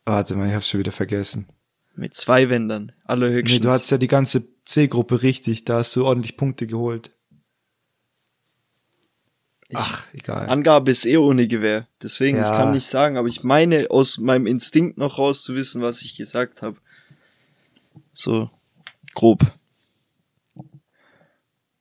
Warte 0.03 0.35
mal, 0.35 0.49
ich 0.49 0.53
hab's 0.53 0.67
schon 0.67 0.81
wieder 0.81 0.91
vergessen. 0.91 1.47
Mit 1.95 2.13
zwei 2.13 2.49
Wendern. 2.49 2.87
Nee, 2.87 2.93
Allerhöchstens. 3.05 3.61
du 3.61 3.71
hattest 3.71 3.91
ja 3.91 3.97
die 3.97 4.07
ganze 4.07 4.47
C-Gruppe 4.65 5.21
richtig, 5.21 5.63
da 5.63 5.77
hast 5.77 5.95
du 5.95 6.05
ordentlich 6.05 6.35
Punkte 6.35 6.67
geholt. 6.67 7.11
Ach, 9.73 10.03
egal. 10.13 10.49
Angabe 10.49 10.91
ist 10.91 11.05
eh 11.05 11.15
ohne 11.15 11.47
Gewehr. 11.47 11.87
Deswegen, 12.03 12.37
Ja. 12.37 12.51
ich 12.51 12.57
kann 12.57 12.73
nicht 12.73 12.87
sagen, 12.87 13.15
aber 13.17 13.29
ich 13.29 13.43
meine 13.45 13.89
aus 13.91 14.17
meinem 14.17 14.45
Instinkt 14.45 14.97
noch 14.97 15.17
raus 15.17 15.43
zu 15.43 15.55
wissen, 15.55 15.81
was 15.81 16.01
ich 16.01 16.17
gesagt 16.17 16.61
habe. 16.61 16.75
So, 18.11 18.49
grob. 19.13 19.45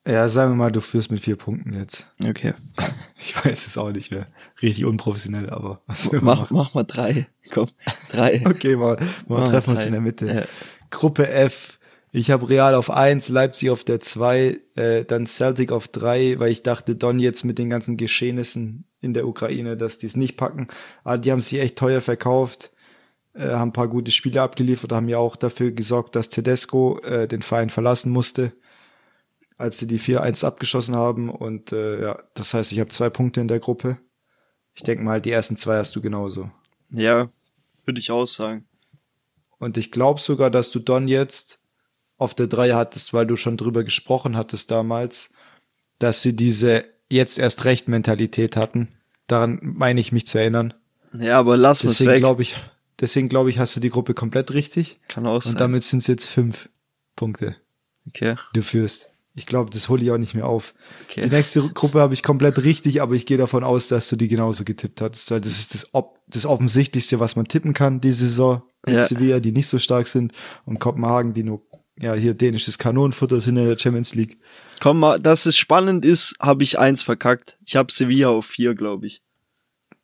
Ja, 0.06 0.28
sagen 0.28 0.52
wir 0.52 0.56
mal, 0.56 0.72
du 0.72 0.80
führst 0.80 1.12
mit 1.12 1.20
vier 1.20 1.36
Punkten 1.36 1.72
jetzt. 1.74 2.06
Okay. 2.24 2.54
Ich 3.22 3.36
weiß 3.36 3.66
es 3.66 3.76
auch 3.76 3.92
nicht 3.92 4.10
mehr. 4.10 4.26
Richtig 4.62 4.86
unprofessionell, 4.86 5.50
aber 5.50 5.82
was 5.86 6.10
Mach, 6.10 6.22
machen? 6.22 6.56
mach 6.56 6.72
mal 6.72 6.84
drei. 6.84 7.26
Komm, 7.52 7.68
drei. 8.10 8.42
Okay, 8.46 8.76
mal, 8.76 8.96
mal 9.28 9.40
Mach 9.40 9.48
treffen 9.50 9.74
wir 9.74 9.76
uns 9.76 9.84
in 9.84 9.92
der 9.92 10.00
Mitte. 10.00 10.26
Ja. 10.26 10.44
Gruppe 10.88 11.28
F. 11.28 11.78
Ich 12.12 12.30
habe 12.30 12.48
Real 12.48 12.74
auf 12.74 12.90
eins, 12.90 13.28
Leipzig 13.28 13.68
auf 13.68 13.84
der 13.84 14.00
zwei, 14.00 14.58
äh, 14.74 15.04
dann 15.04 15.26
Celtic 15.26 15.70
auf 15.70 15.86
drei, 15.86 16.38
weil 16.38 16.50
ich 16.50 16.62
dachte, 16.62 16.96
Don 16.96 17.18
jetzt 17.18 17.44
mit 17.44 17.58
den 17.58 17.68
ganzen 17.68 17.98
Geschehnissen 17.98 18.84
in 19.02 19.12
der 19.12 19.28
Ukraine, 19.28 19.76
dass 19.76 19.98
die 19.98 20.06
es 20.06 20.16
nicht 20.16 20.38
packen. 20.38 20.68
Aber 21.04 21.18
die 21.18 21.30
haben 21.30 21.42
sich 21.42 21.60
echt 21.60 21.76
teuer 21.76 22.00
verkauft, 22.00 22.72
äh, 23.34 23.48
haben 23.48 23.70
ein 23.70 23.72
paar 23.72 23.88
gute 23.88 24.10
Spiele 24.10 24.42
abgeliefert, 24.42 24.92
haben 24.92 25.08
ja 25.08 25.18
auch 25.18 25.36
dafür 25.36 25.72
gesorgt, 25.72 26.16
dass 26.16 26.28
Tedesco 26.28 26.98
äh, 27.00 27.28
den 27.28 27.42
Verein 27.42 27.70
verlassen 27.70 28.10
musste, 28.10 28.52
als 29.56 29.78
sie 29.78 29.86
die 29.86 30.00
4-1 30.00 30.44
abgeschossen 30.44 30.96
haben. 30.96 31.30
Und 31.30 31.72
äh, 31.72 32.02
ja, 32.02 32.22
das 32.34 32.54
heißt, 32.54 32.72
ich 32.72 32.80
habe 32.80 32.90
zwei 32.90 33.10
Punkte 33.10 33.40
in 33.40 33.48
der 33.48 33.60
Gruppe. 33.60 33.98
Ich 34.74 34.82
denke 34.82 35.04
mal, 35.04 35.20
die 35.20 35.30
ersten 35.30 35.56
zwei 35.56 35.78
hast 35.78 35.94
du 35.96 36.00
genauso. 36.00 36.50
Ja, 36.90 37.30
würde 37.84 38.00
ich 38.00 38.10
auch 38.10 38.26
sagen. 38.26 38.66
Und 39.58 39.76
ich 39.76 39.90
glaube 39.90 40.20
sogar, 40.20 40.50
dass 40.50 40.70
du 40.70 40.78
Don 40.78 41.06
jetzt 41.06 41.60
auf 42.16 42.34
der 42.34 42.46
3 42.46 42.72
hattest, 42.74 43.12
weil 43.12 43.26
du 43.26 43.36
schon 43.36 43.56
drüber 43.56 43.84
gesprochen 43.84 44.36
hattest 44.36 44.70
damals, 44.70 45.32
dass 45.98 46.22
sie 46.22 46.34
diese 46.34 46.84
jetzt 47.08 47.38
erst 47.38 47.64
recht 47.64 47.88
Mentalität 47.88 48.56
hatten. 48.56 48.88
Daran 49.26 49.58
meine 49.62 50.00
ich 50.00 50.12
mich 50.12 50.26
zu 50.26 50.38
erinnern. 50.38 50.74
Ja, 51.12 51.38
aber 51.38 51.56
lass 51.56 51.82
uns 51.82 51.98
Deswegen 51.98 52.12
weg. 52.12 52.18
glaube 52.20 52.42
ich, 52.42 52.56
deswegen 53.00 53.28
glaube 53.28 53.50
ich, 53.50 53.58
hast 53.58 53.74
du 53.76 53.80
die 53.80 53.90
Gruppe 53.90 54.14
komplett 54.14 54.52
richtig. 54.52 55.00
Kann 55.08 55.26
auch 55.26 55.42
sein. 55.42 55.54
Und 55.54 55.60
damit 55.60 55.82
sind 55.82 56.00
es 56.00 56.06
jetzt 56.06 56.26
fünf 56.26 56.68
Punkte, 57.16 57.56
okay. 58.06 58.36
du 58.52 58.62
führst. 58.62 59.10
Ich 59.34 59.46
glaube, 59.46 59.70
das 59.70 59.88
hole 59.88 60.02
ich 60.02 60.10
auch 60.10 60.18
nicht 60.18 60.34
mehr 60.34 60.46
auf. 60.46 60.74
Okay. 61.08 61.22
Die 61.22 61.30
nächste 61.30 61.62
Gruppe 61.68 62.00
habe 62.00 62.14
ich 62.14 62.22
komplett 62.22 62.62
richtig, 62.64 63.00
aber 63.00 63.14
ich 63.14 63.26
gehe 63.26 63.38
davon 63.38 63.62
aus, 63.62 63.88
dass 63.88 64.08
du 64.08 64.16
die 64.16 64.28
genauso 64.28 64.64
getippt 64.64 65.00
hattest, 65.00 65.30
weil 65.30 65.40
das 65.40 65.58
ist 65.58 65.74
das, 65.74 65.94
Ob 65.94 66.18
das 66.26 66.46
Offensichtlichste, 66.46 67.20
was 67.20 67.36
man 67.36 67.46
tippen 67.46 67.72
kann 67.72 68.00
diese 68.00 68.24
Saison. 68.24 68.62
Mit 68.84 68.96
Ja. 68.96 69.02
Sevilla, 69.02 69.40
die 69.40 69.52
nicht 69.52 69.68
so 69.68 69.78
stark 69.78 70.08
sind, 70.08 70.32
und 70.64 70.78
Kopenhagen, 70.80 71.32
die 71.32 71.44
nur, 71.44 71.62
ja, 71.98 72.14
hier 72.14 72.34
dänisches 72.34 72.78
Kanonenfutter 72.78 73.40
sind 73.40 73.56
in 73.56 73.66
der 73.66 73.78
Champions 73.78 74.14
League. 74.14 74.38
Komm 74.80 75.00
mal, 75.00 75.20
dass 75.20 75.46
es 75.46 75.56
spannend 75.56 76.04
ist, 76.04 76.34
habe 76.40 76.62
ich 76.62 76.78
eins 76.78 77.02
verkackt. 77.02 77.58
Ich 77.64 77.76
habe 77.76 77.92
Sevilla 77.92 78.30
auf 78.30 78.46
vier, 78.46 78.74
glaube 78.74 79.06
ich. 79.06 79.22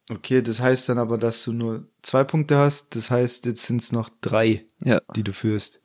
Okay, 0.09 0.41
das 0.43 0.61
heißt 0.61 0.89
dann 0.89 0.99
aber, 0.99 1.19
dass 1.19 1.43
du 1.45 1.53
nur 1.53 1.87
zwei 2.03 2.23
Punkte 2.25 2.57
hast. 2.59 2.95
Das 2.95 3.11
heißt, 3.11 3.45
jetzt 3.47 3.67
sind 3.67 3.83
es 3.83 3.91
noch 3.93 4.09
drei, 4.21 4.65
Ja. 4.85 5.01
die 5.17 5.25
du 5.25 5.33
führst. 5.33 5.81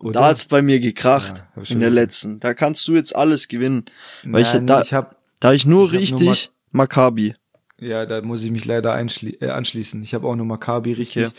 Da 0.00 0.26
hat's 0.26 0.44
bei 0.44 0.62
mir 0.62 0.78
gekracht. 0.78 1.44
Ja, 1.56 1.62
ich 1.62 1.70
in 1.72 1.80
der 1.80 1.90
letzten. 1.90 2.38
Da 2.38 2.54
kannst 2.54 2.86
du 2.86 2.94
jetzt 2.94 3.16
alles 3.16 3.48
gewinnen. 3.48 3.86
Weil 4.22 4.42
ich, 4.42 4.52
Nein, 4.54 4.66
da, 4.68 4.82
ich 4.82 4.94
hab, 4.94 5.16
da 5.40 5.52
ich 5.52 5.66
nur 5.66 5.92
ich 5.92 6.12
hab 6.12 6.20
nur 6.20 6.30
richtig 6.30 6.52
Maccabi. 6.70 7.34
ja, 7.80 8.06
da 8.06 8.22
muss 8.22 8.42
ich 8.44 8.52
mich 8.52 8.64
leider 8.64 8.94
äh, 8.96 9.48
anschließen. 9.48 10.00
Ich 10.04 10.14
habe 10.14 10.28
auch 10.28 10.36
nur 10.36 10.46
Maccabi 10.46 10.92
richtig. 10.92 11.26
Okay. 11.26 11.34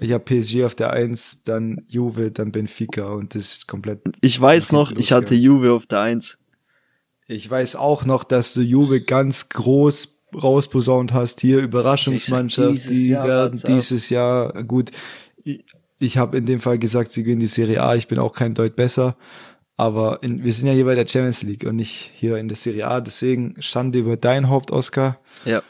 Ich 0.00 0.12
habe 0.12 0.24
PSG 0.24 0.64
auf 0.64 0.74
der 0.74 0.90
Eins, 0.92 1.42
dann 1.44 1.84
Juve, 1.88 2.30
dann 2.30 2.50
Benfica 2.52 3.08
und 3.10 3.34
das 3.34 3.52
ist 3.52 3.66
komplett 3.68 4.00
Ich 4.22 4.38
weiß 4.40 4.72
noch, 4.72 4.88
hinten 4.88 5.02
ich 5.02 5.12
hatte 5.12 5.34
losgegangen. 5.34 5.44
Juve 5.44 5.72
auf 5.72 5.86
der 5.86 6.00
Eins. 6.00 6.38
Ich 7.32 7.50
weiß 7.50 7.76
auch 7.76 8.04
noch, 8.04 8.24
dass 8.24 8.52
du 8.52 8.60
Jubel 8.60 9.00
ganz 9.00 9.48
groß 9.48 10.08
rausposaunt 10.34 11.12
hast. 11.12 11.40
Hier 11.40 11.60
Überraschungsmannschaft, 11.60 12.74
Dieses 12.74 12.88
die 12.90 13.08
Jahr 13.08 13.26
werden 13.26 13.62
dieses 13.66 14.10
Jahr 14.10 14.62
gut. 14.64 14.90
Ich, 15.42 15.64
ich 15.98 16.18
habe 16.18 16.36
in 16.36 16.46
dem 16.46 16.60
Fall 16.60 16.78
gesagt, 16.78 17.12
sie 17.12 17.22
gewinnen 17.22 17.40
die 17.40 17.46
Serie 17.46 17.82
A. 17.82 17.94
Ich 17.94 18.08
bin 18.08 18.18
auch 18.18 18.34
kein 18.34 18.54
Deut 18.54 18.76
besser. 18.76 19.16
Aber 19.76 20.22
in, 20.22 20.44
wir 20.44 20.52
sind 20.52 20.66
ja 20.66 20.74
hier 20.74 20.84
bei 20.84 20.94
der 20.94 21.06
Champions 21.06 21.42
League 21.42 21.64
und 21.64 21.76
nicht 21.76 22.12
hier 22.14 22.36
in 22.36 22.48
der 22.48 22.56
Serie 22.56 22.86
A. 22.86 23.00
Deswegen 23.00 23.60
Schande 23.60 24.00
über 24.00 24.16
dein 24.16 24.48
Haupt, 24.50 24.70
Oscar. 24.70 25.18
Ja. 25.44 25.62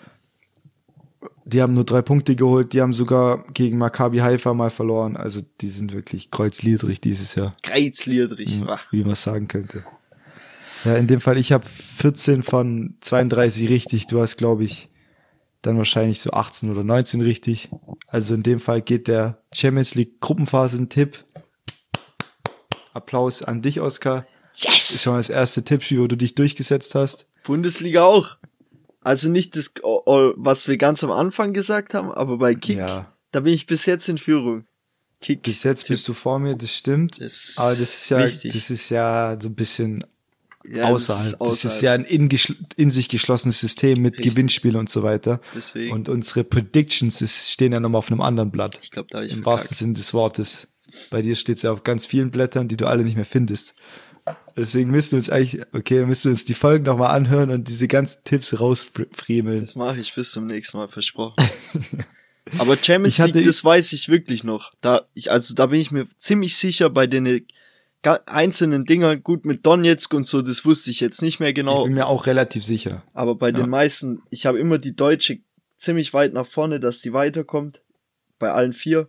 Die 1.45 1.63
haben 1.63 1.75
nur 1.75 1.85
drei 1.85 2.03
Punkte 2.03 2.35
geholt. 2.35 2.73
Die 2.73 2.81
haben 2.81 2.93
sogar 2.93 3.45
gegen 3.53 3.79
Maccabi 3.79 4.19
Haifa 4.19 4.53
mal 4.55 4.71
verloren. 4.71 5.17
Also 5.17 5.41
die 5.61 5.69
sind 5.69 5.93
wirklich 5.93 6.31
kreuzliedrig 6.31 7.01
dieses 7.01 7.35
Jahr. 7.35 7.55
Kreizliedrich. 7.63 8.59
Ja, 8.59 8.81
wie 8.91 9.05
man 9.05 9.15
sagen 9.15 9.49
könnte. 9.49 9.85
Ja, 10.85 10.97
in 10.97 11.07
dem 11.07 11.21
Fall, 11.21 11.39
ich 11.39 11.53
habe 11.53 11.67
14 11.67 12.43
von 12.43 12.97
32 13.01 13.69
richtig. 13.69 14.07
Du 14.09 14.21
hast, 14.21 14.37
glaube 14.37 14.65
ich, 14.65 14.89
dann 15.63 15.77
wahrscheinlich 15.79 16.21
so 16.21 16.31
18 16.33 16.71
oder 16.71 16.83
19 16.83 17.21
richtig. 17.21 17.71
Also 18.09 18.35
in 18.35 18.43
dem 18.43 18.59
Fall 18.59 18.83
geht 18.83 19.07
der 19.07 19.43
Champions 19.55 19.95
League 19.95 20.21
Gruppenphasen-Tipp. 20.21 21.19
Applaus 22.93 23.43
an 23.43 23.63
dich, 23.63 23.81
Oskar. 23.81 24.27
Yes! 24.57 24.91
Ist 24.91 25.03
schon 25.03 25.15
mal 25.15 25.19
das 25.19 25.31
erste 25.31 25.63
Tippspiel, 25.65 26.01
wo 26.01 26.07
du 26.09 26.17
dich 26.17 26.35
durchgesetzt 26.35 26.95
hast. 26.95 27.27
Bundesliga 27.45 28.05
auch. 28.05 28.37
Also 29.01 29.29
nicht 29.31 29.57
das, 29.57 29.73
was 29.83 30.69
wir 30.69 30.77
ganz 30.77 31.03
am 31.03 31.11
Anfang 31.11 31.53
gesagt 31.53 31.95
haben, 31.95 32.13
aber 32.13 32.39
bei 32.39 32.55
Kick, 32.55 32.77
Ja. 32.79 33.13
da 33.33 33.41
bin 33.41 33.53
ich 33.55 33.67
bis 33.67 33.87
jetzt 33.87 34.09
in 34.09 34.19
Führung. 34.19 34.65
Kick. 35.21 35.43
Bis 35.43 35.63
jetzt 35.63 35.89
bist 35.89 36.07
du 36.09 36.13
vor 36.15 36.39
mir, 36.39 36.57
das 36.57 36.71
stimmt. 36.75 37.21
Das 37.21 37.55
Aber 37.57 37.71
das 37.71 37.81
ist 37.81 38.11
ja, 38.11 38.19
wichtig. 38.25 38.53
das 38.53 38.71
ist 38.71 38.89
ja 38.91 39.37
so 39.41 39.49
ein 39.49 39.55
bisschen 39.55 40.05
ja, 40.65 40.85
außerhalb. 40.85 41.39
Das 41.39 41.65
ist, 41.65 41.81
ja 41.83 41.93
ein 41.93 42.05
in, 42.05 42.29
in 42.77 42.91
sich 42.91 43.09
geschlossenes 43.09 43.61
System 43.61 44.01
mit 44.03 44.15
Richtig. 44.15 44.35
Gewinnspielen 44.35 44.77
und 44.77 44.89
so 44.89 45.03
weiter. 45.03 45.41
Deswegen. 45.55 45.93
Und 45.93 46.09
unsere 46.09 46.45
Predictions 46.45 47.21
ist, 47.23 47.51
stehen 47.51 47.73
ja 47.73 47.81
nochmal 47.81 47.99
auf 48.01 48.11
einem 48.11 48.21
anderen 48.21 48.51
Blatt. 48.51 48.79
ich 48.83 48.91
glaube, 48.91 49.09
da 49.11 49.19
habe 49.19 49.27
ich 49.27 49.33
Im 49.33 49.43
verkackt. 49.43 49.61
wahrsten 49.61 49.77
Sinne 49.77 49.93
des 49.95 50.15
Wortes. 50.15 50.69
Bei 51.11 51.23
dir 51.23 51.35
steht 51.37 51.57
es 51.57 51.63
ja 51.63 51.73
auf 51.73 51.85
ganz 51.85 52.07
vielen 52.07 52.31
Blättern, 52.31 52.69
die 52.69 52.77
du 52.77 52.87
alle 52.87 53.03
nicht 53.03 53.17
mehr 53.17 53.25
findest. 53.25 53.75
Deswegen 54.57 54.91
müssen 54.91 55.13
wir 55.13 55.17
uns 55.19 55.31
eigentlich, 55.31 55.63
okay, 55.73 56.05
müssen 56.07 56.25
wir 56.27 56.31
uns 56.33 56.45
die 56.45 56.55
Folgen 56.55 56.85
nochmal 56.85 57.17
anhören 57.17 57.51
und 57.51 57.67
diese 57.69 57.89
ganzen 57.89 58.21
Tipps 58.25 58.61
rausfriemeln. 58.61 59.63
Das 59.63 59.75
mache 59.75 59.99
ich 59.99 60.15
bis 60.15 60.31
zum 60.31 60.47
nächsten 60.47 60.77
Mal, 60.77 60.89
versprochen. 60.89 61.35
Aber 62.59 62.77
Champions 62.77 63.15
Ich 63.15 63.21
hatte- 63.21 63.39
League, 63.39 63.47
das 63.47 63.65
weiß 63.65 63.93
ich 63.95 64.09
wirklich 64.09 64.45
noch. 64.45 64.73
Da, 64.81 65.03
ich, 65.15 65.31
also 65.31 65.55
da 65.55 65.67
bin 65.67 65.81
ich 65.81 65.91
mir 65.91 66.07
ziemlich 66.19 66.57
sicher 66.57 66.91
bei 66.91 67.07
den 67.07 67.47
einzelnen 68.27 68.85
Dingern, 68.85 69.23
gut 69.23 69.45
mit 69.45 69.65
Donetsk 69.65 70.13
und 70.15 70.27
so, 70.27 70.43
das 70.43 70.65
wusste 70.65 70.91
ich 70.91 71.01
jetzt 71.01 71.23
nicht 71.23 71.39
mehr 71.41 71.51
Ich 71.51 71.55
genau. 71.55 71.85
bin 71.85 71.95
mir 71.95 72.07
auch 72.07 72.27
relativ 72.27 72.65
sicher. 72.65 73.03
Aber 73.15 73.35
bei 73.37 73.49
Ja. 73.51 73.59
den 73.59 73.71
meisten, 73.71 74.23
ich 74.31 74.47
habe 74.47 74.59
immer 74.59 74.79
die 74.79 74.97
Deutsche 74.97 75.39
ziemlich 75.77 76.13
weit 76.13 76.33
nach 76.33 76.47
vorne, 76.47 76.81
dass 76.81 77.01
die 77.01 77.13
weiterkommt. 77.13 77.83
Bei 78.39 78.51
allen 78.51 78.73
vier. 78.73 79.09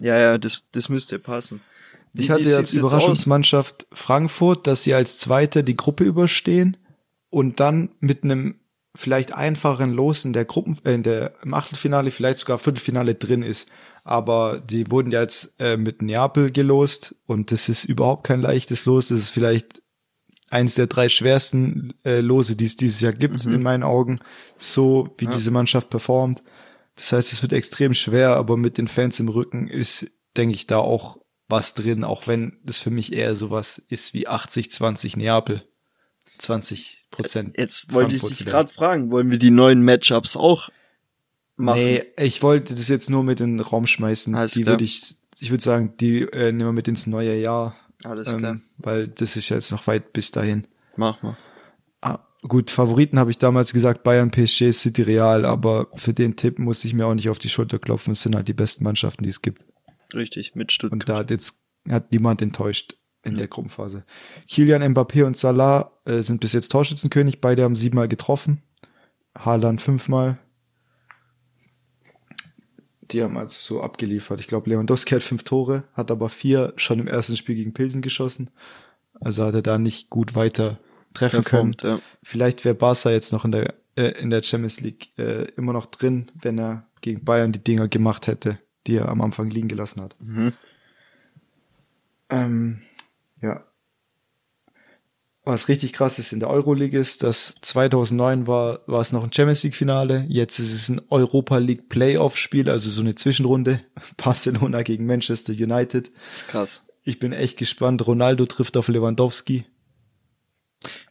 Ja, 0.00 0.18
ja, 0.18 0.38
das, 0.38 0.62
das 0.72 0.88
müsste 0.88 1.18
passen. 1.20 1.60
Wie- 2.12 2.22
Ich 2.22 2.30
hatte 2.30 2.42
jetzt 2.42 2.58
aus? 2.58 2.74
Überraschungsmannschaft 2.74 3.86
Frankfurt, 3.92 4.66
dass 4.66 4.82
sie 4.82 4.94
als 4.94 5.18
Zweite 5.18 5.62
die 5.62 5.76
Gruppe 5.76 6.02
überstehen 6.04 6.76
und 7.30 7.60
dann 7.60 7.90
mit 8.00 8.24
einem 8.24 8.56
vielleicht 8.96 9.34
einfachen 9.34 9.92
Los 9.92 10.24
in 10.24 10.32
der 10.32 10.46
Gruppen, 10.46 10.78
äh, 10.84 10.94
in 10.94 11.02
der 11.02 11.34
im 11.42 11.54
Achtelfinale, 11.54 12.10
vielleicht 12.10 12.38
sogar 12.38 12.58
Viertelfinale 12.58 13.14
drin 13.14 13.42
ist. 13.42 13.68
Aber 14.06 14.60
die 14.60 14.88
wurden 14.88 15.10
ja 15.10 15.22
jetzt 15.22 15.52
äh, 15.58 15.76
mit 15.76 16.00
Neapel 16.00 16.52
gelost 16.52 17.16
und 17.26 17.50
das 17.50 17.68
ist 17.68 17.84
überhaupt 17.84 18.22
kein 18.22 18.40
leichtes 18.40 18.84
Los. 18.84 19.08
Das 19.08 19.18
ist 19.18 19.30
vielleicht 19.30 19.82
eins 20.48 20.76
der 20.76 20.86
drei 20.86 21.08
schwersten 21.08 21.92
äh, 22.04 22.20
Lose, 22.20 22.54
die 22.54 22.66
es 22.66 22.76
dieses 22.76 23.00
Jahr 23.00 23.12
gibt, 23.12 23.44
in 23.44 23.64
meinen 23.64 23.82
Augen. 23.82 24.20
So 24.58 25.12
wie 25.18 25.26
diese 25.26 25.50
Mannschaft 25.50 25.90
performt. 25.90 26.44
Das 26.94 27.10
heißt, 27.10 27.32
es 27.32 27.42
wird 27.42 27.52
extrem 27.52 27.94
schwer, 27.94 28.36
aber 28.36 28.56
mit 28.56 28.78
den 28.78 28.86
Fans 28.86 29.18
im 29.18 29.28
Rücken 29.28 29.66
ist, 29.66 30.06
denke 30.36 30.54
ich, 30.54 30.68
da 30.68 30.78
auch 30.78 31.18
was 31.48 31.74
drin, 31.74 32.04
auch 32.04 32.28
wenn 32.28 32.60
das 32.62 32.78
für 32.78 32.90
mich 32.90 33.12
eher 33.12 33.34
sowas 33.34 33.82
ist 33.88 34.14
wie 34.14 34.28
80-20 34.28 35.18
Neapel. 35.18 35.64
20 36.38 37.06
Prozent. 37.10 37.58
Jetzt 37.58 37.92
wollte 37.92 38.14
ich 38.14 38.22
dich 38.22 38.46
gerade 38.46 38.72
fragen, 38.72 39.10
wollen 39.10 39.32
wir 39.32 39.38
die 39.38 39.50
neuen 39.50 39.82
Matchups 39.82 40.36
auch 40.36 40.70
machen? 41.56 41.80
Nee, 41.80 42.04
ich 42.18 42.42
wollte 42.42 42.74
das 42.74 42.88
jetzt 42.88 43.10
nur 43.10 43.22
mit 43.24 43.40
in 43.40 43.56
den 43.56 43.60
Raum 43.60 43.86
schmeißen. 43.86 44.34
Alles 44.34 44.52
die 44.52 44.62
klar. 44.62 44.74
würde 44.74 44.84
ich, 44.84 45.16
ich 45.38 45.50
würde 45.50 45.62
sagen, 45.62 45.94
die 46.00 46.22
äh, 46.22 46.52
nehmen 46.52 46.68
wir 46.68 46.72
mit 46.72 46.88
ins 46.88 47.06
neue 47.06 47.40
Jahr. 47.40 47.76
Alles 48.04 48.36
klar. 48.36 48.52
Ähm, 48.52 48.62
weil 48.78 49.08
das 49.08 49.36
ist 49.36 49.48
jetzt 49.48 49.72
noch 49.72 49.86
weit 49.86 50.12
bis 50.12 50.30
dahin. 50.30 50.66
Mach 50.96 51.22
mal. 51.22 51.36
Ah, 52.00 52.20
gut, 52.42 52.70
Favoriten 52.70 53.18
habe 53.18 53.30
ich 53.30 53.38
damals 53.38 53.72
gesagt, 53.72 54.02
Bayern, 54.02 54.30
PSG, 54.30 54.72
City, 54.72 55.02
Real, 55.02 55.44
aber 55.44 55.88
für 55.96 56.14
den 56.14 56.36
Tipp 56.36 56.58
muss 56.58 56.84
ich 56.84 56.94
mir 56.94 57.06
auch 57.06 57.14
nicht 57.14 57.28
auf 57.28 57.38
die 57.38 57.48
Schulter 57.48 57.78
klopfen. 57.78 58.12
Es 58.12 58.22
sind 58.22 58.36
halt 58.36 58.48
die 58.48 58.54
besten 58.54 58.84
Mannschaften, 58.84 59.24
die 59.24 59.30
es 59.30 59.42
gibt. 59.42 59.64
Richtig, 60.14 60.54
mit 60.54 60.72
Stuttgart. 60.72 60.92
Und 60.92 61.08
da 61.08 61.16
hat 61.18 61.30
jetzt 61.30 61.62
hat 61.88 62.12
niemand 62.12 62.42
enttäuscht 62.42 62.96
in 63.22 63.34
der 63.34 63.48
Gruppenphase. 63.48 64.04
Kilian 64.46 64.82
Mbappé 64.82 65.24
und 65.24 65.36
Salah 65.36 65.92
äh, 66.04 66.22
sind 66.22 66.40
bis 66.40 66.52
jetzt 66.52 66.70
Torschützenkönig. 66.70 67.40
Beide 67.40 67.64
haben 67.64 67.74
siebenmal 67.74 68.08
getroffen. 68.08 68.62
Haaland 69.36 69.82
fünfmal. 69.82 70.38
Die 73.10 73.22
haben 73.22 73.36
also 73.36 73.56
so 73.58 73.80
abgeliefert. 73.82 74.40
Ich 74.40 74.46
glaube, 74.46 74.70
Lewandowski 74.70 75.14
hat 75.14 75.22
fünf 75.22 75.44
Tore, 75.44 75.84
hat 75.92 76.10
aber 76.10 76.28
vier 76.28 76.72
schon 76.76 76.98
im 76.98 77.06
ersten 77.06 77.36
Spiel 77.36 77.54
gegen 77.54 77.74
Pilsen 77.74 78.02
geschossen. 78.02 78.50
Also 79.20 79.44
hat 79.44 79.54
er 79.54 79.62
da 79.62 79.78
nicht 79.78 80.10
gut 80.10 80.34
weiter 80.34 80.78
treffen 81.14 81.42
Performt, 81.42 81.82
können. 81.82 81.98
ja. 81.98 82.02
Vielleicht 82.22 82.64
wäre 82.64 82.74
Barca 82.74 83.10
jetzt 83.10 83.32
noch 83.32 83.44
in 83.44 83.52
der 83.52 83.74
äh, 83.96 84.10
in 84.20 84.30
der 84.30 84.42
Champions 84.42 84.80
League 84.80 85.18
äh, 85.18 85.44
immer 85.56 85.72
noch 85.72 85.86
drin, 85.86 86.30
wenn 86.40 86.58
er 86.58 86.86
gegen 87.00 87.24
Bayern 87.24 87.52
die 87.52 87.62
Dinger 87.62 87.88
gemacht 87.88 88.26
hätte, 88.26 88.58
die 88.86 88.96
er 88.96 89.08
am 89.08 89.20
Anfang 89.20 89.50
liegen 89.50 89.68
gelassen 89.68 90.02
hat. 90.02 90.16
Mhm. 90.20 90.52
Ähm, 92.28 92.82
ja. 93.40 93.64
Was 95.48 95.68
richtig 95.68 95.92
krass 95.92 96.18
ist 96.18 96.32
in 96.32 96.40
der 96.40 96.50
Euroleague 96.50 96.98
ist, 96.98 97.22
dass 97.22 97.54
2009 97.60 98.48
war, 98.48 98.80
war 98.86 99.00
es 99.00 99.12
noch 99.12 99.22
ein 99.22 99.32
Champions 99.32 99.62
League 99.62 99.76
Finale. 99.76 100.24
Jetzt 100.28 100.58
ist 100.58 100.72
es 100.72 100.88
ein 100.88 101.00
Europa 101.08 101.58
League 101.58 101.88
Playoff 101.88 102.36
Spiel, 102.36 102.68
also 102.68 102.90
so 102.90 103.00
eine 103.00 103.14
Zwischenrunde. 103.14 103.80
Barcelona 104.16 104.82
gegen 104.82 105.06
Manchester 105.06 105.52
United. 105.52 106.10
Das 106.26 106.36
ist 106.38 106.48
krass. 106.48 106.84
Ich 107.04 107.20
bin 107.20 107.32
echt 107.32 107.56
gespannt. 107.58 108.04
Ronaldo 108.08 108.44
trifft 108.46 108.76
auf 108.76 108.88
Lewandowski. 108.88 109.66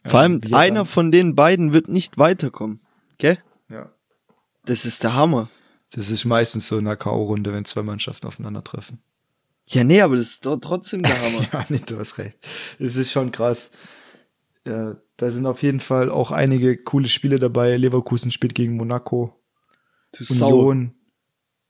Vor 0.04 0.20
allem, 0.20 0.34
Ähm, 0.34 0.44
wir 0.50 0.56
einer 0.58 0.80
dann- 0.80 0.86
von 0.86 1.10
den 1.10 1.34
beiden 1.34 1.72
wird 1.72 1.88
nicht 1.88 2.18
weiterkommen. 2.18 2.80
Gell? 3.16 3.38
Ja. 3.70 3.90
Das 4.66 4.84
ist 4.84 5.02
der 5.02 5.14
Hammer. 5.14 5.48
Das 5.92 6.10
ist 6.10 6.26
meistens 6.26 6.68
so 6.68 6.76
in 6.76 6.86
einer 6.86 6.96
K.O.-Runde, 6.96 7.52
wenn 7.54 7.64
zwei 7.64 7.82
Mannschaften 7.82 8.26
aufeinandertreffen. 8.26 8.98
Ja, 9.68 9.82
nee, 9.82 10.02
aber 10.02 10.16
das 10.16 10.28
ist 10.28 10.46
doch 10.46 10.58
trotzdem 10.58 11.02
der 11.02 11.18
Hammer. 11.22 11.46
Ja, 11.52 11.64
nee, 11.70 11.80
du 11.86 11.98
hast 11.98 12.18
recht. 12.18 12.36
Es 12.78 12.96
ist 12.96 13.10
schon 13.10 13.32
krass. 13.32 13.70
Ja, 14.66 14.96
da 15.16 15.30
sind 15.30 15.46
auf 15.46 15.62
jeden 15.62 15.80
Fall 15.80 16.10
auch 16.10 16.30
einige 16.30 16.76
coole 16.76 17.08
Spiele 17.08 17.38
dabei. 17.38 17.76
Leverkusen 17.76 18.30
spielt 18.30 18.54
gegen 18.54 18.76
Monaco. 18.76 19.32
Union, 20.30 20.94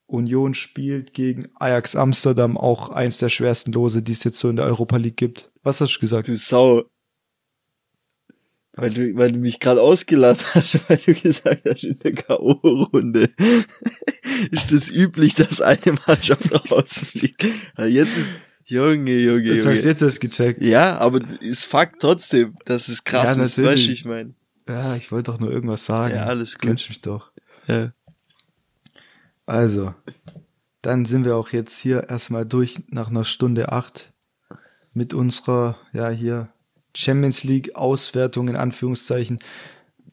Union 0.06 0.54
spielt 0.54 1.12
gegen 1.12 1.48
Ajax 1.56 1.96
Amsterdam, 1.96 2.56
auch 2.56 2.90
eins 2.90 3.18
der 3.18 3.28
schwersten 3.28 3.72
Lose, 3.72 4.02
die 4.02 4.12
es 4.12 4.24
jetzt 4.24 4.38
so 4.38 4.48
in 4.48 4.56
der 4.56 4.66
Europa 4.66 4.96
League 4.96 5.16
gibt. 5.16 5.50
Was 5.62 5.80
hast 5.80 5.96
du 5.96 6.00
gesagt? 6.00 6.28
Du 6.28 6.36
Sau. 6.36 6.84
Weil 8.78 8.90
du, 8.90 9.16
weil 9.16 9.32
du 9.32 9.38
mich 9.38 9.58
gerade 9.58 9.80
ausgelacht 9.80 10.44
hast, 10.54 10.78
weil 10.88 10.98
du 10.98 11.14
gesagt 11.14 11.62
hast, 11.66 11.84
in 11.84 11.98
der 11.98 12.12
K.O.-Runde 12.12 13.30
ist 14.50 14.72
das 14.72 14.90
üblich, 14.90 15.34
dass 15.34 15.60
eine 15.60 15.98
Mannschaft 16.06 16.52
rausfliegt. 16.70 17.46
Jetzt 17.78 18.16
ist, 18.16 18.36
Junge, 18.68 19.12
Junge, 19.18 19.42
Das 19.44 19.58
hast 19.58 19.64
du 19.64 19.70
Junge. 19.70 19.80
jetzt 19.88 20.02
erst 20.02 20.20
gecheckt. 20.20 20.62
Ja, 20.62 20.98
aber 20.98 21.20
ist 21.40 21.64
Fakt 21.66 22.00
trotzdem, 22.00 22.56
dass 22.64 22.88
es 22.88 23.04
krass 23.04 23.36
Ja, 23.36 23.42
ist, 23.42 23.56
natürlich. 23.58 23.78
weißt 23.80 23.88
du, 23.88 23.92
ich 23.92 24.04
mein. 24.04 24.34
Ja, 24.68 24.96
ich 24.96 25.12
wollte 25.12 25.30
doch 25.30 25.38
nur 25.38 25.50
irgendwas 25.52 25.86
sagen. 25.86 26.14
Ja, 26.16 26.24
alles 26.24 26.54
gut. 26.54 26.62
Kennst 26.62 26.88
mich 26.88 27.00
doch. 27.00 27.30
Ja. 27.68 27.92
Also, 29.46 29.94
dann 30.82 31.04
sind 31.04 31.24
wir 31.24 31.36
auch 31.36 31.50
jetzt 31.50 31.78
hier 31.78 32.08
erstmal 32.08 32.44
durch 32.44 32.80
nach 32.88 33.08
einer 33.08 33.24
Stunde 33.24 33.70
acht 33.70 34.12
mit 34.92 35.14
unserer, 35.14 35.76
ja, 35.92 36.08
hier 36.10 36.48
Champions 36.96 37.44
League 37.44 37.76
Auswertung 37.76 38.48
in 38.48 38.56
Anführungszeichen. 38.56 39.38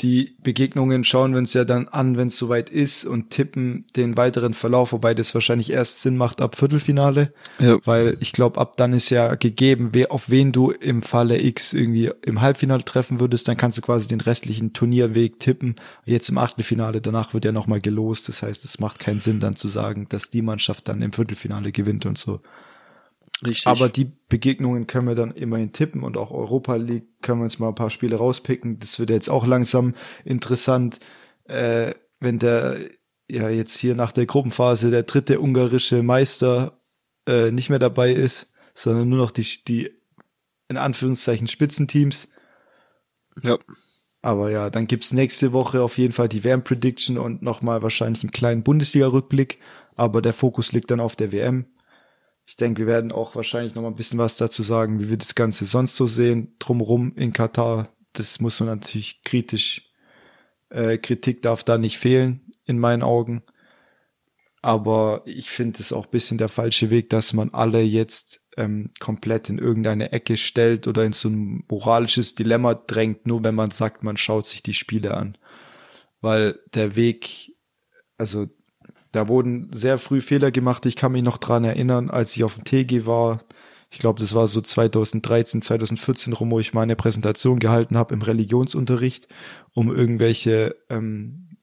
Die 0.02 0.36
Begegnungen 0.42 1.04
schauen 1.04 1.34
wir 1.34 1.38
uns 1.38 1.54
ja 1.54 1.66
dann 1.66 1.88
an, 1.88 2.18
wenn 2.18 2.30
es 2.30 2.38
soweit 2.38 2.70
ist 2.72 3.06
und 3.06 3.30
tippen 3.30 3.86
den 3.96 4.18
weiteren 4.18 4.56
Verlauf, 4.56 4.92
wobei 4.92 5.14
das 5.14 5.34
wahrscheinlich 5.36 5.72
erst 5.72 6.02
Sinn 6.02 6.18
macht 6.18 6.42
ab 6.42 6.56
Viertelfinale, 6.56 7.32
Ja. 7.60 7.78
weil 7.86 8.18
ich 8.20 8.32
glaube, 8.34 8.60
ab 8.60 8.76
dann 8.78 8.94
ist 8.94 9.12
ja 9.12 9.36
gegeben, 9.36 9.90
wer, 9.92 10.12
auf 10.12 10.32
wen 10.32 10.52
du 10.52 10.72
im 10.72 11.04
Falle 11.04 11.40
X 11.42 11.74
irgendwie 11.74 12.10
im 12.26 12.42
Halbfinale 12.42 12.84
treffen 12.84 13.20
würdest, 13.20 13.48
dann 13.48 13.56
kannst 13.56 13.78
du 13.78 13.82
quasi 13.84 14.08
den 14.08 14.22
restlichen 14.22 14.74
Turnierweg 14.74 15.40
tippen. 15.40 15.76
Jetzt 16.06 16.28
im 16.30 16.40
Achtelfinale, 16.40 17.00
danach 17.00 17.34
wird 17.36 17.46
ja 17.46 17.52
nochmal 17.52 17.80
gelost. 17.80 18.28
Das 18.30 18.42
heißt, 18.42 18.66
es 18.66 18.80
macht 18.80 18.98
keinen 19.00 19.20
Sinn 19.20 19.40
dann 19.40 19.56
zu 19.56 19.68
sagen, 19.68 20.08
dass 20.10 20.32
die 20.32 20.42
Mannschaft 20.42 20.88
dann 20.88 21.04
im 21.04 21.14
Viertelfinale 21.14 21.72
gewinnt 21.72 22.06
und 22.08 22.18
so. 22.18 22.40
Richtig. 23.46 23.68
Aber 23.68 23.90
die 23.90 24.12
Begegnungen 24.30 24.88
können 24.88 25.08
wir 25.08 25.16
dann 25.16 25.32
immerhin 25.32 25.74
tippen 25.74 26.04
und 26.04 26.18
auch 26.18 26.32
Europa 26.32 26.76
League 26.76 27.08
können 27.22 27.40
wir 27.40 27.46
uns 27.46 27.60
mal 27.60 27.70
ein 27.70 27.76
paar 27.76 27.90
Spiele 27.90 28.16
rauspicken. 28.16 28.80
Das 28.80 29.00
wird 29.00 29.10
jetzt 29.10 29.30
auch 29.30 29.46
langsam 29.46 29.96
interessant, 30.24 31.00
äh, 31.46 31.94
wenn 32.20 32.40
der 32.40 32.78
ja 33.30 33.50
jetzt 33.50 33.78
hier 33.78 33.96
nach 33.96 34.12
der 34.12 34.26
Gruppenphase 34.26 34.92
der 34.92 35.04
dritte 35.04 35.40
ungarische 35.40 36.04
Meister 36.04 36.80
äh, 37.28 37.52
nicht 37.52 37.70
mehr 37.70 37.80
dabei 37.80 38.12
ist, 38.12 38.52
sondern 38.74 39.10
nur 39.10 39.20
noch 39.20 39.32
die, 39.32 39.46
die 39.68 39.92
in 40.70 40.78
Anführungszeichen 40.78 41.48
Spitzenteams. 41.48 42.30
Ja. 43.42 43.58
Aber 44.22 44.52
ja, 44.52 44.70
dann 44.70 44.88
gibt's 44.88 45.12
nächste 45.12 45.52
Woche 45.52 45.82
auf 45.82 45.98
jeden 45.98 46.14
Fall 46.14 46.30
die 46.30 46.44
WM-Prediction 46.44 47.18
und 47.18 47.42
nochmal 47.42 47.82
wahrscheinlich 47.84 48.24
einen 48.24 48.32
kleinen 48.32 48.64
Bundesliga-Rückblick. 48.64 49.60
Aber 49.96 50.22
der 50.22 50.34
Fokus 50.34 50.72
liegt 50.72 50.92
dann 50.92 51.02
auf 51.02 51.16
der 51.16 51.32
WM. 51.32 51.66
Ich 52.46 52.58
denke, 52.58 52.82
wir 52.82 52.88
werden 52.88 53.12
auch 53.12 53.36
wahrscheinlich 53.36 53.74
noch 53.74 53.82
mal 53.82 53.90
ein 53.90 53.96
bisschen 53.96 54.20
was 54.20 54.38
dazu 54.38 54.64
sagen, 54.64 55.00
wie 55.00 55.10
wir 55.10 55.18
das 55.18 55.36
Ganze 55.36 55.66
sonst 55.66 55.96
so 55.96 56.08
sehen, 56.08 56.56
drumherum 56.60 57.14
in 57.16 57.34
Katar. 57.34 57.90
Das 58.12 58.40
muss 58.40 58.60
man 58.60 58.70
natürlich 58.70 59.22
kritisch, 59.24 59.90
äh, 60.70 60.98
Kritik 60.98 61.42
darf 61.42 61.64
da 61.64 61.78
nicht 61.78 61.98
fehlen, 61.98 62.54
in 62.66 62.80
meinen 62.80 63.02
Augen. 63.02 63.44
Aber 64.62 65.24
ich 65.26 65.50
finde 65.50 65.82
es 65.82 65.92
auch 65.92 66.06
bisschen 66.06 66.38
der 66.38 66.50
falsche 66.50 66.90
Weg, 66.90 67.10
dass 67.10 67.34
man 67.34 67.50
alle 67.50 67.82
jetzt 67.82 68.42
ähm, 68.56 68.92
komplett 69.00 69.50
in 69.50 69.58
irgendeine 69.58 70.12
Ecke 70.12 70.38
stellt 70.38 70.88
oder 70.88 71.04
in 71.04 71.12
so 71.12 71.30
ein 71.30 71.66
moralisches 71.68 72.36
Dilemma 72.36 72.74
drängt, 72.74 73.28
nur 73.28 73.44
wenn 73.44 73.56
man 73.56 73.72
sagt, 73.72 74.04
man 74.04 74.18
schaut 74.18 74.48
sich 74.48 74.64
die 74.64 74.74
Spiele 74.74 75.16
an. 75.16 75.38
Weil 76.22 76.60
der 76.74 76.96
Weg, 76.96 77.56
also 78.18 78.48
da 79.14 79.28
wurden 79.28 79.70
sehr 79.72 80.00
früh 80.00 80.22
Fehler 80.22 80.52
gemacht. 80.52 80.86
Ich 80.88 80.96
kann 80.96 81.12
mich 81.12 81.22
noch 81.22 81.38
dran 81.38 81.64
erinnern, 81.64 82.10
als 82.10 82.36
ich 82.36 82.44
auf 82.44 82.56
dem 82.56 82.66
TG 82.66 83.06
war. 83.06 83.44
Ich 83.92 84.00
glaube, 84.00 84.20
das 84.20 84.34
war 84.34 84.48
so 84.48 84.60
2013, 84.60 85.62
2014 85.62 86.34
rum, 86.34 86.50
wo 86.50 86.60
ich 86.60 86.74
meine 86.74 86.96
Präsentation 86.96 87.60
gehalten 87.60 87.96
habe 87.96 88.16
im 88.16 88.24
Religionsunterricht, 88.24 89.28
um 89.76 89.96
irgendwelche, 89.96 90.76
ähm, 90.90 91.58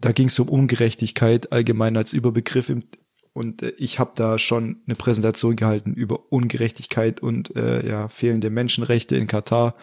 da 0.00 0.12
ging 0.12 0.28
es 0.28 0.38
um 0.38 0.50
Ungerechtigkeit 0.50 1.50
allgemein 1.50 1.96
als 1.96 2.12
Überbegriff 2.12 2.68
im, 2.68 2.84
und 3.32 3.62
äh, 3.62 3.72
ich 3.78 3.98
habe 3.98 4.12
da 4.14 4.38
schon 4.38 4.82
eine 4.86 4.96
Präsentation 4.96 5.56
gehalten 5.56 5.94
über 5.94 6.30
Ungerechtigkeit 6.30 7.20
und 7.20 7.56
äh, 7.56 7.88
ja 7.88 8.10
fehlende 8.10 8.50
Menschenrechte 8.50 9.16
in 9.16 9.26
Katar, 9.26 9.76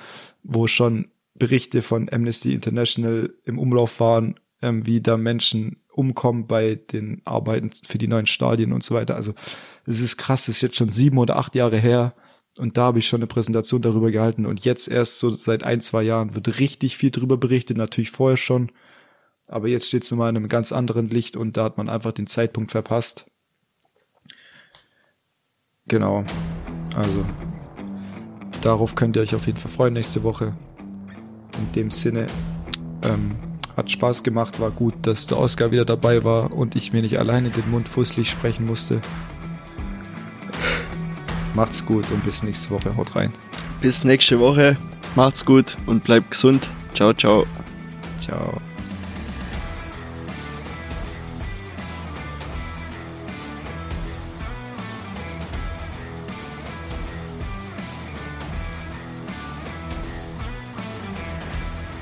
wo 0.43 0.67
schon 0.67 1.07
Berichte 1.33 1.81
von 1.81 2.07
Amnesty 2.11 2.53
International 2.53 3.33
im 3.45 3.57
Umlauf 3.57 3.99
waren, 3.99 4.35
ähm, 4.61 4.85
wie 4.85 5.01
da 5.01 5.17
Menschen 5.17 5.80
umkommen 6.01 6.47
bei 6.47 6.75
den 6.75 7.21
Arbeiten 7.23 7.69
für 7.85 7.99
die 7.99 8.07
neuen 8.07 8.25
Stadien 8.25 8.73
und 8.73 8.83
so 8.83 8.95
weiter. 8.95 9.15
Also 9.15 9.33
es 9.85 10.01
ist 10.01 10.17
krass, 10.17 10.47
es 10.47 10.57
ist 10.57 10.61
jetzt 10.61 10.75
schon 10.75 10.89
sieben 10.89 11.19
oder 11.19 11.37
acht 11.37 11.53
Jahre 11.55 11.77
her 11.77 12.15
und 12.57 12.77
da 12.77 12.83
habe 12.83 12.99
ich 12.99 13.07
schon 13.07 13.19
eine 13.19 13.27
Präsentation 13.27 13.81
darüber 13.81 14.11
gehalten 14.11 14.45
und 14.45 14.65
jetzt 14.65 14.87
erst 14.87 15.19
so 15.19 15.29
seit 15.29 15.63
ein, 15.63 15.79
zwei 15.79 16.03
Jahren 16.03 16.35
wird 16.35 16.59
richtig 16.59 16.97
viel 16.97 17.11
darüber 17.11 17.37
berichtet, 17.37 17.77
natürlich 17.77 18.11
vorher 18.11 18.37
schon, 18.37 18.71
aber 19.47 19.67
jetzt 19.67 19.87
steht 19.87 20.03
es 20.03 20.11
nochmal 20.11 20.31
in 20.31 20.37
einem 20.37 20.49
ganz 20.49 20.71
anderen 20.71 21.07
Licht 21.07 21.37
und 21.37 21.55
da 21.55 21.65
hat 21.65 21.77
man 21.77 21.87
einfach 21.87 22.11
den 22.11 22.27
Zeitpunkt 22.27 22.71
verpasst. 22.71 23.29
Genau, 25.87 26.25
also 26.95 27.25
darauf 28.61 28.95
könnt 28.95 29.15
ihr 29.15 29.21
euch 29.21 29.35
auf 29.35 29.45
jeden 29.45 29.59
Fall 29.59 29.71
freuen 29.71 29.93
nächste 29.93 30.23
Woche. 30.23 30.57
In 31.57 31.71
dem 31.73 31.91
Sinne, 31.91 32.27
ähm, 33.03 33.50
hat 33.77 33.91
Spaß 33.91 34.23
gemacht, 34.23 34.59
war 34.59 34.71
gut, 34.71 34.93
dass 35.03 35.27
der 35.27 35.37
Oscar 35.37 35.71
wieder 35.71 35.85
dabei 35.85 36.23
war 36.23 36.53
und 36.53 36.75
ich 36.75 36.93
mir 36.93 37.01
nicht 37.01 37.19
alleine 37.19 37.49
den 37.49 37.69
Mund 37.69 37.87
fußlich 37.87 38.29
sprechen 38.29 38.65
musste. 38.65 39.01
Macht's 41.53 41.85
gut 41.85 42.09
und 42.11 42.23
bis 42.23 42.43
nächste 42.43 42.69
Woche. 42.69 42.95
Haut 42.95 43.15
rein. 43.15 43.31
Bis 43.81 44.03
nächste 44.03 44.39
Woche. 44.39 44.77
Macht's 45.15 45.45
gut 45.45 45.77
und 45.85 46.03
bleibt 46.03 46.31
gesund. 46.31 46.69
Ciao, 46.93 47.13
ciao. 47.13 47.45
Ciao. 48.19 48.61